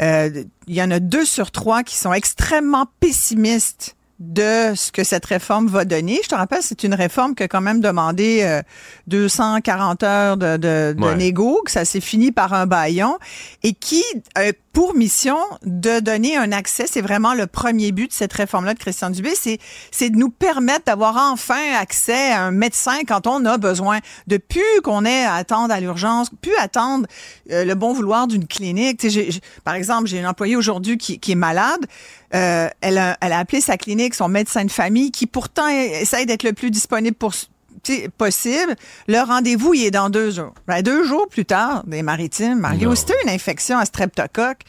Euh, 0.00 0.44
il 0.66 0.74
y 0.74 0.82
en 0.82 0.90
a 0.90 0.98
deux 0.98 1.24
sur 1.24 1.50
trois 1.50 1.82
qui 1.82 1.96
sont 1.96 2.12
extrêmement 2.12 2.86
pessimistes 3.00 3.96
de 4.24 4.74
ce 4.74 4.90
que 4.90 5.04
cette 5.04 5.24
réforme 5.26 5.68
va 5.68 5.84
donner. 5.84 6.20
Je 6.22 6.28
te 6.28 6.34
rappelle, 6.34 6.62
c'est 6.62 6.82
une 6.82 6.94
réforme 6.94 7.34
qui 7.34 7.42
a 7.42 7.48
quand 7.48 7.60
même 7.60 7.80
demandé 7.80 8.40
euh, 8.42 8.62
240 9.06 10.02
heures 10.02 10.36
de, 10.36 10.56
de, 10.56 11.14
négo, 11.14 11.62
que 11.64 11.70
ça 11.70 11.84
s'est 11.84 12.00
fini 12.00 12.32
par 12.32 12.52
un 12.52 12.66
baillon, 12.66 13.18
et 13.62 13.72
qui 13.72 14.02
a 14.34 14.52
pour 14.74 14.96
mission 14.96 15.38
de 15.62 16.00
donner 16.00 16.36
un 16.36 16.50
accès, 16.50 16.86
c'est 16.90 17.00
vraiment 17.00 17.32
le 17.32 17.46
premier 17.46 17.92
but 17.92 18.08
de 18.08 18.12
cette 18.12 18.32
réforme-là 18.32 18.74
de 18.74 18.78
Christian 18.80 19.08
Dubé, 19.10 19.30
c'est, 19.40 19.60
c'est 19.92 20.10
de 20.10 20.16
nous 20.16 20.30
permettre 20.30 20.86
d'avoir 20.86 21.16
enfin 21.32 21.74
accès 21.80 22.32
à 22.32 22.42
un 22.42 22.50
médecin 22.50 23.04
quand 23.06 23.28
on 23.28 23.44
a 23.44 23.56
besoin, 23.56 24.00
de 24.26 24.36
plus 24.36 24.80
qu'on 24.82 25.04
ait 25.04 25.24
à 25.24 25.34
attendre 25.34 25.72
à 25.72 25.78
l'urgence, 25.78 26.28
plus 26.42 26.56
attendre 26.56 27.06
euh, 27.52 27.64
le 27.64 27.74
bon 27.76 27.92
vouloir 27.92 28.26
d'une 28.26 28.48
clinique. 28.48 28.98
Tu 28.98 29.10
sais, 29.12 29.28
par 29.62 29.74
exemple, 29.74 30.08
j'ai 30.08 30.18
une 30.18 30.26
employée 30.26 30.56
aujourd'hui 30.56 30.98
qui, 30.98 31.20
qui 31.20 31.32
est 31.32 31.36
malade. 31.36 31.86
Euh, 32.34 32.68
elle, 32.80 32.98
a, 32.98 33.16
elle 33.20 33.32
a 33.32 33.38
appelé 33.38 33.60
sa 33.60 33.76
clinique, 33.76 34.14
son 34.14 34.28
médecin 34.28 34.64
de 34.64 34.70
famille, 34.70 35.10
qui 35.10 35.26
pourtant 35.26 35.68
essaye 35.68 36.26
d'être 36.26 36.42
le 36.42 36.52
plus 36.52 36.70
disponible 36.70 37.16
pour 37.16 37.34
tu 37.82 38.08
possible. 38.16 38.74
Le 39.08 39.20
rendez-vous, 39.20 39.74
il 39.74 39.84
est 39.84 39.90
dans 39.90 40.10
deux 40.10 40.30
jours. 40.30 40.54
Ben, 40.66 40.82
deux 40.82 41.04
jours 41.04 41.28
plus 41.28 41.44
tard, 41.44 41.84
des 41.86 42.02
maritimes, 42.02 42.58
Mario, 42.58 42.94
si 42.94 43.04
t'as 43.04 43.14
une 43.24 43.30
infection 43.30 43.78
à 43.78 43.84
streptocoque, 43.84 44.60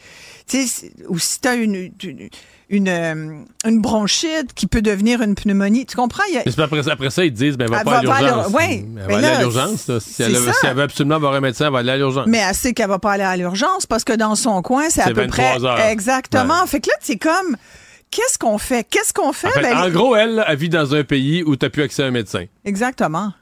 tu 0.46 0.66
sais, 0.66 0.92
ou 1.08 1.18
si 1.18 1.40
t'as 1.40 1.56
une, 1.56 1.90
une, 2.02 2.28
une, 2.68 2.88
euh, 2.88 3.14
une 3.64 3.80
bronchite 3.80 4.52
qui 4.54 4.66
peut 4.66 4.82
devenir 4.82 5.22
une 5.22 5.34
pneumonie, 5.36 5.86
tu 5.86 5.96
comprends? 5.96 6.24
Il 6.32 6.38
a- 6.38 6.64
après, 6.64 6.88
après 6.88 7.10
ça, 7.10 7.24
ils 7.24 7.32
te 7.32 7.38
disent, 7.38 7.56
ben, 7.56 7.68
va 7.70 7.78
Elle 7.78 7.84
pas 7.84 8.02
va 8.02 8.02
pas 8.02 8.16
à 8.16 8.20
l'urgence. 8.22 8.46
l'ur- 8.48 8.54
ouais. 8.56 8.84
Elle 8.96 9.10
va 9.12 9.16
aller 9.18 9.26
à 9.28 9.40
l'urgence. 9.40 9.98
Si 10.00 10.22
elle, 10.22 10.32
veut- 10.32 10.52
si 10.60 10.66
absolument 10.66 11.18
voir 11.20 11.34
un 11.34 11.40
médecin, 11.40 11.66
elle 11.66 11.72
va 11.72 11.78
aller 11.78 11.90
à 11.92 11.96
l'urgence. 11.96 12.26
Mais 12.26 12.38
elle 12.38 12.54
sait 12.54 12.72
qu'elle 12.72 12.88
va 12.88 12.98
pas 12.98 13.12
aller 13.12 13.22
à 13.24 13.36
l'urgence 13.36 13.86
parce 13.86 14.02
que 14.04 14.12
dans 14.14 14.34
son 14.34 14.62
coin, 14.62 14.84
c'est 14.90 15.02
à 15.02 15.06
peu 15.12 15.26
près 15.28 15.54
23 15.54 15.64
heures. 15.70 15.80
exactement. 15.86 16.62
Ouais. 16.62 16.66
Fait 16.66 16.80
que 16.80 16.88
là, 16.90 16.96
c'est 17.00 17.18
comme 17.18 17.56
qu'est-ce 18.10 18.38
qu'on 18.38 18.58
fait? 18.58 18.84
Qu'est-ce 18.90 19.12
qu'on 19.12 19.32
fait? 19.32 19.48
En, 19.48 19.50
fait, 19.52 19.62
Ben, 19.62 19.76
en 19.76 19.88
gros, 19.90 20.16
elle, 20.16 20.44
elle 20.46 20.56
vit 20.56 20.68
dans 20.68 20.94
un 20.94 21.04
pays 21.04 21.42
où 21.44 21.54
t'as 21.56 21.68
plus 21.70 21.82
accès 21.84 22.02
à 22.02 22.06
un 22.06 22.10
médecin. 22.10 22.44
Exactement. 22.64 23.32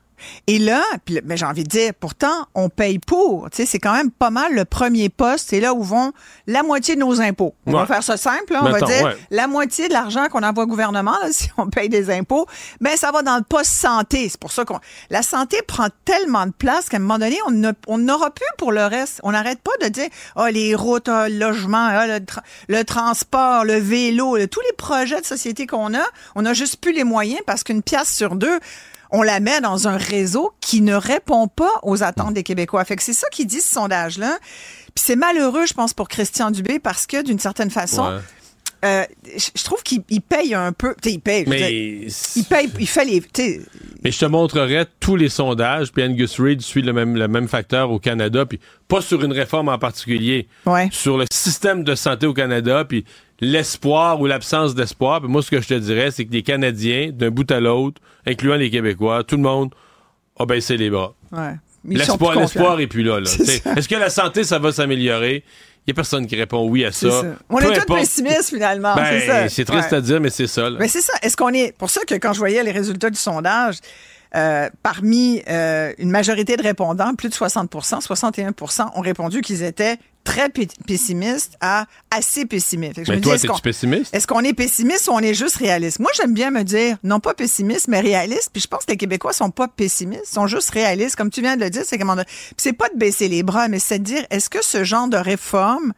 Et 0.46 0.58
là, 0.58 0.82
puis, 1.04 1.20
ben, 1.24 1.36
j'ai 1.36 1.46
envie 1.46 1.64
de 1.64 1.68
dire, 1.68 1.92
pourtant, 1.98 2.46
on 2.54 2.68
paye 2.68 2.98
pour. 2.98 3.48
Tu 3.50 3.58
sais, 3.58 3.66
c'est 3.66 3.78
quand 3.78 3.92
même 3.94 4.10
pas 4.10 4.30
mal 4.30 4.54
le 4.54 4.64
premier 4.64 5.08
poste. 5.08 5.46
C'est 5.50 5.60
là 5.60 5.74
où 5.74 5.82
vont 5.82 6.12
la 6.46 6.62
moitié 6.62 6.94
de 6.96 7.00
nos 7.00 7.20
impôts. 7.20 7.54
On 7.66 7.72
va 7.72 7.86
faire 7.86 8.02
ça 8.02 8.16
simple. 8.16 8.52
là. 8.52 8.60
on 8.62 8.70
Mettons, 8.70 8.86
va 8.86 8.92
dire 8.92 9.04
ouais. 9.06 9.16
la 9.30 9.46
moitié 9.46 9.88
de 9.88 9.92
l'argent 9.92 10.28
qu'on 10.28 10.42
envoie 10.42 10.64
au 10.64 10.66
gouvernement, 10.66 11.16
là, 11.22 11.28
si 11.32 11.48
on 11.56 11.68
paye 11.68 11.88
des 11.88 12.10
impôts, 12.10 12.46
ben 12.80 12.96
ça 12.96 13.10
va 13.12 13.22
dans 13.22 13.36
le 13.36 13.42
poste 13.42 13.70
santé. 13.72 14.28
C'est 14.28 14.40
pour 14.40 14.52
ça 14.52 14.64
qu'on 14.64 14.78
la 15.10 15.22
santé 15.22 15.58
prend 15.66 15.88
tellement 16.04 16.46
de 16.46 16.52
place 16.52 16.88
qu'à 16.88 16.96
un 16.96 17.00
moment 17.00 17.18
donné, 17.18 17.38
on 17.46 17.50
n'a- 17.50 17.72
on 17.86 17.98
n'aura 17.98 18.30
plus 18.30 18.44
pour 18.58 18.72
le 18.72 18.84
reste. 18.86 19.20
On 19.22 19.32
n'arrête 19.32 19.60
pas 19.60 19.72
de 19.82 19.88
dire 19.88 20.08
ah 20.36 20.50
les 20.50 20.74
routes, 20.74 21.08
ah, 21.08 21.28
le 21.28 21.38
logement, 21.38 21.86
ah, 21.90 22.06
le, 22.06 22.18
tra- 22.18 22.42
le 22.68 22.84
transport, 22.84 23.64
le 23.64 23.76
vélo, 23.78 24.36
le- 24.36 24.48
tous 24.48 24.60
les 24.60 24.72
projets 24.76 25.20
de 25.20 25.26
société 25.26 25.66
qu'on 25.66 25.94
a, 25.94 26.04
on 26.34 26.42
n'a 26.42 26.52
juste 26.54 26.76
plus 26.80 26.92
les 26.92 27.04
moyens 27.04 27.40
parce 27.46 27.64
qu'une 27.64 27.82
pièce 27.82 28.12
sur 28.14 28.34
deux 28.34 28.58
on 29.10 29.22
la 29.22 29.40
met 29.40 29.60
dans 29.60 29.88
un 29.88 29.96
réseau 29.96 30.52
qui 30.60 30.80
ne 30.80 30.94
répond 30.94 31.48
pas 31.48 31.70
aux 31.82 32.02
attentes 32.02 32.34
des 32.34 32.42
Québécois. 32.42 32.84
Fait 32.84 32.96
que 32.96 33.02
c'est 33.02 33.12
ça 33.12 33.28
qui 33.30 33.46
dit 33.46 33.60
ce 33.60 33.72
sondage-là. 33.74 34.38
Puis 34.94 35.04
c'est 35.06 35.16
malheureux, 35.16 35.66
je 35.66 35.74
pense, 35.74 35.92
pour 35.94 36.08
Christian 36.08 36.50
Dubé 36.50 36.78
parce 36.78 37.06
que 37.06 37.22
d'une 37.22 37.38
certaine 37.38 37.70
façon, 37.70 38.04
Ouais. 38.04 38.20
euh, 38.84 39.04
je 39.56 39.64
trouve 39.64 39.82
qu'il 39.82 40.02
il 40.10 40.20
paye 40.20 40.54
un 40.54 40.72
peu. 40.72 40.94
Tu 41.02 41.08
sais, 41.08 41.14
il 41.16 41.20
paye. 41.20 41.44
dire, 41.44 41.50
Mais, 41.50 42.06
il 42.36 42.44
paye, 42.44 42.70
il 42.78 42.86
fait 42.86 43.04
les. 43.04 43.22
mais 44.04 44.10
je 44.12 44.18
te 44.18 44.24
montrerai 44.26 44.84
tous 45.00 45.16
les 45.16 45.28
sondages, 45.28 45.90
puis 45.92 46.04
Angus 46.04 46.38
Reid 46.40 46.60
suit 46.60 46.82
le 46.82 46.92
même, 46.92 47.16
le 47.16 47.26
même 47.28 47.48
facteur 47.48 47.90
au 47.90 47.98
Canada, 47.98 48.44
puis 48.46 48.60
pas 48.88 49.00
sur 49.00 49.24
une 49.24 49.32
réforme 49.32 49.68
en 49.68 49.78
particulier, 49.78 50.48
Ouais. 50.66 50.88
sur 50.92 51.16
le 51.18 51.24
système 51.32 51.82
de 51.84 51.94
santé 51.94 52.26
au 52.26 52.34
Canada, 52.34 52.84
puis 52.84 53.04
l'espoir 53.40 54.20
ou 54.20 54.26
l'absence 54.26 54.74
d'espoir. 54.74 55.20
Puis 55.20 55.28
moi, 55.28 55.42
ce 55.42 55.50
que 55.50 55.60
je 55.60 55.68
te 55.68 55.74
dirais, 55.74 56.10
c'est 56.10 56.24
que 56.24 56.32
les 56.32 56.42
Canadiens, 56.42 57.10
d'un 57.12 57.30
bout 57.30 57.50
à 57.50 57.60
l'autre, 57.60 58.00
incluant 58.26 58.56
les 58.56 58.70
Québécois, 58.70 59.24
tout 59.24 59.36
le 59.36 59.42
monde 59.42 59.74
a 60.38 60.46
baissé 60.46 60.76
les 60.76 60.90
bras. 60.90 61.14
Ouais. 61.32 61.54
L'espoir, 61.86 62.34
l'espoir 62.36 62.80
est 62.80 62.86
plus 62.86 63.02
là. 63.02 63.20
là. 63.20 63.30
Est-ce 63.76 63.88
que 63.88 63.94
la 63.96 64.08
santé, 64.10 64.42
ça 64.44 64.58
va 64.58 64.72
s'améliorer? 64.72 65.44
Il 65.86 65.90
n'y 65.90 65.92
a 65.92 65.94
personne 65.96 66.26
qui 66.26 66.34
répond 66.34 66.66
oui 66.66 66.82
à 66.86 66.92
ça. 66.92 67.10
ça. 67.10 67.22
On 67.50 67.58
Peu 67.58 67.70
est 67.70 67.80
tous 67.84 67.94
pessimistes 67.94 68.48
finalement. 68.48 68.94
Ben, 68.94 69.48
c'est 69.50 69.66
triste 69.66 69.90
Ouais. 69.92 69.98
à 69.98 70.00
dire, 70.00 70.18
mais 70.18 70.30
c'est 70.30 70.46
ça. 70.46 70.70
là. 70.70 70.78
Mais 70.80 70.88
c'est 70.88 71.02
ça. 71.02 71.12
Est-ce 71.20 71.36
qu'on 71.36 71.50
est. 71.50 71.76
Pour 71.76 71.90
ça 71.90 72.00
que 72.06 72.14
quand 72.14 72.32
je 72.32 72.38
voyais 72.38 72.62
les 72.62 72.70
résultats 72.70 73.10
du 73.10 73.18
sondage, 73.18 73.76
euh, 74.34 74.70
parmi 74.82 75.42
euh, 75.46 75.92
une 75.98 76.10
majorité 76.10 76.56
de 76.56 76.62
répondants, 76.62 77.14
plus 77.14 77.28
de 77.28 77.34
60% 77.34 78.00
61% 78.02 78.88
ont 78.96 79.00
répondu 79.02 79.42
qu'ils 79.42 79.62
étaient 79.62 79.98
très 80.24 80.48
pe- 80.48 80.66
pessimistes 80.86 81.56
à 81.60 81.84
assez 82.10 82.46
je 82.50 82.76
Mais 82.76 83.16
me 83.16 83.20
toi, 83.20 83.34
dis, 83.36 83.44
es-tu 83.44 83.48
qu'on- 83.48 83.58
pessimiste? 83.58 84.14
Est-ce 84.14 84.26
qu'on 84.26 84.40
est 84.40 84.54
pessimiste 84.54 85.06
ou 85.08 85.12
on 85.12 85.20
est 85.20 85.34
juste 85.34 85.56
réaliste? 85.56 86.00
Moi, 86.00 86.10
j'aime 86.16 86.32
bien 86.32 86.50
me 86.50 86.62
dire, 86.62 86.96
non 87.04 87.20
pas 87.20 87.34
pessimiste, 87.34 87.88
mais 87.88 88.00
réaliste. 88.00 88.48
Puis 88.52 88.62
je 88.62 88.66
pense 88.66 88.84
que 88.86 88.92
les 88.92 88.96
Québécois 88.96 89.32
sont 89.34 89.50
pas 89.50 89.68
pessimistes, 89.68 90.26
sont 90.26 90.46
juste 90.46 90.70
réalistes. 90.70 91.16
Comme 91.16 91.30
tu 91.30 91.42
viens 91.42 91.56
de 91.56 91.62
le 91.62 91.70
dire, 91.70 91.82
c'est 91.84 91.98
comment 91.98 92.16
c'est 92.56 92.72
pas 92.72 92.88
de 92.88 92.96
baisser 92.96 93.28
les 93.28 93.42
bras, 93.42 93.68
mais 93.68 93.78
c'est 93.78 93.98
de 93.98 94.04
dire, 94.04 94.26
est-ce 94.30 94.48
que 94.50 94.64
ce 94.64 94.82
genre 94.82 95.08
de 95.08 95.16
réforme 95.18 95.92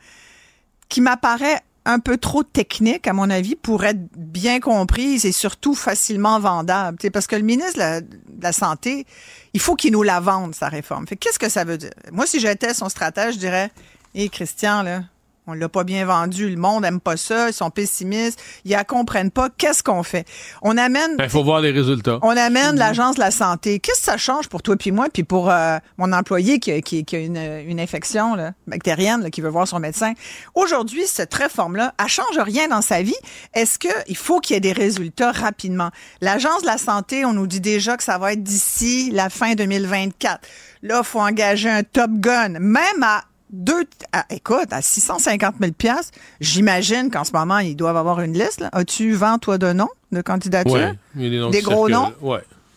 qui 0.89 1.01
m'apparaît 1.01 1.61
un 1.89 2.01
peu 2.01 2.17
trop 2.17 2.43
technique, 2.43 3.07
à 3.07 3.13
mon 3.13 3.31
avis, 3.31 3.55
pour 3.55 3.85
être 3.85 4.01
bien 4.17 4.59
comprise 4.59 5.25
et 5.25 5.31
surtout 5.31 5.75
facilement 5.75 6.41
vendable? 6.41 6.99
Tu 6.99 7.13
parce 7.13 7.29
que 7.29 7.37
le 7.37 7.43
ministre 7.43 7.75
de 7.75 7.79
la, 7.79 8.01
de 8.01 8.09
la 8.43 8.53
Santé, 8.53 9.07
il 9.55 9.61
faut 9.61 9.77
qu'il 9.77 9.93
nous 9.93 10.03
la 10.03 10.19
vende, 10.19 10.53
sa 10.55 10.69
réforme. 10.69 11.07
Qu'est-ce 11.07 11.39
que 11.39 11.49
ça 11.49 11.63
veut 11.63 11.79
dire? 11.79 11.91
Moi, 12.11 12.27
si 12.27 12.41
j'étais 12.41 12.75
son 12.75 12.89
stratège, 12.89 13.35
je 13.35 13.39
dirais, 13.39 13.71
hé, 14.17 14.29
Christian, 14.29 14.83
là, 14.83 15.03
on 15.49 15.53
l'a 15.53 15.69
pas 15.69 15.85
bien 15.85 16.05
vendu, 16.05 16.51
le 16.51 16.57
monde 16.57 16.85
aime 16.85 16.99
pas 16.99 17.17
ça, 17.17 17.49
ils 17.51 17.53
sont 17.53 17.71
pessimistes, 17.71 18.43
ils 18.65 18.73
la 18.73 18.83
comprennent 18.83 19.31
pas. 19.31 19.49
Qu'est-ce 19.57 19.81
qu'on 19.81 20.03
fait? 20.03 20.27
On 20.61 20.77
amène 20.77 21.13
Il 21.13 21.17
Ben, 21.19 21.29
faut 21.29 21.45
voir 21.45 21.61
les 21.61 21.71
résultats. 21.71 22.19
on 22.23 22.37
amène 22.37 22.75
l'Agence 22.75 23.15
de 23.15 23.21
la 23.21 23.31
santé. 23.31 23.79
Qu'est-ce 23.79 24.01
que 24.01 24.05
ça 24.07 24.17
change 24.17 24.49
pour 24.49 24.61
toi 24.63 24.75
puis 24.77 24.91
moi, 24.91 25.07
puis 25.13 25.23
pour 25.23 25.49
euh, 25.49 25.79
mon 25.99 26.13
employé 26.13 26.59
qui, 26.59 26.73
a- 26.73 26.81
qui- 26.81 27.05
qui 27.05 27.15
a 27.15 27.21
une, 27.21 27.37
une 27.37 27.79
infection 27.79 28.35
là, 28.35 28.55
bactérienne, 28.67 29.23
là, 29.23 29.31
qui 29.31 29.41
veut 29.41 29.49
voir 29.49 29.69
son 29.69 29.79
médecin? 29.79 30.15
Aujourd'hui, 30.57 31.05
cette 31.07 31.33
réforme-là, 31.33 31.95
elle 32.03 32.09
change 32.09 32.39
rien 32.39 32.67
dans 32.67 32.83
sa 32.83 33.03
vie. 33.03 33.15
Est-ce 33.55 33.79
qu'il 33.79 34.17
faut 34.17 34.41
qu'il 34.41 34.55
y 34.55 34.57
ait 34.57 34.61
des 34.61 34.73
résultats 34.73 35.31
rapidement? 35.31 35.91
L'Agence 36.21 36.63
de 36.63 36.67
la 36.67 36.79
santé, 36.79 37.25
on 37.25 37.33
nous 37.35 37.47
dit 37.47 37.61
déjà 37.61 37.97
que 37.97 38.03
ça 38.03 38.19
va 38.19 38.33
être 38.33 38.43
d'ici 38.43 39.13
la 39.13 39.31
fin 39.31 39.55
2024. 39.55 40.41
Là, 40.83 41.03
il 41.05 41.07
faut 41.07 41.21
engager 41.21 41.71
un 41.71 41.85
Top 41.85 42.11
Gun, 42.15 42.59
même 42.59 43.03
à 43.05 43.23
deux, 43.51 43.85
à- 44.13 44.27
écoute, 44.31 44.69
à 44.73 44.83
650 44.83 45.55
000 45.61 45.73
piastres, 45.73 46.13
j'imagine 46.41 47.11
qu'en 47.11 47.25
ce 47.25 47.33
moment, 47.33 47.59
ils 47.59 47.77
doivent 47.77 47.97
avoir 47.97 48.21
une 48.21 48.33
liste. 48.33 48.65
As-tu 48.73 49.13
vent, 49.13 49.39
toi, 49.39 49.59
de 49.59 49.73
noms 49.73 49.89
de 50.13 50.21
candidature? 50.21 50.73
Ouais, 50.75 50.93
il 51.17 51.35
y 51.35 51.43
a 51.43 51.49
des, 51.51 51.63
gros 51.63 51.89
noms? 51.89 52.13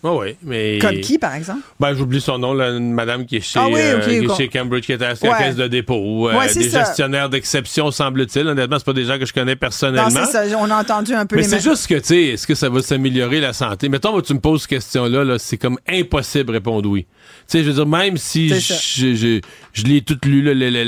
Ah 0.01 0.13
oui, 0.13 0.37
mais. 0.43 0.79
Comme 0.81 1.01
qui, 1.01 1.17
par 1.17 1.35
exemple? 1.35 1.59
Ben, 1.77 1.93
j'oublie 1.93 2.21
son 2.21 2.37
nom, 2.37 2.53
là, 2.53 2.69
une 2.69 2.93
madame 2.93 3.25
qui 3.25 3.35
est 3.35 3.41
chez, 3.41 3.59
Ah 3.59 3.67
oui, 3.67 3.81
euh, 3.81 3.99
qui 3.99 4.11
est 4.11 4.23
quoi. 4.23 4.37
chez 4.37 4.47
Cambridge, 4.47 4.85
qui 4.85 4.93
était 4.93 5.03
à 5.03 5.13
la 5.21 5.29
Ouais. 5.29 5.37
caisse 5.37 5.57
de 5.57 5.67
dépôt. 5.67 6.29
euh, 6.29 6.37
Ouais, 6.39 6.53
des 6.53 6.69
ça. 6.69 6.85
gestionnaires 6.85 7.27
d'exception, 7.29 7.91
semble-t-il. 7.91 8.47
Honnêtement, 8.47 8.77
c'est 8.79 8.85
pas 8.85 8.93
des 8.93 9.03
gens 9.03 9.19
que 9.19 9.25
je 9.25 9.33
connais 9.33 9.57
personnellement. 9.57 10.25
ça. 10.25 10.43
On 10.57 10.71
a 10.71 10.79
entendu 10.79 11.13
un 11.13 11.25
peu 11.25 11.35
Mais 11.35 11.43
c'est 11.43 11.59
juste 11.59 11.87
que, 11.87 11.95
tu 11.95 12.05
sais, 12.05 12.23
est-ce 12.27 12.47
que 12.47 12.55
ça 12.55 12.69
va 12.69 12.81
s'améliorer 12.81 13.41
la 13.41 13.51
santé? 13.51 13.89
Mettons, 13.89 14.13
moi, 14.13 14.21
tu 14.21 14.33
me 14.33 14.39
poses 14.39 14.61
cette 14.61 14.69
question-là, 14.69 15.25
là, 15.25 15.37
c'est 15.37 15.57
comme 15.57 15.77
impossible 15.85 16.45
de 16.45 16.51
répondre 16.53 16.87
oui. 16.89 17.05
Tu 17.49 17.57
sais, 17.57 17.63
je 17.65 17.67
veux 17.69 17.73
dire, 17.75 17.85
même 17.85 18.15
si 18.15 18.47
je, 19.73 19.83
l'ai 19.83 20.01
tout 20.01 20.17
lu, 20.25 20.41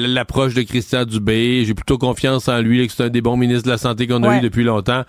l'approche 0.07 0.53
de 0.53 0.61
Christian 0.63 1.05
Dubé, 1.05 1.63
j'ai 1.65 1.73
plutôt 1.73 1.97
confiance 1.97 2.47
en 2.47 2.59
lui, 2.61 2.79
là, 2.82 2.88
que 2.88 2.93
c'est 2.93 3.03
un 3.03 3.09
des 3.09 3.21
bons 3.21 3.38
ministres 3.38 3.65
de 3.65 3.71
la 3.71 3.77
Santé 3.77 4.07
qu'on 4.07 4.23
a 4.23 4.29
Ouais. 4.29 4.38
eu 4.38 4.41
depuis 4.41 4.63
longtemps. 4.63 5.03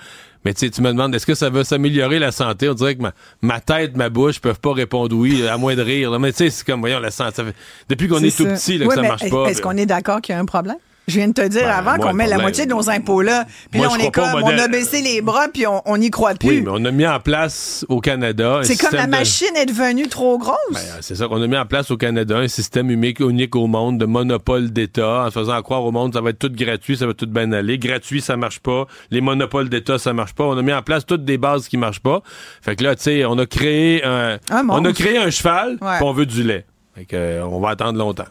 Mais 0.45 0.53
tu 0.55 0.61
sais, 0.61 0.71
tu 0.71 0.83
me 0.83 0.89
demandes, 0.91 1.15
est-ce 1.15 1.25
que 1.27 1.35
ça 1.37 1.51
va 1.51 1.63
s'améliorer 1.63 2.19
la 2.19 2.33
santé? 2.33 2.69
On 2.69 2.75
dirait 2.75 2.97
que 2.97 3.03
ma, 3.03 3.13
ma 3.43 3.61
tête, 3.61 3.97
ma 3.97 4.09
bouche 4.09 4.41
peuvent 4.41 4.59
pas 4.59 4.73
répondre 4.73 5.15
oui, 5.17 5.47
à 5.47 5.57
moins 5.57 5.77
de 5.77 5.83
rire. 5.83 6.11
là. 6.11 6.19
Mais 6.19 6.33
tu 6.33 6.39
sais, 6.39 6.51
c'est 6.51 6.67
comme, 6.67 6.81
voyons, 6.81 6.99
la 6.99 7.13
santé, 7.13 7.37
ça 7.37 7.45
fait- 7.45 7.55
depuis 7.89 8.09
qu'on 8.09 8.19
est, 8.19 8.37
tout 8.37 8.45
petit, 8.47 8.77
là, 8.77 8.87
Ouais, 8.87 8.97
que 8.97 9.01
ça 9.03 9.09
marche 9.09 9.31
pas. 9.31 9.47
Est-ce 9.47 9.63
qu'on 9.63 9.77
est 9.77 9.87
d'accord 9.87 10.21
qu'il 10.21 10.35
y 10.35 10.37
a 10.37 10.41
un 10.41 10.45
problème? 10.45 10.77
Je 11.09 11.17
viens 11.19 11.27
de 11.29 11.33
te 11.33 11.47
dire 11.49 11.63
Ben, 11.63 11.69
avant 11.71 11.97
qu'on 11.97 12.13
met 12.13 12.25
la 12.25 12.37
problème. 12.37 12.41
moitié 12.43 12.65
de 12.67 12.71
nos 12.71 12.89
impôts 12.89 13.23
là, 13.23 13.45
puis 13.73 13.81
Moi, 13.81 13.89
là, 13.89 13.93
on 13.93 13.99
est 13.99 14.11
comme, 14.13 14.41
on 14.43 14.47
a 14.57 14.69
baissé 14.69 15.03
les 15.03 15.21
bras, 15.21 15.49
puis 15.53 15.65
on 15.67 15.97
n'y 15.97 16.11
croit 16.11 16.35
plus. 16.35 16.49
Oui, 16.49 16.61
mais 16.63 16.71
on 16.73 16.85
a 16.85 16.91
mis 16.93 17.07
en 17.07 17.19
place 17.19 17.85
au 17.89 18.01
Canada. 18.01 18.61
c'est 18.63 18.77
comme 18.77 18.93
la 18.97 19.07
de- 19.07 19.11
machine 19.11 19.55
est 19.57 19.67
devenue 19.67 20.07
trop 20.07 20.39
grosse. 20.39 20.57
Ben, 20.73 20.81
c'est 21.01 21.17
ça 21.17 21.27
qu'on 21.27 21.43
a 21.43 21.47
mis 21.49 21.57
en 21.57 21.67
place 21.67 21.91
au 21.91 21.97
Canada, 21.97 22.37
un 22.39 22.47
système 22.47 22.89
unique, 22.91 23.19
unique 23.19 23.57
au 23.57 23.67
monde 23.67 23.99
de 23.99 24.07
monopole 24.07 24.71
d'État, 24.71 25.25
en 25.27 25.31
faisant 25.33 25.61
croire 25.63 25.83
au 25.85 25.91
monde 25.91 26.15
ça 26.15 26.21
va 26.21 26.31
être 26.31 26.39
tout 26.39 26.53
gratuit, 26.53 26.97
ça 26.97 27.07
va 27.07 27.15
tout 27.15 27.27
bien 27.27 27.51
aller. 27.53 27.79
Gratuit, 27.79 28.21
ça 28.21 28.37
marche 28.37 28.61
pas. 28.61 28.87
Les 29.11 29.21
monopoles 29.21 29.69
d'État, 29.69 29.99
ça 29.99 30.13
marche 30.13 30.35
pas. 30.35 30.45
On 30.45 30.57
a 30.57 30.63
mis 30.63 30.73
en 30.73 30.83
place 30.83 31.05
toutes 31.05 31.25
des 31.25 31.37
bases 31.37 31.67
qui 31.67 31.77
marchent 31.79 32.01
pas. 32.01 32.23
Fait 32.63 32.77
que 32.77 32.85
là, 32.85 32.95
tu 32.95 33.03
sais, 33.03 33.25
on 33.25 33.39
a 33.39 33.47
créé 33.47 34.05
un, 34.05 34.39
Un 34.51 34.69
on 34.69 34.85
a 34.85 34.93
créé 34.93 35.19
un 35.19 35.31
cheval, 35.31 35.79
Ouais. 35.81 35.97
puis 35.97 36.05
on 36.07 36.13
veut 36.13 36.27
du 36.27 36.45
lait. 36.45 36.65
Fait 36.95 37.07
que, 37.07 37.17
euh, 37.17 37.45
on 37.45 37.59
va 37.61 37.71
attendre 37.71 37.99
longtemps. 37.99 38.25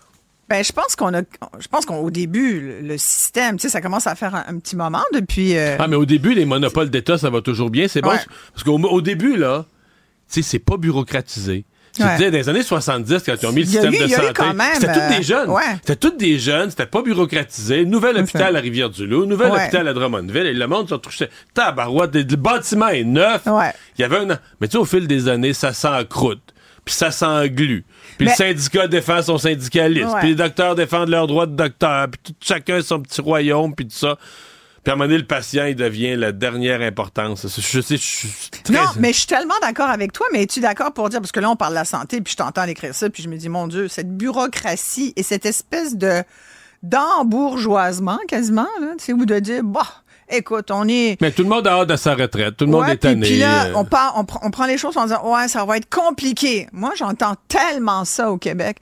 Ben, 0.52 0.64
je 0.64 0.72
pense 0.74 0.96
qu'on 0.98 1.14
a, 1.14 1.22
je 1.60 1.68
pense 1.70 1.86
qu'au 1.86 2.12
début, 2.12 2.60
le, 2.82 2.88
le 2.88 2.98
système, 2.98 3.56
tu 3.56 3.62
sais, 3.64 3.70
ça 3.70 3.80
commence 3.82 4.06
à 4.06 4.16
faire 4.16 4.36
un, 4.36 4.44
un 4.48 4.60
petit 4.60 4.76
moment 4.76 5.04
depuis. 5.14 5.56
euh, 5.58 5.78
Ah, 5.80 5.88
mais 5.88 5.96
au 5.96 6.06
début, 6.06 6.34
les 6.34 6.46
monopoles 6.46 6.90
d'État, 6.90 7.18
ça 7.18 7.30
va 7.30 7.42
toujours 7.42 7.70
bien. 7.70 7.88
C'est 7.88 8.02
bon. 8.02 8.10
Ouais. 8.10 8.20
Parce 8.54 8.64
qu'au 8.64 8.78
au 8.78 9.02
début, 9.02 9.38
là, 9.38 9.66
tu 10.32 10.44
sais, 10.44 10.50
c'est 10.50 10.60
pas 10.60 10.78
bureaucratisé. 10.78 11.66
Tu 11.94 12.04
Ouais. 12.04 12.16
dis, 12.18 12.24
dans 12.26 12.32
les 12.38 12.48
années 12.48 12.64
70, 12.64 13.22
quand 13.26 13.34
ils 13.42 13.46
ont 13.48 13.52
mis 13.52 13.62
le 13.62 13.66
système 13.68 13.94
eu- 13.94 13.98
de 13.98 14.08
santé, 14.08 14.24
c'était 14.76 14.94
tous 14.94 15.00
euh, 15.00 15.18
des 15.18 15.24
jeunes. 15.24 15.50
ouais. 15.50 15.62
C'était 15.82 15.96
tous 15.98 16.12
des 16.18 16.40
jeunes, 16.40 16.70
c'était 16.70 16.86
pas 16.86 17.02
bureaucratisé. 17.02 17.84
Nouvel 17.86 18.18
hôpital 18.18 18.56
à 18.56 18.60
Rivière-du-Loup, 18.62 19.26
nouvel 19.26 19.52
hôpital 19.52 19.88
à 19.90 19.94
Drummondville, 19.94 20.46
et 20.48 20.54
le 20.54 20.68
monde 20.68 20.88
se 20.88 20.96
touchait. 20.96 21.30
Tabarouette, 21.54 22.16
le 22.16 22.24
bâtiment 22.38 22.88
est 22.88 23.04
neuf. 23.04 23.42
Il 23.98 24.02
y 24.02 24.04
avait 24.06 24.18
un. 24.20 24.28
Mais 24.62 24.68
tu 24.68 24.72
sais, 24.74 24.78
au 24.78 24.86
fil 24.86 25.06
des 25.08 25.28
années, 25.28 25.52
ça 25.54 25.74
s'encroute. 25.74 26.51
Puis 26.86 26.96
ça 26.96 27.12
s'englue. 27.12 27.86
Puis 28.18 28.26
Mais- 28.26 28.32
le 28.32 28.36
syndicat 28.36 28.88
défend 28.88 29.22
son 29.22 29.38
syndicaliste. 29.38 30.10
Puis 30.20 30.30
les 30.30 30.36
docteurs 30.36 30.76
défendent 30.76 31.10
leurs 31.10 31.28
droits 31.28 31.46
de 31.46 31.56
docteur. 31.56 32.08
Puis 32.10 32.20
tout- 32.24 32.36
chacun 32.42 32.82
son 32.82 33.02
petit 33.02 33.22
royaume, 33.22 33.76
puis 33.76 33.88
tout 33.88 33.96
ça. 33.96 34.18
Puis 34.84 34.90
à 34.90 34.94
un 34.94 34.98
moment 34.98 35.08
donné, 35.08 35.20
le 35.20 35.28
patient, 35.28 35.66
il 35.66 35.76
devient 35.76 36.16
la 36.16 36.32
dernière 36.32 36.82
importance. 36.82 37.46
Je 37.60 37.82
sais, 37.82 37.98
je 37.98 38.02
suis 38.02 38.30
très... 38.64 38.74
Non, 38.74 38.82
mais 38.98 39.14
je 39.14 39.20
suis 39.20 39.28
tellement 39.28 39.54
d'accord 39.62 39.92
avec 39.92 40.12
toi, 40.12 40.26
mais 40.34 40.42
es-tu 40.42 40.60
d'accord 40.60 40.92
pour 40.92 41.08
dire, 41.10 41.20
parce 41.22 41.32
que 41.32 41.40
là, 41.40 41.52
on 41.52 41.56
parle 41.56 41.74
de 41.74 41.80
la 41.80 41.86
santé, 41.86 42.20
puis 42.20 42.32
je 42.32 42.38
t'entends 42.38 42.64
écrire 42.64 42.96
ça, 42.96 43.08
puis 43.12 43.22
je 43.22 43.30
me 43.30 43.38
dis, 43.38 43.48
mon 43.48 43.68
Dieu, 43.68 43.88
cette 43.88 44.18
bureaucratie 44.18 45.14
et 45.16 45.22
cette 45.22 45.46
espèce 45.46 45.96
de 45.96 46.24
d'embourgeoisement, 46.82 48.18
quasiment, 48.28 48.68
là, 48.80 48.94
tu 48.98 49.06
sais, 49.06 49.14
ou 49.14 49.26
de 49.26 49.40
dire, 49.40 49.64
bah, 49.64 49.86
écoute, 50.32 50.72
on 50.72 50.88
est... 50.88 51.18
Mais 51.22 51.32
tout 51.32 51.44
le 51.44 51.50
monde 51.50 51.68
a 51.68 51.74
hâte 51.80 51.90
de 51.90 51.96
sa 51.96 52.16
retraite. 52.16 52.58
Tout 52.58 52.66
le 52.66 52.72
monde 52.72 52.88
est 52.90 52.98
tanné. 52.98 53.28
Puis 53.28 53.40
là, 53.40 53.66
euh. 53.66 53.74
on, 53.76 53.86
part, 53.86 54.14
on, 54.18 54.24
pr- 54.24 54.40
on 54.42 54.52
prend 54.52 54.66
les 54.66 54.78
choses 54.78 54.98
en 54.98 55.04
disant, 55.04 55.22
ouais, 55.34 55.48
ça 55.48 55.64
va 55.66 55.78
être 55.78 55.90
compliqué. 55.90 56.68
Moi, 56.72 56.92
j'entends 56.98 57.36
tellement 57.48 58.06
ça 58.06 58.32
au 58.32 58.38
Québec. 58.38 58.78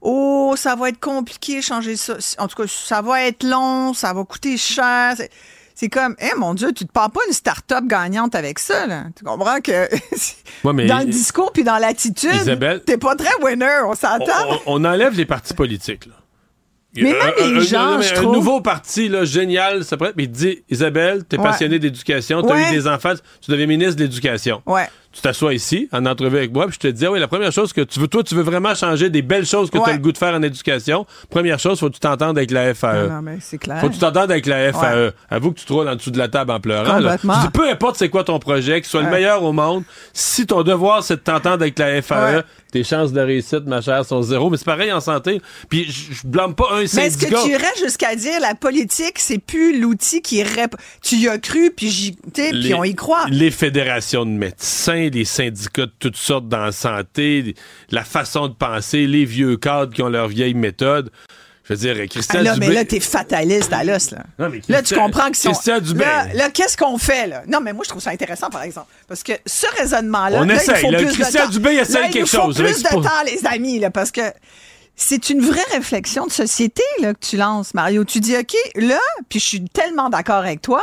Oh, 0.00 0.54
ça 0.56 0.74
va 0.76 0.90
être 0.90 1.00
compliqué 1.00 1.62
changer 1.62 1.96
ça. 1.96 2.14
En 2.38 2.46
tout 2.48 2.62
cas, 2.62 2.68
ça 2.68 3.00
va 3.02 3.22
être 3.26 3.42
long, 3.42 3.94
ça 3.94 4.12
va 4.12 4.24
coûter 4.24 4.56
cher. 4.56 5.14
C'est- 5.16 5.88
comme, 5.88 6.14
eh 6.18 6.34
mon 6.38 6.54
Dieu, 6.54 6.72
tu 6.72 6.86
te 6.86 6.92
pars 6.92 7.10
pas 7.10 7.20
une 7.26 7.34
start-up 7.34 7.84
gagnante 7.86 8.34
avec 8.34 8.58
ça, 8.58 8.86
là. 8.86 9.04
Tu 9.16 9.22
comprends 9.24 9.60
que 9.60 9.88
Ouais, 10.64 10.72
mais- 10.72 10.86
dans 10.88 10.98
le 11.00 11.04
discours 11.06 11.52
puis 11.52 11.62
dans 11.64 11.76
l'attitude, 11.78 12.30
t'es 12.86 12.96
pas 12.96 13.16
très 13.16 13.34
winner, 13.42 13.80
on 13.84 13.94
s'entend. 13.94 14.60
on, 14.66 14.82
on 14.82 14.84
enlève 14.86 15.14
les 15.14 15.26
partis 15.26 15.52
politiques. 15.52 16.06
Là. 16.06 16.12
Mais 17.02 17.12
même 17.12 17.54
les 17.54 17.56
un- 17.56 17.60
gens, 17.60 17.80
un- 17.98 18.00
je 18.00 18.12
un 18.12 18.14
trouve. 18.16 18.32
nouveau 18.34 18.60
parti, 18.60 19.08
là, 19.08 19.24
génial, 19.24 19.84
ça 19.84 19.96
pourrait 19.96 20.10
être- 20.10 20.16
Mais 20.16 20.24
il 20.24 20.30
dit, 20.30 20.62
Isabelle, 20.70 21.24
t'es 21.24 21.36
Ouais. 21.38 21.42
passionnée 21.44 21.78
d'éducation, 21.78 22.42
t'as 22.42 22.54
Ouais. 22.54 22.68
eu 22.70 22.74
des 22.74 22.86
enfants, 22.86 23.14
tu 23.40 23.50
deviens 23.50 23.66
ministre 23.66 23.96
de 23.96 24.02
l'Éducation. 24.02 24.62
Ouais. 24.66 24.86
Tu 25.14 25.20
t'assois 25.20 25.54
ici, 25.54 25.88
en 25.92 26.06
entrevue 26.06 26.38
avec 26.38 26.52
moi, 26.52 26.66
puis 26.66 26.74
je 26.74 26.80
te 26.80 26.88
dis, 26.88 27.06
ah 27.06 27.12
oui, 27.12 27.20
la 27.20 27.28
première 27.28 27.52
chose 27.52 27.72
que 27.72 27.80
tu 27.82 28.00
veux, 28.00 28.08
toi, 28.08 28.24
tu 28.24 28.34
veux 28.34 28.42
vraiment 28.42 28.74
changer 28.74 29.10
des 29.10 29.22
belles 29.22 29.46
choses 29.46 29.70
que 29.70 29.78
tu 29.78 29.84
Ouais. 29.84 29.90
as 29.90 29.92
le 29.92 29.98
goût 30.00 30.10
de 30.12 30.18
faire 30.18 30.34
en 30.34 30.42
éducation. 30.42 31.06
Première 31.30 31.58
chose, 31.60 31.78
faut 31.78 31.88
que 31.88 31.94
tu 31.94 32.00
t'entendes 32.00 32.36
avec 32.36 32.50
la 32.50 32.74
FAE. 32.74 33.08
Non, 33.08 33.22
mais 33.22 33.38
c'est 33.40 33.58
clair. 33.58 33.80
Faut 33.80 33.88
que 33.88 33.92
tu 33.94 34.00
t'entendes 34.00 34.30
avec 34.32 34.46
la 34.46 34.72
FAE. 34.72 35.12
Avoue 35.30 35.52
que 35.52 35.60
tu 35.60 35.66
te 35.66 35.72
roules 35.72 35.88
en 35.88 35.94
dessous 35.94 36.10
de 36.10 36.18
la 36.18 36.28
table 36.28 36.50
en 36.50 36.58
pleurant. 36.60 36.98
Là. 36.98 37.16
Dis, 37.16 37.28
peu 37.52 37.68
importe 37.70 37.96
c'est 37.96 38.08
quoi 38.08 38.24
ton 38.24 38.38
projet, 38.40 38.80
qu'il 38.80 38.90
soit 38.90 39.00
le 39.02 39.06
Ouais. 39.06 39.12
meilleur 39.12 39.42
au 39.44 39.52
monde, 39.52 39.84
si 40.12 40.46
ton 40.46 40.62
devoir 40.64 41.02
c'est 41.04 41.16
de 41.16 41.20
t'entendre 41.20 41.62
avec 41.62 41.78
la 41.78 42.02
FAE, 42.02 42.36
Ouais. 42.38 42.42
tes 42.72 42.82
chances 42.82 43.12
de 43.12 43.20
réussite, 43.20 43.66
ma 43.66 43.80
chère, 43.80 44.04
sont 44.04 44.20
zéro. 44.22 44.50
Mais 44.50 44.56
c'est 44.56 44.64
pareil 44.64 44.90
en 44.92 45.00
santé. 45.00 45.40
Puis 45.68 45.84
je 45.90 46.26
blâme 46.26 46.54
pas 46.56 46.64
un 46.72 46.78
Mais 46.78 46.84
est-ce 46.84 47.18
que 47.18 47.26
syndicat. 47.26 47.42
tu 47.44 47.50
irais 47.50 47.72
jusqu'à 47.78 48.16
dire 48.16 48.40
la 48.40 48.54
politique, 48.56 49.18
c'est 49.18 49.38
plus 49.38 49.80
l'outil 49.80 50.22
qui 50.22 50.42
rép... 50.42 50.74
Tu 51.02 51.16
y 51.16 51.28
as 51.28 51.38
cru, 51.38 51.70
puis 51.70 52.16
puis 52.32 52.74
on 52.74 52.82
y 52.82 52.94
croit. 52.96 53.26
Les 53.30 53.50
fédérations 53.50 54.24
de 54.26 54.30
médecins, 54.30 55.03
les 55.10 55.24
syndicats 55.24 55.86
de 55.86 55.92
toutes 55.98 56.16
sortes 56.16 56.48
dans 56.48 56.64
la 56.64 56.72
santé, 56.72 57.54
la 57.90 58.04
façon 58.04 58.48
de 58.48 58.54
penser, 58.54 59.06
les 59.06 59.24
vieux 59.24 59.56
cadres 59.56 59.92
qui 59.94 60.02
ont 60.02 60.08
leur 60.08 60.28
vieille 60.28 60.54
méthode. 60.54 61.10
Je 61.66 61.72
veux 61.72 61.78
dire, 61.78 61.94
Christian 62.10 62.40
Ah 62.40 62.42
là, 62.42 62.54
Dubé... 62.54 62.68
mais 62.68 62.74
là, 62.74 62.84
t'es 62.84 63.00
fataliste 63.00 63.72
à 63.72 63.84
l'os, 63.84 64.10
là. 64.10 64.24
Non, 64.38 64.50
mais 64.50 64.60
Là, 64.68 64.82
tu 64.82 64.94
comprends 64.94 65.30
que 65.30 65.36
si 65.38 65.48
on- 65.48 65.52
Christian 65.52 65.80
Dubé. 65.80 66.04
Là, 66.04 66.26
là, 66.34 66.50
qu'est-ce 66.50 66.76
qu'on 66.76 66.98
fait, 66.98 67.26
là? 67.26 67.42
Non, 67.48 67.60
mais 67.60 67.72
moi, 67.72 67.84
je 67.84 67.88
trouve 67.88 68.02
ça 68.02 68.10
intéressant, 68.10 68.50
par 68.50 68.62
exemple. 68.64 68.88
Parce 69.08 69.22
que 69.22 69.32
ce 69.46 69.66
raisonnement-là. 69.78 70.40
On 70.40 70.44
là, 70.44 70.56
essaye, 70.56 70.74
Il 70.76 70.90
faut 70.98 71.02
plus 71.04 71.14
Christian 71.14 71.46
de. 71.46 71.52
Dubé 71.52 71.74
il 71.74 71.86
quelque 71.86 72.18
nous 72.20 72.26
faut 72.26 72.36
chose, 72.36 72.56
plus 72.58 72.74
c'est 72.74 72.94
de 72.94 73.02
temps, 73.02 73.22
les 73.24 73.46
amis, 73.46 73.78
là, 73.78 73.90
parce 73.90 74.10
que 74.10 74.20
c'est 74.94 75.30
une 75.30 75.40
vraie 75.40 75.64
réflexion 75.72 76.26
de 76.26 76.32
société, 76.32 76.82
là, 77.00 77.14
que 77.14 77.20
tu 77.20 77.38
lances, 77.38 77.72
Mario. 77.72 78.04
Tu 78.04 78.20
dis, 78.20 78.36
OK, 78.36 78.54
là, 78.74 79.00
puis 79.30 79.40
je 79.40 79.44
suis 79.46 79.64
tellement 79.64 80.10
d'accord 80.10 80.36
avec 80.44 80.60
toi, 80.60 80.82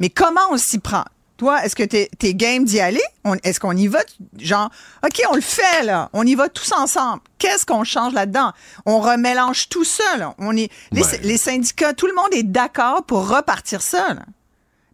mais 0.00 0.08
comment 0.08 0.40
on 0.50 0.56
s'y 0.56 0.78
prend? 0.78 1.04
Toi, 1.42 1.64
est-ce 1.64 1.74
que 1.74 1.82
t'es 1.82 2.08
es 2.22 2.34
game 2.34 2.62
d'y 2.64 2.78
aller? 2.78 3.02
Est-ce 3.42 3.58
qu'on 3.58 3.76
y 3.76 3.88
va? 3.88 3.98
Genre, 4.38 4.70
OK, 5.04 5.20
on 5.28 5.34
le 5.34 5.40
fait, 5.40 5.82
là. 5.82 6.08
On 6.12 6.24
y 6.24 6.36
va 6.36 6.48
tous 6.48 6.70
ensemble. 6.70 7.20
Qu'est-ce 7.38 7.66
qu'on 7.66 7.82
change 7.82 8.12
là-dedans? 8.12 8.52
On 8.86 9.00
remélange 9.00 9.68
tout 9.68 9.82
ça, 9.82 10.16
là. 10.18 10.36
On 10.38 10.56
est, 10.56 10.70
les, 10.92 11.02
Ouais. 11.02 11.20
les 11.24 11.36
syndicats, 11.36 11.94
tout 11.94 12.06
le 12.06 12.14
monde 12.14 12.28
est 12.30 12.44
d'accord 12.44 13.02
pour 13.02 13.28
repartir 13.28 13.82
ça, 13.82 14.14
là. 14.14 14.22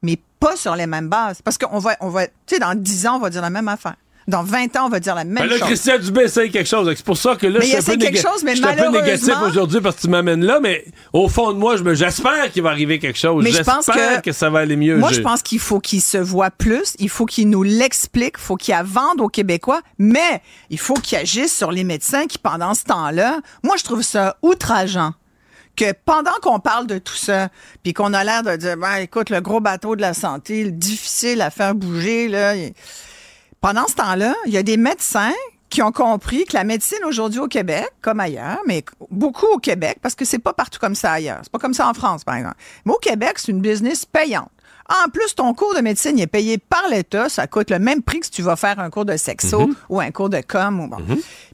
Mais 0.00 0.18
pas 0.40 0.56
sur 0.56 0.74
les 0.74 0.86
mêmes 0.86 1.10
bases. 1.10 1.42
Parce 1.42 1.58
qu'on 1.58 1.78
va, 1.80 1.96
on 2.00 2.08
va, 2.08 2.26
tu 2.26 2.32
sais, 2.46 2.58
dans 2.58 2.74
10 2.74 3.06
ans, 3.08 3.16
on 3.16 3.20
va 3.20 3.28
dire 3.28 3.42
la 3.42 3.50
même 3.50 3.68
affaire. 3.68 3.96
Dans 4.28 4.42
20 4.44 4.76
ans, 4.76 4.86
on 4.86 4.88
va 4.90 5.00
dire 5.00 5.14
la 5.14 5.24
même 5.24 5.34
Ben 5.34 5.46
là, 5.46 5.56
chose. 5.58 5.66
Christian 5.68 5.98
Dubé 5.98 6.22
essaye 6.24 6.50
quelque 6.50 6.68
chose. 6.68 6.86
C'est 6.94 7.04
pour 7.04 7.16
ça 7.16 7.34
que 7.34 7.46
là, 7.46 7.58
Mais 7.60 7.64
je 7.66 7.70
suis 7.70 7.78
un 7.78 7.96
peu, 7.96 8.04
néga- 8.04 8.20
chose, 8.22 8.44
mais 8.44 8.52
je 8.54 8.56
suis 8.62 8.66
un 8.66 8.74
peu 8.74 8.90
négatif 8.90 9.34
aujourd'hui 9.46 9.80
parce 9.80 9.96
que 9.96 10.00
tu 10.02 10.08
m'amènes 10.08 10.44
là, 10.44 10.60
mais 10.60 10.84
au 11.14 11.28
fond 11.28 11.52
de 11.52 11.58
moi, 11.58 11.76
j'espère 11.94 12.52
qu'il 12.52 12.62
va 12.62 12.68
arriver 12.70 12.98
quelque 12.98 13.18
chose. 13.18 13.42
J'espère 13.44 13.80
que- 14.20 14.20
que 14.20 14.32
ça 14.32 14.50
va 14.50 14.60
aller 14.60 14.76
mieux. 14.76 14.98
Moi, 14.98 15.12
je 15.12 15.20
pense 15.22 15.42
qu'il 15.42 15.58
faut 15.58 15.80
qu'il 15.80 16.02
se 16.02 16.18
voit 16.18 16.50
plus, 16.50 16.94
il 16.98 17.08
faut 17.08 17.24
qu'il 17.26 17.48
nous 17.48 17.62
l'explique, 17.62 18.34
il 18.36 18.42
faut 18.42 18.56
qu'il 18.56 18.76
vende 18.84 19.20
aux 19.20 19.28
Québécois, 19.28 19.80
mais 19.98 20.42
il 20.70 20.78
faut 20.78 20.94
qu'il 20.94 21.16
agisse 21.18 21.56
sur 21.56 21.72
les 21.72 21.84
médecins 21.84 22.26
qui, 22.26 22.36
pendant 22.38 22.74
ce 22.74 22.84
temps-là, 22.84 23.40
moi, 23.64 23.76
je 23.78 23.84
trouve 23.84 24.02
ça 24.02 24.36
outrageant 24.42 25.14
que 25.74 25.92
pendant 26.04 26.32
qu'on 26.42 26.58
parle 26.60 26.86
de 26.86 26.98
tout 26.98 27.14
ça, 27.16 27.48
puis 27.82 27.94
qu'on 27.94 28.12
a 28.12 28.24
l'air 28.24 28.42
de 28.42 28.56
dire, 28.56 28.76
ben, 28.76 28.96
écoute, 28.96 29.30
le 29.30 29.40
gros 29.40 29.60
bateau 29.60 29.96
de 29.96 30.00
la 30.02 30.12
santé, 30.12 30.64
le 30.64 30.72
difficile 30.72 31.40
à 31.40 31.50
faire 31.50 31.74
bouger, 31.74 32.28
là, 32.28 32.56
il- 32.56 32.74
pendant 33.60 33.86
ce 33.86 33.94
temps-là, 33.96 34.34
il 34.46 34.52
y 34.52 34.56
a 34.56 34.62
des 34.62 34.76
médecins 34.76 35.32
qui 35.70 35.82
ont 35.82 35.92
compris 35.92 36.44
que 36.44 36.54
la 36.54 36.64
médecine 36.64 36.98
aujourd'hui 37.06 37.40
au 37.40 37.48
Québec, 37.48 37.88
comme 38.00 38.20
ailleurs, 38.20 38.60
mais 38.66 38.84
beaucoup 39.10 39.46
au 39.46 39.58
Québec, 39.58 39.98
parce 40.00 40.14
que 40.14 40.24
c'est 40.24 40.38
pas 40.38 40.52
partout 40.52 40.78
comme 40.78 40.94
ça 40.94 41.12
ailleurs. 41.12 41.40
C'est 41.42 41.52
pas 41.52 41.58
comme 41.58 41.74
ça 41.74 41.88
en 41.88 41.94
France, 41.94 42.24
par 42.24 42.36
exemple. 42.36 42.56
Mais 42.86 42.92
au 42.92 42.98
Québec, 42.98 43.34
c'est 43.36 43.52
une 43.52 43.60
business 43.60 44.06
payante. 44.06 44.50
En 44.88 45.10
plus, 45.10 45.34
ton 45.34 45.52
cours 45.52 45.74
de 45.74 45.80
médecine 45.80 46.18
est 46.18 46.26
payé 46.26 46.56
par 46.56 46.82
l'État. 46.90 47.28
Ça 47.28 47.46
coûte 47.46 47.70
le 47.70 47.78
même 47.78 48.02
prix 48.02 48.20
que 48.20 48.26
si 48.26 48.32
tu 48.32 48.40
vas 48.42 48.56
faire 48.56 48.78
un 48.80 48.88
cours 48.88 49.04
de 49.04 49.16
sexo 49.18 49.68
ou 49.90 50.00
un 50.00 50.10
cours 50.10 50.30
de 50.30 50.40
com. 50.40 50.80
Ou 50.80 50.88
bon. 50.88 50.96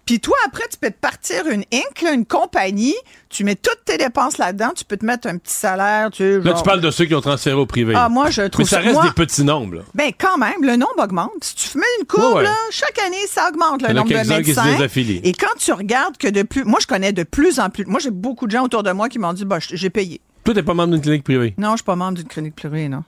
Puis 0.07 0.21
toi, 0.21 0.37
après, 0.47 0.63
tu 0.71 0.77
peux 0.79 0.91
te 0.91 0.99
partir 1.01 1.49
une 1.49 1.65
Inc., 1.73 2.03
là, 2.03 2.13
une 2.13 2.27
compagnie. 2.27 2.95
Tu 3.31 3.43
mets 3.43 3.57
toutes 3.57 3.81
tes 3.87 3.97
dépenses 3.99 4.39
là-dedans. 4.39 4.71
Tu 4.77 4.85
peux 4.85 4.97
te 4.97 5.05
mettre 5.05 5.27
un 5.27 5.39
petit 5.39 5.53
salaire. 5.53 6.11
Tu, 6.13 6.41
Là, 6.43 6.53
tu 6.53 6.63
parles 6.63 6.81
de 6.81 6.91
ceux 6.93 7.07
qui 7.07 7.15
ont 7.17 7.21
transféré 7.21 7.57
au 7.57 7.67
privé. 7.67 7.95
Ah, 7.97 8.09
moi, 8.09 8.31
je 8.31 8.43
trouve 8.43 8.67
Mais 8.67 8.71
ça 8.71 8.77
ça- 8.77 8.83
reste 8.83 8.95
moi- 8.95 9.05
des 9.05 9.11
petits 9.13 9.43
nombres. 9.43 9.77
Là. 9.77 9.83
ben, 9.95 10.13
quand 10.17 10.39
même, 10.39 10.63
le 10.63 10.77
nombre 10.77 11.03
augmente. 11.03 11.31
Si 11.43 11.55
tu 11.57 11.79
mets 11.79 11.85
une 12.01 12.07
courbe, 12.07 12.25
Ouais, 12.25 12.35
ouais. 12.39 12.43
là, 12.45 12.55
chaque 12.71 12.99
année, 13.01 13.17
ça 13.29 13.49
augmente 13.49 13.83
le 13.83 13.93
nombre 13.95 14.11
de 14.11 14.29
médecins. 14.29 14.77
Et 15.25 15.33
quand 15.33 15.57
tu 15.59 15.73
regardes 15.73 16.17
que 16.19 16.29
de 16.29 16.43
plus. 16.43 16.63
Moi, 16.65 16.79
je 16.81 16.87
connais 16.87 17.13
de 17.13 17.25
plus 17.25 17.59
en 17.59 17.69
plus. 17.71 17.85
Moi, 17.87 17.99
j'ai 17.99 18.11
beaucoup 18.13 18.47
de 18.47 18.53
gens 18.53 18.63
autour 18.63 18.85
de 18.85 18.93
moi 18.93 19.09
qui 19.09 19.19
m'ont 19.19 19.33
dit 19.33 19.45
bah, 19.45 19.59
j'ai 19.61 19.91
payé. 19.91 20.21
Toi, 20.45 20.55
t'es 20.55 20.63
pas 20.63 20.75
membre 20.75 20.93
d'une 20.93 21.01
clinique 21.01 21.25
privée? 21.25 21.55
Non, 21.59 21.71
je 21.73 21.77
suis 21.79 21.85
pas 21.85 21.97
membre 21.97 22.19
d'une 22.19 22.29
clinique 22.29 22.55
privée, 22.55 22.89
non. 22.89 23.03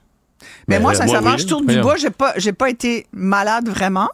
Mais 0.69 0.77
Ben, 0.77 0.83
moi, 0.83 0.93
euh, 0.93 0.95
sincèrement, 0.95 1.23
moi, 1.29 1.37
oui, 1.37 1.43
je 1.43 1.47
tourne 1.47 1.67
du 1.67 1.81
bois. 1.81 1.97
J'ai 1.97 2.11
pas, 2.11 2.33
j'ai 2.37 2.53
pas 2.53 2.71
été 2.71 3.07
malade 3.13 3.69
vraiment. 3.69 4.09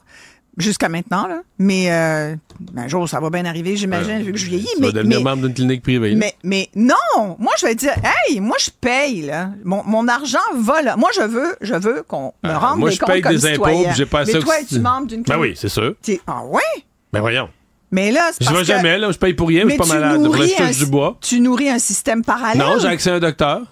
jusqu'à 0.59 0.91
maintenant, 0.91 1.27
là. 1.27 1.41
Mais 1.59 1.91
euh, 1.91 2.35
un 2.77 2.87
jour, 2.89 3.09
ça 3.09 3.21
va 3.21 3.31
bien 3.31 3.47
arriver, 3.47 3.75
j'imagine, 3.75 4.21
vu 4.23 4.33
que 4.33 4.39
je 4.39 4.45
vieillis. 4.47 4.69
Mais, 4.81 4.93
devenir 4.93 5.19
mais- 5.19 5.25
membre 5.25 5.45
d'une 5.45 5.55
clinique 5.55 5.83
privée. 5.83 6.15
mais, 6.15 6.35
mais 6.45 6.69
non, 6.77 7.37
moi 7.39 7.55
je 7.59 7.65
vais 7.65 7.75
dire, 7.75 7.95
hey, 8.29 8.39
moi 8.39 8.59
je 8.61 8.69
paye 8.79 9.23
là, 9.23 9.49
mon, 9.65 9.83
mon 9.85 10.07
argent 10.09 10.39
va 10.57 10.83
là. 10.83 10.97
Moi 10.99 11.09
je 11.17 11.23
veux, 11.23 11.57
je 11.63 11.75
veux 11.75 12.03
qu'on 12.07 12.35
me 12.45 12.51
Ah, 12.51 12.59
rende 12.59 12.81
moi, 12.81 12.91
des 12.91 12.97
je 12.97 13.01
comptes 13.01 13.09
paye 13.13 13.23
comme 13.23 13.33
des 13.35 13.47
impôts, 13.47 13.65
j'ai 13.97 14.05
pas 14.05 14.25
Mais 14.27 14.33
ça 14.33 14.41
toi, 14.41 14.55
que- 14.57 14.63
es-tu 14.63 14.81
membre 14.81 15.07
d'une 15.07 15.23
Ben 15.23 15.33
clinique? 15.37 15.43
oui, 15.53 15.53
c'est 15.57 15.71
sûr. 15.71 15.95
T'es- 16.03 16.21
Ah 16.27 16.45
ouais? 16.45 16.61
Ben 17.15 17.21
voyons. 17.21 17.49
Mais 17.91 18.11
là, 18.11 18.31
c'est 18.33 18.45
Je 18.45 18.51
vais 18.51 18.57
que 18.59 18.65
jamais, 18.65 18.99
là. 18.99 19.11
Je 19.11 19.19
paye 19.19 19.33
pour 19.33 19.49
rien, 19.49 19.65
mais 19.65 19.77
je 19.77 19.83
suis 19.83 19.91
pas 19.91 19.99
malade. 19.99 20.21
Je 20.23 20.63
un, 20.63 20.71
du 20.71 20.87
bois. 20.87 21.17
tu 21.23 21.41
nourris 21.41 21.71
un 21.71 21.79
système 21.79 22.23
parallèle. 22.23 22.59
Non, 22.59 22.79
j'ai 22.79 22.89
accès 22.89 23.11
à 23.11 23.15
un 23.15 23.21
docteur. 23.21 23.63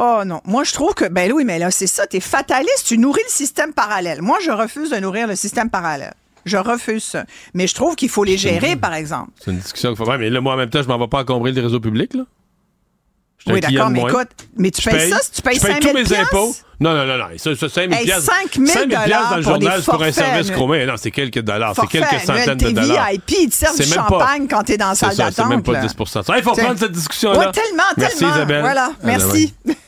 Oh 0.00 0.22
non, 0.24 0.40
moi 0.44 0.62
je 0.64 0.72
trouve 0.72 0.94
que 0.94 1.06
ben 1.08 1.30
oui, 1.32 1.44
mais 1.44 1.58
là 1.58 1.70
c'est 1.72 1.86
ça, 1.88 2.06
t'es 2.06 2.20
fataliste, 2.20 2.84
tu 2.86 2.98
nourris 2.98 3.20
le 3.26 3.32
système 3.32 3.72
parallèle. 3.72 4.22
Moi 4.22 4.38
je 4.44 4.50
refuse 4.50 4.90
de 4.90 4.96
nourrir 4.96 5.26
le 5.26 5.34
système 5.36 5.70
parallèle. 5.70 6.14
Je 6.44 6.56
refuse 6.56 7.04
ça. 7.04 7.24
Mais 7.52 7.66
je 7.66 7.74
trouve 7.74 7.94
qu'il 7.96 8.08
faut 8.08 8.24
les 8.24 8.38
gérer, 8.38 8.74
par 8.76 8.94
exemple. 8.94 9.32
C'est 9.44 9.50
une 9.50 9.58
discussion 9.58 9.90
qu'il 9.90 9.98
faut 9.98 10.06
faire. 10.06 10.18
Mais 10.18 10.30
là, 10.30 10.40
moi, 10.40 10.54
en 10.54 10.56
même 10.56 10.70
temps, 10.70 10.80
je 10.82 10.88
m'en 10.88 10.96
vais 10.98 11.08
pas 11.08 11.20
encombrer 11.20 11.52
le 11.52 11.60
réseau 11.60 11.78
public, 11.80 12.14
là. 12.14 12.22
Suis 13.40 13.52
Oui, 13.52 13.60
d'accord, 13.60 13.90
mais 13.90 14.00
écoute, 14.00 14.28
mais 14.56 14.70
tu 14.70 14.80
Je 14.82 14.88
payes 14.88 15.10
ça 15.10 15.18
si 15.20 15.30
tu 15.32 15.42
payes 15.42 15.56
je 15.56 15.60
paye 15.60 15.72
5 15.74 15.80
tous 15.80 15.86
000 15.88 15.98
mes 15.98 16.04
piastres? 16.04 16.34
impôts. 16.34 16.56
Non, 16.80 16.94
non, 16.94 17.04
non, 17.06 17.18
non. 17.18 17.24
Ça, 17.36 17.54
ça, 17.54 17.68
5 17.68 17.90
000 17.90 17.92
Hey, 18.00 18.04
piastres. 18.06 18.32
5 18.32 18.54
000 18.54 18.66
5 18.66 18.90
000 18.90 19.02
piastres 19.04 19.30
dans 19.30 19.36
le 19.36 19.42
journal 19.42 19.82
pour 19.82 20.02
un 20.02 20.12
service 20.12 20.50
chromé. 20.50 20.86
Non, 20.86 20.94
c'est 20.96 21.10
quelques 21.10 21.40
dollars. 21.40 21.74
C'est 21.78 21.86
quelques 21.88 22.20
centaines 22.20 22.56
de 22.56 22.70
dollars. 22.70 23.08
VIP, 23.10 23.30
ils 23.42 23.50
te 23.50 23.54
servent 23.54 23.76
du 23.76 23.82
même 23.86 23.90
pas- 23.90 24.08
champagne 24.08 24.46
quand 24.48 24.62
t'es 24.62 24.76
dans 24.76 24.88
la 24.88 24.94
salle 24.94 25.12
ça, 25.14 25.30
c'est 25.30 25.42
même 25.42 25.60
d'attente. 25.60 25.64
pas 25.66 25.72
là. 25.72 25.80
10 25.82 25.92
Il 25.92 25.96
faut 25.96 26.04
T'sais- 26.04 26.50
reprendre 26.62 26.78
cette 26.78 26.92
discussion-là. 26.92 27.38
Ouais, 27.38 27.52
tellement, 27.52 27.82
Merci, 27.96 28.18
tellement. 28.18 28.34
Isabelle. 28.34 28.60
Voilà, 28.62 28.84
À 28.86 28.92
merci. 29.02 29.54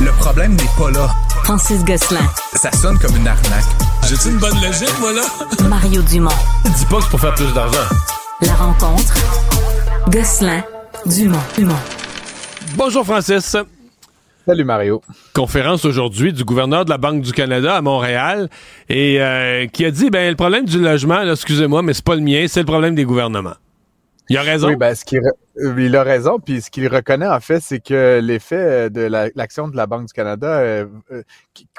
Le 0.00 0.10
problème 0.18 0.52
n'est 0.54 0.70
pas 0.78 0.90
là. 0.90 1.08
Francis 1.44 1.84
Gosselin, 1.84 2.20
Ça 2.54 2.70
sonne 2.72 2.98
comme 2.98 3.16
une 3.16 3.26
arnaque. 3.26 3.64
J'ai-tu 4.08 4.28
une 4.28 4.38
bonne 4.38 4.54
logique, 4.62 4.92
voilà? 5.00 5.22
Mario 5.68 6.02
Dumont. 6.02 6.30
Dis 6.64 6.84
pas 6.86 6.96
que 6.98 7.02
c'est 7.04 7.10
pour 7.10 7.20
faire 7.20 7.34
plus 7.34 7.52
d'argent. 7.52 7.78
La 8.42 8.54
rencontre. 8.54 9.14
Gosselin, 10.10 10.62
Dumont, 11.06 11.38
Dumont. 11.56 11.74
Bonjour, 12.76 13.04
Francis. 13.04 13.56
Salut 14.46 14.64
Mario. 14.64 15.02
conférence 15.34 15.84
aujourd'hui 15.84 16.32
du 16.32 16.42
gouverneur 16.42 16.84
de 16.86 16.90
la 16.90 16.96
Banque 16.96 17.20
du 17.20 17.32
Canada 17.32 17.76
à 17.76 17.82
Montréal 17.82 18.48
et 18.88 19.20
euh, 19.20 19.66
qui 19.66 19.84
a 19.84 19.90
dit 19.90 20.08
ben 20.08 20.30
le 20.30 20.36
problème 20.36 20.64
du 20.64 20.78
logement, 20.80 21.18
là, 21.22 21.32
excusez-moi, 21.32 21.82
mais 21.82 21.92
c'est 21.92 22.04
pas 22.04 22.14
le 22.14 22.22
mien, 22.22 22.46
c'est 22.48 22.60
le 22.60 22.66
problème 22.66 22.94
des 22.94 23.04
gouvernements. 23.04 23.56
Il 24.28 24.36
a 24.36 24.42
raison. 24.42 24.68
Oui, 24.68 24.76
ben, 24.76 24.94
ce 24.94 25.04
re- 25.04 25.32
euh, 25.58 25.74
il 25.82 25.96
a 25.96 26.02
raison. 26.02 26.38
Puis 26.38 26.60
ce 26.62 26.70
qu'il 26.70 26.86
reconnaît, 26.88 27.26
en 27.28 27.40
fait, 27.40 27.60
c'est 27.60 27.80
que 27.80 28.20
l'effet 28.22 28.56
euh, 28.56 28.88
de 28.90 29.00
la- 29.00 29.30
l'action 29.34 29.68
de 29.68 29.76
la 29.76 29.86
Banque 29.86 30.06
du 30.08 30.12
Canada, 30.12 30.58
euh, 30.60 30.86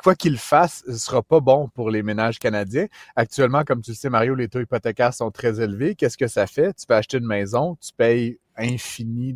quoi 0.04 0.16
qu'il 0.16 0.38
fasse, 0.38 0.84
ce 0.88 0.94
sera 0.98 1.22
pas 1.22 1.40
bon 1.40 1.68
pour 1.70 1.90
les 1.92 2.02
ménages 2.04 2.40
canadiens. 2.40 2.88
Actuellement, 3.16 3.64
comme 3.64 3.82
tu 3.82 3.92
le 3.92 3.96
sais, 3.96 4.10
Mario, 4.10 4.36
les 4.36 4.48
taux 4.48 4.60
hypothécaires 4.62 5.14
sont 5.14 5.32
très 5.32 5.62
élevés. 5.62 5.96
Qu'est-ce 5.96 6.18
que 6.18 6.28
ça 6.28 6.48
fait? 6.48 6.74
Tu 6.74 6.86
peux 6.88 6.96
acheter 6.96 7.18
une 7.18 7.28
maison, 7.28 7.78
tu 7.82 7.92
payes 7.96 8.40
infini 8.58 9.34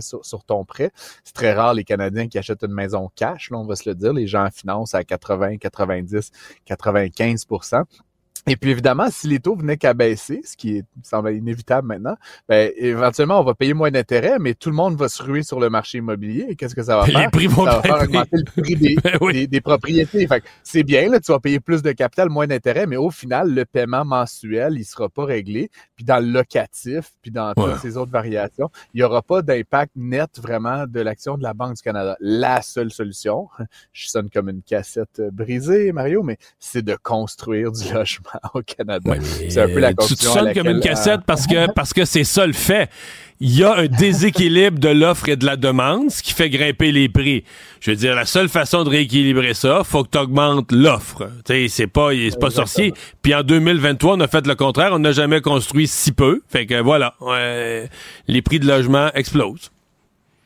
sur, 0.00 0.24
sur 0.24 0.44
ton 0.44 0.64
prêt. 0.64 0.90
C'est 1.24 1.32
très 1.34 1.52
rare 1.54 1.72
les 1.72 1.84
Canadiens 1.84 2.28
qui 2.28 2.36
achètent 2.38 2.62
une 2.62 2.74
maison 2.74 3.10
cash, 3.16 3.50
là, 3.50 3.58
on 3.58 3.64
va 3.66 3.74
se 3.76 3.88
le 3.88 3.94
dire. 3.94 4.12
Les 4.12 4.26
gens 4.26 4.48
financent 4.52 4.94
à 4.94 5.02
80, 5.02 5.56
90, 5.56 6.30
95 6.66 7.46
Et 8.46 8.56
puis 8.56 8.70
évidemment, 8.72 9.06
si 9.10 9.26
les 9.28 9.40
taux 9.40 9.56
venaient 9.56 9.78
qu'à 9.78 9.94
baisser, 9.94 10.42
ce 10.44 10.54
qui 10.56 10.76
est, 10.78 10.84
semble 11.02 11.32
inévitable 11.32 11.88
maintenant, 11.88 12.14
ben, 12.48 12.70
éventuellement, 12.76 13.40
on 13.40 13.44
va 13.44 13.54
payer 13.54 13.72
moins 13.72 13.90
d'intérêts, 13.90 14.38
mais 14.38 14.52
tout 14.54 14.68
le 14.68 14.74
monde 14.76 14.96
va 14.96 15.08
se 15.08 15.22
ruer 15.22 15.42
sur 15.42 15.60
le 15.60 15.70
marché 15.70 15.98
immobilier. 15.98 16.46
Et 16.50 16.56
qu'est-ce 16.56 16.74
que 16.74 16.82
ça 16.82 16.98
va 16.98 17.06
Les 17.06 17.12
faire? 17.12 17.30
prix 17.30 17.46
vont 17.46 17.64
ça 17.64 17.76
va 17.76 17.82
faire 17.82 18.02
augmenter 18.02 18.36
le 18.36 18.44
prix 18.44 18.76
des, 18.76 18.96
Ben 19.02 19.16
oui. 19.22 19.32
des, 19.32 19.46
des 19.46 19.60
propriétés. 19.62 20.26
Fait 20.26 20.42
c'est 20.62 20.82
bien, 20.82 21.08
là, 21.08 21.20
tu 21.20 21.32
vas 21.32 21.40
payer 21.40 21.58
plus 21.60 21.80
de 21.82 21.92
capital, 21.92 22.28
moins 22.28 22.46
d'intérêts, 22.46 22.86
mais 22.86 22.96
au 22.96 23.10
final, 23.10 23.52
le 23.54 23.64
paiement 23.64 24.04
mensuel, 24.04 24.74
il 24.76 24.84
sera 24.84 25.08
pas 25.08 25.24
réglé. 25.24 25.70
Puis 25.96 26.04
dans 26.04 26.18
le 26.18 26.30
locatif, 26.30 27.12
puis 27.22 27.30
dans 27.30 27.54
Ouais. 27.56 27.70
toutes 27.72 27.80
ces 27.80 27.96
autres 27.96 28.12
variations, 28.12 28.68
il 28.92 28.98
n'y 28.98 29.02
aura 29.04 29.22
pas 29.22 29.40
d'impact 29.42 29.92
net 29.96 30.38
vraiment 30.38 30.86
de 30.86 31.00
l'action 31.00 31.38
de 31.38 31.42
la 31.42 31.54
Banque 31.54 31.76
du 31.76 31.82
Canada. 31.82 32.16
La 32.20 32.60
seule 32.62 32.90
solution, 32.90 33.48
je 33.92 34.08
sonne 34.08 34.28
comme 34.28 34.48
une 34.50 34.62
cassette 34.62 35.22
brisée, 35.32 35.92
Mario, 35.92 36.22
mais 36.22 36.36
c'est 36.58 36.82
de 36.82 36.96
construire 37.02 37.70
du 37.72 37.92
logement 37.92 38.30
au 38.54 38.62
Canada. 38.62 39.10
Ouais, 39.10 39.18
c'est 39.48 39.60
un 39.60 39.68
peu 39.68 39.80
la 39.80 39.92
tu- 39.94 40.14
à 40.14 40.16
sonnes 40.16 40.52
comme 40.54 40.68
une 40.68 40.80
cassette 40.80 41.20
euh, 41.20 41.24
parce 41.26 41.46
que 41.46 41.70
parce 41.74 41.92
que 41.92 42.04
c'est 42.04 42.24
ça 42.24 42.46
le 42.46 42.52
fait. 42.52 42.88
Il 43.40 43.54
y 43.54 43.64
a 43.64 43.74
un 43.76 43.86
déséquilibre 43.86 44.78
de 44.78 44.88
l'offre 44.88 45.28
et 45.28 45.34
de 45.36 45.44
la 45.44 45.56
demande, 45.56 46.08
ce 46.10 46.22
qui 46.22 46.32
fait 46.32 46.48
grimper 46.48 46.92
les 46.92 47.08
prix. 47.08 47.42
Je 47.80 47.90
veux 47.90 47.96
dire, 47.96 48.14
la 48.14 48.26
seule 48.26 48.48
façon 48.48 48.84
de 48.84 48.88
rééquilibrer 48.90 49.54
ça, 49.54 49.82
faut 49.84 50.04
que 50.04 50.10
tu 50.10 50.18
augmentes 50.18 50.70
l'offre. 50.70 51.28
Tu 51.44 51.52
sais, 51.52 51.68
c'est 51.68 51.86
pas, 51.88 52.10
c'est 52.12 52.38
pas 52.38 52.50
sorcier. 52.50 52.94
Puis 53.22 53.34
en 53.34 53.42
2023, 53.42 54.14
on 54.16 54.20
a 54.20 54.28
fait 54.28 54.46
le 54.46 54.54
contraire. 54.54 54.90
On 54.92 55.00
n'a 55.00 55.12
jamais 55.12 55.40
construit 55.40 55.88
si 55.88 56.12
peu. 56.12 56.42
Fait 56.48 56.64
que 56.64 56.80
voilà, 56.80 57.14
ouais, 57.20 57.90
les 58.28 58.40
prix 58.40 58.60
de 58.60 58.68
logement 58.68 59.08
explosent. 59.14 59.70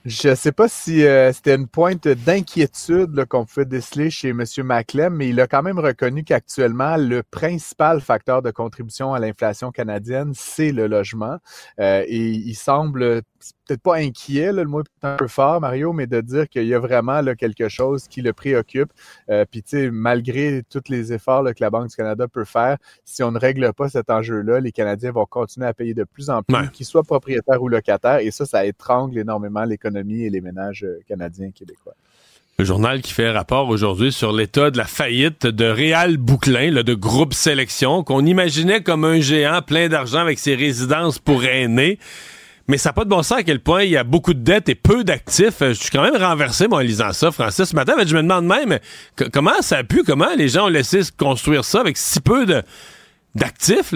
Je 0.04 0.34
sais 0.34 0.52
pas 0.52 0.68
si 0.68 1.04
euh, 1.04 1.32
c'était 1.32 1.56
une 1.56 1.66
pointe 1.66 2.06
d'inquiétude 2.08 3.24
qu'on 3.26 3.44
pouvait 3.44 3.66
déceler 3.66 4.10
chez 4.10 4.28
M. 4.28 4.42
Maclem, 4.64 5.14
mais 5.14 5.28
il 5.28 5.40
a 5.40 5.46
quand 5.46 5.62
même 5.62 5.78
reconnu 5.78 6.24
qu'actuellement, 6.24 6.96
le 6.96 7.22
principal 7.22 8.00
facteur 8.00 8.40
de 8.40 8.50
contribution 8.50 9.12
à 9.12 9.18
l'inflation 9.18 9.70
canadienne, 9.70 10.32
c'est 10.34 10.72
le 10.72 10.86
logement. 10.86 11.38
Euh, 11.80 12.04
et 12.06 12.26
il 12.28 12.54
semble 12.54 13.22
peut-être 13.66 13.82
pas 13.82 13.96
inquiet, 13.96 14.50
là, 14.52 14.62
le 14.64 14.68
mot 14.68 14.80
est 14.80 15.06
un 15.06 15.16
peu 15.16 15.28
fort, 15.28 15.60
Mario, 15.60 15.92
mais 15.92 16.06
de 16.06 16.20
dire 16.20 16.48
qu'il 16.48 16.64
y 16.66 16.74
a 16.74 16.78
vraiment 16.80 17.20
là, 17.20 17.34
quelque 17.36 17.68
chose 17.68 18.08
qui 18.08 18.20
le 18.22 18.32
préoccupe. 18.32 18.90
Euh, 19.30 19.44
Puis, 19.48 19.62
tu 19.62 19.76
sais, 19.76 19.90
malgré 19.90 20.62
tous 20.70 20.82
les 20.88 21.12
efforts 21.12 21.42
là, 21.42 21.52
que 21.54 21.62
la 21.62 21.70
Banque 21.70 21.88
du 21.88 21.94
Canada 21.96 22.26
peut 22.26 22.44
faire, 22.46 22.78
si 23.04 23.22
on 23.22 23.30
ne 23.30 23.38
règle 23.38 23.72
pas 23.74 23.88
cet 23.90 24.10
enjeu-là, 24.10 24.58
les 24.60 24.72
Canadiens 24.72 25.12
vont 25.12 25.26
continuer 25.26 25.66
à 25.66 25.74
payer 25.74 25.94
de 25.94 26.04
plus 26.04 26.30
en 26.30 26.42
plus, 26.42 26.56
Ouais. 26.56 26.68
qu'ils 26.72 26.86
soient 26.86 27.02
propriétaires 27.04 27.62
ou 27.62 27.68
locataires, 27.68 28.18
et 28.18 28.30
ça, 28.30 28.46
ça 28.46 28.64
étrangle 28.64 29.18
énormément 29.18 29.64
l'économie 29.64 29.87
et 29.96 30.30
les 30.30 30.40
ménages 30.40 30.84
euh, 30.84 31.00
canadiens 31.08 31.48
et 31.48 31.52
québécois. 31.52 31.94
Le 32.58 32.64
journal 32.64 33.02
qui 33.02 33.12
fait 33.12 33.30
rapport 33.30 33.68
aujourd'hui 33.68 34.10
sur 34.10 34.32
l'état 34.32 34.72
de 34.72 34.78
la 34.78 34.84
faillite 34.84 35.46
de 35.46 35.64
Réal 35.64 36.16
Bouclin, 36.16 36.72
là, 36.72 36.82
de 36.82 36.94
groupe 36.94 37.32
sélection, 37.32 38.02
qu'on 38.02 38.26
imaginait 38.26 38.82
comme 38.82 39.04
un 39.04 39.20
géant 39.20 39.62
plein 39.62 39.88
d'argent 39.88 40.18
avec 40.18 40.40
ses 40.40 40.56
résidences 40.56 41.20
pour 41.20 41.44
aînés. 41.44 42.00
Mais 42.66 42.76
ça 42.76 42.88
n'a 42.88 42.94
pas 42.94 43.04
de 43.04 43.10
bon 43.10 43.22
sens 43.22 43.38
à 43.38 43.42
quel 43.44 43.60
point 43.60 43.84
il 43.84 43.90
y 43.90 43.96
a 43.96 44.04
beaucoup 44.04 44.34
de 44.34 44.40
dettes 44.40 44.68
et 44.68 44.74
peu 44.74 45.04
d'actifs. 45.04 45.62
Euh, 45.62 45.68
Je 45.68 45.80
suis 45.80 45.90
quand 45.90 46.02
même 46.02 46.20
renversé, 46.20 46.66
en 46.70 46.80
lisant 46.80 47.12
ça, 47.12 47.30
Francis. 47.30 47.66
Ce 47.70 47.76
matin, 47.76 47.94
je 48.04 48.14
me 48.16 48.22
demande 48.22 48.46
même 48.46 48.78
comment 49.32 49.62
ça 49.62 49.78
a 49.78 49.84
pu, 49.84 50.02
comment 50.02 50.34
les 50.36 50.48
gens 50.48 50.66
ont 50.66 50.68
laissé 50.68 51.00
construire 51.16 51.64
ça 51.64 51.80
avec 51.80 51.96
si 51.96 52.20
peu 52.20 52.44
d'actifs. 53.34 53.94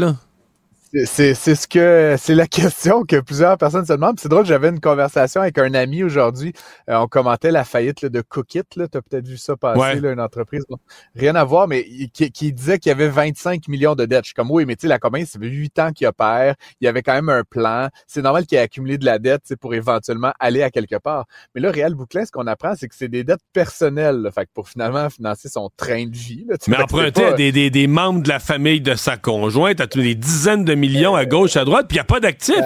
C'est- 1.05 1.35
ce 1.35 1.67
que 1.67 2.17
c'est 2.19 2.35
la 2.35 2.47
question 2.49 3.05
que 3.05 3.19
plusieurs 3.21 3.57
personnes 3.57 3.87
se 3.87 3.93
demandent. 3.95 4.21
C'est 4.21 4.29
drôle, 4.29 4.45
j'avais 4.45 4.69
une 4.69 4.81
conversation 4.81 5.41
avec 5.41 5.57
un 5.59 5.73
ami 5.75 6.03
aujourd'hui. 6.03 6.53
Euh, 6.91 6.97
on 6.97 7.07
commentait 7.07 7.51
la 7.51 7.65
faillite 7.65 8.03
là, 8.03 8.11
de 8.11 8.21
Cookit. 8.21 8.63
Tu 8.71 8.81
as 8.83 8.89
peut-être 8.89 9.27
vu 9.27 9.39
ça 9.39 9.57
passer, 9.57 9.81
Ouais. 9.81 10.01
là, 10.01 10.13
une 10.13 10.21
entreprise. 10.21 10.65
Bon, 10.69 10.77
rien 11.17 11.35
à 11.35 11.45
voir, 11.45 11.67
mais 11.67 11.87
qui, 12.13 12.31
qui 12.31 12.53
disait 12.53 12.79
qu'il 12.79 12.91
y 12.91 12.93
avait 12.93 13.09
25 13.09 13.69
millions 13.69 13.95
de 13.95 14.05
dettes. 14.05 14.25
Je 14.25 14.29
suis 14.29 14.35
comme 14.35 14.51
oui, 14.51 14.67
mais 14.67 14.77
tu 14.77 14.83
sais, 14.83 14.89
la 14.89 14.99
compagnie, 14.99 15.25
ça 15.25 15.39
fait 15.39 15.47
8 15.47 15.79
ans 15.79 15.93
qu'il 15.93 16.07
opère. 16.07 16.55
Il 16.81 16.85
y 16.85 16.89
avait 16.89 17.03
quand 17.03 17.15
même 17.15 17.31
un 17.31 17.43
plan. 17.43 17.89
C'est 18.07 18.23
normal 18.23 18.45
qu'il 18.47 18.59
ait 18.59 18.63
accumulé 18.63 18.99
de 18.99 19.07
la 19.07 19.19
dette 19.19 19.55
pour 19.61 19.75
éventuellement 19.75 20.33
aller 20.39 20.63
à 20.63 20.71
quelque 20.71 20.97
part. 20.97 21.25
Mais 21.55 21.63
là, 21.63 21.71
Réal 21.71 21.95
Bouclin, 21.95 22.27
ce 22.27 22.31
qu'on 22.33 22.47
apprend, 22.47 22.75
c'est 22.77 22.89
que 22.89 22.95
c'est 22.95 23.09
des 23.09 23.25
dettes 23.25 23.41
personnelles. 23.55 24.17
là. 24.23 24.31
Fait 24.31 24.45
que 24.45 24.51
pour 24.53 24.69
finalement 24.69 25.09
financer 25.09 25.49
son 25.49 25.71
train 25.77 26.07
de 26.07 26.15
vie. 26.17 26.47
Mais 26.69 26.77
emprunté 26.77 27.23
pas- 27.23 27.29
à 27.29 27.33
des, 27.33 27.51
des, 27.51 27.71
des 27.71 27.87
membres 27.87 28.23
de 28.23 28.29
la 28.29 28.39
famille 28.41 28.81
de 28.83 28.95
sa 28.95 29.17
conjointe, 29.17 29.81
à 29.81 29.87
tous 29.87 30.03
des 30.03 30.15
dizaines 30.15 30.65
de 30.65 30.75
millions 30.83 31.15
à 31.15 31.25
gauche, 31.25 31.57
à 31.57 31.65
droite, 31.65 31.87
puis 31.89 31.97
il 31.97 32.01
n'y 32.01 32.01
a 32.01 32.05
pas 32.05 32.21
d'actifs. 32.21 32.57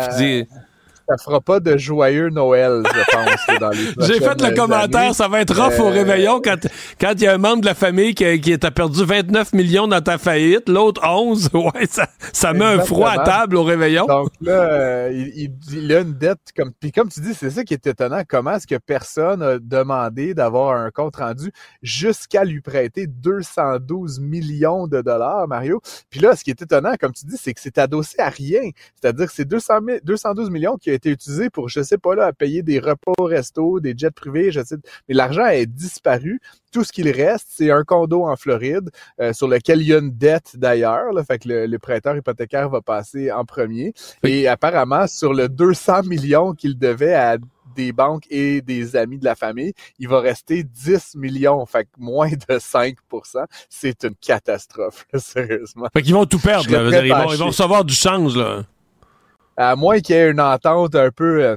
Ça 1.08 1.16
fera 1.18 1.40
pas 1.40 1.60
de 1.60 1.76
joyeux 1.76 2.30
Noël, 2.30 2.82
je 2.84 3.14
pense, 3.14 3.46
là, 3.48 3.58
dans 3.60 3.70
les 3.70 3.92
J'ai 4.06 4.20
fait 4.20 4.40
le 4.42 4.54
commentaire, 4.56 5.00
années. 5.00 5.12
ça 5.14 5.28
va 5.28 5.40
être 5.40 5.54
rough 5.54 5.78
au 5.80 5.86
Euh, 5.88 5.90
réveillon 5.90 6.40
quand 6.42 6.56
quand 7.00 7.12
il 7.16 7.22
y 7.22 7.26
a 7.26 7.34
un 7.34 7.38
membre 7.38 7.60
de 7.60 7.66
la 7.66 7.74
famille 7.74 8.14
qui, 8.14 8.40
qui 8.40 8.58
t'a 8.58 8.70
perdu 8.70 9.04
29 9.04 9.52
millions 9.52 9.86
dans 9.88 10.00
ta 10.00 10.18
faillite, 10.18 10.68
l'autre 10.68 11.02
11. 11.06 11.50
Ouais, 11.54 11.86
ça, 11.88 12.08
ça 12.32 12.52
met 12.52 12.64
un 12.64 12.80
froid 12.80 13.10
à 13.10 13.24
table 13.24 13.56
au 13.56 13.62
réveillon. 13.64 14.06
Donc 14.06 14.30
là, 14.40 14.52
euh, 14.52 15.10
il, 15.12 15.28
il- 15.44 15.52
il 15.78 15.92
a 15.94 16.00
une 16.00 16.14
dette 16.14 16.38
comme. 16.56 16.72
Puis 16.78 16.92
comme 16.92 17.08
tu 17.08 17.20
dis, 17.20 17.34
c'est 17.34 17.50
ça 17.50 17.64
qui 17.64 17.74
est 17.74 17.86
étonnant. 17.86 18.22
Comment 18.28 18.52
est-ce 18.54 18.66
que 18.66 18.76
personne 18.76 19.42
a 19.42 19.58
demandé 19.58 20.34
d'avoir 20.34 20.76
un 20.76 20.90
compte 20.90 21.16
rendu 21.16 21.50
jusqu'à 21.82 22.44
lui 22.44 22.60
prêter 22.60 23.06
212 23.06 24.20
millions 24.20 24.86
de 24.86 25.00
dollars, 25.02 25.46
Mario? 25.48 25.80
Puis 26.10 26.20
là, 26.20 26.34
ce 26.36 26.44
qui 26.44 26.50
est 26.50 26.60
étonnant, 26.62 26.94
comme 27.00 27.12
tu 27.12 27.26
dis, 27.26 27.36
c'est 27.40 27.54
que 27.54 27.60
c'est 27.60 27.78
adossé 27.78 28.16
à 28.18 28.28
rien. 28.28 28.70
C'est-à-dire 29.00 29.26
que 29.26 29.32
c'est 29.32 29.44
200 29.44 29.74
000 29.86 29.98
212 30.04 30.50
millions 30.50 30.76
qui 30.76 30.90
a 30.90 30.94
été 30.96 31.10
utilisé 31.10 31.50
pour, 31.50 31.68
je 31.68 31.82
sais 31.82 31.98
pas 31.98 32.14
là, 32.14 32.26
à 32.26 32.32
payer 32.32 32.62
des 32.62 32.78
repas 32.78 33.12
au 33.18 33.24
resto, 33.24 33.80
des 33.80 33.94
jets 33.96 34.10
privés, 34.10 34.50
je 34.50 34.62
sais. 34.64 34.76
Mais 35.08 35.14
l'argent 35.14 35.46
est 35.46 35.66
disparu. 35.66 36.40
Tout 36.72 36.84
ce 36.84 36.92
qu'il 36.92 37.08
reste, 37.10 37.46
c'est 37.50 37.70
un 37.70 37.84
condo 37.84 38.24
en 38.24 38.36
Floride 38.36 38.90
euh, 39.20 39.32
sur 39.32 39.48
lequel 39.48 39.80
il 39.80 39.88
y 39.88 39.94
a 39.94 39.98
une 39.98 40.10
dette 40.10 40.56
d'ailleurs. 40.56 41.12
là. 41.12 41.24
Fait 41.24 41.38
que 41.38 41.48
le, 41.48 41.66
le 41.66 41.78
prêteur 41.78 42.16
hypothécaire 42.16 42.68
va 42.68 42.82
passer 42.82 43.32
en 43.32 43.44
premier. 43.44 43.94
Et 44.24 44.48
apparemment, 44.48 45.06
sur 45.06 45.32
le 45.32 45.48
200 45.48 46.02
millions 46.04 46.52
qu'il 46.52 46.78
devait 46.78 47.14
à 47.14 47.38
des 47.76 47.92
banques 47.92 48.24
et 48.30 48.62
des 48.62 48.96
amis 48.96 49.18
de 49.18 49.24
la 49.24 49.36
famille, 49.36 49.72
il 49.98 50.08
va 50.08 50.20
rester 50.20 50.64
10 50.64 51.14
millions, 51.14 51.64
fait 51.66 51.84
que 51.84 51.90
moins 51.98 52.30
de 52.30 52.58
5% 52.58 52.94
C'est 53.68 54.02
une 54.04 54.14
catastrophe, 54.16 55.06
sérieusement. 55.14 55.86
Fait 55.92 56.02
qu'ils 56.02 56.14
vont 56.14 56.26
tout 56.26 56.38
perdre, 56.40 56.70
là, 56.70 57.04
ils, 57.04 57.12
vont, 57.12 57.32
ils 57.32 57.38
vont 57.38 57.46
recevoir 57.48 57.84
du 57.84 57.94
change, 57.94 58.36
là. 58.36 58.64
À 59.56 59.76
moins 59.76 60.00
qu'il 60.00 60.16
y 60.16 60.18
ait 60.18 60.30
une 60.30 60.40
entente 60.40 60.94
un 60.94 61.10
peu... 61.10 61.56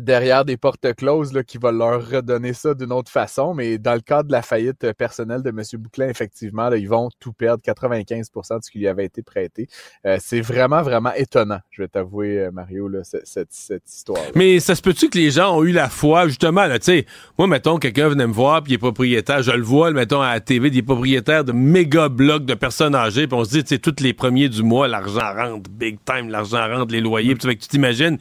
Derrière 0.00 0.44
des 0.44 0.56
portes 0.56 0.92
closes 0.94 1.32
là, 1.32 1.44
qui 1.44 1.56
va 1.56 1.70
leur 1.70 2.08
redonner 2.08 2.52
ça 2.52 2.74
d'une 2.74 2.92
autre 2.92 3.10
façon. 3.10 3.54
Mais 3.54 3.78
dans 3.78 3.94
le 3.94 4.00
cadre 4.00 4.24
de 4.24 4.32
la 4.32 4.42
faillite 4.42 4.92
personnelle 4.92 5.42
de 5.42 5.50
M. 5.50 5.62
Bouclin, 5.74 6.08
effectivement, 6.08 6.70
ils 6.72 6.88
vont 6.88 7.10
tout 7.20 7.32
perdre, 7.32 7.62
95% 7.62 8.58
de 8.58 8.64
ce 8.64 8.70
qui 8.70 8.78
lui 8.78 8.88
avait 8.88 9.04
été 9.04 9.22
prêté. 9.22 9.68
Euh, 10.04 10.18
c'est 10.20 10.40
vraiment, 10.40 10.82
vraiment 10.82 11.12
étonnant, 11.14 11.60
je 11.70 11.82
vais 11.82 11.88
t'avouer, 11.88 12.40
euh, 12.40 12.50
Mario, 12.50 12.90
cette, 13.02 13.48
cette, 13.50 13.88
histoire. 13.88 14.20
Mais 14.34 14.60
ça 14.60 14.74
se 14.74 14.82
peut-tu 14.82 15.08
que 15.08 15.18
les 15.18 15.30
gens 15.30 15.56
ont 15.56 15.64
eu 15.64 15.72
la 15.72 15.88
foi, 15.88 16.26
justement, 16.28 16.68
tu 16.74 16.82
sais, 16.82 17.06
moi, 17.38 17.46
mettons, 17.46 17.78
quelqu'un 17.78 18.08
venait 18.08 18.26
me 18.26 18.32
voir, 18.32 18.62
puis 18.62 18.72
il 18.72 18.74
est 18.74 18.78
propriétaire, 18.78 19.42
je 19.42 19.52
le 19.52 19.62
vois, 19.62 19.90
mettons, 19.92 20.20
à 20.20 20.34
la 20.34 20.40
TV, 20.40 20.68
il 20.68 20.78
est 20.78 20.82
propriétaire 20.82 21.44
de 21.44 21.52
méga 21.52 22.08
blocs 22.08 22.44
de 22.44 22.54
personnes 22.54 22.94
âgées, 22.94 23.26
puis 23.26 23.36
on 23.38 23.44
se 23.44 23.50
dit, 23.50 23.64
tu 23.64 23.78
tous 23.80 24.02
les 24.02 24.12
premiers 24.12 24.48
du 24.48 24.62
mois, 24.62 24.88
l'argent 24.88 25.34
rentre, 25.34 25.70
big 25.70 25.98
time, 26.04 26.28
l'argent 26.28 26.66
rentre, 26.68 26.92
les 26.92 27.00
loyers, 27.00 27.34
puis 27.34 27.56
tu 27.56 27.68
t'imagines, 27.68 28.18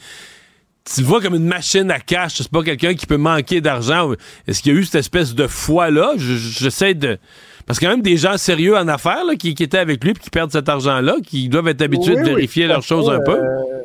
tu 0.84 1.02
vois 1.02 1.22
comme 1.22 1.36
une 1.36 1.48
machine 1.48 1.90
à 1.92 2.00
cash. 2.00 2.36
C'est 2.36 2.52
pas 2.52 2.64
quelqu'un 2.64 2.94
qui 2.94 3.06
peut 3.06 3.18
manquer 3.18 3.62
d'argent. 3.62 4.12
Est-ce 4.48 4.62
qu'il 4.62 4.74
y 4.74 4.78
a 4.78 4.80
eu 4.80 4.84
cette 4.84 4.96
espèce 4.96 5.34
de 5.34 5.48
foi-là? 5.48 6.14
J'essaie 6.18 6.94
de. 6.94 7.18
Parce 7.66 7.80
qu'il 7.80 7.88
y 7.88 7.92
a 7.92 7.94
même 7.94 8.04
des 8.04 8.18
gens 8.18 8.38
sérieux 8.38 8.76
en 8.76 8.88
affaires 8.88 9.24
là, 9.24 9.36
qui, 9.36 9.50
étaient 9.50 9.78
avec 9.78 10.04
lui 10.04 10.12
et 10.12 10.14
qui 10.14 10.30
perdent 10.30 10.52
cet 10.52 10.68
argent-là, 10.68 11.16
qui 11.26 11.48
doivent 11.48 11.70
être 11.70 11.82
habitués 11.82 12.16
de 12.16 12.24
vérifier 12.24 12.68
leurs 12.68 12.84
choses 12.84 13.10
un 13.10 13.22
peu. 13.22 13.40
Euh, 13.40 13.84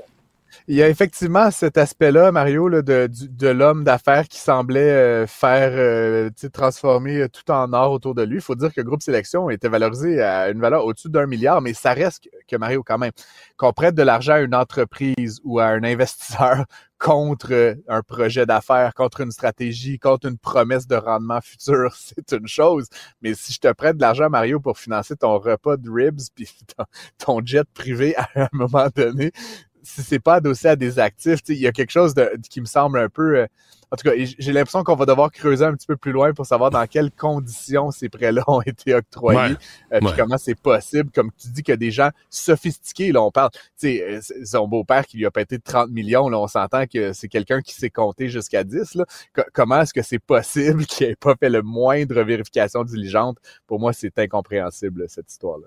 il 0.70 0.76
y 0.76 0.82
a 0.82 0.88
effectivement 0.90 1.50
cet 1.50 1.78
aspect-là, 1.78 2.30
Mario, 2.30 2.68
là, 2.68 2.82
de, 2.82 3.08
de 3.10 3.48
l'homme 3.48 3.84
d'affaires 3.84 4.28
qui 4.28 4.38
semblait 4.38 4.80
euh, 4.80 5.26
faire 5.26 5.70
euh, 5.72 6.28
transformer 6.52 7.26
tout 7.30 7.50
en 7.50 7.72
or 7.72 7.92
autour 7.92 8.14
de 8.14 8.22
lui. 8.22 8.36
Il 8.36 8.42
faut 8.42 8.54
dire 8.54 8.74
que 8.74 8.82
Groupe 8.82 9.00
Sélection 9.00 9.48
était 9.48 9.70
valorisé 9.70 10.20
à 10.20 10.50
une 10.50 10.60
valeur 10.60 10.84
au-dessus 10.84 11.08
d'un 11.08 11.24
milliard, 11.26 11.62
mais 11.62 11.72
ça 11.72 11.94
reste 11.94 12.28
que 12.46 12.56
Mario, 12.56 12.82
quand 12.82 12.98
même, 12.98 13.12
qu'on 13.56 13.72
prête 13.72 13.94
de 13.94 14.02
l'argent 14.02 14.34
à 14.34 14.40
une 14.40 14.54
entreprise 14.54 15.40
ou 15.42 15.58
à 15.58 15.68
un 15.68 15.84
investisseur 15.84 16.66
contre 16.98 17.76
un 17.86 18.02
projet 18.02 18.44
d'affaires, 18.44 18.92
contre 18.94 19.20
une 19.20 19.30
stratégie, 19.30 19.98
contre 19.98 20.28
une 20.28 20.38
promesse 20.38 20.86
de 20.86 20.96
rendement 20.96 21.40
futur, 21.40 21.94
c'est 21.96 22.32
une 22.32 22.48
chose. 22.48 22.88
Mais 23.22 23.34
si 23.34 23.52
je 23.52 23.60
te 23.60 23.72
prête 23.72 23.96
de 23.96 24.02
l'argent, 24.02 24.28
Mario, 24.28 24.60
pour 24.60 24.78
financer 24.78 25.16
ton 25.16 25.38
repas 25.38 25.76
de 25.76 25.90
ribs 25.90 26.20
puis 26.34 26.48
ton 27.18 27.40
jet 27.44 27.66
privé 27.72 28.16
à 28.16 28.28
un 28.36 28.48
moment 28.52 28.88
donné, 28.94 29.32
si 29.82 30.02
c'est 30.02 30.18
pas 30.18 30.34
adossé 30.34 30.68
à 30.68 30.76
des 30.76 30.98
actifs, 30.98 31.40
il 31.48 31.56
y 31.56 31.66
a 31.66 31.72
quelque 31.72 31.90
chose 31.90 32.14
de, 32.14 32.30
qui 32.48 32.60
me 32.60 32.66
semble 32.66 32.98
un 32.98 33.08
peu. 33.08 33.38
Euh, 33.38 33.46
en 33.90 33.96
tout 33.96 34.06
cas, 34.06 34.14
j'ai 34.16 34.52
l'impression 34.52 34.84
qu'on 34.84 34.96
va 34.96 35.06
devoir 35.06 35.30
creuser 35.30 35.64
un 35.64 35.72
petit 35.72 35.86
peu 35.86 35.96
plus 35.96 36.12
loin 36.12 36.34
pour 36.34 36.44
savoir 36.44 36.70
dans 36.70 36.86
quelles 36.86 37.10
conditions 37.10 37.90
ces 37.90 38.10
prêts-là 38.10 38.44
ont 38.46 38.60
été 38.60 38.94
octroyés, 38.94 39.56
euh, 39.92 40.00
puis 40.00 40.10
comment 40.14 40.36
c'est 40.36 40.60
possible. 40.60 41.10
Comme 41.10 41.30
tu 41.40 41.48
dis 41.48 41.62
que 41.62 41.72
des 41.72 41.90
gens 41.90 42.10
sophistiqués, 42.28 43.12
là, 43.12 43.22
on 43.22 43.30
parle, 43.30 43.50
tu 43.50 43.60
sais, 43.76 44.02
euh, 44.02 44.20
son 44.44 44.68
beau-père 44.68 45.06
qui 45.06 45.16
lui 45.16 45.24
a 45.24 45.30
pété 45.30 45.56
de 45.56 45.62
30 45.62 45.90
millions, 45.90 46.28
là, 46.28 46.38
on 46.38 46.46
s'entend 46.46 46.86
que 46.86 47.14
c'est 47.14 47.28
quelqu'un 47.28 47.62
qui 47.62 47.72
s'est 47.72 47.90
compté 47.90 48.28
jusqu'à 48.28 48.62
10. 48.62 48.94
Là. 48.96 49.06
comment 49.54 49.80
est-ce 49.80 49.94
que 49.94 50.02
c'est 50.02 50.18
possible 50.18 50.84
qu'il 50.86 51.08
n'ait 51.08 51.16
pas 51.16 51.34
fait 51.36 51.48
le 51.48 51.62
moindre 51.62 52.22
vérification 52.22 52.84
diligente? 52.84 53.38
Pour 53.66 53.80
moi, 53.80 53.94
c'est 53.94 54.18
incompréhensible, 54.18 55.06
cette 55.08 55.30
histoire-là. 55.30 55.66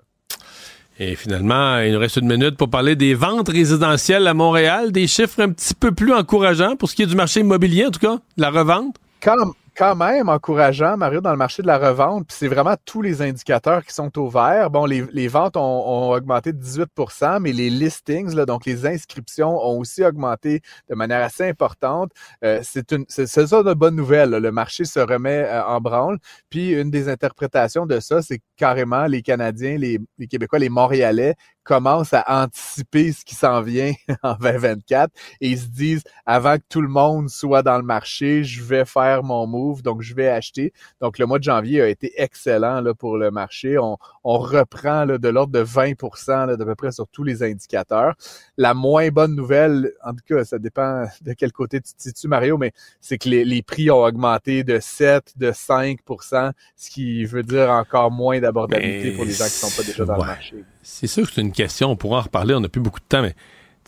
Et 0.98 1.16
finalement, 1.16 1.78
il 1.78 1.92
nous 1.92 1.98
reste 1.98 2.16
une 2.16 2.28
minute 2.28 2.56
pour 2.56 2.68
parler 2.68 2.96
des 2.96 3.14
ventes 3.14 3.48
résidentielles 3.48 4.26
à 4.26 4.34
Montréal, 4.34 4.92
des 4.92 5.06
chiffres 5.06 5.40
un 5.42 5.50
petit 5.50 5.74
peu 5.74 5.92
plus 5.92 6.12
encourageants 6.12 6.76
pour 6.76 6.90
ce 6.90 6.94
qui 6.94 7.02
est 7.02 7.06
du 7.06 7.16
marché 7.16 7.40
immobilier, 7.40 7.86
en 7.86 7.90
tout 7.90 8.00
cas, 8.00 8.18
la 8.36 8.50
revente. 8.50 8.96
Comme, 9.22 9.54
quand 9.74 9.94
même 9.96 10.28
encourageant, 10.28 10.96
Mario, 10.96 11.20
dans 11.20 11.30
le 11.30 11.36
marché 11.36 11.62
de 11.62 11.66
la 11.66 11.78
revente. 11.78 12.26
Puis 12.26 12.36
c'est 12.38 12.48
vraiment 12.48 12.76
tous 12.84 13.02
les 13.02 13.22
indicateurs 13.22 13.84
qui 13.84 13.94
sont 13.94 14.18
au 14.18 14.28
vert. 14.28 14.70
Bon, 14.70 14.84
les, 14.84 15.04
les 15.12 15.28
ventes 15.28 15.56
ont, 15.56 16.12
augmenté 16.12 16.52
de 16.52 16.62
18% 16.62 17.40
mais 17.40 17.52
les 17.52 17.70
listings, 17.70 18.34
là, 18.34 18.44
donc 18.44 18.66
les 18.66 18.86
inscriptions, 18.86 19.56
ont 19.56 19.78
aussi 19.78 20.04
augmenté 20.04 20.60
de 20.90 20.94
manière 20.94 21.22
assez 21.22 21.48
importante. 21.48 22.10
Euh, 22.44 22.60
c'est 22.62 22.92
une, 22.92 23.04
c'est 23.08 23.26
ça 23.26 23.46
une 23.46 23.74
bonne 23.74 23.96
nouvelle. 23.96 24.30
Le 24.30 24.52
marché 24.52 24.84
se 24.84 25.00
remet 25.00 25.44
euh, 25.44 25.64
en 25.64 25.80
branle. 25.80 26.18
Puis 26.50 26.70
une 26.72 26.90
des 26.90 27.08
interprétations 27.08 27.86
de 27.86 28.00
ça, 28.00 28.22
c'est 28.22 28.40
carrément 28.56 29.06
les 29.06 29.22
Canadiens, 29.22 29.76
les 29.78 29.98
Québécois, 30.28 30.58
les 30.58 30.68
Montréalais 30.68 31.34
commencent 31.64 32.14
à 32.14 32.24
anticiper 32.44 33.12
ce 33.12 33.24
qui 33.24 33.34
s'en 33.34 33.62
vient 33.62 33.92
en 34.22 34.34
2024 34.34 35.12
et 35.40 35.50
ils 35.50 35.58
se 35.58 35.66
disent 35.66 36.02
avant 36.26 36.56
que 36.56 36.64
tout 36.68 36.80
le 36.80 36.88
monde 36.88 37.28
soit 37.28 37.62
dans 37.62 37.76
le 37.76 37.84
marché, 37.84 38.44
je 38.44 38.62
vais 38.62 38.84
faire 38.84 39.22
mon 39.22 39.46
move, 39.46 39.82
donc 39.82 40.02
je 40.02 40.14
vais 40.14 40.28
acheter. 40.28 40.72
Donc 41.00 41.18
le 41.18 41.26
mois 41.26 41.38
de 41.38 41.44
janvier 41.44 41.80
a 41.82 41.88
été 41.88 42.12
excellent 42.16 42.80
là, 42.80 42.94
pour 42.94 43.16
le 43.16 43.30
marché. 43.30 43.78
On, 43.78 43.96
on 44.24 44.38
reprend 44.38 45.04
là, 45.04 45.18
de 45.18 45.28
l'ordre 45.28 45.52
de 45.52 45.60
20 45.60 46.02
là, 46.46 46.56
d'à 46.56 46.64
peu 46.64 46.74
près 46.74 46.92
sur 46.92 47.08
tous 47.08 47.24
les 47.24 47.42
indicateurs. 47.42 48.14
La 48.56 48.74
moins 48.74 49.08
bonne 49.08 49.34
nouvelle, 49.34 49.92
en 50.04 50.12
tout 50.12 50.24
cas, 50.26 50.44
ça 50.44 50.58
dépend 50.58 51.04
de 51.22 51.32
quel 51.32 51.52
côté 51.52 51.80
tu 51.80 51.94
te 51.94 52.02
situes, 52.02 52.28
Mario, 52.28 52.58
mais 52.58 52.72
c'est 53.00 53.18
que 53.18 53.28
les, 53.28 53.44
les, 53.44 53.62
prix 53.62 53.90
ont 53.90 54.02
augmenté 54.02 54.64
de 54.64 54.78
7, 54.80 55.34
de 55.36 55.52
5% 55.52 56.52
ce 56.76 56.90
qui 56.90 57.24
veut 57.24 57.42
dire 57.42 57.70
encore 57.70 58.10
moins 58.10 58.40
d'abordabilité 58.40 59.12
pour 59.12 59.24
les 59.24 59.32
gens 59.32 59.44
qui 59.44 59.50
sont 59.50 59.70
pas 59.70 59.86
déjà 59.86 60.04
dans 60.04 60.16
le 60.16 60.24
marché. 60.24 60.64
C'est 60.82 61.06
sûr 61.06 61.26
que 61.26 61.32
c'est 61.34 61.40
une 61.40 61.52
question, 61.52 61.90
on 61.90 61.96
pourra 61.96 62.18
en 62.18 62.22
reparler, 62.22 62.54
on 62.54 62.60
n'a 62.60 62.68
plus 62.68 62.80
beaucoup 62.80 63.00
de 63.00 63.04
temps, 63.08 63.22
mais 63.22 63.34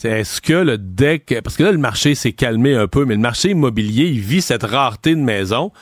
est-ce 0.03 0.41
que 0.41 0.53
le 0.53 0.79
deck, 0.79 1.41
parce 1.43 1.57
que 1.57 1.63
là, 1.63 1.73
le 1.73 1.79
marché 1.79 2.15
s'est 2.15 2.33
calmé 2.33 2.75
un 2.75 2.87
peu, 2.87 3.05
mais 3.05 3.15
le 3.15 3.21
marché 3.21 3.51
immobilier, 3.51 4.07
il 4.07 4.21
vit 4.21 4.43
cette 4.43 4.63
rareté 4.63 5.15
de 5.15 5.21
maisons. 5.21 5.73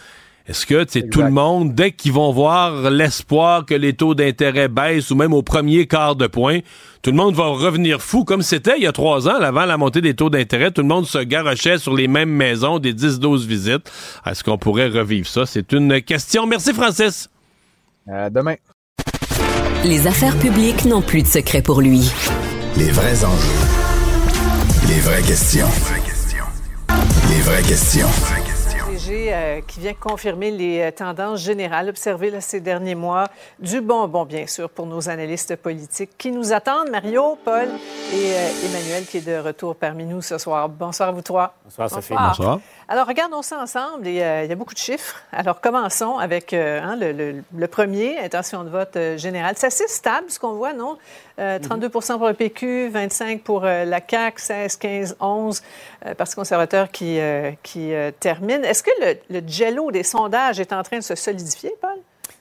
Est-ce 0.47 0.67
que 0.67 0.85
c'est 0.89 1.09
tout 1.09 1.23
le 1.23 1.31
monde, 1.31 1.73
dès 1.73 1.93
qu'ils 1.93 2.13
vont 2.13 2.33
voir 2.33 2.91
l'espoir 2.91 3.65
que 3.65 3.75
les 3.75 3.93
taux 3.93 4.15
d'intérêt 4.15 4.67
baissent 4.69 5.11
ou 5.13 5.15
même 5.15 5.33
au 5.33 5.43
premier 5.43 5.87
quart 5.87 6.17
de 6.17 6.27
point, 6.27 6.59
tout 7.03 7.11
le 7.11 7.17
monde 7.17 7.35
va 7.35 7.45
revenir 7.45 8.03
fou 8.03 8.25
comme 8.25 8.43
c'était 8.43 8.77
il 8.77 8.83
y 8.83 8.87
a 8.89 8.93
trois 8.93 9.29
ans, 9.29 9.41
avant 9.41 9.67
la 9.67 9.77
montée 9.77 10.01
des 10.01 10.15
taux 10.15 10.31
d'intérêt. 10.31 10.73
Tout 10.73 10.83
le 10.83 10.89
monde 10.89 11.07
se 11.07 11.19
garochait 11.19 11.79
sur 11.79 11.95
les 11.95 12.09
mêmes 12.09 12.31
maisons, 12.31 12.81
des 12.81 12.93
10-12 12.93 13.47
visites. 13.47 13.93
Est-ce 14.27 14.43
qu'on 14.43 14.59
pourrait 14.59 14.89
revivre 14.89 15.29
ça? 15.29 15.47
C'est 15.47 15.73
une 15.73 16.03
question. 16.03 16.47
Merci, 16.47 16.75
Francis. 16.75 17.31
À 18.09 18.29
demain. 18.29 18.57
Les 19.85 20.07
affaires 20.07 20.39
publiques 20.39 20.85
n'ont 20.85 21.03
plus 21.03 21.23
de 21.23 21.27
secret 21.27 21.61
pour 21.61 21.81
lui. 21.81 22.13
Les 22.77 22.91
vrais 22.91 23.25
enjeux. 23.25 23.67
Les 24.89 25.01
vraies 25.01 25.23
questions. 25.23 25.67
Les 27.29 27.41
vraies 27.41 27.63
questions. 27.63 28.09
Euh, 29.13 29.61
qui 29.67 29.81
vient 29.81 29.95
confirmer 29.95 30.51
les 30.51 30.81
euh, 30.81 30.91
tendances 30.91 31.41
générales 31.41 31.89
observées 31.89 32.31
là, 32.31 32.41
ces 32.41 32.61
derniers 32.61 32.95
mois. 32.95 33.29
Du 33.59 33.81
bonbon, 33.81 34.25
bien 34.25 34.47
sûr, 34.47 34.71
pour 34.71 34.87
nos 34.87 35.09
analystes 35.09 35.57
politiques 35.57 36.11
qui 36.17 36.31
nous 36.31 36.53
attendent. 36.53 36.89
Mario, 36.91 37.37
Paul 37.45 37.69
et 38.13 38.33
euh, 38.33 38.67
Emmanuel 38.67 39.05
qui 39.05 39.19
est 39.19 39.27
de 39.27 39.39
retour 39.39 39.75
parmi 39.75 40.05
nous 40.05 40.23
ce 40.23 40.39
soir. 40.39 40.69
Bonsoir 40.69 41.09
à 41.09 41.13
vous 41.13 41.21
trois. 41.21 41.55
Bonsoir, 41.65 41.91
Sophie. 41.91 42.15
Bonsoir. 42.15 42.61
Alors, 42.89 43.07
regardons 43.07 43.43
ça 43.43 43.59
ensemble. 43.59 44.07
il 44.07 44.15
y 44.15 44.23
a 44.23 44.55
beaucoup 44.55 44.75
de 44.75 44.79
chiffres. 44.79 45.21
Alors, 45.33 45.61
commençons 45.61 46.19
avec 46.19 46.53
hein, 46.53 46.97
le, 46.99 47.67
premier, 47.67 48.19
intention 48.19 48.65
de 48.65 48.69
vote 48.69 48.99
générale. 49.17 49.55
C'est 49.57 49.69
assez 49.69 49.89
stable, 49.89 50.31
ce 50.31 50.39
qu'on 50.39 50.55
voit, 50.55 50.73
non? 50.73 50.99
32% 51.39 52.19
pour 52.19 52.29
le 52.29 52.35
PQ, 52.35 52.89
25 52.89 53.43
pour 53.43 53.63
la 53.63 54.01
CAQ, 54.07 54.41
16, 54.41 54.77
15, 54.77 55.17
11 55.19 55.63
Parti 56.17 56.35
conservateur 56.35 56.91
qui, 56.91 57.19
qui 57.63 57.93
termine. 58.21 58.65
Est-ce 58.65 58.83
que 58.83 58.91
le, 59.01 59.41
le 59.41 59.49
jello 59.49 59.91
des 59.91 60.03
sondages 60.03 60.61
est 60.61 60.73
en 60.73 60.83
train 60.83 60.99
de 60.99 61.03
se 61.03 61.15
solidifier, 61.15 61.73
Paul? 61.81 61.92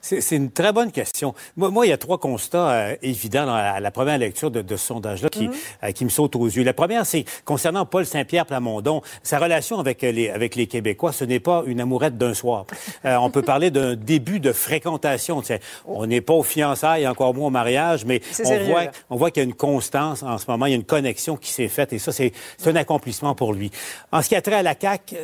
C'est 0.02 0.36
une 0.36 0.50
très 0.52 0.74
bonne 0.74 0.92
question. 0.92 1.36
Moi, 1.56 1.70
moi, 1.70 1.86
il 1.86 1.90
y 1.90 1.92
a 1.92 1.98
trois 1.98 2.18
constats 2.18 2.72
euh, 2.72 2.96
évidents 3.04 3.48
à 3.54 3.80
la 3.80 3.92
première 3.92 4.18
lecture 4.18 4.50
de, 4.50 4.64
de 4.64 4.76
ce 4.76 4.88
sondage-là 4.88 5.30
qui, 5.30 5.48
mhm. 5.48 5.54
euh, 5.84 5.92
qui 5.92 6.06
me 6.06 6.10
sautent 6.10 6.36
aux 6.36 6.48
yeux. 6.48 6.64
La 6.64 6.74
première, 6.74 7.06
c'est 7.06 7.24
concernant 7.46 7.86
Paul 7.86 8.06
Saint-Pierre 8.06 8.48
Plamondon, 8.48 9.04
sa 9.22 9.38
relation 9.38 9.80
avec 9.80 10.02
les, 10.02 10.30
avec 10.30 10.56
les 10.56 10.66
Québécois, 10.66 11.12
ce 11.12 11.24
n'est 11.24 11.40
pas 11.40 11.64
une 11.68 11.80
amourette 11.80 12.18
d'un 12.18 12.34
soir. 12.34 12.66
Euh, 13.06 13.16
on 13.18 13.30
peut 13.30 13.44
parler 13.44 13.70
d'un 13.70 13.96
début 14.12 14.40
de 14.40 14.52
fréquentation. 14.52 15.44
On 15.86 16.08
n'est 16.08 16.22
pas 16.22 16.34
au 16.34 16.44
fiançailles, 16.44 17.08
encore 17.08 17.36
moins 17.36 17.48
au 17.48 17.52
mariage, 17.52 18.04
mais 18.04 18.22
on 18.44 18.64
voit, 18.66 18.84
on 19.12 19.16
voit 19.18 19.30
qu'il 19.30 19.44
y 19.44 19.46
a 19.46 19.50
une 19.50 19.56
constance 19.56 20.24
en 20.24 20.40
ce 20.40 20.50
moment, 20.50 20.66
il 20.66 20.72
y 20.72 20.74
a 20.74 20.78
une 20.78 20.84
connexion 20.84 21.38
qui 21.38 21.52
s'est 21.52 21.68
faite 21.68 21.94
et 21.94 22.00
ça, 22.00 22.12
c'est 22.12 22.34
un 22.66 22.76
accomplissement 22.76 23.36
pour 23.36 23.54
lui. 23.54 23.70
En 24.12 24.24
ce 24.24 24.30
qui 24.30 24.36
a 24.36 24.42
trait 24.42 24.56
à 24.56 24.64
la 24.64 24.74
CAQ, 24.80 25.16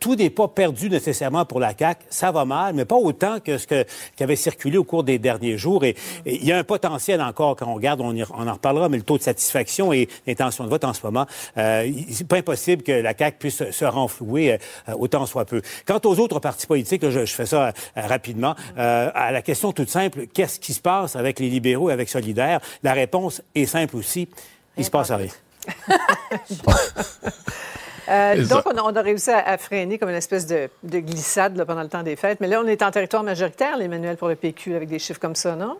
tout 0.00 0.14
n'est 0.14 0.30
pas 0.30 0.48
perdu 0.48 0.88
nécessairement 0.88 1.44
pour 1.44 1.60
la 1.60 1.76
CAQ. 1.76 2.06
Ça 2.08 2.32
va 2.32 2.44
mal, 2.46 2.74
mais 2.74 2.86
pas 2.86 2.96
autant 2.96 3.38
que 3.40 3.58
ce 3.58 3.66
que 3.66 3.84
qui 4.22 4.24
avait 4.24 4.36
circulé 4.36 4.78
au 4.78 4.84
cours 4.84 5.02
des 5.02 5.18
derniers 5.18 5.58
jours. 5.58 5.84
Et, 5.84 5.96
il 6.26 6.44
y 6.44 6.52
a 6.52 6.58
un 6.58 6.62
potentiel 6.62 7.20
encore, 7.20 7.56
quand 7.56 7.66
on 7.66 7.74
regarde, 7.74 8.00
on, 8.00 8.14
on, 8.14 8.46
en 8.46 8.52
reparlera, 8.52 8.88
mais 8.88 8.98
le 8.98 9.02
taux 9.02 9.18
de 9.18 9.22
satisfaction 9.22 9.92
et 9.92 10.08
l'intention 10.28 10.62
de 10.62 10.68
vote 10.68 10.84
en 10.84 10.92
ce 10.92 11.00
moment, 11.04 11.26
euh, 11.56 11.90
c'est 12.08 12.28
pas 12.28 12.36
impossible 12.36 12.84
que 12.84 12.92
la 12.92 13.16
CAQ 13.16 13.38
puisse 13.38 13.70
se 13.70 13.84
renflouer 13.84 14.52
euh, 14.52 14.92
autant 14.96 15.26
soit 15.26 15.44
peu. 15.44 15.60
Quant 15.86 16.00
aux 16.04 16.20
autres 16.20 16.38
partis 16.38 16.68
politiques, 16.68 17.08
je, 17.10 17.24
je, 17.24 17.34
fais 17.34 17.46
ça 17.46 17.68
euh, 17.68 17.72
rapidement, 17.96 18.54
euh, 18.78 19.10
à 19.12 19.32
la 19.32 19.42
question 19.42 19.72
toute 19.72 19.90
simple, 19.90 20.28
qu'est-ce 20.32 20.60
qui 20.60 20.72
se 20.72 20.80
passe 20.80 21.16
avec 21.16 21.40
les 21.40 21.50
libéraux 21.50 21.90
et 21.90 21.92
avec 21.92 22.08
Solidaires? 22.08 22.60
La 22.84 22.92
réponse 22.92 23.42
est 23.56 23.66
simple 23.66 23.96
aussi, 23.96 24.28
il 24.76 24.84
se 24.84 24.90
passe 24.90 25.10
rien. 25.10 25.30
Euh, 28.08 28.44
donc, 28.46 28.62
on 28.66 28.76
a, 28.76 28.82
on 28.82 28.94
a, 28.94 29.02
réussi 29.02 29.30
à, 29.30 29.38
à, 29.38 29.58
freiner 29.58 29.98
comme 29.98 30.10
une 30.10 30.16
espèce 30.16 30.46
de, 30.46 30.68
de 30.82 30.98
glissade 30.98 31.56
là, 31.56 31.64
pendant 31.64 31.82
le 31.82 31.88
temps 31.88 32.02
des 32.02 32.16
fêtes. 32.16 32.40
Mais 32.40 32.48
là, 32.48 32.60
on 32.62 32.66
est 32.66 32.82
en 32.82 32.90
territoire 32.90 33.22
majoritaire, 33.22 33.76
l'Emmanuel, 33.76 34.16
pour 34.16 34.28
le 34.28 34.36
PQ, 34.36 34.74
avec 34.74 34.88
des 34.88 34.98
chiffres 34.98 35.20
comme 35.20 35.36
ça, 35.36 35.54
non? 35.54 35.78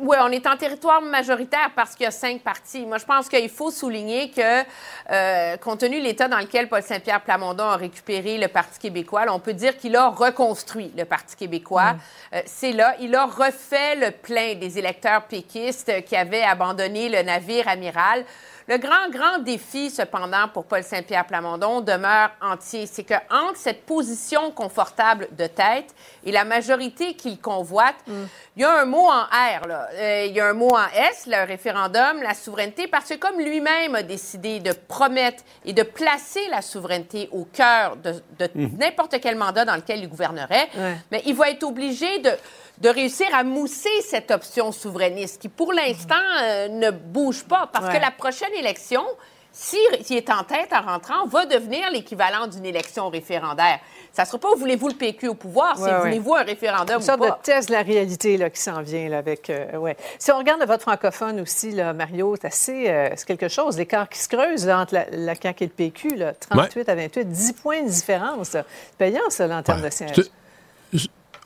Oui, 0.00 0.16
on 0.20 0.30
est 0.32 0.44
en 0.48 0.56
territoire 0.56 1.00
majoritaire 1.00 1.70
parce 1.76 1.94
qu'il 1.94 2.02
y 2.02 2.06
a 2.08 2.10
cinq 2.10 2.40
partis. 2.40 2.84
Moi, 2.84 2.98
je 2.98 3.04
pense 3.04 3.28
qu'il 3.28 3.48
faut 3.48 3.70
souligner 3.70 4.30
que, 4.30 4.64
euh, 5.10 5.56
compte 5.58 5.80
tenu 5.80 6.00
de 6.00 6.04
l'état 6.04 6.26
dans 6.26 6.38
lequel 6.38 6.68
Paul 6.68 6.82
Saint-Pierre 6.82 7.20
Plamondon 7.20 7.64
a 7.64 7.76
récupéré 7.76 8.36
le 8.36 8.48
Parti 8.48 8.80
québécois, 8.80 9.24
là, 9.24 9.32
on 9.32 9.38
peut 9.38 9.52
dire 9.52 9.76
qu'il 9.76 9.94
a 9.94 10.08
reconstruit 10.08 10.90
le 10.96 11.04
Parti 11.04 11.36
québécois. 11.36 11.92
Mm. 11.92 11.98
Euh, 12.34 12.40
C'est 12.46 12.72
là, 12.72 12.96
il 13.00 13.14
a 13.14 13.24
refait 13.24 13.94
le 13.94 14.10
plein 14.10 14.54
des 14.54 14.78
électeurs 14.78 15.22
péquistes 15.22 16.04
qui 16.04 16.16
avaient 16.16 16.42
abandonné 16.42 17.08
le 17.08 17.22
navire 17.22 17.68
amiral. 17.68 18.24
Le 18.66 18.78
grand, 18.78 19.10
grand 19.10 19.38
défi, 19.40 19.90
cependant, 19.90 20.48
pour 20.48 20.64
Paul 20.64 20.82
Saint-Pierre 20.82 21.26
Plamondon 21.26 21.82
demeure 21.82 22.30
entier. 22.40 22.86
C'est 22.86 23.04
que 23.04 23.14
entre 23.30 23.56
cette 23.56 23.84
position 23.84 24.50
confortable 24.52 25.28
de 25.32 25.46
tête 25.46 25.94
et 26.24 26.32
la 26.32 26.44
majorité 26.44 27.14
qu'il 27.14 27.38
convoite, 27.38 27.96
mm. 28.06 28.12
il 28.56 28.62
y 28.62 28.64
a 28.64 28.80
un 28.80 28.86
mot 28.86 29.06
en 29.06 29.24
R, 29.24 29.66
là. 29.66 29.88
Euh, 29.92 30.24
il 30.26 30.34
y 30.34 30.40
a 30.40 30.48
un 30.48 30.54
mot 30.54 30.70
en 30.70 30.86
S, 30.94 31.26
le 31.26 31.46
référendum, 31.46 32.22
la 32.22 32.32
souveraineté, 32.32 32.86
parce 32.86 33.10
que 33.10 33.14
comme 33.14 33.38
lui-même 33.38 33.94
a 33.96 34.02
décidé 34.02 34.60
de 34.60 34.72
promettre 34.72 35.42
et 35.66 35.74
de 35.74 35.82
placer 35.82 36.48
la 36.50 36.62
souveraineté 36.62 37.28
au 37.32 37.44
cœur 37.44 37.96
de, 37.96 38.14
de 38.38 38.50
mm. 38.54 38.78
n'importe 38.78 39.20
quel 39.20 39.36
mandat 39.36 39.66
dans 39.66 39.76
lequel 39.76 40.00
il 40.00 40.08
gouvernerait, 40.08 40.70
ouais. 40.74 40.96
mais 41.10 41.22
il 41.26 41.34
va 41.34 41.50
être 41.50 41.64
obligé 41.64 42.18
de 42.20 42.30
de 42.78 42.88
réussir 42.88 43.26
à 43.32 43.44
mousser 43.44 44.02
cette 44.02 44.30
option 44.30 44.72
souverainiste 44.72 45.40
qui, 45.40 45.48
pour 45.48 45.72
l'instant, 45.72 46.14
euh, 46.42 46.68
ne 46.68 46.90
bouge 46.90 47.44
pas. 47.44 47.68
Parce 47.72 47.86
ouais. 47.86 47.96
que 47.96 48.00
la 48.00 48.10
prochaine 48.10 48.52
élection, 48.58 49.04
s'il 49.52 49.78
si 50.02 50.16
est 50.16 50.28
en 50.30 50.42
tête 50.42 50.72
en 50.72 50.82
rentrant, 50.82 51.26
va 51.26 51.46
devenir 51.46 51.88
l'équivalent 51.90 52.48
d'une 52.48 52.66
élection 52.66 53.08
référendaire. 53.08 53.78
Ça 54.12 54.22
ne 54.22 54.26
sera 54.26 54.38
pas 54.38 54.48
voulez-vous 54.56 54.88
le 54.88 54.94
PQ 54.94 55.28
au 55.28 55.34
pouvoir, 55.34 55.76
c'est 55.76 55.84
ouais, 55.84 56.00
voulez-vous 56.00 56.34
un 56.34 56.42
référendum 56.42 56.96
Une 56.96 57.02
sorte 57.02 57.20
ou 57.20 57.28
pas. 57.28 57.30
de 57.30 57.42
test 57.42 57.68
de 57.68 57.74
la 57.74 57.82
réalité 57.82 58.36
là, 58.36 58.50
qui 58.50 58.60
s'en 58.60 58.82
vient 58.82 59.08
là, 59.08 59.18
avec. 59.18 59.50
Euh, 59.50 59.76
ouais. 59.76 59.96
Si 60.18 60.32
on 60.32 60.38
regarde 60.38 60.60
le 60.60 60.66
vote 60.66 60.80
francophone 60.80 61.40
aussi, 61.40 61.70
là, 61.70 61.92
Mario, 61.92 62.34
c'est 62.40 62.46
assez. 62.48 62.90
Euh, 62.90 63.10
c'est 63.14 63.26
quelque 63.26 63.48
chose. 63.48 63.76
L'écart 63.76 64.08
qui 64.08 64.18
se 64.18 64.28
creuse 64.28 64.66
là, 64.66 64.80
entre 64.80 64.94
la, 64.94 65.06
la 65.10 65.34
CAQ 65.36 65.64
et 65.64 65.66
le 65.66 65.72
PQ, 65.72 66.16
là, 66.16 66.32
38 66.34 66.76
ouais. 66.76 66.90
à 66.90 66.94
28, 66.96 67.24
10 67.24 67.52
points 67.52 67.82
de 67.82 67.88
différence. 67.88 68.48
C'est 68.50 68.64
payant, 68.98 69.30
ça, 69.30 69.46
là, 69.46 69.58
en 69.58 69.62
termes 69.62 69.82
de 69.82 69.90
sièges. 69.90 70.30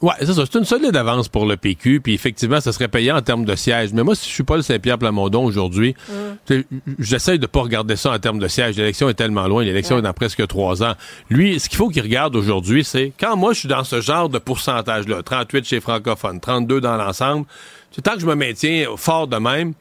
Oui, 0.00 0.12
c'est 0.20 0.32
ça. 0.32 0.44
C'est 0.46 0.58
une 0.58 0.64
solide 0.64 0.94
avance 0.94 1.28
pour 1.28 1.44
le 1.44 1.56
PQ. 1.56 2.00
Puis 2.00 2.14
effectivement, 2.14 2.60
ça 2.60 2.72
serait 2.72 2.86
payant 2.86 3.16
en 3.16 3.22
termes 3.22 3.44
de 3.44 3.56
sièges. 3.56 3.92
Mais 3.92 4.04
moi, 4.04 4.14
si 4.14 4.28
je 4.28 4.34
suis 4.34 4.44
pas 4.44 4.56
le 4.56 4.62
Saint-Pierre 4.62 4.98
Plamondon 4.98 5.44
aujourd'hui, 5.44 5.96
mm. 6.08 6.60
j'essaye 7.00 7.38
de 7.40 7.46
pas 7.46 7.62
regarder 7.62 7.96
ça 7.96 8.12
en 8.12 8.18
termes 8.18 8.38
de 8.38 8.46
sièges. 8.46 8.76
L'élection 8.76 9.08
est 9.08 9.14
tellement 9.14 9.48
loin. 9.48 9.64
L'élection 9.64 9.96
ouais. 9.96 10.00
est 10.00 10.04
dans 10.04 10.12
presque 10.12 10.46
trois 10.46 10.84
ans. 10.84 10.94
Lui, 11.30 11.58
ce 11.58 11.68
qu'il 11.68 11.78
faut 11.78 11.88
qu'il 11.88 12.02
regarde 12.02 12.36
aujourd'hui, 12.36 12.84
c'est 12.84 13.12
quand 13.18 13.36
moi, 13.36 13.52
je 13.52 13.60
suis 13.60 13.68
dans 13.68 13.82
ce 13.82 14.00
genre 14.00 14.28
de 14.28 14.38
pourcentage-là, 14.38 15.22
38 15.24 15.64
chez 15.64 15.80
francophone, 15.80 16.38
32 16.38 16.80
dans 16.80 16.96
l'ensemble, 16.96 17.46
tant 18.02 18.14
que 18.14 18.20
je 18.20 18.26
me 18.26 18.34
maintiens 18.36 18.86
fort 18.96 19.26
de 19.26 19.36
même, 19.36 19.74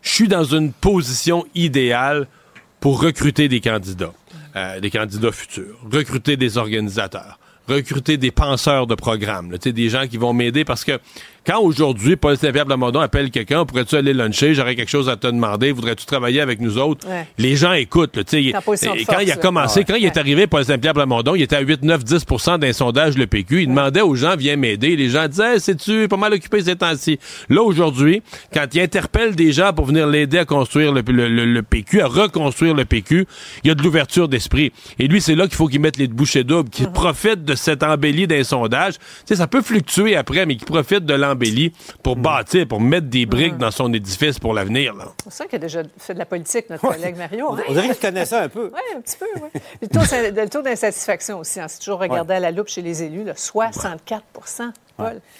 je 0.00 0.10
suis 0.10 0.28
dans 0.28 0.44
une 0.44 0.72
position 0.72 1.44
idéale 1.54 2.26
pour 2.80 3.02
recruter 3.02 3.48
des 3.48 3.60
candidats, 3.60 4.14
euh, 4.56 4.80
des 4.80 4.90
candidats 4.90 5.32
futurs, 5.32 5.76
recruter 5.92 6.38
des 6.38 6.56
organisateurs 6.56 7.38
recruter 7.68 8.16
des 8.16 8.30
penseurs 8.30 8.86
de 8.86 8.94
programme, 8.94 9.52
là, 9.52 9.58
des 9.58 9.88
gens 9.88 10.06
qui 10.06 10.16
vont 10.16 10.32
m'aider 10.32 10.64
parce 10.64 10.84
que 10.84 10.98
quand 11.46 11.60
aujourd'hui 11.60 12.16
Paul 12.16 12.36
Saint-Pierre 12.36 12.66
Plamondon 12.66 13.00
appelle 13.00 13.30
quelqu'un, 13.30 13.64
pourrais-tu 13.64 13.96
aller 13.96 14.12
luncher, 14.12 14.54
j'aurais 14.54 14.76
quelque 14.76 14.90
chose 14.90 15.08
à 15.08 15.16
te 15.16 15.26
demander, 15.26 15.72
voudrais-tu 15.72 16.04
travailler 16.04 16.40
avec 16.40 16.60
nous 16.60 16.78
autres? 16.78 17.08
Ouais. 17.08 17.26
Les 17.38 17.56
gens 17.56 17.72
écoutent. 17.72 18.16
Là, 18.16 18.22
et, 18.32 18.52
force, 18.62 18.84
quand 19.06 19.18
il 19.20 19.30
a 19.30 19.36
commencé, 19.36 19.80
ouais. 19.80 19.84
quand 19.84 19.94
il 19.94 20.04
est 20.04 20.16
arrivé, 20.16 20.46
Paul 20.46 20.64
Saint-Pierre 20.64 20.94
Plamondon, 20.94 21.34
il 21.34 21.42
était 21.42 21.56
à 21.56 21.60
8, 21.60 21.82
9, 21.82 22.04
10 22.04 22.24
d'un 22.58 22.72
sondage 22.72 23.16
le 23.16 23.26
PQ. 23.26 23.62
Il 23.62 23.68
demandait 23.68 24.02
aux 24.02 24.14
gens, 24.14 24.36
viens 24.36 24.56
m'aider. 24.56 24.96
Les 24.96 25.08
gens 25.08 25.26
disaient, 25.26 25.54
hey, 25.54 25.60
c'est-tu 25.60 26.06
pas 26.08 26.16
mal 26.16 26.34
occupé 26.34 26.62
ces 26.62 26.76
temps-ci? 26.76 27.18
Là, 27.48 27.62
aujourd'hui, 27.62 28.22
quand 28.52 28.66
il 28.74 28.80
interpelle 28.80 29.34
des 29.34 29.52
gens 29.52 29.72
pour 29.72 29.86
venir 29.86 30.06
l'aider 30.06 30.38
à 30.38 30.44
construire 30.44 30.92
le, 30.92 31.02
le, 31.06 31.28
le, 31.28 31.44
le, 31.46 31.62
PQ, 31.62 32.02
à 32.02 32.06
reconstruire 32.08 32.74
le 32.74 32.84
PQ, 32.84 33.26
il 33.64 33.68
y 33.68 33.70
a 33.70 33.74
de 33.74 33.82
l'ouverture 33.82 34.28
d'esprit. 34.28 34.72
Et 34.98 35.08
lui, 35.08 35.20
c'est 35.20 35.34
là 35.34 35.46
qu'il 35.46 35.56
faut 35.56 35.68
qu'il 35.68 35.80
mette 35.80 35.96
les 35.96 36.08
bouchées 36.08 36.44
doubles, 36.44 36.68
qu'il 36.68 36.86
mm 36.86 36.90
-hmm. 36.90 36.92
profite 36.92 37.44
de 37.44 37.54
cette 37.54 37.82
embellie 37.82 38.26
d'un 38.26 38.44
sondage. 38.44 38.94
Tu 38.94 39.00
sais, 39.26 39.36
ça 39.36 39.46
peut 39.46 39.62
fluctuer 39.62 40.14
après, 40.16 40.44
mais 40.46 40.56
qu'il 40.56 40.66
profite 40.66 41.04
de 41.04 41.14
l'embellie 41.14 41.37
pour 42.02 42.16
mmh. 42.16 42.22
bâtir, 42.22 42.68
pour 42.68 42.80
mettre 42.80 43.06
des 43.06 43.26
briques 43.26 43.54
mmh. 43.54 43.58
dans 43.58 43.70
son 43.70 43.92
édifice 43.92 44.38
pour 44.38 44.54
l'avenir. 44.54 44.94
C'est 45.24 45.32
ça 45.32 45.46
qu'il 45.46 45.56
a 45.56 45.58
déjà 45.60 45.82
fait 45.98 46.14
de 46.14 46.18
la 46.18 46.26
politique, 46.26 46.70
notre 46.70 46.88
collègue 46.88 47.16
Mario. 47.16 47.52
Hein? 47.52 47.62
On 47.68 47.72
dirait 47.72 47.88
qu'il 47.88 47.96
connaît 47.96 48.26
ça 48.26 48.42
un 48.42 48.48
peu. 48.48 48.70
Oui, 48.72 48.80
un 48.96 49.00
petit 49.00 49.16
peu, 49.16 49.26
oui. 49.36 49.60
Le 49.82 50.48
taux, 50.48 50.62
d'insatisfaction 50.62 51.38
aussi, 51.38 51.60
hein, 51.60 51.68
c'est 51.68 51.78
toujours 51.78 52.00
regardé 52.00 52.30
ouais. 52.30 52.36
à 52.36 52.40
la 52.40 52.50
loupe 52.50 52.68
chez 52.68 52.82
les 52.82 53.02
élus, 53.02 53.24
là, 53.24 53.34
64 53.36 53.84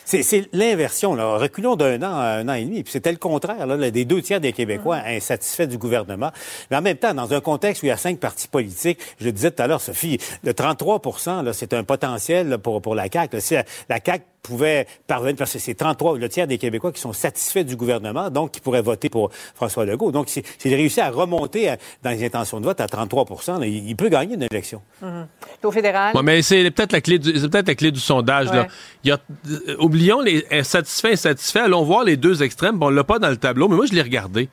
C'est 0.05 0.49
l'inversion. 0.53 1.13
Reculons 1.13 1.77
d'un 1.77 2.03
an 2.03 2.15
à 2.15 2.39
un 2.39 2.49
an 2.49 2.55
et 2.55 2.65
demi. 2.65 2.83
Puis 2.83 2.93
c'était 2.93 3.13
le 3.13 3.19
contraire 3.19 3.67
là, 3.67 3.91
des 3.91 4.05
deux 4.05 4.23
tiers 4.23 4.41
des 4.41 4.53
Québécois 4.53 4.99
mmh. 4.99 5.17
insatisfaits 5.17 5.67
du 5.67 5.79
gouvernement. 5.79 6.31
Mais 6.71 6.77
en 6.77 6.83
même 6.83 6.97
temps, 6.97 7.15
dans 7.15 7.33
un 7.33 7.41
contexte 7.41 7.83
où 7.83 7.87
il 7.87 7.91
y 7.91 7.93
a 7.93 7.97
cinq 7.97 8.19
partis 8.19 8.49
politiques, 8.49 9.01
je 9.21 9.27
le 9.27 9.33
disais 9.33 9.51
tout 9.51 9.63
à 9.63 9.67
l'heure, 9.67 9.81
Sophie, 9.81 10.19
le 10.43 10.53
33% 10.53 11.53
c'est 11.53 11.73
un 11.73 11.85
potentiel 11.85 12.49
là, 12.49 12.59
pour, 12.59 12.81
pour 12.83 12.95
la 12.95 13.11
CAQ. 13.11 13.37
Là. 13.37 13.41
Si 13.41 13.55
la, 13.55 13.65
la 13.89 13.99
CAQ 14.05 14.25
pouvait 14.43 14.87
parvenir, 15.07 15.37
parce 15.37 15.53
que 15.53 15.59
c'est 15.59 15.75
33, 15.75 16.19
le 16.19 16.29
tiers 16.29 16.47
des 16.47 16.59
Québécois 16.59 16.93
qui 16.93 17.01
sont 17.01 17.13
satisfaits 17.13 17.65
du 17.65 17.77
gouvernement, 17.77 18.31
donc 18.31 18.53
qui 18.53 18.61
pourraient 18.61 18.83
voter 18.83 19.09
pour 19.09 19.31
François 19.55 19.85
Legault. 19.85 20.11
Donc, 20.11 20.29
s'il 20.29 20.75
réussit 20.75 21.01
à 21.01 21.11
remonter 21.11 21.69
à, 21.69 21.77
dans 22.03 22.11
les 22.11 22.25
intentions 22.25 22.61
de 22.61 22.65
vote 22.65 22.81
à 22.81 22.87
33 22.87 23.27
là, 23.59 23.67
il, 23.67 23.89
il, 23.89 23.97
peut 23.97 24.09
gagner 24.09 24.35
une 24.35 24.47
élection. 24.51 24.81
Mmh. 25.03 25.23
Au 25.63 25.71
fédéral? 25.71 26.17
Ouais, 26.17 26.23
mais 26.23 26.43
c'est 26.43 26.71
peut-être 26.71 26.93
la 26.93 27.01
clé 27.01 27.19
du, 27.19 27.39
c'est 27.39 27.49
peut-être 27.49 27.69
la 27.69 27.75
clé 27.75 27.91
du 27.91 28.01
sondage. 28.01 28.49
Ouais. 28.49 28.57
Là. 28.57 28.67
Il 29.05 29.11
y 29.11 29.13
a, 29.13 29.19
euh, 29.48 29.48
oublions 29.79 30.21
les 30.21 30.47
insatisfaits, 30.51 31.13
insatisfaits. 31.13 31.61
Allons 31.61 31.85
voir 31.85 32.05
les 32.05 32.17
deux 32.17 32.43
extrêmes. 32.43 32.79
Bon, 32.79 32.87
on 32.87 32.91
l'a 32.91 33.05
pas 33.05 33.19
dans 33.19 33.31
le 33.31 33.37
tableau, 33.37 33.69
mais 33.69 33.77
moi, 33.77 33.87
je 33.87 33.95
l'ai 33.95 34.03
regardé. 34.03 34.49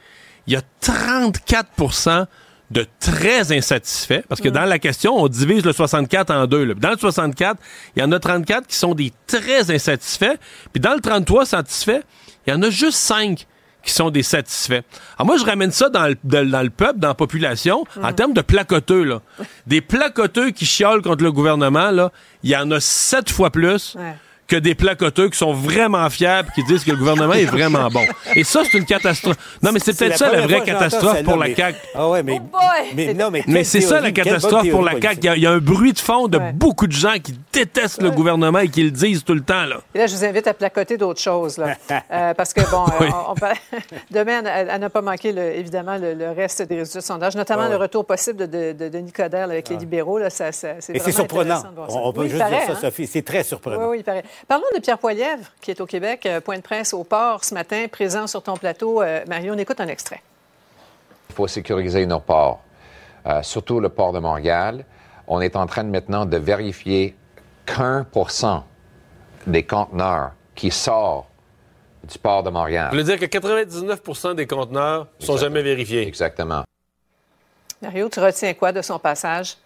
Il 0.47 0.53
y 0.53 0.55
a 0.55 0.61
34% 0.81 2.25
de 2.71 2.85
très 2.99 3.51
insatisfaits, 3.55 4.23
parce 4.27 4.41
que 4.41 4.49
mmh. 4.49 4.53
dans 4.53 4.65
la 4.65 4.79
question, 4.79 5.15
on 5.15 5.27
divise 5.27 5.63
le 5.63 5.73
64 5.73 6.31
en 6.31 6.47
deux. 6.47 6.63
Là. 6.63 6.73
Dans 6.73 6.91
le 6.91 6.97
64, 6.97 7.59
il 7.95 8.01
y 8.01 8.03
en 8.03 8.11
a 8.11 8.19
34 8.19 8.67
qui 8.67 8.75
sont 8.75 8.95
des 8.95 9.13
très 9.27 9.71
insatisfaits, 9.71 10.37
puis 10.73 10.81
dans 10.81 10.93
le 10.93 10.99
33 10.99 11.45
satisfaits, 11.45 12.01
il 12.45 12.51
y 12.51 12.53
en 12.53 12.61
a 12.63 12.69
juste 12.69 12.97
5 12.97 13.45
qui 13.83 13.91
sont 13.93 14.09
des 14.09 14.23
satisfaits. 14.23 14.81
Alors 15.19 15.27
moi, 15.27 15.37
je 15.37 15.45
ramène 15.45 15.71
ça 15.71 15.89
dans 15.89 16.07
le, 16.07 16.15
dans 16.23 16.63
le 16.63 16.71
peuple, 16.71 16.97
dans 16.97 17.09
la 17.09 17.13
population, 17.13 17.85
mmh. 17.95 18.05
en 18.05 18.13
termes 18.13 18.33
de 18.33 18.41
placoteux. 18.41 19.03
Là. 19.03 19.21
Des 19.67 19.81
placoteux 19.81 20.49
qui 20.49 20.65
chiolent 20.65 21.03
contre 21.03 21.23
le 21.23 21.31
gouvernement, 21.31 21.91
là, 21.91 22.11
il 22.41 22.49
y 22.49 22.57
en 22.57 22.71
a 22.71 22.79
sept 22.79 23.29
fois 23.29 23.51
plus. 23.51 23.95
Ouais 23.95 24.15
que 24.47 24.55
des 24.55 24.75
placoteux 24.75 25.29
qui 25.29 25.37
sont 25.37 25.53
vraiment 25.53 26.09
fiers 26.09 26.41
qui 26.53 26.63
disent 26.63 26.83
que 26.83 26.91
le 26.91 26.97
gouvernement 26.97 27.33
est 27.33 27.45
vraiment 27.45 27.89
bon. 27.89 28.05
Et 28.35 28.43
ça, 28.43 28.63
c'est 28.63 28.77
une 28.77 28.85
catastrophe. 28.85 29.37
Non, 29.61 29.71
mais 29.71 29.79
c'est 29.79 29.97
peut-être 29.97 30.17
ça 30.17 30.31
la 30.31 30.41
vraie 30.41 30.61
catastrophe 30.61 31.23
pour 31.23 31.37
la 31.37 31.53
CAQ. 31.55 31.77
Ah 31.95 32.09
ouais, 32.09 32.23
mais, 32.23 32.39
oh 32.53 32.57
mais, 32.95 33.13
non, 33.13 33.31
mais, 33.31 33.43
mais 33.47 33.63
c'est 33.63 33.81
ça 33.81 33.99
la 34.01 34.11
catastrophe 34.11 34.69
pour 34.69 34.83
la 34.83 34.99
CAQ. 35.01 35.19
Il 35.21 35.25
y, 35.25 35.29
a, 35.29 35.35
il 35.35 35.43
y, 35.43 35.47
a 35.47 35.51
un 35.51 35.59
bruit 35.59 35.93
de 35.93 35.99
fond 35.99 36.27
de 36.27 36.37
ouais. 36.37 36.51
beaucoup 36.53 36.87
de 36.87 36.91
gens 36.91 37.15
qui 37.21 37.37
détestent 37.51 37.99
ouais. 37.99 38.09
le 38.09 38.11
gouvernement 38.11 38.59
et 38.59 38.69
qui 38.69 38.83
le 38.83 38.91
disent 38.91 39.23
tout 39.23 39.33
le 39.33 39.41
temps. 39.41 39.65
Là. 39.65 39.77
Et 39.93 39.99
là, 39.99 40.07
je 40.07 40.15
vous 40.15 40.25
invite 40.25 40.47
à 40.47 40.53
placoter 40.53 40.97
d'autres 40.97 41.21
choses. 41.21 41.57
Là. 41.57 41.75
euh, 42.11 42.33
parce 42.33 42.53
que, 42.53 42.61
bon, 42.69 42.85
oui. 42.99 43.07
on, 43.11 43.31
on 43.31 43.35
demain, 44.11 44.45
à, 44.45 44.77
ne 44.77 44.87
pas 44.87 45.01
manquer, 45.01 45.31
le, 45.31 45.41
évidemment, 45.55 45.97
le, 45.97 46.13
le, 46.13 46.31
reste 46.31 46.61
des 46.63 46.77
résultats 46.77 46.99
de 46.99 47.03
sondage, 47.03 47.35
notamment 47.35 47.67
le 47.67 47.77
retour 47.77 48.05
possible 48.05 48.47
de, 48.47 48.73
de, 48.73 48.73
de 48.73 48.89
Denis 48.89 49.11
Coderre 49.11 49.45
avec 49.45 49.69
les 49.69 49.77
libéraux. 49.77 50.19
Là, 50.19 50.29
ça, 50.29 50.51
c'est 50.51 51.11
surprenant. 51.11 51.63
On, 51.89 52.13
peut 52.13 52.27
juste 52.27 52.45
dire 52.45 52.61
ça, 52.67 52.75
Sophie. 52.75 53.07
C'est 53.07 53.23
très 53.23 53.43
surprenant. 53.43 53.89
Oui, 53.89 53.97
il 53.99 54.03
paraît. 54.03 54.23
Parlons 54.47 54.65
de 54.75 54.79
Pierre 54.79 54.97
Poilièvre, 54.97 55.51
qui 55.61 55.71
est 55.71 55.81
au 55.81 55.85
Québec, 55.85 56.25
euh, 56.25 56.41
point 56.41 56.57
de 56.57 56.61
presse 56.61 56.93
au 56.93 57.03
port 57.03 57.43
ce 57.43 57.53
matin, 57.53 57.85
présent 57.91 58.27
sur 58.27 58.43
ton 58.43 58.57
plateau. 58.57 59.01
Euh, 59.01 59.23
Mario, 59.27 59.53
on 59.53 59.57
écoute 59.57 59.79
un 59.79 59.87
extrait. 59.87 60.21
Il 61.29 61.35
faut 61.35 61.47
sécuriser 61.47 62.05
nos 62.05 62.19
ports, 62.19 62.61
euh, 63.25 63.41
surtout 63.41 63.79
le 63.79 63.89
port 63.89 64.13
de 64.13 64.19
Montréal. 64.19 64.85
On 65.27 65.41
est 65.41 65.55
en 65.55 65.65
train 65.65 65.83
maintenant 65.83 66.25
de 66.25 66.37
vérifier 66.37 67.15
qu'un 67.65 68.03
pour 68.03 68.31
cent 68.31 68.65
des 69.47 69.63
conteneurs 69.63 70.31
qui 70.53 70.71
sortent 70.71 71.27
du 72.03 72.17
port 72.19 72.43
de 72.43 72.49
Montréal. 72.51 72.89
Ça 72.91 72.97
veut 72.97 73.03
dire 73.03 73.19
que 73.19 73.25
99 73.25 74.35
des 74.35 74.45
conteneurs 74.45 75.07
ne 75.19 75.25
sont 75.25 75.37
jamais 75.37 75.63
vérifiés. 75.63 76.07
Exactement. 76.07 76.63
Mario, 77.81 78.09
tu 78.09 78.19
retiens 78.19 78.53
quoi 78.53 78.71
de 78.71 78.81
son 78.81 78.99
passage? 78.99 79.57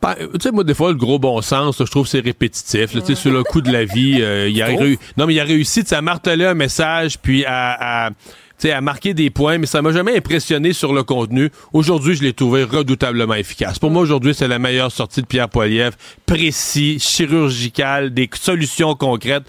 Ben, 0.00 0.14
tu 0.34 0.40
sais, 0.40 0.52
moi, 0.52 0.62
des 0.62 0.74
fois, 0.74 0.90
le 0.90 0.96
gros 0.96 1.18
bon 1.18 1.40
sens, 1.42 1.78
là, 1.80 1.84
je 1.84 1.90
trouve 1.90 2.04
que 2.04 2.10
c'est 2.10 2.20
répétitif. 2.20 2.94
Là, 2.94 3.14
sur 3.14 3.32
le 3.32 3.42
coup 3.42 3.60
de 3.60 3.72
la 3.72 3.84
vie, 3.84 4.18
euh, 4.20 4.48
il 4.48 4.62
a 4.62 4.66
réussi. 4.66 4.98
Non, 5.16 5.26
mais 5.26 5.34
il 5.34 5.40
a 5.40 5.44
réussi 5.44 5.82
à 5.90 6.00
marteler 6.02 6.44
un 6.44 6.54
message, 6.54 7.18
puis 7.18 7.44
à, 7.44 8.06
à 8.06 8.10
sais, 8.62 8.72
à 8.72 8.80
marquer 8.80 9.14
des 9.14 9.30
points, 9.30 9.58
mais 9.58 9.66
ça 9.66 9.82
m'a 9.82 9.92
jamais 9.92 10.16
impressionné 10.16 10.72
sur 10.72 10.92
le 10.92 11.02
contenu. 11.02 11.50
Aujourd'hui, 11.72 12.14
je 12.16 12.22
l'ai 12.22 12.32
trouvé 12.32 12.64
redoutablement 12.64 13.34
efficace. 13.34 13.78
Pour 13.78 13.90
moi, 13.90 14.02
aujourd'hui, 14.02 14.34
c'est 14.34 14.48
la 14.48 14.58
meilleure 14.58 14.90
sortie 14.92 15.22
de 15.22 15.26
Pierre 15.26 15.48
Poilievre. 15.48 15.96
Précis, 16.26 16.98
chirurgical, 16.98 18.12
des 18.12 18.28
solutions 18.34 18.94
concrètes. 18.94 19.44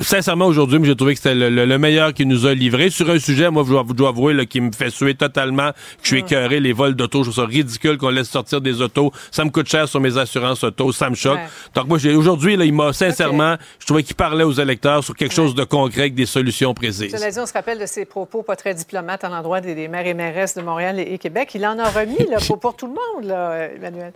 Sincèrement, 0.00 0.46
aujourd'hui, 0.46 0.80
j'ai 0.84 0.96
trouvé 0.96 1.14
que 1.14 1.20
c'était 1.20 1.34
le, 1.34 1.50
le- 1.50 1.66
le 1.66 1.78
meilleur 1.78 2.12
qu'il 2.14 2.28
nous 2.28 2.46
a 2.46 2.54
livré. 2.54 2.90
Sur 2.90 3.10
un 3.10 3.18
sujet, 3.18 3.50
moi, 3.50 3.64
je 3.66 3.70
dois, 3.70 3.84
je 3.88 3.92
dois 3.94 4.08
avouer, 4.08 4.34
là, 4.34 4.44
qui 4.46 4.60
me 4.60 4.72
fait 4.72 4.90
suer 4.90 5.14
totalement, 5.14 5.70
que 5.72 5.76
je 6.02 6.08
suis 6.08 6.18
écœuré, 6.18 6.60
les 6.60 6.72
vols 6.72 6.94
d'auto. 6.94 7.24
Je 7.24 7.30
trouve 7.30 7.44
ça 7.44 7.48
ridicule 7.48 7.98
qu'on 7.98 8.10
laisse 8.10 8.28
sortir 8.30 8.60
des 8.60 8.80
autos. 8.80 9.12
Ça 9.30 9.44
me 9.44 9.50
coûte 9.50 9.68
cher 9.68 9.88
sur 9.88 10.00
mes 10.00 10.16
assurances 10.18 10.64
auto. 10.64 10.92
Ça 10.92 11.10
me 11.10 11.14
choque. 11.14 11.36
Ouais. 11.38 11.48
Donc, 11.74 11.86
moi, 11.88 11.98
aujourd'hui, 12.16 12.54
il 12.54 12.72
m'a, 12.72 12.92
sincèrement, 12.92 13.56
je 13.78 13.86
trouvais 13.86 14.02
qu'il 14.02 14.16
parlait 14.16 14.44
aux 14.44 14.52
électeurs 14.52 15.04
sur 15.04 15.14
quelque 15.14 15.34
chose 15.34 15.54
de 15.54 15.64
concret, 15.64 16.02
avec 16.02 16.14
des 16.14 16.26
solutions 16.26 16.74
précises. 16.74 17.12
Cela 17.14 17.30
dit, 17.30 17.38
on 17.38 17.46
se 17.46 17.52
rappelle 17.52 17.78
de 17.78 17.86
ses 17.86 18.04
propos 18.04 18.42
pas 18.54 18.56
très 18.56 18.74
diplomates 18.74 19.24
à 19.24 19.28
l'endroit 19.28 19.60
des, 19.60 19.74
des 19.74 19.88
maires 19.88 20.06
et 20.06 20.14
mairesses 20.14 20.54
de 20.54 20.62
Montréal 20.62 21.00
et, 21.00 21.14
et 21.14 21.18
Québec. 21.18 21.50
Il 21.54 21.66
en 21.66 21.76
a 21.78 21.88
remis 21.90 22.24
là, 22.28 22.36
pour, 22.46 22.60
pour 22.60 22.76
tout 22.76 22.86
le 22.86 22.92
monde, 22.92 23.24
là, 23.24 23.66
Emmanuel. 23.74 24.12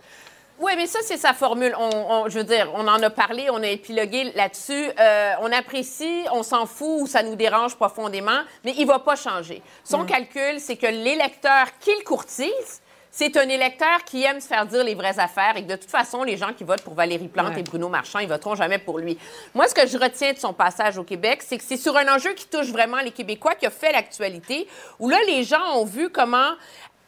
Oui, 0.61 0.73
mais 0.77 0.87
ça, 0.87 0.99
c'est 1.03 1.17
sa 1.17 1.33
formule. 1.33 1.73
On, 1.77 1.89
on- 1.93 2.29
je 2.29 2.37
veux 2.39 2.43
dire, 2.45 2.69
on 2.73 2.87
en 2.87 3.01
a 3.03 3.09
parlé, 3.09 3.47
on 3.49 3.61
a 3.61 3.67
épilogué 3.67 4.31
là-dessus. 4.35 4.91
Euh, 4.99 5.31
on 5.41 5.51
apprécie, 5.51 6.23
on 6.31 6.43
s'en 6.43 6.65
fout 6.65 7.01
ou 7.01 7.07
ça 7.07 7.21
nous 7.23 7.35
dérange 7.35 7.75
profondément, 7.75 8.41
mais 8.63 8.73
il 8.77 8.85
va 8.87 8.99
pas 8.99 9.15
changer. 9.17 9.61
Son 9.83 10.05
calcul, 10.05 10.59
c'est 10.59 10.75
que 10.77 10.87
l'électeur 10.87 11.65
qu'il 11.81 12.01
courtise, 12.05 12.81
c'est 13.11 13.35
un 13.37 13.49
électeur 13.49 14.03
qui 14.05 14.23
aime 14.23 14.39
se 14.39 14.47
faire 14.47 14.65
dire 14.65 14.83
les 14.83 14.93
vraies 14.95 15.17
affaires 15.19 15.57
et 15.57 15.63
que 15.63 15.69
de 15.69 15.75
toute 15.75 15.89
façon, 15.89 16.23
les 16.23 16.37
gens 16.37 16.53
qui 16.53 16.63
votent 16.63 16.83
pour 16.83 16.93
Valérie 16.93 17.27
Plante 17.27 17.53
Ouais. 17.53 17.59
et 17.61 17.63
Bruno 17.63 17.89
Marchand, 17.89 18.19
ils 18.19 18.27
voteront 18.27 18.55
jamais 18.55 18.77
pour 18.77 18.99
lui. 18.99 19.17
Moi, 19.55 19.67
ce 19.67 19.73
que 19.73 19.87
je 19.87 19.97
retiens 19.97 20.33
de 20.33 20.37
son 20.37 20.53
passage 20.53 20.97
au 20.97 21.03
Québec, 21.03 21.41
c'est 21.45 21.57
que 21.57 21.63
c'est 21.63 21.77
sur 21.77 21.97
un 21.97 22.07
enjeu 22.13 22.33
qui 22.33 22.45
touche 22.47 22.67
vraiment 22.67 22.97
les 22.97 23.11
Québécois, 23.11 23.55
qui 23.55 23.65
a 23.65 23.71
fait 23.71 23.91
l'actualité, 23.91 24.67
où 24.99 25.09
là, 25.09 25.17
les 25.27 25.43
gens 25.43 25.75
ont 25.77 25.85
vu 25.85 26.09
comment, 26.09 26.51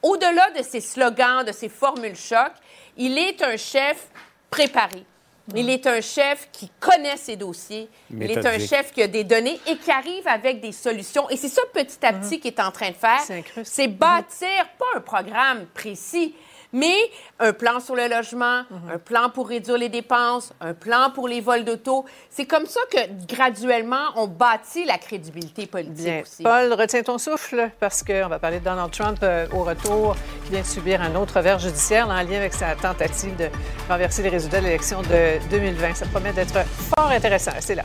au-delà 0.02 0.50
de 0.58 0.64
ses 0.64 0.82
slogans, 0.82 1.46
de 1.46 1.52
ses 1.52 1.70
formules 1.70 2.16
choc, 2.16 2.52
il 2.98 3.18
est 3.18 3.42
un 3.44 3.56
chef 3.56 4.08
préparé. 4.50 5.06
Il 5.56 5.70
est 5.70 5.88
un 5.88 6.02
chef 6.02 6.50
qui 6.52 6.70
connaît 6.80 7.18
ses 7.18 7.36
dossiers. 7.36 7.90
Il 8.10 8.30
est 8.30 8.46
un 8.46 8.60
chef 8.60 8.92
qui 8.92 9.02
a 9.02 9.08
des 9.08 9.24
données 9.24 9.60
et 9.68 9.76
qui 9.78 9.92
arrive 9.92 10.28
avec 10.28 10.62
des 10.62 10.72
solutions. 10.72 11.30
Et 11.30 11.38
c'est 11.38 11.50
ça, 11.50 11.62
petit 11.74 12.06
à 12.06 12.14
petit, 12.14 12.40
qu'il 12.40 12.52
est 12.52 12.60
en 12.60 12.72
train 12.72 12.90
de 12.90 12.96
faire. 12.96 13.20
C'est 13.64 13.88
bâtir, 13.88 14.48
pas 14.78 14.98
un 14.98 15.02
programme 15.02 15.66
précis, 15.74 16.36
mais 16.74 16.96
un 17.40 17.54
plan 17.54 17.80
sur 17.80 17.96
le 17.96 18.08
logement, 18.08 18.64
un 18.92 18.98
plan 18.98 19.30
pour 19.30 19.48
réduire 19.48 19.78
les 19.78 19.90
dépenses, 19.90 20.54
un 20.62 20.74
plan 20.74 21.12
pour 21.14 21.28
les 21.28 21.42
vols 21.42 21.66
d'auto. 21.66 22.06
C'est 22.30 22.46
comme 22.46 22.66
ça 22.66 22.80
que, 22.92 22.98
graduellement, 23.28 24.06
on 24.16 24.28
bâtit 24.28 24.86
la 24.86 24.98
crédibilité 24.98 25.66
politique 25.66 26.06
Bien. 26.06 26.22
aussi. 26.22 26.44
Paul, 26.44 26.74
retiens 26.74 27.04
ton 27.04 27.18
souffle 27.18 27.70
parce 27.80 28.04
qu'on 28.04 28.28
va 28.28 28.40
parler 28.40 28.60
de 28.60 28.66
Donald 28.66 28.92
Trump 28.92 29.20
euh, 29.24 29.48
au 29.54 29.64
retour, 29.64 30.16
qui 30.46 30.52
vient 30.52 30.62
de 30.62 30.66
subir 30.66 31.02
un 31.02 31.16
autre 31.16 31.38
revers 31.38 31.60
judiciaire 31.60 32.08
là, 32.08 32.16
en 32.16 32.24
lien 32.24 32.38
avec 32.38 32.54
sa 32.54 32.76
tentative 32.76 33.36
de 33.38 33.50
renverser 33.90 34.24
les 34.24 34.30
résultats 34.30 34.60
de 34.60 34.66
l'élection 34.66 35.02
de 35.02 35.40
2020. 35.50 35.96
Ça 35.96 36.06
promet 36.08 36.34
d'être 36.34 36.66
fort 36.96 37.10
intéressant. 37.10 37.52
C'est 37.60 37.76
là. 37.76 37.84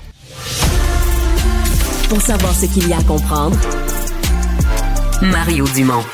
Pour 2.08 2.20
savoir 2.20 2.52
ce 2.52 2.66
qu'il 2.66 2.88
y 2.88 2.92
a 2.92 2.98
à 2.98 3.02
comprendre, 3.02 3.56
Mario 5.22 5.64
Dumont. 5.74 6.04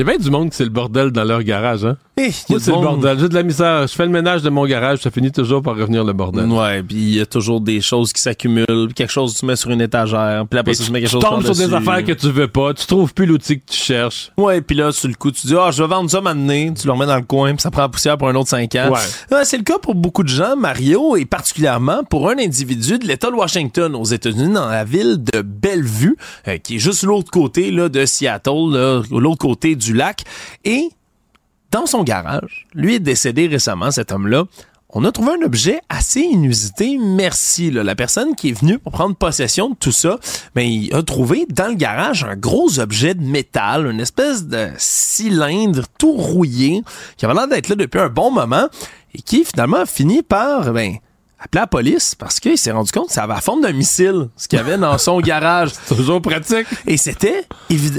Il 0.00 0.06
y 0.06 0.08
a 0.08 0.12
bien 0.16 0.24
du 0.24 0.30
monde 0.30 0.48
qui 0.48 0.56
c'est 0.56 0.64
le 0.64 0.70
bordel 0.70 1.10
dans 1.10 1.24
leur 1.24 1.42
garage, 1.42 1.84
hein? 1.84 1.98
Eh, 2.16 2.22
il 2.22 2.26
y 2.28 2.30
a 2.30 2.32
Moi, 2.48 2.58
c'est 2.60 2.70
le 2.70 2.76
monde- 2.78 2.84
bordel. 2.84 3.18
J'ai 3.18 3.28
de 3.28 3.34
la 3.34 3.42
misère. 3.42 3.86
Je 3.86 3.92
fais 3.94 4.06
le 4.06 4.10
ménage 4.10 4.40
de 4.40 4.48
mon 4.48 4.64
garage, 4.64 5.00
ça 5.00 5.10
finit 5.10 5.30
toujours 5.30 5.60
par 5.60 5.76
revenir 5.76 6.04
le 6.04 6.14
bordel. 6.14 6.46
Ouais, 6.46 6.82
puis 6.82 6.96
il 6.96 7.16
y 7.16 7.20
a 7.20 7.26
toujours 7.26 7.60
des 7.60 7.82
choses 7.82 8.10
qui 8.14 8.22
s'accumulent, 8.22 8.94
quelque 8.94 9.10
chose 9.12 9.34
tu 9.38 9.44
mets 9.44 9.56
sur 9.56 9.68
une 9.70 9.82
étagère, 9.82 10.46
puis 10.48 10.58
après 10.58 10.72
ça, 10.72 10.84
tu 10.84 10.90
mets 10.90 11.00
quelque 11.00 11.10
tu 11.10 11.20
chose 11.20 11.22
tombes 11.22 11.44
sur 11.44 11.54
des 11.54 11.74
affaires 11.74 12.02
que 12.02 12.12
tu 12.12 12.30
veux 12.30 12.48
pas, 12.48 12.72
tu 12.72 12.86
trouves 12.86 13.12
plus 13.12 13.26
l'outil 13.26 13.60
que 13.60 13.70
tu 13.70 13.76
cherches. 13.78 14.32
Ouais, 14.38 14.62
puis 14.62 14.74
là, 14.74 14.90
sur 14.90 15.06
le 15.08 15.14
coup, 15.16 15.30
tu 15.32 15.46
dis, 15.46 15.54
ah, 15.54 15.70
je 15.70 15.82
vais 15.82 15.88
vendre 15.90 16.08
ça 16.08 16.22
maintenant, 16.22 16.72
tu 16.72 16.86
le 16.86 16.92
remets 16.94 17.04
dans 17.04 17.16
le 17.16 17.22
coin, 17.22 17.52
puis 17.52 17.60
ça 17.60 17.70
prend 17.70 17.82
la 17.82 17.88
poussière 17.90 18.16
pour 18.16 18.28
un 18.30 18.34
autre 18.36 18.48
5 18.48 18.74
ans. 18.76 18.88
Ouais. 18.90 19.36
Ouais, 19.36 19.44
c'est 19.44 19.58
le 19.58 19.64
cas 19.64 19.78
pour 19.78 19.94
beaucoup 19.94 20.22
de 20.22 20.28
gens, 20.30 20.56
Mario, 20.56 21.14
et 21.16 21.26
particulièrement 21.26 22.04
pour 22.04 22.30
un 22.30 22.38
individu 22.38 22.98
de 22.98 23.06
l'État 23.06 23.28
de 23.30 23.36
Washington, 23.36 23.94
aux 23.94 24.04
États-Unis, 24.04 24.54
dans 24.54 24.66
la 24.68 24.84
ville 24.84 25.22
de 25.22 25.42
Bellevue, 25.42 26.16
euh, 26.48 26.56
qui 26.56 26.76
est 26.76 26.78
juste 26.78 27.02
l'autre 27.02 27.30
côté 27.30 27.70
là, 27.70 27.90
de 27.90 28.06
Seattle, 28.06 29.02
l'autre 29.10 29.38
côté 29.38 29.76
du 29.76 29.89
lac. 29.94 30.24
Et 30.64 30.90
dans 31.70 31.86
son 31.86 32.02
garage, 32.02 32.66
lui 32.74 32.96
est 32.96 33.00
décédé 33.00 33.46
récemment, 33.46 33.90
cet 33.90 34.12
homme-là. 34.12 34.44
On 34.92 35.04
a 35.04 35.12
trouvé 35.12 35.32
un 35.40 35.46
objet 35.46 35.80
assez 35.88 36.20
inusité. 36.20 36.98
Merci. 36.98 37.70
La 37.70 37.94
personne 37.94 38.34
qui 38.34 38.48
est 38.48 38.58
venue 38.58 38.80
pour 38.80 38.90
prendre 38.90 39.14
possession 39.14 39.70
de 39.70 39.76
tout 39.76 39.92
ça, 39.92 40.18
ben, 40.56 40.62
il 40.62 40.92
a 40.92 41.02
trouvé 41.04 41.46
dans 41.48 41.68
le 41.68 41.74
garage 41.74 42.24
un 42.24 42.34
gros 42.34 42.80
objet 42.80 43.14
de 43.14 43.22
métal, 43.22 43.86
une 43.86 44.00
espèce 44.00 44.46
de 44.46 44.68
cylindre 44.78 45.84
tout 45.96 46.12
rouillé, 46.12 46.82
qui 47.16 47.24
avait 47.24 47.34
l'air 47.34 47.46
d'être 47.46 47.68
là 47.68 47.76
depuis 47.76 48.00
un 48.00 48.08
bon 48.08 48.32
moment 48.32 48.66
et 49.14 49.22
qui 49.22 49.44
finalement 49.44 49.78
a 49.78 49.86
fini 49.86 50.22
par 50.22 50.72
ben, 50.72 50.96
appeler 51.40 51.60
la 51.60 51.66
police 51.66 52.14
parce 52.14 52.38
qu'il 52.38 52.58
s'est 52.58 52.70
rendu 52.70 52.92
compte 52.92 53.08
que 53.08 53.12
ça 53.12 53.24
avait 53.24 53.34
la 53.34 53.40
forme 53.40 53.62
d'un 53.62 53.72
missile, 53.72 54.28
ce 54.36 54.46
qu'il 54.46 54.58
y 54.58 54.60
avait 54.60 54.76
dans 54.78 54.98
son 54.98 55.20
garage. 55.20 55.70
Toujours 55.88 56.20
pratique. 56.20 56.66
Et 56.86 56.96
c'était 56.96 57.44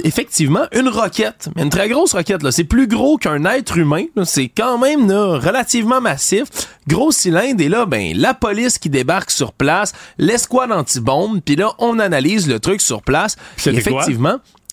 effectivement 0.03 0.65
une 0.71 0.87
roquette, 0.87 1.49
mais 1.55 1.63
une 1.63 1.69
très 1.69 1.89
grosse 1.89 2.13
roquette. 2.13 2.49
C'est 2.51 2.63
plus 2.63 2.87
gros 2.87 3.17
qu'un 3.17 3.45
être 3.45 3.77
humain. 3.77 4.05
C'est 4.23 4.49
quand 4.49 4.77
même 4.77 5.09
là, 5.09 5.39
relativement 5.39 6.01
massif. 6.01 6.43
Gros 6.87 7.11
cylindre. 7.11 7.61
Et 7.61 7.69
là, 7.69 7.85
ben, 7.85 8.15
la 8.15 8.33
police 8.33 8.77
qui 8.77 8.89
débarque 8.89 9.31
sur 9.31 9.53
place, 9.53 9.93
l'escouade 10.17 10.71
anti-bombe, 10.71 11.41
puis 11.41 11.55
là, 11.55 11.73
on 11.79 11.99
analyse 11.99 12.47
le 12.47 12.59
truc 12.59 12.81
sur 12.81 13.01
place. 13.01 13.35
Et 13.65 13.81
quoi? 13.83 14.05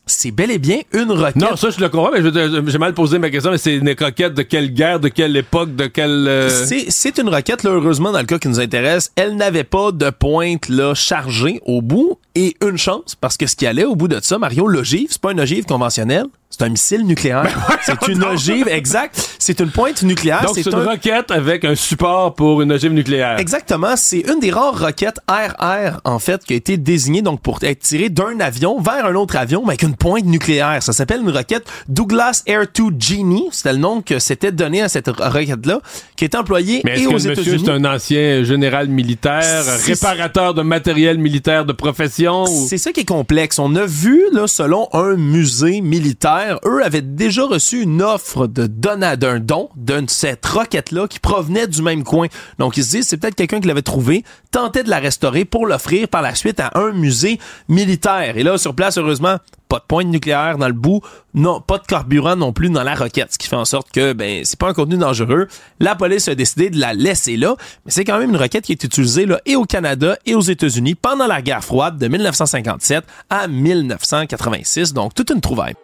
C'est 0.09 0.31
bel 0.31 0.51
et 0.51 0.59
bien 0.59 0.79
une 0.93 1.11
roquette. 1.13 1.37
Non, 1.37 1.57
ça, 1.57 1.71
je 1.71 1.81
le 1.81 1.89
comprends, 1.89 2.11
mais 2.13 2.23
j'ai 2.71 2.79
mal 2.79 2.95
posé 2.95 3.19
ma 3.19 3.31
question, 3.31 3.51
mais 3.51 3.59
c'est 3.59 3.77
une 3.77 3.95
coquette 3.95 4.35
de 4.35 4.43
quelle 4.43 4.73
guerre, 4.73 5.01
de 5.01 5.09
quelle 5.09 5.37
époque, 5.37 5.75
de 5.77 5.87
quelle... 5.87 6.27
euh, 6.29 6.49
C'est, 6.49 6.87
c'est 6.91 7.19
une 7.19 7.29
roquette, 7.29 7.63
là, 7.63 7.71
heureusement, 7.71 8.13
dans 8.13 8.21
le 8.21 8.27
cas 8.27 8.39
qui 8.39 8.49
nous 8.49 8.61
intéresse, 8.61 9.13
elle 9.17 9.37
n'avait 9.37 9.65
pas 9.65 9.93
de 9.93 10.11
pointe 10.11 10.69
là, 10.69 10.95
chargée 10.95 11.61
au 11.67 11.83
bout. 11.83 12.19
Et 12.35 12.57
une 12.65 12.79
chance, 12.79 13.17
parce 13.21 13.37
que 13.37 13.47
ce 13.47 13.57
qui 13.57 13.67
allait 13.67 13.85
au 13.85 13.97
bout 13.97 14.07
de 14.07 14.21
ça, 14.23 14.39
Mario, 14.39 14.69
l'ogive, 14.69 15.09
c'est 15.11 15.21
pas 15.21 15.33
une 15.33 15.41
ogive 15.41 15.65
conventionnelle, 15.65 16.27
c'est 16.51 16.63
un 16.65 16.71
missile 16.71 17.05
nucléaire. 17.05 17.45
c'est 17.83 18.09
une 18.09 18.25
ogive, 18.25 18.69
exact. 18.69 19.37
C'est 19.39 19.61
une 19.61 19.71
pointe 19.71 20.03
nucléaire. 20.03 20.43
Donc, 20.43 20.55
c'est 20.55 20.67
une 20.67 20.75
un- 20.75 20.85
roquette 20.85 21.31
avec 21.31 21.65
un 21.65 21.75
support 21.75 22.35
pour 22.35 22.63
une 22.63 22.73
ogive 22.73 22.93
nucléaire. 22.93 23.39
Exactement, 23.39 23.95
c'est 23.97 24.21
une 24.21 24.41
des 24.41 24.51
rares 24.51 24.79
roquettes 24.79 25.19
RR 25.29 26.01
en 26.05 26.19
fait 26.19 26.45
qui 26.45 26.55
a 26.55 26.57
été 26.57 26.77
désignée 26.77 27.23
donc 27.23 27.41
pour 27.43 27.59
être 27.63 27.81
tirée 27.81 28.09
d'un 28.09 28.41
avion 28.41 28.81
vers 28.81 29.05
un 29.07 29.15
autre 29.15 29.37
avion 29.37 29.61
mais 29.63 29.71
avec 29.71 29.83
une 29.83 29.95
pointe 29.95 30.25
nucléaire. 30.25 30.83
Ça 30.83 30.93
s'appelle 30.93 31.21
une 31.21 31.31
roquette 31.31 31.67
Douglas 31.89 32.43
Air 32.47 32.65
2 32.75 32.85
Genie, 32.99 33.49
c'était 33.53 33.73
le 33.73 33.79
nom 33.79 34.01
que 34.03 34.19
s'était 34.19 34.53
donné 34.53 34.83
à 34.83 34.89
cette 34.89 35.09
roquette 35.09 35.67
là 35.67 35.81
qui 36.17 36.25
est 36.25 36.35
employée 36.35 36.81
Mais 36.85 36.95
est-ce 36.95 37.03
et 37.03 37.07
que 37.07 37.15
aux 37.15 37.19
États-Unis. 37.19 37.63
c'est 37.65 37.71
un 37.73 37.85
ancien 37.85 38.43
général 38.45 38.89
militaire, 38.89 39.65
réparateur 39.87 40.55
de 40.55 40.63
matériel 40.63 41.19
militaire 41.19 41.65
de 41.65 41.73
profession? 41.73 42.45
ou- 42.45 42.67
C'est 42.69 42.79
ça 42.79 42.93
qui 42.93 43.01
est 43.01 43.05
complexe. 43.09 43.59
On 43.59 43.75
a 43.77 43.85
vu, 43.87 44.23
là, 44.33 44.47
selon 44.47 44.89
un 44.93 45.15
musée 45.17 45.81
militaire, 45.81 46.38
eux 46.65 46.85
avaient 46.85 47.03
déjà 47.03 47.45
reçu 47.45 47.83
une 47.83 48.03
offre 48.03 48.47
de 48.47 48.67
d'un 48.89 49.41
don 49.41 49.69
de 49.77 50.05
cette 50.09 50.45
roquette-là 50.47 51.07
qui 51.09 51.19
provenait 51.19 51.67
du 51.67 51.83
même 51.83 52.05
coin. 52.05 52.29
Donc, 52.59 52.77
ils 52.77 52.85
se 52.85 52.91
disent, 52.91 53.09
c'est 53.09 53.17
peut-être 53.17 53.35
quelqu'un 53.35 53.61
qui 53.61 53.69
l'avait 53.69 53.83
trouvé, 53.83 54.25
tentait 54.51 54.83
de 54.83 54.91
la 54.91 54.99
restaurer 54.99 55.45
pour 55.45 55.67
l'offrir 55.67 56.09
par 56.09 56.23
la 56.23 56.35
suite 56.35 56.61
à 56.61 56.71
un 56.75 56.93
musée 56.93 57.39
militaire. 57.69 58.37
Et 58.37 58.43
là, 58.43 58.59
sur 58.59 58.75
place, 58.75 58.99
heureusement, 58.99 59.37
pas 59.69 59.79
de 59.79 59.85
pointe 59.87 60.09
nucléaire 60.09 60.59
dans 60.59 60.67
le 60.67 60.73
bout, 60.73 61.03
non, 61.35 61.61
pas 61.61 61.79
de 61.79 61.85
carburant 61.85 62.37
non 62.37 62.53
plus 62.53 62.71
dans 62.71 62.83
la 62.83 62.95
roquette, 62.95 63.35
ce 63.35 63.39
qui 63.39 63.49
fait 63.49 63.57
en 63.57 63.67
sorte 63.67 63.91
que 63.93 64.15
ben 64.15 64.43
c'est 64.45 64.59
pas 64.59 64.69
un 64.69 64.73
contenu 64.73 64.97
dangereux. 64.97 65.47
La 65.79 65.95
police 65.95 66.27
a 66.29 66.35
décidé 66.35 66.71
de 66.71 66.81
la 66.81 66.95
laisser 66.95 67.37
là, 67.37 67.55
mais 67.85 67.93
c'est 67.93 68.05
quand 68.05 68.19
même 68.19 68.31
une 68.31 68.37
roquette 68.37 68.65
qui 68.65 68.73
est 68.73 68.83
utilisée 68.83 69.27
là 69.27 69.41
et 69.45 69.57
au 69.57 69.65
Canada 69.65 70.17
et 70.25 70.35
aux 70.35 70.41
États-Unis 70.41 70.95
pendant 70.95 71.27
la 71.27 71.43
guerre 71.43 71.63
froide 71.63 71.99
de 71.99 72.09
1957 72.09 73.05
à 73.29 73.47
1986, 73.47 74.95
donc 74.95 75.15
toute 75.15 75.31
une 75.31 75.41
trouvaille. 75.41 75.75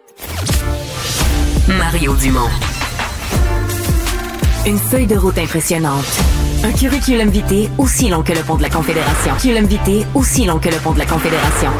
Mario 1.67 2.13
Dumont. 2.15 2.49
Une 4.65 4.77
feuille 4.77 5.07
de 5.07 5.17
route 5.17 5.37
impressionnante. 5.37 6.05
Un 6.63 6.71
curriculum 6.71 7.29
vitae 7.29 7.69
aussi 7.77 8.09
long 8.09 8.23
que 8.23 8.33
le 8.33 8.41
pont 8.41 8.55
de 8.55 8.63
la 8.63 8.69
Confédération. 8.69 9.35
Curriculum 9.35 9.65
vitae 9.65 10.05
aussi 10.13 10.45
long 10.45 10.59
que 10.59 10.69
le 10.69 10.77
pont 10.77 10.93
de 10.93 10.99
la 10.99 11.05
Confédération. 11.05 11.71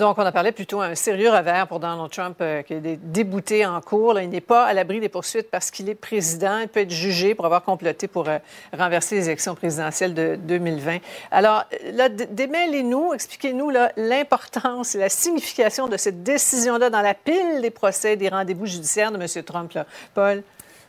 Donc, 0.00 0.16
on 0.16 0.24
a 0.24 0.32
parlé 0.32 0.50
plutôt 0.50 0.80
un 0.80 0.94
sérieux 0.94 1.28
revers 1.30 1.66
pour 1.68 1.78
Donald 1.78 2.10
Trump 2.10 2.38
euh, 2.40 2.62
qui 2.62 2.72
est 2.72 2.80
dé- 2.80 2.98
débouté 3.02 3.66
en 3.66 3.78
cours. 3.82 4.18
Il 4.18 4.30
n'est 4.30 4.40
pas 4.40 4.64
à 4.64 4.72
l'abri 4.72 4.98
des 4.98 5.10
poursuites 5.10 5.50
parce 5.50 5.70
qu'il 5.70 5.90
est 5.90 5.94
président. 5.94 6.58
Il 6.60 6.68
peut 6.68 6.80
être 6.80 6.90
jugé 6.90 7.34
pour 7.34 7.44
avoir 7.44 7.62
comploté 7.62 8.08
pour 8.08 8.26
euh, 8.26 8.38
renverser 8.76 9.16
les 9.16 9.26
élections 9.26 9.54
présidentielles 9.54 10.14
de 10.14 10.36
2020. 10.36 10.98
Alors, 11.30 11.64
là, 11.92 12.08
démêlez-nous, 12.08 13.12
expliquez-nous 13.12 13.70
l'importance 13.98 14.94
et 14.94 14.98
la 14.98 15.10
signification 15.10 15.86
de 15.86 15.98
cette 15.98 16.22
décision-là 16.22 16.88
dans 16.88 17.02
la 17.02 17.12
pile 17.12 17.60
des 17.60 17.70
procès, 17.70 18.16
des 18.16 18.30
rendez-vous 18.30 18.64
judiciaires 18.64 19.12
de 19.12 19.18
M. 19.22 19.44
Trump. 19.44 19.78
Paul? 20.14 20.42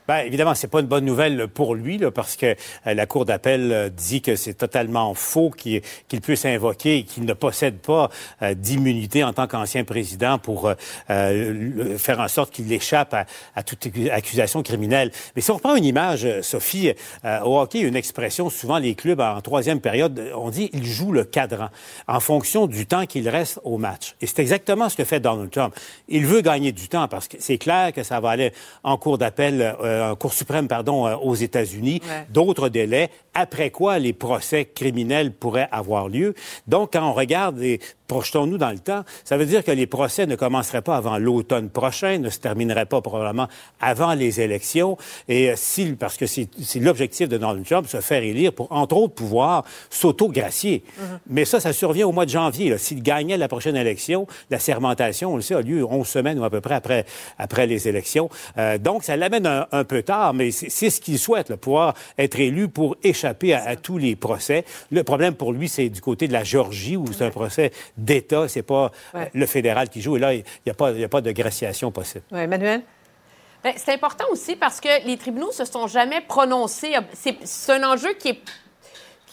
Bien, 0.07 0.19
évidemment, 0.19 0.55
c'est 0.55 0.67
pas 0.67 0.79
une 0.79 0.87
bonne 0.87 1.05
nouvelle 1.05 1.47
pour 1.47 1.75
lui, 1.75 1.99
là, 1.99 2.09
parce 2.09 2.35
que 2.35 2.55
euh, 2.87 2.93
la 2.93 3.05
Cour 3.05 3.25
d'appel 3.25 3.71
euh, 3.71 3.89
dit 3.89 4.21
que 4.21 4.35
c'est 4.35 4.55
totalement 4.55 5.13
faux 5.13 5.51
qu'il 5.51 5.81
puisse 6.21 6.43
invoquer 6.45 6.97
et 6.97 7.03
qu'il 7.03 7.25
ne 7.25 7.33
possède 7.33 7.77
pas 7.77 8.09
euh, 8.41 8.55
d'immunité 8.55 9.23
en 9.23 9.31
tant 9.31 9.45
qu'ancien 9.45 9.83
président 9.83 10.39
pour 10.39 10.71
faire 11.07 12.19
en 12.19 12.27
sorte 12.27 12.51
qu'il 12.51 12.71
échappe 12.71 13.15
à, 13.55 13.63
toute 13.63 13.87
accusation 14.11 14.63
criminelle. 14.63 15.11
Mais 15.35 15.41
si 15.41 15.51
on 15.51 15.55
reprend 15.55 15.75
une 15.75 15.85
image, 15.85 16.27
Sophie, 16.41 16.93
au 17.43 17.59
hockey, 17.59 17.79
une 17.79 17.95
expression, 17.95 18.49
souvent 18.49 18.77
les 18.77 18.95
clubs 18.95 19.19
en 19.19 19.41
troisième 19.41 19.81
période, 19.81 20.31
on 20.35 20.49
dit 20.49 20.69
ils 20.73 20.85
jouent 20.85 21.11
le 21.11 21.23
cadran 21.23 21.69
en 22.07 22.19
fonction 22.19 22.67
du 22.67 22.85
temps 22.85 23.05
qu'il 23.05 23.27
reste 23.29 23.59
au 23.63 23.77
match. 23.77 24.15
Et 24.21 24.27
c'est 24.27 24.39
exactement 24.39 24.89
ce 24.89 24.95
que 24.95 25.03
fait 25.03 25.19
Donald 25.19 25.51
Trump. 25.51 25.75
Il 26.07 26.25
veut 26.25 26.41
gagner 26.41 26.71
du 26.71 26.87
temps 26.87 27.07
parce 27.07 27.27
que 27.27 27.37
c'est 27.39 27.57
clair 27.57 27.91
que 27.93 28.03
ça 28.03 28.19
va 28.19 28.29
aller 28.29 28.53
en 28.83 28.97
cours 28.97 29.17
d'appel, 29.17 29.75
euh, 30.01 30.15
cour 30.15 30.33
suprême, 30.33 30.67
pardon, 30.67 31.07
euh, 31.07 31.15
aux 31.15 31.35
États-Unis, 31.35 32.01
Ouais. 32.03 32.25
d'autres 32.29 32.69
délais, 32.69 33.09
après 33.33 33.69
quoi 33.69 33.99
les 33.99 34.13
procès 34.13 34.65
criminels 34.65 35.31
pourraient 35.31 35.69
avoir 35.71 36.09
lieu. 36.09 36.33
Donc, 36.67 36.93
quand 36.93 37.07
on 37.09 37.13
regarde 37.13 37.61
et 37.61 37.79
projetons-nous 38.11 38.57
dans 38.57 38.71
le 38.71 38.79
temps, 38.79 39.05
ça 39.23 39.37
veut 39.37 39.45
dire 39.45 39.63
que 39.63 39.71
les 39.71 39.87
procès 39.87 40.25
ne 40.25 40.35
commenceraient 40.35 40.81
pas 40.81 40.97
avant 40.97 41.17
l'automne 41.17 41.69
prochain, 41.69 42.17
ne 42.17 42.29
se 42.29 42.39
termineraient 42.39 42.85
pas 42.85 42.99
probablement 42.99 43.47
avant 43.79 44.13
les 44.15 44.41
élections. 44.41 44.97
Et 45.29 45.49
euh, 45.49 45.53
si, 45.55 45.93
parce 45.93 46.17
que 46.17 46.25
c'est 46.25 46.49
l'objectif 46.75 47.29
de 47.29 47.37
Donald 47.37 47.65
Trump, 47.65 47.87
se 47.87 48.01
faire 48.01 48.21
élire 48.21 48.51
pour, 48.51 48.69
entre 48.69 48.97
autres, 48.97 49.13
pouvoir 49.13 49.63
s'auto-gracier. 49.89 50.83
Mais 51.29 51.45
ça, 51.45 51.61
ça 51.61 51.71
survient 51.71 52.05
au 52.05 52.11
mois 52.11 52.25
de 52.25 52.31
janvier. 52.31 52.77
S'il 52.77 53.01
gagnait 53.01 53.37
la 53.37 53.47
prochaine 53.47 53.77
élection, 53.77 54.27
la 54.49 54.59
sermentation, 54.59 55.31
on 55.31 55.35
le 55.37 55.41
sait, 55.41 55.55
a 55.55 55.61
lieu 55.61 55.85
11 55.85 56.05
semaines 56.05 56.37
ou 56.37 56.43
à 56.43 56.49
peu 56.49 56.59
près 56.59 56.75
après, 56.75 57.05
après 57.37 57.65
les 57.65 57.87
élections. 57.87 58.29
Euh, 58.57 58.77
donc, 58.77 59.05
ça 59.05 59.15
l'amène 59.15 59.47
un, 59.47 59.67
un 59.71 59.85
peu 59.85 60.03
tard, 60.03 60.33
mais 60.33 60.51
c'est 60.51 60.69
c'est 60.69 60.89
ce 60.89 60.99
qu'il 60.99 61.17
souhaite, 61.17 61.49
là, 61.49 61.55
pouvoir 61.55 61.93
être 62.17 62.39
élu 62.39 62.67
pour 62.67 62.97
échapper 63.03 63.53
à, 63.53 63.63
à 63.63 63.75
tous 63.77 63.97
les 63.97 64.17
procès. 64.17 64.65
Le 64.91 65.03
problème 65.05 65.35
pour 65.35 65.53
lui, 65.53 65.69
c'est 65.69 65.87
du 65.87 66.01
côté 66.01 66.27
de 66.27 66.33
la 66.33 66.43
Géorgie, 66.43 66.97
où 66.97 67.05
c'est 67.13 67.23
un 67.23 67.29
procès 67.29 67.71
d'État, 68.01 68.47
c'est 68.47 68.63
pas 68.63 68.91
euh, 69.15 69.19
Ouais. 69.19 69.31
le 69.33 69.45
fédéral 69.45 69.89
qui 69.89 70.01
joue. 70.01 70.17
Et 70.17 70.19
là, 70.19 70.33
il 70.33 70.43
n'y 70.65 70.71
a, 70.71 70.73
pas- 70.75 70.91
il 70.91 70.99
y 70.99 71.03
a 71.03 71.09
pas 71.09 71.21
de 71.21 71.31
graciation 71.31 71.91
possible. 71.91 72.23
Ouais, 72.31 72.43
Emmanuel? 72.43 72.81
Ben, 73.63 73.73
c'est 73.77 73.93
important 73.93 74.25
aussi 74.31 74.55
parce 74.55 74.79
que 74.81 75.05
les 75.05 75.17
tribunaux 75.17 75.51
se 75.51 75.65
sont 75.65 75.85
jamais 75.87 76.21
prononcés. 76.21 76.93
C'est 77.13 77.37
c'est 77.43 77.73
un 77.73 77.83
enjeu 77.91 78.13
qui 78.13 78.29
est 78.29 78.39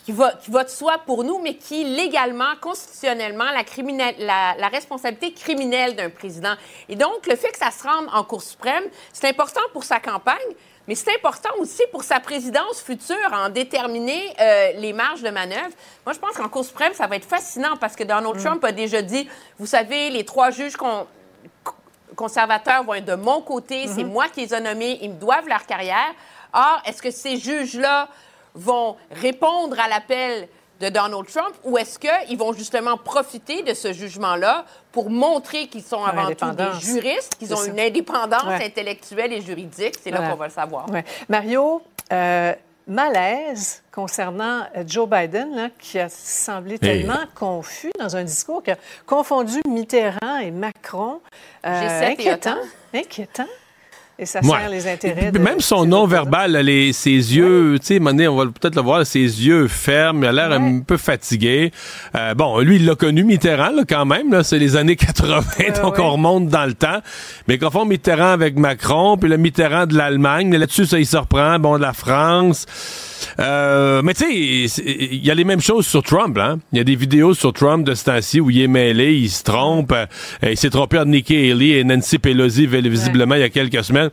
qui 0.04 0.12
va, 0.12 0.32
qui 0.32 0.50
va 0.50 0.64
de 0.64 0.70
soi 0.70 0.96
pour 1.04 1.22
nous, 1.22 1.38
mais 1.38 1.56
qui 1.56 1.84
légalement, 1.84 2.56
constitutionnellement, 2.62 3.50
la, 3.52 3.62
criminel- 3.62 4.14
la, 4.18 4.54
la 4.58 4.68
responsabilité 4.68 5.34
criminelle 5.34 5.96
d'un 5.96 6.08
président. 6.08 6.54
Et 6.88 6.96
donc, 6.96 7.26
le 7.26 7.36
fait 7.36 7.50
que 7.50 7.58
ça 7.58 7.70
se 7.70 7.82
rende 7.82 8.06
en 8.14 8.24
Cour 8.24 8.40
suprême, 8.42 8.84
c'est 9.12 9.28
important 9.28 9.60
pour 9.74 9.84
sa 9.84 10.00
campagne, 10.00 10.36
mais 10.88 10.94
c'est 10.94 11.14
important 11.14 11.50
aussi 11.58 11.82
pour 11.92 12.02
sa 12.02 12.18
présidence 12.18 12.80
future, 12.80 13.16
en 13.30 13.50
déterminer 13.50 14.34
euh, 14.40 14.72
les 14.76 14.94
marges 14.94 15.20
de 15.20 15.28
manœuvre. 15.28 15.74
Moi, 16.06 16.14
je 16.14 16.18
pense 16.18 16.32
qu'en 16.32 16.48
Cour 16.48 16.64
suprême, 16.64 16.94
ça 16.94 17.06
va 17.06 17.16
être 17.16 17.26
fascinant 17.26 17.76
parce 17.76 17.94
que 17.94 18.04
Donald 18.04 18.42
Trump 18.42 18.64
a 18.64 18.72
déjà 18.72 19.02
dit, 19.02 19.28
vous 19.58 19.66
savez, 19.66 20.08
les 20.08 20.24
trois 20.24 20.50
juges 20.50 20.76
qu'on 20.76 21.06
conservateurs 22.16 22.82
vont 22.84 22.94
être 22.94 23.04
de 23.04 23.14
mon 23.14 23.42
côté, 23.42 23.86
c'est 23.86 24.02
moi 24.02 24.28
qui 24.28 24.40
les 24.40 24.54
ai 24.54 24.60
nommés, 24.60 24.98
ils 25.02 25.10
me 25.10 25.20
doivent 25.20 25.46
leur 25.46 25.66
carrière. 25.66 26.14
Or, 26.52 26.82
est-ce 26.86 27.02
que 27.02 27.10
ces 27.10 27.36
juges-là 27.36 28.08
vont 28.54 28.96
répondre 29.12 29.78
à 29.78 29.88
l'appel 29.88 30.48
de 30.80 30.88
Donald 30.88 31.26
Trump 31.26 31.54
ou 31.64 31.76
est-ce 31.78 31.98
qu'ils 31.98 32.38
vont 32.38 32.52
justement 32.52 32.96
profiter 32.96 33.62
de 33.62 33.74
ce 33.74 33.92
jugement-là 33.92 34.64
pour 34.92 35.10
montrer 35.10 35.66
qu'ils 35.66 35.82
sont 35.82 36.04
avant 36.04 36.28
tout 36.34 36.50
des 36.52 36.80
juristes, 36.80 37.34
qu'ils 37.38 37.52
ont 37.54 37.64
une 37.64 37.80
indépendance 37.80 38.44
Ouais. 38.44 38.64
intellectuelle 38.66 39.32
et 39.32 39.40
juridique? 39.40 39.94
C'est 40.02 40.10
là 40.10 40.30
qu'on 40.30 40.36
va 40.36 40.46
le 40.46 40.52
savoir. 40.52 40.88
Ouais. 40.90 41.04
Mario, 41.28 41.82
euh, 42.12 42.52
malaise 42.86 43.82
concernant 43.92 44.62
euh, 44.76 44.82
Joe 44.86 45.08
Biden, 45.08 45.54
là, 45.54 45.68
qui 45.78 45.98
a 45.98 46.08
semblé 46.08 46.78
tellement 46.78 47.20
confus 47.34 47.90
dans 47.98 48.16
un 48.16 48.24
discours 48.24 48.62
qui 48.62 48.70
a 48.70 48.76
confondu 49.06 49.60
Mitterrand 49.68 50.38
et 50.40 50.50
Macron. 50.50 51.20
Euh, 51.66 51.68
G7 51.80 52.02
et 52.02 52.06
inquiétant. 52.12 52.56
Inquiétant. 52.94 53.46
Et 54.20 54.26
ça 54.26 54.40
Ouais. 54.42 54.48
sert 54.58 54.68
les 54.68 54.88
intérêts 54.88 55.30
de... 55.30 55.38
Même 55.38 55.60
son 55.60 55.86
non-verbal, 55.86 56.50
là, 56.50 56.60
les- 56.62 56.92
ses 56.92 57.10
yeux, 57.12 57.76
tu 57.80 57.86
sais, 57.86 58.00
on 58.00 58.34
va 58.36 58.46
peut-être 58.46 58.74
le 58.74 58.82
voir, 58.82 59.06
ses 59.06 59.20
yeux 59.20 59.68
fermes, 59.68 60.24
il 60.24 60.26
a 60.26 60.32
l'air 60.32 60.50
un 60.50 60.80
peu 60.80 60.96
fatigué. 60.96 61.70
Euh, 62.16 62.34
bon, 62.34 62.58
lui, 62.58 62.76
il 62.76 62.84
l'a 62.84 62.96
connu, 62.96 63.22
Mitterrand, 63.22 63.70
là, 63.70 63.82
quand 63.88 64.06
même, 64.06 64.32
là, 64.32 64.42
c'est 64.42 64.58
les 64.58 64.74
années 64.74 64.96
80, 64.96 65.42
donc 65.82 66.00
on 66.00 66.10
remonte 66.14 66.48
dans 66.48 66.66
le 66.66 66.74
temps. 66.74 66.98
Mais 67.46 67.58
confond 67.58 67.84
Mitterrand 67.84 68.32
avec 68.32 68.58
Macron, 68.58 69.16
puis 69.16 69.30
le 69.30 69.36
Mitterrand 69.36 69.86
de 69.86 69.96
l'Allemagne, 69.96 70.56
là-dessus, 70.56 70.86
ça, 70.86 70.98
il 70.98 71.06
se 71.06 71.16
reprend, 71.16 71.60
bon, 71.60 71.76
de 71.76 71.82
la 71.82 71.92
France. 71.92 72.66
Euh, 73.40 74.00
mais 74.02 74.14
tu 74.14 74.24
sais, 74.68 74.84
il 75.12 75.24
y 75.24 75.30
a 75.30 75.34
les 75.34 75.44
mêmes 75.44 75.60
choses 75.60 75.86
sur 75.86 76.02
Trump. 76.02 76.36
Hein? 76.38 76.58
Il 76.72 76.78
y 76.78 76.80
a 76.80 76.84
des 76.84 76.94
vidéos 76.94 77.34
sur 77.34 77.52
Trump 77.52 77.84
de 77.86 77.94
ce 77.94 78.04
temps-ci 78.04 78.40
où 78.40 78.48
il 78.50 78.60
est 78.62 78.68
mêlé, 78.68 79.14
il 79.14 79.28
se 79.30 79.42
trompe. 79.42 79.92
euh, 79.92 80.06
il 80.42 80.56
s'est 80.56 80.70
trompé 80.70 80.98
entre 80.98 81.08
Nikki 81.08 81.50
Haley 81.50 81.78
et 81.80 81.84
Nancy 81.84 82.18
Pelosi, 82.18 82.66
visiblement, 82.66 83.34
il 83.34 83.40
y 83.40 83.44
a 83.44 83.48
quelques 83.48 83.82
semaines. 83.84 84.07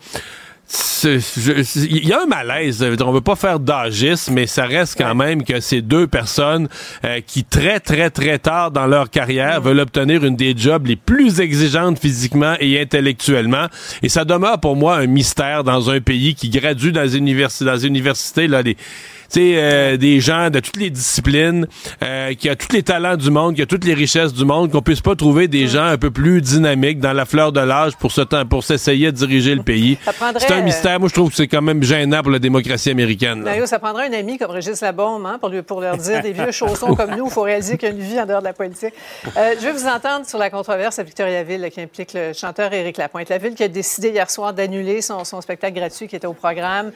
Il 1.03 2.07
y 2.07 2.11
a 2.11 2.23
un 2.23 2.25
malaise. 2.25 2.83
On 3.01 3.11
veut 3.11 3.21
pas 3.21 3.35
faire 3.35 3.59
d'agisme, 3.59 4.33
mais 4.33 4.47
ça 4.47 4.65
reste 4.65 4.95
quand 4.97 5.13
même 5.13 5.43
que 5.43 5.59
ces 5.59 5.81
deux 5.81 6.07
personnes 6.07 6.67
euh, 7.03 7.21
qui 7.25 7.43
très 7.43 7.79
très 7.79 8.09
très 8.09 8.39
tard 8.39 8.71
dans 8.71 8.87
leur 8.87 9.09
carrière 9.11 9.61
veulent 9.61 9.79
obtenir 9.79 10.25
une 10.25 10.35
des 10.35 10.57
jobs 10.57 10.87
les 10.87 10.95
plus 10.95 11.39
exigeantes 11.39 11.99
physiquement 11.99 12.55
et 12.59 12.81
intellectuellement. 12.81 13.67
Et 14.01 14.09
ça 14.09 14.25
demeure 14.25 14.59
pour 14.59 14.75
moi 14.75 14.97
un 14.97 15.07
mystère 15.07 15.63
dans 15.63 15.91
un 15.91 16.01
pays 16.01 16.33
qui 16.33 16.49
gradue 16.49 16.91
dans 16.91 17.03
les 17.03 17.15
universités, 17.17 17.65
dans 17.65 17.73
les 17.73 17.85
universités 17.85 18.47
là 18.47 18.63
des 18.63 18.75
tu 18.75 18.81
sais, 18.81 19.14
euh, 19.37 19.97
des 19.97 20.19
gens 20.19 20.49
de 20.49 20.59
toutes 20.59 20.77
les 20.77 20.89
disciplines, 20.89 21.67
euh, 22.03 22.33
qui 22.33 22.49
a 22.49 22.55
tous 22.55 22.71
les 22.73 22.83
talents 22.83 23.17
du 23.17 23.31
monde, 23.31 23.55
qui 23.55 23.61
a 23.61 23.65
toutes 23.65 23.85
les 23.85 23.93
richesses 23.93 24.33
du 24.33 24.45
monde, 24.45 24.71
qu'on 24.71 24.81
puisse 24.81 25.01
pas 25.01 25.15
trouver 25.15 25.47
des 25.47 25.67
gens 25.67 25.85
un 25.85 25.97
peu 25.97 26.11
plus 26.11 26.41
dynamiques 26.41 26.99
dans 26.99 27.13
la 27.13 27.25
fleur 27.25 27.51
de 27.51 27.59
l'âge 27.59 27.95
pour 27.97 28.11
ce 28.11 28.21
temps, 28.21 28.45
pour 28.45 28.63
s'essayer 28.63 29.11
de 29.11 29.17
diriger 29.17 29.55
le 29.55 29.63
pays. 29.63 29.97
C'est 30.37 30.51
un 30.51 30.59
euh, 30.59 30.63
mystère. 30.63 30.99
Moi, 30.99 31.09
je 31.09 31.13
trouve 31.13 31.29
que 31.29 31.35
c'est 31.35 31.47
quand 31.47 31.61
même 31.61 31.83
gênant 31.83 32.21
pour 32.21 32.31
la 32.31 32.39
démocratie 32.39 32.89
américaine. 32.89 33.41
Mario, 33.41 33.65
ça 33.65 33.79
prendrait 33.79 34.07
un 34.07 34.13
ami 34.13 34.37
comme 34.37 34.51
Régis 34.51 34.81
Labaume 34.81 35.25
hein, 35.25 35.37
pour, 35.39 35.49
lui, 35.49 35.61
pour 35.61 35.81
leur 35.81 35.97
dire 35.97 36.21
des 36.21 36.31
vieux 36.31 36.51
chaussons 36.51 36.95
comme 36.95 37.15
nous. 37.15 37.25
Il 37.25 37.31
faut 37.31 37.41
réaliser 37.41 37.77
qu'il 37.77 37.89
y 37.89 37.91
a 37.91 37.95
une 37.95 38.01
vie 38.01 38.19
en 38.19 38.25
dehors 38.25 38.41
de 38.41 38.45
la 38.45 38.53
politique. 38.53 38.93
Euh, 39.37 39.55
je 39.59 39.65
vais 39.65 39.71
vous 39.71 39.87
entendre 39.87 40.25
sur 40.25 40.37
la 40.37 40.49
controverse 40.49 40.99
à 40.99 41.03
Victoriaville 41.03 41.69
qui 41.71 41.81
implique 41.81 42.13
le 42.13 42.33
chanteur 42.33 42.71
Éric 42.73 42.97
Lapointe. 42.97 43.29
La 43.29 43.37
ville 43.37 43.55
qui 43.55 43.63
a 43.63 43.67
décidé 43.67 44.09
hier 44.09 44.29
soir 44.29 44.53
d'annuler 44.53 45.01
son, 45.01 45.23
son 45.23 45.41
spectacle 45.41 45.75
gratuit 45.75 46.07
qui 46.07 46.15
était 46.15 46.27
au 46.27 46.33
programme 46.33 46.91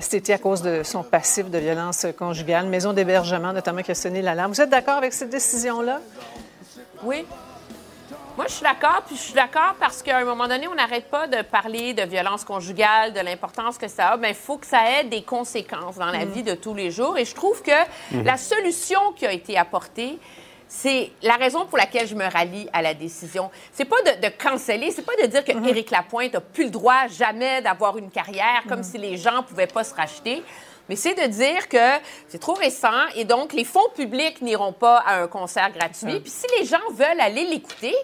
cet 0.00 0.14
été 0.14 0.32
à 0.32 0.38
cause 0.38 0.62
de 0.62 0.82
son 0.82 1.02
passif 1.02 1.50
de 1.50 1.58
violence 1.58 1.67
conjugale. 2.16 2.64
Une 2.64 2.70
maison 2.70 2.92
d'hébergement 2.92 3.52
notamment 3.52 3.82
qui 3.82 3.90
a 3.90 3.94
sonné 3.94 4.22
l'alarme. 4.22 4.52
Vous 4.52 4.60
êtes 4.60 4.70
d'accord 4.70 4.96
avec 4.96 5.12
cette 5.12 5.30
décision-là? 5.30 6.00
Oui. 7.02 7.24
Moi, 8.36 8.46
je 8.46 8.52
suis 8.52 8.62
d'accord, 8.62 9.02
puis 9.04 9.16
je 9.16 9.20
suis 9.20 9.34
d'accord 9.34 9.74
parce 9.80 10.00
qu'à 10.00 10.18
un 10.18 10.24
moment 10.24 10.46
donné, 10.46 10.68
on 10.68 10.74
n'arrête 10.76 11.10
pas 11.10 11.26
de 11.26 11.42
parler 11.42 11.92
de 11.92 12.02
violence 12.02 12.44
conjugale, 12.44 13.12
de 13.12 13.18
l'importance 13.20 13.76
que 13.78 13.88
ça 13.88 14.10
a. 14.10 14.16
Bien, 14.16 14.28
il 14.28 14.34
faut 14.36 14.58
que 14.58 14.66
ça 14.66 14.78
ait 15.00 15.04
des 15.04 15.22
conséquences 15.22 15.96
dans 15.96 16.06
la 16.12 16.24
vie 16.24 16.44
de 16.44 16.54
tous 16.54 16.72
les 16.72 16.92
jours. 16.92 17.18
Et 17.18 17.24
je 17.24 17.34
trouve 17.34 17.60
que 17.62 17.72
Mhm. 18.12 18.24
la 18.24 18.36
solution 18.36 19.00
qui 19.16 19.26
a 19.26 19.32
été 19.32 19.58
apportée, 19.58 20.20
c'est 20.68 21.10
la 21.22 21.34
raison 21.34 21.66
pour 21.66 21.78
laquelle 21.78 22.06
je 22.06 22.14
me 22.14 22.30
rallie 22.30 22.68
à 22.72 22.80
la 22.80 22.94
décision. 22.94 23.50
C'est 23.72 23.86
pas 23.86 24.00
de, 24.02 24.20
de 24.20 24.28
canceller, 24.40 24.92
c'est 24.92 25.02
pas 25.04 25.16
de 25.20 25.26
dire 25.26 25.44
que 25.44 25.50
Éric 25.68 25.90
Lapointe 25.90 26.34
a 26.36 26.40
plus 26.40 26.64
le 26.64 26.70
droit 26.70 27.08
jamais 27.08 27.60
d'avoir 27.62 27.96
une 27.98 28.10
carrière, 28.10 28.62
comme 28.68 28.84
si 28.84 28.98
les 28.98 29.16
gens 29.16 29.42
pouvaient 29.42 29.66
pas 29.66 29.82
se 29.82 29.94
racheter. 29.94 30.44
Mais 30.88 30.96
c'est 30.96 31.14
de 31.14 31.26
dire 31.26 31.68
que 31.68 31.98
c'est 32.28 32.38
trop 32.38 32.54
récent 32.54 33.06
et 33.14 33.24
donc 33.24 33.52
les 33.52 33.64
fonds 33.64 33.88
publics 33.94 34.40
n'iront 34.42 34.72
pas 34.72 34.98
à 34.98 35.20
un 35.22 35.26
concert 35.28 35.70
gratuit. 35.72 36.20
Puis 36.20 36.30
si 36.30 36.46
les 36.58 36.64
gens 36.66 36.78
veulent 36.92 37.20
aller 37.20 37.44
l'écouter, 37.44 37.94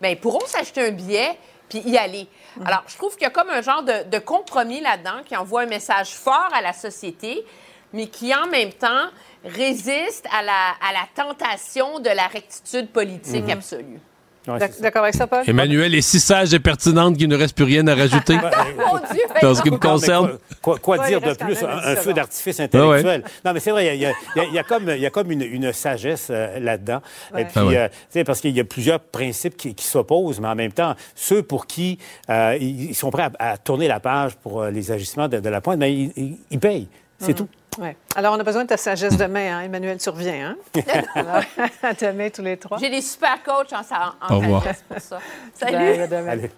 ben 0.00 0.08
ils 0.10 0.20
pourront 0.20 0.44
s'acheter 0.46 0.86
un 0.86 0.90
billet 0.90 1.38
puis 1.68 1.78
y 1.80 1.96
aller. 1.96 2.26
Alors, 2.66 2.82
je 2.86 2.96
trouve 2.96 3.14
qu'il 3.14 3.22
y 3.22 3.26
a 3.26 3.30
comme 3.30 3.48
un 3.50 3.62
genre 3.62 3.82
de, 3.82 4.04
de 4.04 4.18
compromis 4.18 4.80
là-dedans 4.80 5.22
qui 5.24 5.34
envoie 5.34 5.62
un 5.62 5.66
message 5.66 6.10
fort 6.10 6.50
à 6.52 6.60
la 6.60 6.72
société, 6.74 7.44
mais 7.92 8.06
qui 8.08 8.34
en 8.34 8.46
même 8.46 8.72
temps 8.72 9.06
résiste 9.44 10.26
à 10.32 10.42
la, 10.42 10.70
à 10.86 10.92
la 10.92 11.06
tentation 11.14 11.98
de 12.00 12.10
la 12.10 12.26
rectitude 12.26 12.90
politique 12.90 13.44
Mhm. 13.44 13.50
absolue. 13.50 14.00
D'ac- 14.46 14.80
D'accord 14.80 15.02
avec 15.04 15.14
ça, 15.14 15.26
Paul? 15.26 15.42
Emmanuel 15.46 15.94
est 15.94 16.02
si 16.02 16.20
sage 16.20 16.52
et 16.52 16.58
pertinente 16.60 17.16
qu'il 17.16 17.28
ne 17.28 17.36
reste 17.36 17.54
plus 17.56 17.64
rien 17.64 17.86
à 17.86 17.94
rajouter. 17.94 18.34
Mon 18.76 18.98
Dieu, 19.12 19.22
Dans 19.40 19.54
ce 19.54 19.62
qui 19.62 19.70
me 19.70 19.78
concerne. 19.78 20.38
Quoi, 20.60 20.74
quoi- 20.76 20.78
quoi 20.78 20.98
Ouais, 20.98 21.08
dire 21.08 21.20
de 21.20 21.32
plus? 21.34 21.56
Un, 21.62 21.96
feu 21.96 22.12
d'artifice 22.12 22.60
Ah 22.60 22.64
intellectuel. 22.64 23.24
Non, 23.44 23.52
mais 23.54 23.60
c'est 23.60 23.70
vrai, 23.70 23.96
il 23.96 24.00
y 24.02 24.06
a, 24.06 24.10
y 24.10 24.56
y 24.56 24.62
comme, 24.64 24.90
il 24.90 25.00
y 25.00 25.06
a 25.06 25.10
comme 25.10 25.30
une, 25.30 25.42
une 25.42 25.72
sagesse 25.72 26.28
euh, 26.30 26.58
là-dedans. 26.60 27.00
Ouais. 27.32 27.42
Et 27.42 27.44
puis, 27.46 27.52
Ah 27.56 27.64
ouais. 27.66 27.76
euh, 27.78 27.88
tu 27.88 27.94
sais, 28.10 28.24
parce 28.24 28.40
qu'il 28.40 28.54
y 28.56 28.60
a 28.60 28.64
plusieurs 28.64 29.00
principes 29.00 29.56
qui, 29.56 29.74
qui 29.74 29.86
s'opposent, 29.86 30.40
mais 30.40 30.48
en 30.48 30.54
même 30.54 30.72
temps, 30.72 30.94
ceux 31.14 31.42
pour 31.42 31.66
qui 31.66 31.98
euh, 32.28 32.56
ils 32.60 32.94
sont 32.94 33.10
prêts 33.10 33.28
à, 33.38 33.52
à 33.52 33.56
tourner 33.56 33.88
la 33.88 34.00
page 34.00 34.34
pour 34.36 34.62
euh, 34.62 34.70
les 34.70 34.92
agissements 34.92 35.28
de, 35.28 35.40
de 35.40 35.48
la 35.48 35.60
pointe, 35.60 35.78
mais 35.78 35.92
ils, 35.92 36.12
ils- 36.16 36.36
ils 36.50 36.58
payent. 36.60 36.88
C'est 37.18 37.28
Mhm. 37.28 37.34
tout. 37.36 37.48
Ouais. 37.78 37.96
Alors, 38.14 38.34
on 38.36 38.40
a 38.40 38.44
besoin 38.44 38.62
de 38.64 38.68
ta 38.68 38.76
sagesse 38.76 39.16
demain, 39.16 39.58
hein? 39.58 39.60
Emmanuel, 39.62 39.98
tu 39.98 40.08
reviens. 40.08 40.54
Hein? 40.76 40.82
Alors, 41.14 41.42
à 41.82 41.92
demain, 41.94 42.28
tous 42.30 42.42
les 42.42 42.56
trois. 42.56 42.78
J'ai 42.78 42.90
des 42.90 43.00
super 43.02 43.42
coachs 43.42 43.72
en, 43.72 43.80
en 44.28 44.34
Au 44.36 44.38
revoir. 44.40 44.62
sagesse 44.62 44.84
pour 44.88 45.00
ça. 45.00 45.18
Salut! 45.54 46.08
Demain. 46.08 46.28
Allez. 46.28 46.50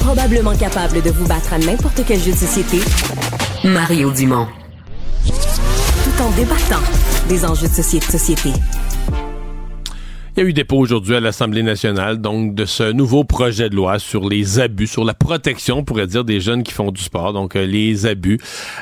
Probablement 0.00 0.56
capable 0.56 1.00
de 1.00 1.10
vous 1.10 1.26
battre 1.26 1.52
à 1.54 1.58
n'importe 1.58 2.02
quel 2.06 2.18
jeu 2.20 2.32
de 2.32 2.36
société, 2.36 2.80
Mario 3.64 4.10
Dumont. 4.10 4.48
Tout 5.24 6.22
en 6.22 6.30
débattant 6.32 6.82
des 7.28 7.44
enjeux 7.44 7.68
de 7.68 7.72
société. 7.72 8.06
société. 8.18 8.52
Il 10.34 10.42
y 10.42 10.46
a 10.46 10.48
eu 10.48 10.54
dépôt 10.54 10.78
aujourd'hui 10.78 11.14
à 11.14 11.20
l'Assemblée 11.20 11.62
nationale, 11.62 12.16
donc, 12.16 12.54
de 12.54 12.64
ce 12.64 12.90
nouveau 12.90 13.22
projet 13.22 13.68
de 13.68 13.76
loi 13.76 13.98
sur 13.98 14.26
les 14.26 14.60
abus, 14.60 14.86
sur 14.86 15.04
la 15.04 15.12
protection, 15.12 15.80
on 15.80 15.84
pourrait 15.84 16.06
dire, 16.06 16.24
des 16.24 16.40
jeunes 16.40 16.62
qui 16.62 16.72
font 16.72 16.90
du 16.90 17.02
sport, 17.02 17.34
donc 17.34 17.54
euh, 17.54 17.66
les 17.66 18.06
abus. 18.06 18.38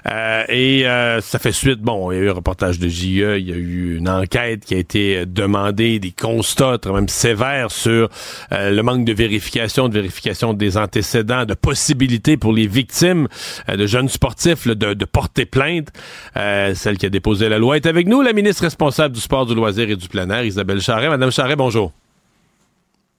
Euh, 0.07 0.45
et 0.49 0.87
euh, 0.87 1.21
ça 1.21 1.41
fait 1.41 1.51
suite, 1.51 1.81
bon, 1.81 2.13
il 2.13 2.19
y 2.19 2.21
a 2.21 2.23
eu 2.23 2.31
un 2.31 2.35
reportage 2.35 2.79
de 2.79 2.87
JE, 2.89 3.37
il 3.37 3.49
y 3.49 3.53
a 3.53 3.57
eu 3.57 3.97
une 3.97 4.09
enquête 4.09 4.65
qui 4.65 4.75
a 4.75 4.77
été 4.77 5.27
demandée, 5.27 5.99
des 5.99 6.13
constats 6.13 6.79
très 6.79 6.93
même 6.93 7.09
sévères 7.09 7.73
sur 7.73 8.11
le 8.53 8.81
manque 8.83 9.05
de 9.05 9.13
vérification, 9.13 9.89
de 9.89 9.95
vérification 9.95 10.55
des 10.55 10.77
antécédents, 10.77 11.47
de 11.47 11.55
possibilités 11.55 12.37
pour 12.37 12.53
les 12.53 12.69
victimes 12.69 13.27
de 13.67 13.87
jeunes 13.89 14.09
sportifs 14.09 14.69
de, 14.69 14.95
de, 14.95 15.05
porter 15.05 15.47
plainte. 15.47 15.89
celle 16.35 16.97
qui 16.97 17.07
a 17.07 17.11
déposé 17.11 17.49
la 17.49 17.59
loi 17.59 17.75
est 17.75 17.87
avec 17.87 18.07
nous, 18.07 18.23
la 18.23 18.33
ministre 18.33 18.63
responsable 18.63 19.17
du 19.17 19.21
sport, 19.21 19.47
du 19.47 19.57
loisir 19.57 19.91
et 19.91 19.97
du 19.97 20.07
plein 20.07 20.31
air, 20.31 20.45
Isabelle 20.45 20.81
Charret. 20.81 21.09
Madame 21.09 21.33
bonjour. 21.57 21.93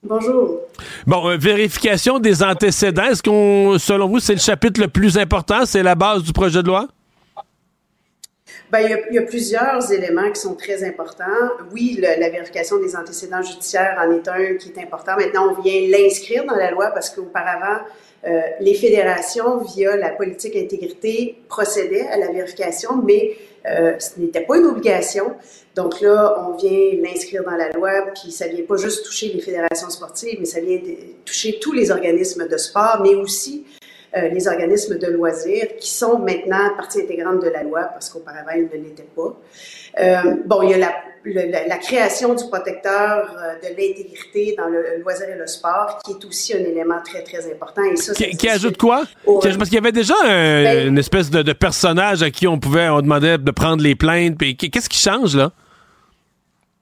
Bonjour. 0.02 0.60
Bon, 1.06 1.28
euh, 1.28 1.36
vérification 1.36 2.18
des 2.18 2.42
antécédents. 2.42 3.04
Est-ce 3.04 3.22
qu'on, 3.22 3.78
selon 3.78 4.08
vous, 4.08 4.18
c'est 4.18 4.34
le 4.34 4.40
chapitre 4.40 4.80
le 4.80 4.88
plus 4.88 5.16
important? 5.16 5.64
C'est 5.64 5.82
la 5.82 5.94
base 5.94 6.24
du 6.24 6.32
projet 6.32 6.62
de 6.62 6.66
loi? 6.66 6.88
Ben, 8.70 8.80
il, 9.10 9.14
y 9.14 9.18
a, 9.18 9.22
plusieurs 9.22 9.92
éléments 9.92 10.30
qui 10.30 10.40
sont 10.40 10.54
très 10.54 10.82
importants. 10.82 11.24
Oui, 11.72 11.98
la 12.00 12.30
vérification 12.30 12.80
des 12.80 12.96
antécédents 12.96 13.42
judiciaires 13.42 13.96
en 14.00 14.10
est 14.10 14.26
un 14.26 14.56
qui 14.56 14.70
est 14.70 14.82
important. 14.82 15.12
Maintenant, 15.16 15.54
on 15.56 15.62
vient 15.62 15.88
l'inscrire 15.88 16.44
dans 16.46 16.56
la 16.56 16.70
loi 16.70 16.90
parce 16.90 17.10
qu'auparavant, 17.10 17.82
euh, 18.24 18.40
les 18.60 18.74
fédérations, 18.74 19.58
via 19.58 19.96
la 19.96 20.10
politique 20.10 20.54
intégrité, 20.56 21.38
procédaient 21.48 22.06
à 22.06 22.18
la 22.18 22.30
vérification, 22.30 23.02
mais 23.02 23.36
euh, 23.66 23.98
ce 23.98 24.20
n'était 24.20 24.42
pas 24.42 24.58
une 24.58 24.66
obligation. 24.66 25.34
Donc 25.74 26.00
là, 26.00 26.46
on 26.46 26.56
vient 26.56 27.00
l'inscrire 27.02 27.42
dans 27.44 27.56
la 27.56 27.70
loi, 27.70 27.90
puis 28.14 28.30
ça 28.30 28.46
vient 28.46 28.64
pas 28.64 28.76
juste 28.76 29.04
toucher 29.04 29.32
les 29.32 29.40
fédérations 29.40 29.90
sportives, 29.90 30.36
mais 30.38 30.44
ça 30.44 30.60
vient 30.60 30.78
toucher 31.24 31.58
tous 31.60 31.72
les 31.72 31.90
organismes 31.90 32.46
de 32.46 32.56
sport, 32.56 33.00
mais 33.02 33.14
aussi 33.14 33.64
euh, 34.14 34.28
les 34.28 34.46
organismes 34.46 34.98
de 34.98 35.06
loisirs 35.06 35.68
qui 35.80 35.90
sont 35.90 36.18
maintenant 36.18 36.74
partie 36.76 37.00
intégrante 37.00 37.42
de 37.42 37.48
la 37.48 37.62
loi 37.62 37.84
parce 37.84 38.10
qu'auparavant 38.10 38.50
ils 38.54 38.64
ne 38.64 38.84
l'étaient 38.84 39.08
pas. 39.16 39.40
Euh, 40.00 40.34
bon, 40.44 40.60
il 40.62 40.70
y 40.70 40.74
a 40.74 40.78
la, 40.78 41.66
la, 41.66 41.78
création 41.78 42.34
du 42.34 42.44
protecteur 42.44 43.34
euh, 43.38 43.54
de 43.62 43.68
l'intégrité 43.68 44.54
dans 44.58 44.68
le 44.68 45.00
loisir 45.02 45.28
et 45.30 45.38
le 45.38 45.46
sport 45.46 45.98
qui 46.04 46.12
est 46.12 46.24
aussi 46.26 46.54
un 46.54 46.60
élément 46.60 47.00
très 47.02 47.22
très 47.22 47.50
important. 47.50 47.82
Et 47.84 47.96
ça, 47.96 48.12
qui, 48.12 48.48
ajoute 48.50 48.76
quoi? 48.76 49.04
Parce 49.24 49.56
qu'il 49.56 49.74
y 49.74 49.78
avait 49.78 49.92
déjà 49.92 50.14
ben 50.22 50.88
une 50.88 50.98
espèce 50.98 51.30
de, 51.30 51.42
de, 51.42 51.52
personnage 51.54 52.22
à 52.22 52.30
qui 52.30 52.46
on 52.46 52.58
pouvait 52.58 52.88
on 52.90 53.00
demandait 53.00 53.38
de 53.38 53.50
prendre 53.50 53.82
les 53.82 53.94
plaintes. 53.94 54.36
Qu'est-ce 54.38 54.90
qui 54.90 54.98
change 54.98 55.36
là? 55.36 55.52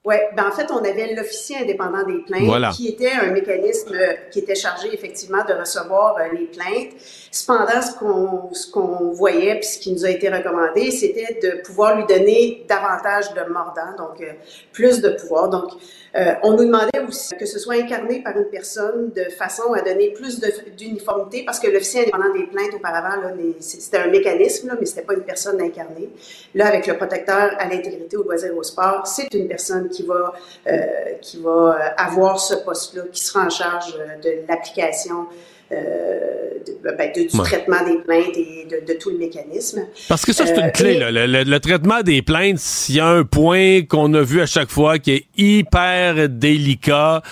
Oui, 0.03 0.15
ben 0.35 0.49
en 0.49 0.51
fait, 0.51 0.71
on 0.71 0.79
avait 0.79 1.15
l'officier 1.15 1.59
indépendant 1.59 2.03
des 2.05 2.23
plaintes, 2.23 2.75
qui 2.75 2.89
était 2.89 3.13
un 3.13 3.33
mécanisme 3.33 3.95
qui 4.31 4.39
était 4.39 4.55
chargé 4.55 4.89
effectivement 4.95 5.45
de 5.45 5.53
recevoir 5.53 6.17
euh, 6.17 6.33
les 6.33 6.47
plaintes. 6.47 6.95
Cependant, 7.31 7.83
ce 7.83 7.99
qu'on 7.99 8.55
ce 8.55 8.71
qu'on 8.71 9.11
voyait, 9.11 9.57
puis 9.57 9.69
ce 9.69 9.79
qui 9.79 9.93
nous 9.93 10.07
a 10.07 10.09
été 10.09 10.31
recommandé, 10.31 10.91
c'était 10.91 11.39
de 11.43 11.63
pouvoir 11.63 11.97
lui 11.97 12.07
donner 12.07 12.65
davantage 12.67 13.35
de 13.35 13.53
mordant, 13.53 13.95
donc 13.99 14.23
euh, 14.23 14.33
plus 14.73 15.03
de 15.03 15.11
pouvoir. 15.11 15.51
Donc, 15.51 15.73
euh, 16.17 16.35
on 16.43 16.53
nous 16.53 16.65
demandait 16.65 17.01
aussi 17.07 17.37
que 17.37 17.47
ce 17.47 17.59
soit 17.59 17.75
incarné 17.75 18.23
par 18.23 18.37
une 18.37 18.47
personne 18.51 19.11
de 19.15 19.25
façon 19.31 19.73
à 19.73 19.81
donner 19.83 20.11
plus 20.11 20.41
d'uniformité, 20.77 21.45
parce 21.45 21.61
que 21.61 21.69
l'officier 21.69 22.03
indépendant 22.03 22.33
des 22.33 22.47
plaintes 22.47 22.75
auparavant, 22.75 23.23
c'était 23.61 23.99
un 23.99 24.09
mécanisme, 24.09 24.69
là, 24.69 24.75
mais 24.79 24.87
c'était 24.87 25.03
pas 25.03 25.15
une 25.15 25.23
personne 25.23 25.61
incarnée. 25.61 26.11
Là, 26.55 26.67
avec 26.67 26.87
le 26.87 26.97
protecteur 26.97 27.53
à 27.59 27.67
l'intégrité, 27.67 28.17
au 28.17 28.25
loisir, 28.25 28.57
au 28.57 28.63
sport, 28.63 29.07
c'est 29.07 29.33
une 29.35 29.49
personne 29.49 29.89
qui 29.89 30.05
va 30.05 30.33
euh, 30.67 30.87
qui 31.21 31.41
va 31.41 31.95
avoir 31.97 32.41
ce 32.41 32.55
poste-là, 32.55 33.03
qui 33.13 33.25
sera 33.25 33.47
en 33.47 33.51
charge 33.51 33.97
de 34.23 34.47
l'application 34.49 35.27
euh, 35.73 36.51
ben, 36.83 37.13
du 37.15 37.27
traitement 37.29 37.85
des 37.87 37.99
plaintes 37.99 38.37
et 38.37 38.67
de, 38.67 38.95
tout 38.95 39.11
le 39.11 39.19
mécanisme. 39.19 39.83
Parce 40.09 40.25
que 40.25 40.33
ça, 40.33 40.47
c'est 40.47 40.57
une 40.57 40.67
euh, 40.67 40.71
clé. 40.71 40.99
le, 40.99 41.59
traitement 41.59 42.03
des 42.03 42.23
plaintes, 42.23 42.59
s'il 42.59 42.97
y 42.97 43.01
a 43.01 43.07
un 43.07 43.25
point 43.25 43.83
qu'on 43.83 44.13
a 44.15 44.23
vu 44.23 44.41
à 44.41 44.47
chaque 44.47 44.71
fois 44.71 44.99
qui 44.99 45.13
est 45.13 45.25
hyper 45.37 46.29
délicat, 46.29 47.23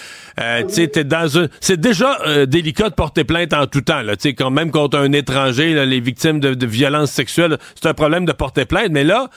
euh, 0.40 0.62
dans 1.04 1.48
c'est 1.60 1.80
déjà 1.80 2.46
délicat 2.46 2.90
de 2.90 2.94
porter 2.94 3.24
plainte 3.24 3.52
en 3.52 3.66
tout 3.66 3.80
temps. 3.80 4.02
Là, 4.02 4.14
quand 4.36 4.50
même 4.50 4.70
contre 4.70 4.98
un 4.98 5.12
étranger, 5.12 5.84
les 5.84 6.00
victimes 6.00 6.38
de, 6.38 6.54
de 6.54 6.66
violences 6.66 7.10
sexuelles, 7.10 7.58
c'est 7.74 7.88
un 7.88 7.94
problème 7.94 8.24
de 8.24 8.32
porter 8.32 8.66
plainte. 8.66 8.90
Mais 8.90 9.04
là, 9.04 9.30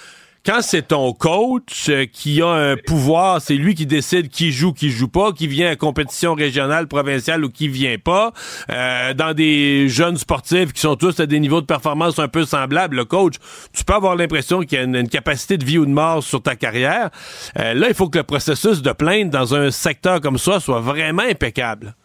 quand 0.46 0.62
c'est 0.62 0.88
ton 0.88 1.14
coach 1.14 1.88
euh, 1.90 2.06
qui 2.06 2.42
a 2.42 2.48
un 2.48 2.76
pouvoir, 2.76 3.42
c'est 3.42 3.54
lui 3.54 3.76
qui 3.76 3.86
décide 3.86 4.30
qui 4.30 4.52
joue, 4.52 4.74
qui 4.74 4.90
joue 4.90 5.08
pas, 5.08 5.34
qui 5.34 5.46
vient 5.48 5.70
à 5.70 5.76
compétition 5.76 6.34
régionale, 6.34 6.88
provinciale 6.88 7.46
ou 7.46 7.50
qui 7.50 7.68
vient 7.68 7.98
pas, 8.04 8.34
euh, 8.72 9.14
dans 9.14 9.34
des 9.34 9.88
jeunes 9.88 10.18
sportifs 10.18 10.74
qui 10.74 10.82
sont 10.82 10.96
tous 10.96 11.20
à 11.20 11.28
des 11.28 11.40
niveaux 11.40 11.62
de 11.62 11.68
performance 11.68 12.18
un 12.18 12.28
peu 12.28 12.46
semblables, 12.46 12.96
le 12.96 13.06
coach, 13.06 13.36
tu 13.72 13.84
peux 13.84 13.94
avoir 13.94 14.16
l'impression 14.16 14.62
qu'il 14.62 14.80
y 14.80 14.82
a 14.82 14.84
une, 14.84 15.10
capacité 15.10 15.58
de 15.58 15.66
vie 15.66 15.78
ou 15.78 15.86
de 15.86 15.92
mort 15.92 16.24
sur 16.24 16.42
ta 16.42 16.56
carrière. 16.56 17.10
Euh, 17.60 17.74
là, 17.74 17.88
il 17.90 17.94
faut 17.94 18.10
que 18.10 18.18
le 18.18 18.24
processus 18.24 18.82
de 18.82 18.92
plainte 18.94 19.30
dans 19.30 19.54
un 19.54 19.70
secteur 19.70 20.22
comme 20.22 20.38
ça 20.38 20.60
soit 20.60 20.80
vraiment 20.80 21.24
impeccable. 21.24 21.96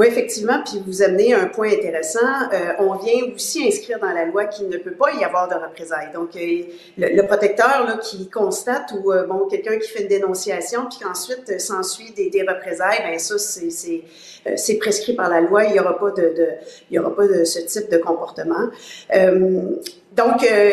Oui, 0.00 0.06
effectivement, 0.06 0.62
puis 0.64 0.82
vous 0.86 1.02
amenez 1.02 1.34
un 1.34 1.44
point 1.44 1.68
intéressant. 1.70 2.20
Euh, 2.54 2.72
on 2.78 2.94
vient 2.94 3.34
aussi 3.34 3.66
inscrire 3.66 3.98
dans 3.98 4.10
la 4.10 4.24
loi 4.24 4.46
qu'il 4.46 4.70
ne 4.70 4.78
peut 4.78 4.94
pas 4.94 5.12
y 5.12 5.22
avoir 5.24 5.46
de 5.46 5.54
représailles. 5.54 6.08
Donc, 6.14 6.34
euh, 6.36 6.62
le, 6.96 7.20
protecteur 7.26 8.00
qui 8.00 8.30
constate 8.30 8.94
ou 8.98 9.12
euh, 9.12 9.26
bon 9.26 9.46
quelqu'un 9.46 9.78
qui 9.78 9.86
fait 9.90 10.04
une 10.04 10.08
dénonciation, 10.08 10.86
puis 10.88 11.00
qu'ensuite 11.02 11.60
s'ensuit 11.60 12.12
des, 12.12 12.30
des 12.30 12.40
représailles, 12.40 13.00
ben 13.02 13.18
ça 13.18 13.36
c'est 13.38 14.78
prescrit 14.78 15.12
par 15.12 15.28
la 15.28 15.42
loi. 15.42 15.64
Il 15.64 15.72
n'y 15.72 15.80
aura 15.80 15.92
de, 16.16 16.98
aura 16.98 17.14
pas 17.14 17.26
de 17.26 17.44
ce 17.44 17.58
type 17.58 17.90
de 17.90 17.98
comportement. 17.98 18.70
Donc, 20.16 20.42
euh, 20.42 20.70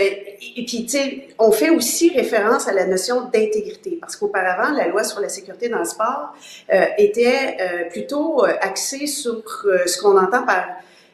et 0.55 0.65
puis, 0.65 0.85
tu 0.85 0.89
sais, 0.89 1.27
on 1.39 1.51
fait 1.51 1.69
aussi 1.69 2.09
référence 2.09 2.67
à 2.67 2.73
la 2.73 2.85
notion 2.85 3.21
d'intégrité, 3.21 3.97
parce 3.99 4.15
qu'auparavant, 4.15 4.71
la 4.71 4.87
loi 4.87 5.03
sur 5.03 5.19
la 5.19 5.29
sécurité 5.29 5.69
dans 5.69 5.79
le 5.79 5.85
sport 5.85 6.33
euh, 6.73 6.85
était 6.97 7.57
euh, 7.59 7.89
plutôt 7.89 8.43
euh, 8.43 8.53
axée 8.61 9.07
sur 9.07 9.43
ce 9.85 10.01
qu'on 10.01 10.17
entend 10.17 10.43
par 10.43 10.65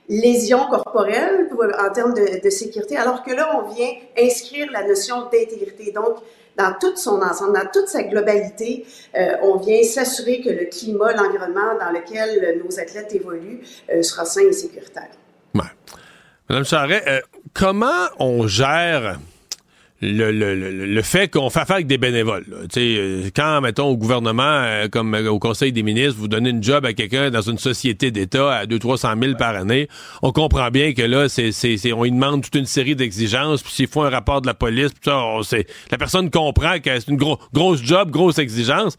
lésion 0.09 0.65
corporelle 0.67 1.49
en 1.79 1.91
termes 1.91 2.13
de, 2.13 2.49
sécurité, 2.49 2.97
alors 2.97 3.23
que 3.23 3.31
là, 3.31 3.61
on 3.61 3.73
vient 3.73 3.91
inscrire 4.17 4.69
la 4.71 4.85
notion 4.85 5.23
d'intégrité. 5.23 5.91
Donc, 5.91 6.17
dans 6.57 6.73
toute 6.79 6.97
son 6.97 7.21
ensemble, 7.21 7.53
dans 7.53 7.69
toute 7.71 7.87
sa 7.87 8.03
globalité, 8.03 8.85
on 9.41 9.57
vient 9.57 9.81
s'assurer 9.83 10.41
que 10.41 10.49
le 10.49 10.65
climat, 10.65 11.13
l'environnement 11.13 11.75
dans 11.79 11.89
lequel 11.89 12.61
nos 12.63 12.79
athlètes 12.79 13.15
évoluent 13.15 13.61
sera 14.03 14.25
sain 14.25 14.41
et 14.41 14.51
sécuritaire. 14.51 15.09
Madame 16.49 16.65
Charret, 16.65 17.24
comment 17.53 18.07
on 18.20 18.48
gère 18.48 19.18
le, 20.03 20.32
le, 20.32 20.86
le, 20.86 21.02
fait 21.02 21.30
qu'on 21.30 21.49
fait 21.49 21.61
affaire 21.61 21.76
avec 21.78 21.88
des 21.88 21.98
bénévoles. 21.98 22.45
Euh, 22.78 23.30
quand, 23.36 23.61
mettons, 23.61 23.88
au 23.88 23.98
gouvernement, 23.98 24.44
euh, 24.44 24.88
comme 24.90 25.15
euh, 25.15 25.30
au 25.30 25.40
Conseil 25.40 25.72
des 25.72 25.84
ministres, 25.84 26.15
vous 26.18 26.28
donnez 26.28 26.49
une 26.49 26.61
job 26.61 26.86
à 26.86 26.94
quelqu'un 26.94 27.30
dans 27.30 27.41
une 27.41 27.57
société 27.57 28.11
d'État 28.11 28.52
à 28.52 28.65
200-300 28.65 29.24
000 29.24 29.38
par 29.38 29.56
année, 29.56 29.88
on 30.22 30.32
comprend 30.32 30.70
bien 30.70 30.94
que 30.94 31.03
là, 31.03 31.30
c'est, 31.30 31.52
c'est, 31.52 31.94
on 31.94 32.03
lui 32.03 32.11
demande 32.11 32.44
toute 32.44 32.56
une 32.56 32.65
série 32.65 32.95
d'exigences, 32.95 33.64
puis 33.64 33.72
s'il 33.72 33.88
faut 33.88 34.02
un 34.02 34.10
rapport 34.10 34.41
de 34.41 34.48
la 34.48 34.53
police, 34.53 34.90
puis 34.90 35.03
ça, 35.06 35.20
on, 35.20 35.41
la 35.91 35.98
personne 35.98 36.30
comprend 36.30 36.80
que 36.80 36.99
c'est 36.99 37.10
une 37.10 37.18
grosse 37.18 37.82
job, 37.82 38.11
grosse 38.11 38.40
exigence. 38.40 38.98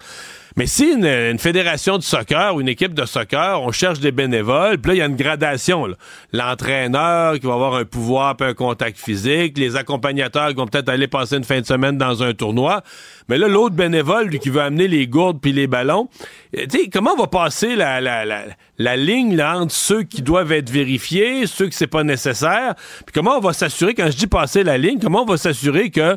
Mais 0.56 0.66
si 0.66 0.84
une, 0.84 1.38
fédération 1.38 1.98
de 1.98 2.02
soccer 2.04 2.54
ou 2.54 2.60
une 2.60 2.68
équipe 2.68 2.94
de 2.94 3.04
soccer, 3.06 3.60
on 3.60 3.72
cherche 3.72 3.98
des 3.98 4.12
bénévoles, 4.12 4.78
puis 4.78 4.90
là, 4.90 4.94
il 4.94 4.98
y 4.98 5.02
a 5.02 5.06
une 5.06 5.16
gradation. 5.16 5.88
L'entraîneur 6.32 7.40
qui 7.40 7.46
va 7.46 7.54
avoir 7.54 7.74
un 7.74 7.84
pouvoir, 7.84 8.36
puis 8.36 8.46
un 8.46 8.54
contact 8.54 8.96
physique, 8.96 9.58
les 9.58 9.74
accompagnateurs 9.74 10.50
qui 10.50 10.54
vont 10.54 10.68
peut-être 10.68 10.88
aller 10.88 11.08
passer 11.08 11.36
une 11.38 11.44
fin 11.44 11.60
de 11.60 11.66
semaine 11.66 11.98
dans 11.98 12.22
un 12.22 12.34
tournoi. 12.34 12.82
Mais 13.28 13.36
là, 13.36 13.48
l'autre 13.48 13.74
bénévole, 13.74 14.28
lui, 14.28 14.38
qui 14.38 14.50
veut 14.50 14.60
amener 14.60 14.86
les 14.86 15.08
gourdes 15.08 15.40
puis 15.40 15.52
les 15.52 15.66
ballons, 15.66 16.08
euh, 16.56 16.66
tu 16.70 16.78
sais, 16.78 16.88
comment 16.88 17.14
on 17.14 17.22
va 17.22 17.26
passer 17.26 17.74
la, 17.74 18.00
la, 18.00 18.24
la, 18.24 18.44
la 18.78 18.96
ligne 18.96 19.34
là, 19.34 19.58
entre 19.58 19.74
ceux 19.74 20.04
qui 20.04 20.22
doivent 20.22 20.52
être 20.52 20.70
vérifiés, 20.70 21.48
ceux 21.48 21.66
que 21.66 21.74
c'est 21.74 21.88
pas 21.88 22.04
nécessaire, 22.04 22.74
puis 23.04 23.12
comment 23.12 23.38
on 23.38 23.40
va 23.40 23.54
s'assurer, 23.54 23.94
quand 23.94 24.08
je 24.08 24.16
dis 24.16 24.28
passer 24.28 24.62
la 24.62 24.78
ligne, 24.78 25.00
comment 25.00 25.22
on 25.22 25.26
va 25.26 25.36
s'assurer 25.36 25.90
que 25.90 26.16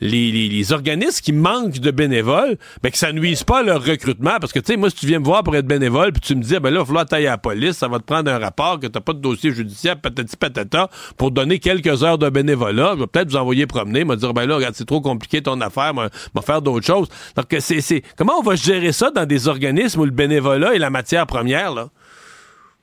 les, 0.00 0.72
organismes 0.72 1.22
qui 1.22 1.32
manquent 1.32 1.78
de 1.78 1.90
bénévoles, 1.90 2.56
ben, 2.82 2.90
que 2.90 2.98
ça 2.98 3.12
nuise 3.12 3.44
pas 3.44 3.60
à 3.60 3.62
leur 3.62 3.84
recrutement. 3.84 4.36
Parce 4.40 4.52
que, 4.52 4.58
tu 4.58 4.72
sais, 4.72 4.76
moi, 4.76 4.90
si 4.90 4.96
tu 4.96 5.06
viens 5.06 5.20
me 5.20 5.24
voir 5.24 5.42
pour 5.42 5.56
être 5.56 5.66
bénévole, 5.66 6.12
puis 6.12 6.20
tu 6.20 6.34
me 6.34 6.42
dis, 6.42 6.58
ben 6.58 6.70
là, 6.70 6.76
il 6.76 6.78
va 6.78 6.84
falloir 6.84 7.06
tailler 7.06 7.28
à 7.28 7.32
la 7.32 7.38
police, 7.38 7.72
ça 7.72 7.88
va 7.88 7.98
te 7.98 8.04
prendre 8.04 8.30
un 8.30 8.38
rapport, 8.38 8.80
que 8.80 8.86
t'as 8.86 9.00
pas 9.00 9.12
de 9.12 9.20
dossier 9.20 9.52
judiciaire, 9.52 10.00
patati 10.00 10.36
patata, 10.36 10.90
pour 11.16 11.30
donner 11.30 11.58
quelques 11.58 12.02
heures 12.02 12.18
de 12.18 12.28
bénévolat. 12.28 12.92
Je 12.94 13.00
vais 13.00 13.06
peut-être 13.06 13.30
vous 13.30 13.36
envoyer 13.36 13.66
promener, 13.66 14.04
me 14.04 14.16
dire, 14.16 14.34
ben 14.34 14.46
là, 14.46 14.56
regarde, 14.56 14.74
c'est 14.74 14.86
trop 14.86 15.00
compliqué 15.00 15.42
ton 15.42 15.60
affaire, 15.60 15.92
va 15.94 16.42
faire 16.42 16.62
d'autres 16.62 16.86
choses. 16.86 17.08
Donc, 17.36 17.54
c'est, 17.60 18.02
comment 18.16 18.38
on 18.38 18.42
va 18.42 18.56
gérer 18.56 18.92
ça 18.92 19.10
dans 19.10 19.26
des 19.26 19.48
organismes 19.48 20.00
où 20.00 20.04
le 20.04 20.10
bénévolat 20.10 20.74
est 20.74 20.78
la 20.78 20.90
matière 20.90 21.26
première, 21.26 21.72
là? 21.72 21.88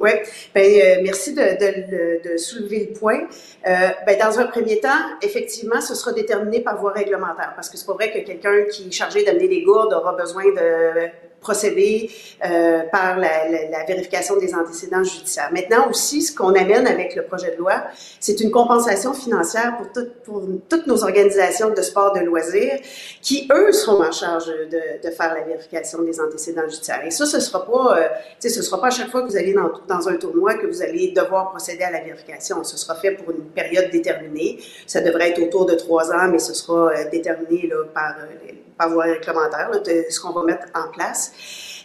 Oui, 0.03 0.09
ben, 0.53 0.65
euh, 0.65 1.01
merci 1.01 1.33
de, 1.33 2.35
soulever 2.37 2.89
le 2.89 2.99
point. 2.99 3.21
Euh, 3.65 3.89
ben, 4.05 4.19
dans 4.19 4.37
un 4.37 4.47
premier 4.47 4.81
temps, 4.81 4.89
effectivement, 5.21 5.79
ce 5.79 5.95
sera 5.95 6.11
déterminé 6.11 6.59
par 6.59 6.77
voie 6.77 6.91
réglementaire, 6.91 7.53
parce 7.55 7.69
que 7.69 7.77
c'est 7.77 7.85
pas 7.85 7.93
vrai 7.93 8.11
que 8.11 8.19
quelqu'un 8.19 8.65
qui 8.69 8.89
est 8.89 8.91
chargé 8.91 9.23
d'amener 9.23 9.47
des 9.47 9.61
gourdes 9.61 9.93
aura 9.93 10.11
besoin 10.17 10.43
de 10.43 11.07
procéder 11.43 12.09
euh, 12.45 12.83
par 12.91 13.19
la, 13.19 13.85
vérification 13.87 14.37
des 14.37 14.55
antécédents 14.55 15.03
judiciaires. 15.03 15.49
Maintenant 15.51 15.89
aussi, 15.89 16.21
ce 16.21 16.33
qu'on 16.35 16.53
amène 16.55 16.87
avec 16.87 17.15
le 17.15 17.23
projet 17.23 17.51
de 17.51 17.57
loi, 17.57 17.83
c'est 18.19 18.39
une 18.39 18.49
compensation 18.49 19.13
financière 19.13 19.77
pour, 19.77 19.91
tout, 19.91 20.09
pour 20.23 20.41
toutes 20.69 20.87
nos 20.87 21.03
organisations 21.03 21.69
de 21.69 21.81
sport 21.81 22.13
de 22.13 22.21
loisirs 22.21 22.79
qui, 23.21 23.47
eux, 23.53 23.71
seront 23.73 24.03
en 24.03 24.11
charge 24.11 24.47
de, 24.47 25.09
faire 25.11 25.35
la 25.35 25.41
vérification 25.41 26.01
des 26.01 26.19
antécédents 26.19 26.67
judiciaires. 26.67 27.05
Et 27.05 27.11
ça, 27.11 27.25
ce 27.25 27.39
sera 27.39 27.65
pas, 27.65 27.97
euh, 27.99 28.49
sera 28.49 28.81
pas 28.81 28.87
à 28.87 28.95
chaque 28.97 29.11
fois 29.11 29.21
que 29.21 29.27
vous 29.27 29.37
allez 29.37 29.53
dans, 29.53 29.71
dans 29.87 30.09
un 30.09 30.15
tournoi 30.15 30.55
que 30.55 30.65
vous 30.65 30.81
allez 30.81 31.11
devoir 31.11 31.51
procéder 31.51 31.83
à 31.83 31.91
la 31.91 32.01
vérification. 32.01 32.63
Ce 32.63 32.77
sera 32.77 32.95
fait 32.95 33.11
pour 33.11 33.31
une 33.31 33.45
période 33.45 33.91
déterminée. 33.91 34.59
Ça 34.87 35.01
devrait 35.01 35.31
être 35.31 35.41
autour 35.41 35.65
de 35.65 35.75
trois 35.75 36.11
ans, 36.11 36.27
mais 36.31 36.39
ce 36.39 36.53
sera 36.53 36.91
euh, 36.91 37.09
déterminé 37.11 37.67
là, 37.67 37.83
par 37.93 38.15
euh, 38.19 38.51
par 38.77 38.89
voie 38.89 39.05
réglementaire, 39.05 39.71
de 39.71 40.05
ce 40.09 40.19
qu'on 40.19 40.31
va 40.31 40.43
mettre 40.43 40.67
en 40.75 40.91
place. 40.91 41.31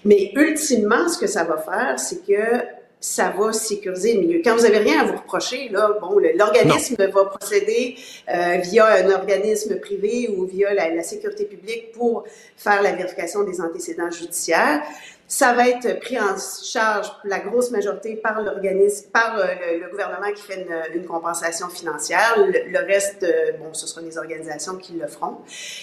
Mais 0.05 0.32
ultimement, 0.35 1.09
ce 1.09 1.19
que 1.19 1.27
ça 1.27 1.44
va 1.44 1.59
faire, 1.59 1.98
c'est 1.98 2.24
que 2.24 2.65
ça 3.01 3.31
va 3.31 3.52
sécuriser 3.52 4.15
le 4.15 4.20
milieu. 4.20 4.40
Quand 4.44 4.56
vous 4.56 4.65
avez 4.65 4.78
rien 4.78 5.02
à 5.02 5.05
vous 5.05 5.19
reprocher, 5.19 5.69
là, 5.69 5.97
bon, 6.01 6.19
l'organisme 6.35 6.97
va 6.98 7.24
procéder 7.27 7.97
euh, 8.28 8.56
via 8.56 8.86
un 8.86 9.10
organisme 9.10 9.78
privé 9.78 10.28
ou 10.36 10.47
via 10.47 10.74
la, 10.74 10.93
la, 10.93 11.02
sécurité 11.05 11.44
publique 11.44 11.93
pour 11.93 12.24
faire 12.56 12.82
la 12.82 12.93
vérification 12.93 13.44
des 13.44 13.60
antécédents 13.60 14.10
judiciaires. 14.10 14.82
Ça 15.31 15.53
va 15.53 15.69
être 15.69 16.01
pris 16.01 16.19
en 16.19 16.37
charge 16.65 17.13
la 17.25 17.39
grosse 17.39 17.71
majorité 17.71 18.17
par 18.17 18.41
l'organisme, 18.41 19.11
par 19.13 19.37
euh, 19.37 19.45
le, 19.79 19.91
gouvernement 19.91 20.33
qui 20.35 20.41
fait 20.41 20.63
une, 20.63 20.99
une 20.99 21.07
compensation 21.07 21.69
financière. 21.69 22.35
Le, 22.39 22.87
reste, 22.87 23.23
euh, 23.25 23.53
bon, 23.61 23.75
ce 23.75 23.87
seront 23.87 24.07
les 24.07 24.17
organisations 24.17 24.77
qui 24.77 24.95
le 24.95 25.07
feront. 25.07 25.37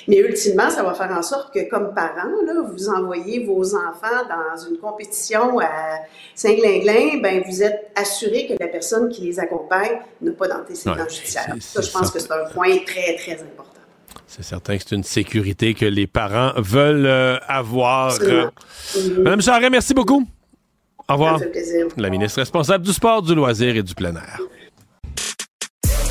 Mais 0.08 0.18
ultimement, 0.18 0.72
ça 0.72 0.82
va 0.82 0.96
faire 0.96 1.16
en 1.16 1.22
sorte 1.22 1.54
que, 1.54 1.70
comme 1.70 1.94
parents, 1.94 2.42
là, 2.44 2.64
vous 2.68 2.90
envoyez 2.90 3.46
vos 3.46 3.76
enfants 3.76 4.26
dans 4.28 4.58
une 4.68 4.80
compétition 4.80 5.60
à 5.60 6.00
Saint-Glinglin, 6.34 7.22
ben 7.22 7.44
vous 7.48 7.62
êtes 7.62 7.92
assuré 7.96 8.48
que 8.48 8.54
la 8.60 8.68
personne 8.68 9.10
qui 9.10 9.22
les 9.22 9.40
accompagne 9.40 10.00
n'a 10.22 10.32
pas 10.32 10.48
d'antécédents 10.48 10.96
ouais, 10.96 11.10
judiciaires. 11.10 11.54
Ça, 11.60 11.82
je 11.82 11.92
pense 11.92 12.10
que 12.10 12.18
c'est 12.18 12.32
un 12.32 12.46
point 12.52 12.80
très, 12.84 13.16
très 13.16 13.34
important. 13.34 13.75
C'est 14.36 14.44
certain 14.44 14.76
que 14.78 14.84
c'est 14.86 14.95
une 14.95 15.03
sécurité 15.03 15.74
que 15.74 15.86
les 15.86 16.07
parents 16.07 16.52
veulent 16.57 17.06
euh, 17.06 17.38
avoir. 17.48 18.18
Euh, 18.22 18.49
Madame 19.20 19.41
Charret, 19.41 19.70
merci 19.70 19.94
beaucoup. 19.94 20.28
Au 21.07 21.14
revoir. 21.14 21.40
La 21.95 22.10
ministre 22.10 22.40
responsable 22.40 22.84
du 22.84 22.91
sport, 22.91 23.22
du 23.22 23.34
loisir 23.34 23.78
et 23.78 23.84
du 23.84 23.95
plein 23.95 24.14
air. 24.14 24.40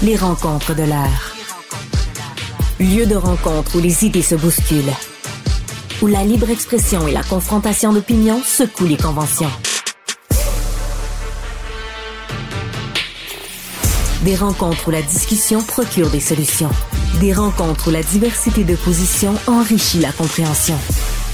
Les 0.03 0.17
rencontres 0.17 0.75
de 0.75 0.85
l'air. 0.85 1.35
Lieu 2.81 3.05
de 3.05 3.15
rencontre 3.15 3.77
où 3.77 3.81
les 3.81 4.07
idées 4.07 4.23
se 4.23 4.37
bousculent. 4.37 4.95
Où 6.01 6.07
la 6.07 6.25
libre 6.25 6.49
expression 6.49 7.07
et 7.07 7.13
la 7.13 7.23
confrontation 7.23 7.93
d'opinions 7.93 8.41
secouent 8.43 8.87
les 8.87 8.97
conventions. 8.97 9.51
Des 14.25 14.37
rencontres 14.37 14.89
où 14.89 14.91
la 14.91 15.03
discussion 15.03 15.63
procure 15.63 16.09
des 16.09 16.21
solutions. 16.21 16.71
Des 17.21 17.33
rencontres 17.33 17.89
où 17.89 17.91
la 17.91 18.03
diversité 18.03 18.65
de 18.65 18.75
positions 18.75 19.35
enrichit 19.47 20.01
la 20.01 20.11
compréhension. 20.11 20.77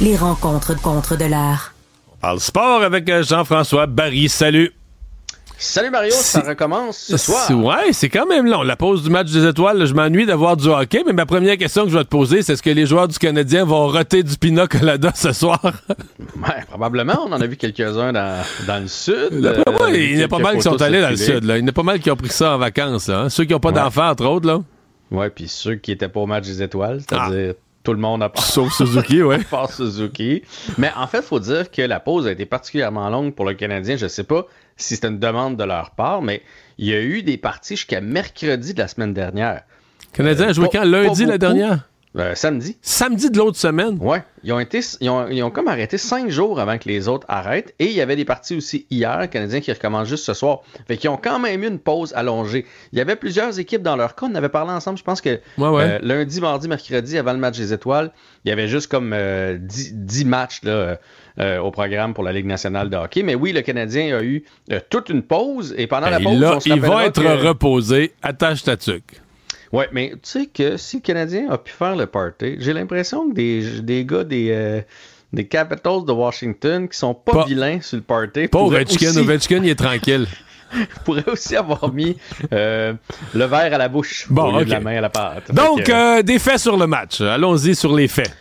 Les 0.00 0.16
rencontres 0.16 0.80
contre 0.80 1.16
de 1.16 1.24
l'art. 1.24 1.72
On 2.12 2.16
parle 2.20 2.40
sport 2.40 2.82
avec 2.82 3.08
euh, 3.08 3.22
Jean-François 3.22 3.86
Barry. 3.86 4.28
Salut. 4.28 4.72
Salut 5.56 5.90
Mario, 5.90 6.12
ça 6.12 6.40
recommence 6.40 6.96
ce 6.98 7.16
soir. 7.16 7.50
Ouais, 7.50 7.92
c'est 7.92 8.08
quand 8.08 8.26
même 8.26 8.46
long. 8.46 8.62
La 8.62 8.76
pause 8.76 9.02
du 9.02 9.10
match 9.10 9.30
des 9.30 9.46
étoiles, 9.46 9.84
je 9.84 9.92
m'ennuie 9.92 10.24
d'avoir 10.24 10.56
du 10.56 10.68
hockey, 10.68 11.02
mais 11.06 11.12
ma 11.12 11.26
première 11.26 11.58
question 11.58 11.84
que 11.84 11.90
je 11.90 11.98
vais 11.98 12.04
te 12.04 12.08
poser, 12.08 12.40
c'est 12.42 12.54
est-ce 12.54 12.62
que 12.62 12.70
les 12.70 12.86
joueurs 12.86 13.08
du 13.08 13.18
Canadien 13.18 13.66
vont 13.66 13.88
roter 13.88 14.22
du 14.22 14.36
Pina 14.36 14.66
Colada 14.66 15.12
ce 15.14 15.32
soir? 15.32 15.60
ouais, 15.62 16.64
probablement. 16.68 17.26
On 17.26 17.32
en 17.32 17.40
a 17.40 17.46
vu 17.46 17.56
quelques-uns 17.56 18.12
dans, 18.12 18.42
dans, 18.66 18.82
le 18.82 18.88
sud. 18.88 19.14
Euh, 19.32 19.62
ouais, 19.82 20.04
il 20.04 20.18
y 20.18 20.22
en 20.22 20.26
a 20.26 20.28
pas 20.28 20.38
mal 20.38 20.56
qui 20.56 20.62
sont 20.62 20.80
allés 20.80 21.00
dans 21.02 21.10
le 21.10 21.16
sud. 21.16 21.44
Là. 21.44 21.58
Il 21.58 21.60
y 21.60 21.64
en 21.64 21.68
a 21.68 21.72
pas 21.72 21.82
mal 21.82 22.00
qui 22.00 22.10
ont 22.10 22.16
pris 22.16 22.30
ça 22.30 22.54
en 22.54 22.58
vacances. 22.58 23.08
Hein. 23.10 23.28
Ceux 23.28 23.44
qui 23.44 23.52
n'ont 23.52 23.60
pas 23.60 23.68
ouais. 23.68 23.74
d'enfants, 23.74 24.10
entre 24.10 24.24
autres. 24.26 24.46
là. 24.46 24.60
Ouais, 25.10 25.30
puis 25.30 25.48
ceux 25.48 25.74
qui 25.76 25.92
étaient 25.92 26.08
pas 26.08 26.20
au 26.20 26.26
match 26.26 26.44
des 26.44 26.62
étoiles, 26.62 27.00
c'est-à-dire... 27.00 27.54
Ah. 27.58 27.64
Tout 27.82 27.94
le 27.94 27.98
monde 27.98 28.22
a 28.22 28.28
part. 28.28 28.44
Sauf 28.44 28.74
Suzuki, 28.74 29.22
ouais. 29.22 29.38
part 29.38 29.72
Suzuki. 29.72 30.42
Mais 30.76 30.90
en 30.96 31.06
fait, 31.06 31.20
il 31.20 31.24
faut 31.24 31.40
dire 31.40 31.70
que 31.70 31.80
la 31.80 31.98
pause 31.98 32.26
a 32.26 32.32
été 32.32 32.44
particulièrement 32.44 33.08
longue 33.08 33.34
pour 33.34 33.46
le 33.46 33.54
Canadien. 33.54 33.96
Je 33.96 34.06
sais 34.06 34.24
pas 34.24 34.46
si 34.76 34.96
c'était 34.96 35.08
une 35.08 35.18
demande 35.18 35.56
de 35.56 35.64
leur 35.64 35.92
part, 35.92 36.20
mais 36.20 36.42
il 36.76 36.86
y 36.88 36.92
a 36.92 37.00
eu 37.00 37.22
des 37.22 37.38
parties 37.38 37.76
jusqu'à 37.76 38.02
mercredi 38.02 38.74
de 38.74 38.78
la 38.78 38.86
semaine 38.86 39.14
dernière. 39.14 39.62
Le 40.12 40.16
Canadien 40.16 40.46
euh, 40.46 40.50
a 40.50 40.52
joué 40.52 40.68
quand? 40.70 40.84
Lundi 40.84 41.24
la 41.24 41.38
dernière? 41.38 41.88
Euh, 42.16 42.34
samedi. 42.34 42.76
Samedi 42.82 43.30
de 43.30 43.38
l'autre 43.38 43.56
semaine? 43.56 43.96
Ouais. 44.00 44.24
Ils 44.42 44.52
ont, 44.52 44.58
été, 44.58 44.80
ils, 45.00 45.08
ont, 45.08 45.28
ils 45.28 45.44
ont 45.44 45.50
comme 45.50 45.68
arrêté 45.68 45.96
cinq 45.96 46.28
jours 46.28 46.58
avant 46.58 46.76
que 46.76 46.88
les 46.88 47.06
autres 47.06 47.24
arrêtent. 47.28 47.72
Et 47.78 47.86
il 47.86 47.92
y 47.92 48.00
avait 48.00 48.16
des 48.16 48.24
parties 48.24 48.56
aussi 48.56 48.86
hier, 48.90 49.30
Canadiens 49.30 49.60
qui 49.60 49.72
recommencent 49.72 50.08
juste 50.08 50.24
ce 50.24 50.34
soir. 50.34 50.62
Fait 50.88 50.96
qu'ils 50.96 51.08
ont 51.10 51.16
quand 51.16 51.38
même 51.38 51.62
eu 51.62 51.68
une 51.68 51.78
pause 51.78 52.12
allongée. 52.14 52.66
Il 52.92 52.98
y 52.98 53.00
avait 53.00 53.14
plusieurs 53.14 53.60
équipes 53.60 53.82
dans 53.82 53.94
leur 53.94 54.16
cas. 54.16 54.26
On 54.28 54.34
avait 54.34 54.48
parlé 54.48 54.72
ensemble, 54.72 54.98
je 54.98 55.04
pense 55.04 55.20
que 55.20 55.40
ouais, 55.58 55.68
ouais. 55.68 55.82
Euh, 55.84 55.98
lundi, 56.02 56.40
mardi, 56.40 56.66
mercredi, 56.66 57.16
avant 57.16 57.32
le 57.32 57.38
match 57.38 57.56
des 57.56 57.72
étoiles, 57.72 58.10
il 58.44 58.48
y 58.48 58.52
avait 58.52 58.66
juste 58.66 58.90
comme 58.90 59.12
euh, 59.14 59.56
10, 59.60 59.94
10, 59.94 60.24
matchs 60.24 60.62
là, 60.64 60.98
au 61.62 61.70
programme 61.70 62.12
pour 62.12 62.24
la 62.24 62.32
Ligue 62.32 62.46
nationale 62.46 62.90
de 62.90 62.96
hockey. 62.96 63.22
Mais 63.22 63.36
oui, 63.36 63.52
le 63.52 63.62
Canadien 63.62 64.18
a 64.18 64.22
eu 64.22 64.44
toute 64.88 65.10
une 65.10 65.22
pause. 65.22 65.74
Et 65.78 65.86
pendant 65.86 66.08
Et 66.08 66.10
la 66.10 66.18
pause, 66.18 66.40
là, 66.40 66.56
on 66.56 66.60
se 66.60 66.68
il 66.68 66.80
va 66.80 67.06
être 67.06 67.22
que... 67.22 67.46
reposé. 67.46 68.14
Attache 68.20 68.64
ta 68.64 68.76
tuque. 68.76 69.20
Ouais, 69.72 69.88
mais 69.92 70.10
tu 70.10 70.18
sais 70.22 70.46
que 70.46 70.76
si 70.76 70.96
le 70.96 71.02
Canadien 71.02 71.48
a 71.50 71.58
pu 71.58 71.72
faire 71.72 71.94
le 71.94 72.06
party, 72.06 72.56
j'ai 72.58 72.72
l'impression 72.72 73.28
que 73.28 73.34
des, 73.34 73.80
des 73.82 74.04
gars 74.04 74.24
des, 74.24 74.50
euh, 74.50 74.80
des 75.32 75.46
Capitals 75.46 76.04
de 76.06 76.12
Washington 76.12 76.88
qui 76.88 76.98
sont 76.98 77.14
pas, 77.14 77.32
Pas- 77.32 77.44
vilains 77.44 77.80
sur 77.80 77.96
le 77.98 78.02
party. 78.02 78.48
Pas 78.48 78.58
Ovechkin. 78.58 79.16
Ovechkin, 79.16 79.62
il 79.62 79.70
est 79.70 79.74
tranquille. 79.78 80.26
pourraient 81.04 81.28
aussi 81.28 81.56
avoir 81.56 81.92
mis 81.92 82.16
euh, 82.52 82.94
le 83.34 83.44
verre 83.44 83.74
à 83.74 83.78
la 83.78 83.88
bouche 83.88 84.26
Bon, 84.30 84.54
au 84.54 84.58
lieu 84.60 84.64
de 84.64 84.70
la 84.70 84.80
main 84.80 84.98
à 84.98 85.00
la 85.00 85.08
pâte. 85.10 85.52
Donc, 85.52 85.88
euh, 85.88 86.22
des 86.22 86.38
faits 86.38 86.58
sur 86.58 86.76
le 86.76 86.86
match. 86.86 87.20
Allons-y 87.20 87.74
sur 87.74 87.94
les 87.94 88.06
faits. 88.08 88.32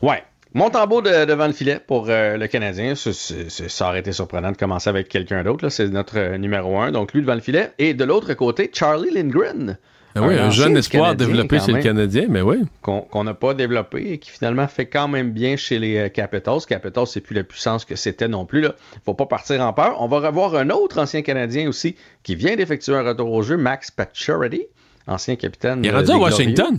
Ouais. 0.00 0.22
Montembeau 0.54 1.02
de, 1.02 1.24
devant 1.26 1.46
le 1.46 1.52
filet 1.52 1.80
pour 1.84 2.06
le 2.06 2.46
Canadien. 2.46 2.94
Ça, 2.94 3.88
aurait 3.88 4.00
été 4.00 4.12
surprenant 4.12 4.52
de 4.52 4.56
commencer 4.56 4.88
avec 4.88 5.08
quelqu'un 5.08 5.42
d'autre. 5.42 5.68
C'est 5.68 5.88
notre 5.88 6.36
numéro 6.36 6.78
un. 6.78 6.92
Donc, 6.92 7.12
lui 7.12 7.22
devant 7.22 7.34
le 7.34 7.40
filet. 7.40 7.72
Et 7.78 7.92
de 7.92 8.04
l'autre 8.04 8.32
côté, 8.34 8.70
Charlie 8.72 9.10
Lindgren. 9.10 9.76
Ah 10.16 10.22
oui, 10.22 10.34
un 10.36 10.50
jeune 10.50 10.76
espoir 10.76 11.16
développé 11.16 11.58
chez 11.58 11.72
le 11.72 11.82
Canadien, 11.82 12.26
mais 12.28 12.40
oui. 12.40 12.58
Qu'on 12.82 13.24
n'a 13.24 13.34
pas 13.34 13.54
développé 13.54 14.12
et 14.12 14.18
qui 14.18 14.30
finalement 14.30 14.68
fait 14.68 14.86
quand 14.86 15.08
même 15.08 15.32
bien 15.32 15.56
chez 15.56 15.78
les 15.78 15.96
euh, 15.96 16.08
Capitals. 16.08 16.60
Capitals, 16.68 17.06
c'est 17.06 17.20
plus 17.20 17.34
la 17.34 17.42
puissance 17.42 17.84
que 17.84 17.96
c'était 17.96 18.28
non 18.28 18.46
plus. 18.46 18.60
Là. 18.60 18.74
Faut 19.04 19.14
pas 19.14 19.26
partir 19.26 19.60
en 19.60 19.72
peur. 19.72 19.96
On 20.00 20.06
va 20.06 20.20
revoir 20.20 20.54
un 20.54 20.70
autre 20.70 21.00
ancien 21.00 21.22
Canadien 21.22 21.68
aussi 21.68 21.96
qui 22.22 22.34
vient 22.36 22.54
d'effectuer 22.54 22.94
un 22.94 23.02
retour 23.02 23.32
au 23.32 23.42
jeu, 23.42 23.56
Max 23.56 23.90
Pacioretty, 23.90 24.62
ancien 25.06 25.36
capitaine. 25.36 25.80
Il 25.82 25.88
est 25.88 25.92
euh, 25.92 25.96
rendu 25.96 26.10
à 26.12 26.14
Glorieux. 26.14 26.36
Washington? 26.36 26.78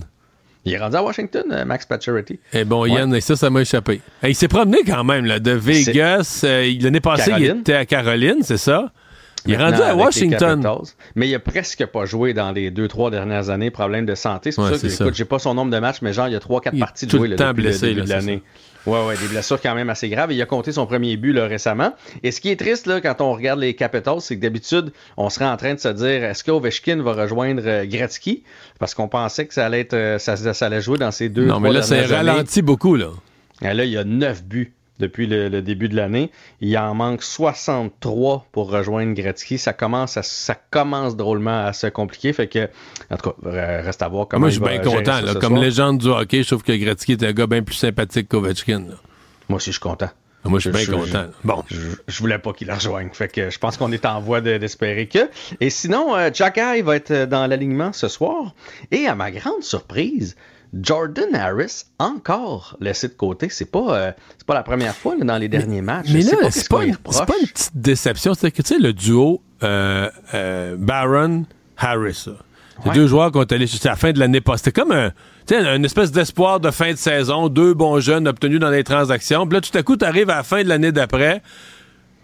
Il 0.65 0.73
est 0.73 0.77
rendu 0.79 0.95
à 0.95 1.03
Washington, 1.03 1.43
euh, 1.51 1.63
Max 1.63 1.85
Pacioretty. 1.85 2.39
Eh 2.53 2.63
bon, 2.63 2.85
Yann, 2.87 3.13
et 3.13 3.21
ça, 3.21 3.35
ça 3.35 3.51
m'a 3.51 3.61
échappé. 3.61 4.01
Eh, 4.23 4.29
il 4.29 4.35
s'est 4.35 4.47
promené 4.47 4.79
quand 4.85 5.03
même, 5.03 5.25
là, 5.25 5.39
de 5.39 5.51
Vegas. 5.51 6.41
Euh, 6.43 6.73
l'année 6.81 7.01
passée, 7.01 7.29
Caroline. 7.29 7.55
il 7.57 7.59
était 7.59 7.73
à 7.73 7.85
Caroline, 7.85 8.41
c'est 8.41 8.57
ça? 8.57 8.91
Il 9.45 9.53
est 9.53 9.57
rendu 9.57 9.81
à 9.81 9.95
Washington. 9.95 10.67
Mais 11.15 11.27
il 11.29 11.35
a 11.35 11.39
presque 11.39 11.85
pas 11.85 12.05
joué 12.05 12.33
dans 12.33 12.51
les 12.51 12.71
deux, 12.71 12.87
trois 12.87 13.11
dernières 13.11 13.49
années. 13.49 13.71
Problème 13.71 14.05
de 14.05 14.15
santé. 14.15 14.51
C'est 14.51 14.55
pour 14.55 14.65
Ouais, 14.65 14.77
ça 14.77 14.87
que, 14.87 14.89
ça. 14.89 15.03
écoute, 15.05 15.15
j'ai 15.15 15.25
pas 15.25 15.39
son 15.39 15.53
nombre 15.53 15.71
de 15.71 15.79
matchs, 15.79 16.01
mais 16.01 16.13
genre, 16.13 16.27
il 16.27 16.33
y 16.33 16.35
a 16.35 16.39
trois, 16.39 16.61
quatre 16.61 16.77
parties 16.79 17.05
de 17.05 17.11
jouer 17.11 17.27
le 17.27 17.35
temps 17.35 17.49
depuis 17.49 17.63
blessé, 17.63 17.87
le 17.87 17.95
début 17.95 18.07
là, 18.07 18.19
de 18.19 18.25
l'année. 18.25 18.43
Ouais, 18.85 19.03
ouais, 19.07 19.17
des 19.17 19.27
blessures 19.27 19.59
quand 19.59 19.73
même 19.73 19.89
assez 19.89 20.09
graves. 20.09 20.31
Et 20.31 20.35
il 20.35 20.41
a 20.41 20.45
compté 20.45 20.71
son 20.71 20.85
premier 20.85 21.17
but 21.17 21.33
là, 21.33 21.47
récemment. 21.47 21.93
Et 22.21 22.31
ce 22.31 22.39
qui 22.39 22.49
est 22.51 22.55
triste 22.55 22.85
là, 22.85 23.01
quand 23.01 23.19
on 23.19 23.33
regarde 23.33 23.59
les 23.59 23.73
Capitals, 23.73 24.21
c'est 24.21 24.35
que 24.35 24.41
d'habitude, 24.41 24.91
on 25.17 25.29
serait 25.31 25.45
en 25.45 25.57
train 25.57 25.73
de 25.73 25.79
se 25.79 25.87
dire 25.87 26.23
est-ce 26.23 26.43
qu'Ovechkin 26.43 27.01
va 27.01 27.13
rejoindre 27.13 27.63
euh, 27.65 27.85
Gretzky? 27.87 28.43
Parce 28.77 28.93
qu'on 28.93 29.07
pensait 29.07 29.47
que 29.47 29.55
ça 29.55 29.65
allait 29.65 29.79
être 29.79 29.95
euh, 29.95 30.19
ça, 30.19 30.35
ça 30.37 30.65
allait 30.67 30.81
jouer 30.81 30.99
dans 30.99 31.09
ces 31.09 31.29
deux. 31.29 31.45
Non, 31.45 31.59
mais 31.59 31.71
là, 31.71 31.81
c'est 31.81 32.05
ralenti 32.05 32.61
beaucoup, 32.61 32.95
là. 32.95 33.07
Et 33.63 33.73
là, 33.73 33.85
il 33.85 33.91
y 33.91 33.97
a 33.97 34.03
9 34.03 34.43
buts 34.43 34.73
depuis 34.99 35.27
le, 35.27 35.49
le 35.49 35.61
début 35.61 35.89
de 35.89 35.95
l'année. 35.95 36.31
Il 36.61 36.77
en 36.77 36.93
manque 36.95 37.21
63 37.23 38.45
pour 38.51 38.69
rejoindre 38.71 39.13
Gretzky. 39.13 39.57
Ça 39.57 39.73
commence, 39.73 40.17
à, 40.17 40.23
ça 40.23 40.55
commence 40.71 41.15
drôlement 41.15 41.65
à 41.65 41.73
se 41.73 41.87
compliquer. 41.87 42.33
Fait 42.33 42.47
que, 42.47 42.69
en 43.09 43.17
tout 43.17 43.31
cas, 43.31 43.49
re- 43.49 43.83
reste 43.83 44.01
à 44.01 44.07
voir 44.07 44.27
comment 44.27 44.41
Moi, 44.41 44.49
je 44.49 44.55
suis 44.55 44.63
bien 44.63 44.79
content. 44.79 45.21
là. 45.21 45.33
Comme 45.35 45.53
soir. 45.53 45.61
légende 45.61 45.97
du 45.99 46.07
hockey, 46.07 46.43
je 46.43 46.47
trouve 46.47 46.63
que 46.63 46.71
Gretzky 46.73 47.13
est 47.13 47.23
un 47.23 47.31
gars 47.33 47.47
bien 47.47 47.61
plus 47.63 47.75
sympathique 47.75 48.29
qu'Ovechkin. 48.29 48.85
Moi 49.49 49.57
aussi, 49.57 49.67
je 49.71 49.73
suis 49.73 49.79
content. 49.81 50.09
Moi, 50.47 50.59
je 50.59 50.69
suis 50.69 50.85
bien 50.85 50.95
content. 50.99 51.25
Bon. 51.43 51.63
Je, 51.69 52.19
voulais 52.19 52.37
pas 52.37 52.53
qu'il 52.53 52.67
la 52.67 52.75
rejoigne. 52.75 53.09
Fait 53.11 53.27
que 53.27 53.49
je 53.49 53.57
pense 53.57 53.77
qu'on 53.77 53.91
est 53.91 54.05
en 54.05 54.19
voie 54.21 54.41
d'espérer 54.41 55.07
que. 55.07 55.27
Et 55.59 55.71
sinon, 55.71 56.15
euh, 56.15 56.29
Jack 56.31 56.59
Eye 56.59 56.83
va 56.83 56.95
être 56.97 57.25
dans 57.25 57.47
l'alignement 57.47 57.91
ce 57.93 58.07
soir. 58.07 58.53
Et 58.91 59.07
à 59.07 59.15
ma 59.15 59.31
grande 59.31 59.63
surprise, 59.63 60.35
Jordan 60.81 61.33
Harris, 61.33 61.85
encore 61.99 62.75
laissé 62.81 63.07
de 63.07 63.13
côté. 63.13 63.47
C'est 63.49 63.71
pas, 63.71 63.97
euh, 63.97 64.11
c'est 64.37 64.45
pas 64.45 64.53
la 64.53 64.63
première 64.63 64.95
fois 64.95 65.15
dans 65.15 65.37
les 65.37 65.47
derniers 65.47 65.81
matchs. 65.81 66.07
Mais 66.11 66.21
là, 66.21 66.51
c'est 66.51 66.67
pas, 66.67 66.83
une 66.83 66.97
petite 66.97 67.71
déception. 67.75 68.33
C'est 68.33 68.51
que, 68.51 68.61
tu 68.61 68.75
sais, 68.75 68.79
le 68.79 68.93
duo 68.93 69.41
euh, 69.63 70.09
euh, 70.33 70.75
Barron-Harris, 70.77 72.27
c'est 72.83 72.93
deux 72.93 73.07
joueurs 73.07 73.31
qui 73.31 73.37
ont 73.37 73.43
allé 73.43 73.67
jusqu'à 73.67 73.91
la 73.91 73.95
fin 73.95 74.11
de 74.11 74.19
l'année 74.19 74.41
passée. 74.41 74.65
C'était 74.65 74.81
comme 74.81 74.91
un, 74.91 75.11
une 75.49 75.85
espèce 75.85 76.11
d'espoir 76.11 76.59
de 76.59 76.71
fin 76.71 76.91
de 76.91 76.97
saison. 76.97 77.47
Deux 77.47 77.73
bons 77.73 77.99
jeunes 78.01 78.27
obtenus 78.27 78.59
dans 78.59 78.69
les 78.69 78.83
transactions. 78.83 79.47
Puis 79.47 79.55
là, 79.55 79.61
tout 79.61 79.77
à 79.77 79.83
coup, 79.83 79.95
tu 79.95 80.03
arrives 80.03 80.29
à 80.29 80.37
la 80.37 80.43
fin 80.43 80.61
de 80.61 80.67
l'année 80.67 80.91
d'après. 80.91 81.41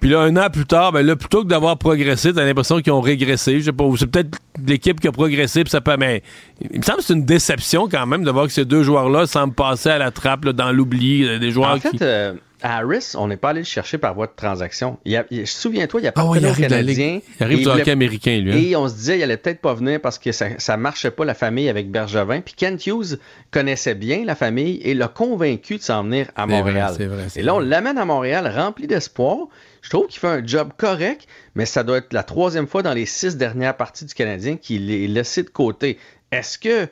Puis 0.02 0.10
là, 0.10 0.22
un 0.22 0.36
an 0.36 0.50
plus 0.50 0.66
tard, 0.66 0.92
ben 0.92 1.06
là, 1.06 1.16
plutôt 1.16 1.44
que 1.44 1.48
d'avoir 1.48 1.78
progressé, 1.78 2.34
t'as 2.34 2.44
l'impression 2.44 2.82
qu'ils 2.82 2.92
ont 2.92 3.02
régressé. 3.02 3.60
Je 3.60 3.66
sais 3.66 3.72
pas, 3.72 3.86
c'est 3.98 4.08
peut-être 4.08 4.38
l'équipe 4.66 5.00
qui 5.00 5.08
a 5.08 5.12
progressé, 5.12 5.64
puis 5.64 5.70
ça 5.70 5.80
peut. 5.80 5.96
Mais 5.98 6.24
il 6.72 6.80
me 6.80 6.84
semble 6.84 6.98
que 6.98 7.04
c'est 7.06 7.14
une 7.14 7.26
déception 7.26 7.88
quand 7.88 8.08
même 8.08 8.24
de 8.24 8.32
voir 8.32 8.48
que 8.48 8.52
ces 8.52 8.66
deux 8.66 8.82
joueurs-là 8.82 9.28
semblent 9.28 9.54
passer 9.54 9.90
à 9.90 10.00
la 10.00 10.10
trappe 10.10 10.48
dans 10.48 10.72
l'oubli 10.72 11.24
euh, 11.24 11.38
des 11.38 11.52
joueurs 11.52 11.76
en 11.76 11.80
fait, 11.80 12.02
euh, 12.02 12.34
Harris, 12.64 13.14
on 13.16 13.28
n'est 13.28 13.38
pas 13.38 13.50
allé 13.50 13.62
le 13.62 13.66
chercher 13.66 13.98
par 13.98 14.14
voie 14.14 14.28
de 14.28 14.34
transaction. 14.36 14.98
Souviens-toi, 15.46 16.02
il 16.02 16.04
y 16.04 16.08
a 16.08 16.12
pas 16.12 16.24
oh, 16.24 16.36
il 16.36 16.46
arrive 16.46 16.68
Canadien. 16.68 17.20
Il 17.40 17.44
arrive 17.44 17.60
du 17.60 17.68
hockey 17.68 17.92
américain, 17.92 18.40
lui. 18.40 18.52
Hein. 18.52 18.58
Et 18.58 18.76
on 18.76 18.88
se 18.88 18.96
disait, 18.96 19.20
il 19.20 19.24
allait 19.24 19.38
peut-être 19.38 19.62
pas 19.62 19.74
venir 19.74 20.00
parce 20.02 20.20
que 20.20 20.32
ça, 20.32 20.48
ça 20.58 20.78
marchait 20.78 21.12
pas 21.12 21.26
la 21.26 21.34
famille 21.34 21.70
avec 21.70 21.92
Bergevin. 21.92 22.42
Puis 22.42 22.54
Kent 22.56 22.86
Hughes 22.88 23.20
connaissait 23.52 23.96
bien 23.96 24.24
la 24.26 24.36
famille 24.36 24.80
et 24.84 24.94
l'a 24.94 25.08
convaincu 25.08 25.78
de 25.78 25.84
s'en 25.84 26.04
venir 26.04 26.28
à 26.36 26.46
Montréal. 26.48 26.94
Vrai, 27.00 27.28
et 27.36 27.42
là, 27.42 27.56
on 27.56 27.60
l'amène 27.60 27.98
à 27.98 28.06
Montréal 28.06 28.52
rempli 28.56 28.88
d'espoir. 28.88 29.48
Je 29.82 29.90
trouve 29.90 30.08
qu'il 30.08 30.20
fait 30.20 30.28
un 30.28 30.46
job 30.46 30.72
correct, 30.78 31.28
mais 31.56 31.66
ça 31.66 31.84
doit 31.84 31.98
être 31.98 32.14
la 32.14 32.24
troisième 32.24 32.68
fois 32.68 32.84
dans 32.84 32.94
les 32.94 33.06
six 33.06 33.36
dernières 33.36 33.76
parties 33.76 34.06
du 34.06 34.14
Canadien 34.14 34.58
qu'il 34.58 34.92
est 34.92 35.08
laissé 35.08 35.44
de 35.44 35.50
côté. 35.50 35.98
Est-ce 36.32 36.58
que 36.58 36.88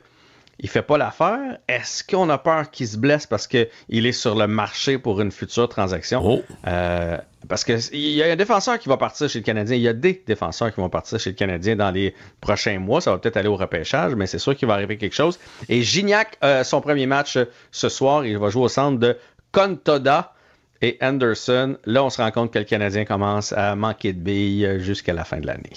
il 0.62 0.68
fait 0.68 0.82
pas 0.82 0.98
l'affaire? 0.98 1.58
Est-ce 1.68 2.04
qu'on 2.04 2.28
a 2.28 2.36
peur 2.36 2.70
qu'il 2.70 2.86
se 2.86 2.98
blesse 2.98 3.26
parce 3.26 3.46
qu'il 3.46 3.66
est 3.88 4.12
sur 4.12 4.34
le 4.34 4.46
marché 4.46 4.98
pour 4.98 5.20
une 5.20 5.30
future 5.30 5.68
transaction? 5.68 6.20
Oh. 6.22 6.42
Euh, 6.66 7.16
parce 7.48 7.64
qu'il 7.64 7.96
y 7.96 8.22
a 8.22 8.26
un 8.26 8.36
défenseur 8.36 8.78
qui 8.78 8.88
va 8.90 8.98
partir 8.98 9.28
chez 9.28 9.38
le 9.38 9.44
Canadien. 9.44 9.76
Il 9.76 9.82
y 9.82 9.88
a 9.88 9.94
des 9.94 10.22
défenseurs 10.26 10.72
qui 10.74 10.80
vont 10.80 10.90
partir 10.90 11.18
chez 11.18 11.30
le 11.30 11.36
Canadien 11.36 11.76
dans 11.76 11.90
les 11.90 12.14
prochains 12.42 12.78
mois. 12.78 13.00
Ça 13.00 13.10
va 13.10 13.18
peut-être 13.18 13.38
aller 13.38 13.48
au 13.48 13.56
repêchage, 13.56 14.14
mais 14.14 14.26
c'est 14.26 14.38
sûr 14.38 14.54
qu'il 14.54 14.68
va 14.68 14.74
arriver 14.74 14.98
quelque 14.98 15.16
chose. 15.16 15.38
Et 15.70 15.80
Gignac, 15.82 16.36
euh, 16.44 16.62
son 16.62 16.82
premier 16.82 17.06
match 17.06 17.38
ce 17.70 17.88
soir, 17.88 18.26
il 18.26 18.36
va 18.36 18.50
jouer 18.50 18.64
au 18.64 18.68
centre 18.68 18.98
de 18.98 19.16
Contoda 19.52 20.34
et 20.82 20.98
Anderson. 21.00 21.76
Là, 21.84 22.04
on 22.04 22.10
se 22.10 22.20
rend 22.20 22.30
compte 22.30 22.52
que 22.52 22.58
le 22.58 22.64
Canadien 22.64 23.04
commence 23.04 23.52
à 23.52 23.74
manquer 23.76 24.12
de 24.12 24.20
billes 24.20 24.76
jusqu'à 24.78 25.12
la 25.12 25.24
fin 25.24 25.38
de 25.38 25.46
l'année. 25.46 25.72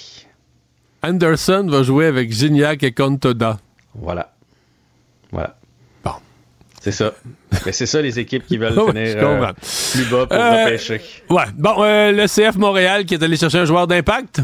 Anderson 1.03 1.67
va 1.69 1.83
jouer 1.83 2.05
avec 2.05 2.31
Gignac 2.31 2.81
et 2.83 2.93
Contoda. 2.93 3.59
Voilà. 3.93 4.33
Voilà. 5.31 5.55
Bon. 6.03 6.11
C'est 6.81 6.93
ça. 6.93 7.13
Mais 7.65 7.73
c'est 7.73 7.85
ça 7.85 8.01
les 8.01 8.19
équipes 8.19 8.45
qui 8.47 8.57
veulent 8.57 8.73
finir 8.73 9.17
euh, 9.17 9.51
plus 9.91 10.09
bas 10.09 10.25
pour 10.25 10.37
euh, 10.37 10.65
repêcher. 10.65 11.01
Ouais. 11.29 11.43
Bon, 11.55 11.75
euh, 11.79 12.11
le 12.11 12.25
CF 12.25 12.55
Montréal 12.55 13.05
qui 13.05 13.15
est 13.15 13.23
allé 13.23 13.35
chercher 13.35 13.59
un 13.59 13.65
joueur 13.65 13.87
d'impact. 13.87 14.41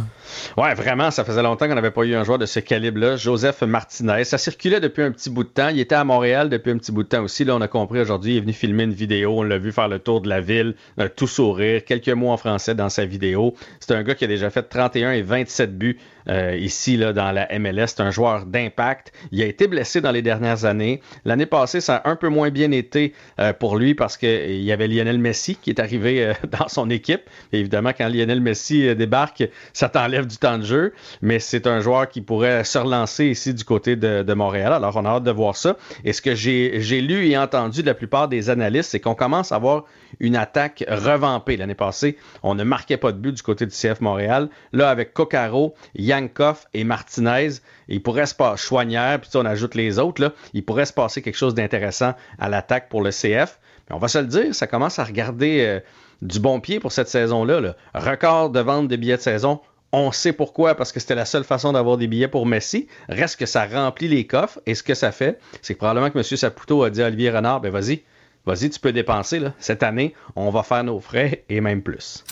Ouais, 0.58 0.74
vraiment, 0.74 1.12
ça 1.12 1.24
faisait 1.24 1.44
longtemps 1.44 1.68
qu'on 1.68 1.76
n'avait 1.76 1.92
pas 1.92 2.04
eu 2.04 2.16
un 2.16 2.24
joueur 2.24 2.38
de 2.38 2.46
ce 2.46 2.60
calibre-là, 2.60 3.16
Joseph 3.16 3.62
Martinez. 3.62 4.24
Ça 4.24 4.38
circulait 4.38 4.80
depuis 4.80 5.04
un 5.04 5.12
petit 5.12 5.30
bout 5.30 5.44
de 5.44 5.50
temps. 5.50 5.70
Il 5.70 5.80
était 5.80 5.96
à 5.96 6.04
Montréal 6.04 6.50
depuis 6.50 6.72
un 6.72 6.78
petit 6.78 6.92
bout 6.92 7.04
de 7.04 7.10
temps 7.10 7.24
aussi. 7.24 7.46
Là, 7.46 7.56
on 7.56 7.62
a 7.62 7.68
compris 7.68 8.00
aujourd'hui, 8.00 8.34
il 8.34 8.38
est 8.38 8.42
venu 8.42 8.54
filmer 8.54 8.84
une 8.84 8.94
vidéo. 8.94 9.40
On 9.40 9.44
l'a 9.44 9.58
vu 9.58 9.72
faire 9.72 9.88
le 9.88 10.00
tour 10.00 10.22
de 10.22 10.30
la 10.30 10.42
ville, 10.42 10.76
tout 11.16 11.28
sourire, 11.28 11.84
quelques 11.86 12.10
mots 12.10 12.32
en 12.32 12.38
français 12.38 12.76
dans 12.76 12.90
sa 12.90 13.06
vidéo. 13.06 13.56
C'est 13.80 13.94
un 13.94 14.04
gars 14.04 14.16
qui 14.16 14.26
a 14.26 14.28
déjà 14.28 14.50
fait 14.50 14.64
31 14.64 15.12
et 15.14 15.22
27 15.22 15.78
buts 15.78 15.98
euh, 16.30 16.56
ici 16.56 16.98
là, 16.98 17.14
dans 17.14 17.32
la 17.32 17.48
MLS. 17.60 17.88
C'est 17.88 18.02
un 18.02 18.12
joueur 18.12 18.46
d'impact. 18.46 19.12
Il 19.32 19.42
a 19.42 19.46
été 19.46 19.68
blessé 19.68 20.02
dans 20.02 20.12
les 20.12 20.22
dernières 20.22 20.66
années. 20.66 21.02
L'année 21.26 21.46
passée, 21.46 21.82
ça 21.82 21.98
a 21.98 22.10
un 22.10 22.16
peu 22.16 22.30
moins 22.30 22.50
bien 22.50 22.72
été 22.72 23.14
euh, 23.40 23.54
pour 23.54 23.78
lui 23.78 23.96
parce 23.96 24.18
qu'il 24.18 24.62
y 24.62 24.72
avait 24.72 24.88
Lionel 24.88 25.18
Messi 25.18 25.56
qui 25.56 25.70
est 25.72 25.80
arrivé 25.80 26.24
euh, 26.24 26.34
dans 26.60 26.68
son 26.68 26.90
équipe. 26.90 27.22
évidemment, 27.52 27.92
quand 27.98 28.08
Lionel 28.08 28.42
Messi 28.42 28.96
débarque, 28.96 29.44
ça 29.74 29.90
t'enlève 29.90 30.19
du 30.28 30.38
temps 30.38 30.58
de 30.58 30.64
jeu, 30.64 30.94
mais 31.22 31.40
c'est 31.40 31.68
un 31.68 31.80
joueur 31.80 32.10
qui 32.10 32.22
pourrait 32.22 32.64
se 32.64 32.78
relancer 32.78 33.26
ici 33.26 33.54
du 33.54 33.64
côté 33.64 33.96
de, 33.96 34.34
Montréal. 34.34 34.74
Alors, 34.74 34.96
on 34.96 35.06
a 35.06 35.10
hâte 35.10 35.24
de 35.24 35.32
voir 35.32 35.56
ça. 35.56 35.76
Et 36.06 36.14
ce 36.14 36.22
que 36.22 36.36
j'ai 36.36 37.02
lu 37.02 37.28
et 37.28 37.38
entendu 37.38 37.82
de 37.82 37.88
la 37.88 37.94
plupart 37.94 38.28
des 38.28 38.50
analystes, 38.50 38.91
c'est 38.91 39.00
qu'on 39.00 39.16
commence 39.16 39.52
à 39.52 39.56
avoir 39.56 39.86
une 40.20 40.36
attaque 40.36 40.84
revampée. 40.88 41.58
L'année 41.58 41.76
passée, 41.76 42.18
on 42.44 42.56
ne 42.56 42.64
marquait 42.64 42.98
pas 42.98 43.12
de 43.12 43.18
but 43.18 43.34
du 43.34 43.41
côté 43.41 43.66
du 43.66 43.72
CF 43.76 44.02
Montréal. 44.02 44.50
Là, 44.72 44.90
avec 44.90 45.14
Coccaro, 45.14 45.74
Yankov 45.96 46.66
et 46.74 46.84
Martinez, 46.84 47.50
il 47.88 48.02
pourrait 48.02 48.28
se 48.28 48.36
passer 48.36 48.68
Chouanière, 48.68 49.20
puis 49.20 49.30
on 49.36 49.46
ajoute 49.46 49.76
les 49.76 50.00
autres, 50.00 50.22
là, 50.22 50.34
il 50.54 50.64
pourrait 50.64 50.86
se 50.86 50.94
passer 50.94 51.22
quelque 51.22 51.38
chose 51.38 51.56
d'intéressant 51.56 52.14
à 52.38 52.50
l'attaque 52.50 52.90
pour 52.90 53.02
le 53.02 53.12
CF. 53.12 53.60
On 53.91 53.98
va 53.98 54.08
se 54.08 54.20
le 54.20 54.26
dire, 54.26 54.54
ça 54.54 54.68
commence 54.68 55.00
à 55.00 55.04
regarder 55.04 55.62
euh, 55.62 55.80
du 56.22 56.40
bon 56.40 56.60
pied 56.60 56.80
pour 56.80 56.91
cette 56.91 57.08
saison-là. 57.08 57.60
Là. 57.60 57.76
Record 57.96 58.52
de 58.52 58.60
vente 58.60 58.88
des 58.88 58.98
billets 58.98 59.18
de 59.18 59.22
saison, 59.22 59.62
on 59.91 60.11
sait 60.11 60.34
pourquoi, 60.34 60.76
parce 60.76 60.91
que 60.91 60.99
c'était 60.99 61.16
la 61.16 61.26
seule 61.26 61.44
façon 61.44 61.74
d'avoir 61.74 61.98
des 61.98 62.07
billets 62.07 62.28
pour 62.28 62.45
Messi. 62.45 62.88
Reste 63.07 63.40
que 63.40 63.45
ça 63.45 63.66
remplit 63.66 64.07
les 64.07 64.26
coffres. 64.26 64.60
Et 64.66 64.76
ce 64.76 64.84
que 64.84 64.94
ça 64.94 65.11
fait, 65.11 65.40
c'est 65.61 65.74
que 65.74 65.80
probablement 65.80 66.10
que 66.11 66.18
M. 66.18 66.24
Saputo 66.24 66.84
a 66.84 66.90
dit 66.90 67.02
à 67.02 67.07
Olivier 67.07 67.32
Renard, 67.32 67.61
ben 67.61 67.72
vas-y, 67.72 68.03
vas-y, 68.45 68.70
tu 68.70 68.80
peux 68.80 68.91
dépenser. 68.91 69.40
Là. 69.40 69.53
Cette 69.60 69.84
année, 69.84 70.14
on 70.36 70.49
va 70.52 70.64
faire 70.64 70.84
nos 70.84 70.99
frais 70.99 71.44
et 71.49 71.61
même 71.61 71.82
plus. 71.82 72.24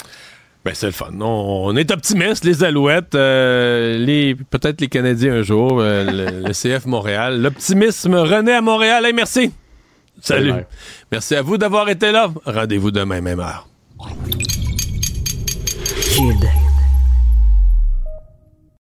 Ben, 0.66 0.74
c'est 0.74 0.88
le 0.88 0.92
fun. 0.92 1.12
On, 1.22 1.76
est 1.78 1.92
optimistes, 1.92 2.44
les 2.44 2.64
Alouettes, 2.64 3.16
euh, 3.16 3.98
les, 3.98 4.36
peut-être 4.36 4.82
les 4.82 4.90
Canadiens 4.90 5.36
un 5.36 5.42
jour, 5.42 5.80
euh, 5.80 6.04
le, 6.44 6.52
CF 6.52 6.86
Montréal. 6.86 7.42
L'optimisme 7.42 8.16
renaît 8.16 8.56
à 8.56 8.62
Montréal. 8.62 9.06
Hey, 9.06 9.14
merci. 9.14 9.52
Salut. 10.22 10.54
Merci 11.12 11.36
à 11.36 11.42
vous 11.42 11.58
d'avoir 11.58 11.90
été 11.90 12.12
là. 12.12 12.30
Rendez-vous 12.46 12.92
demain, 12.92 13.22
même 13.22 13.40
heure. 13.40 13.68
Kid. 16.02 16.67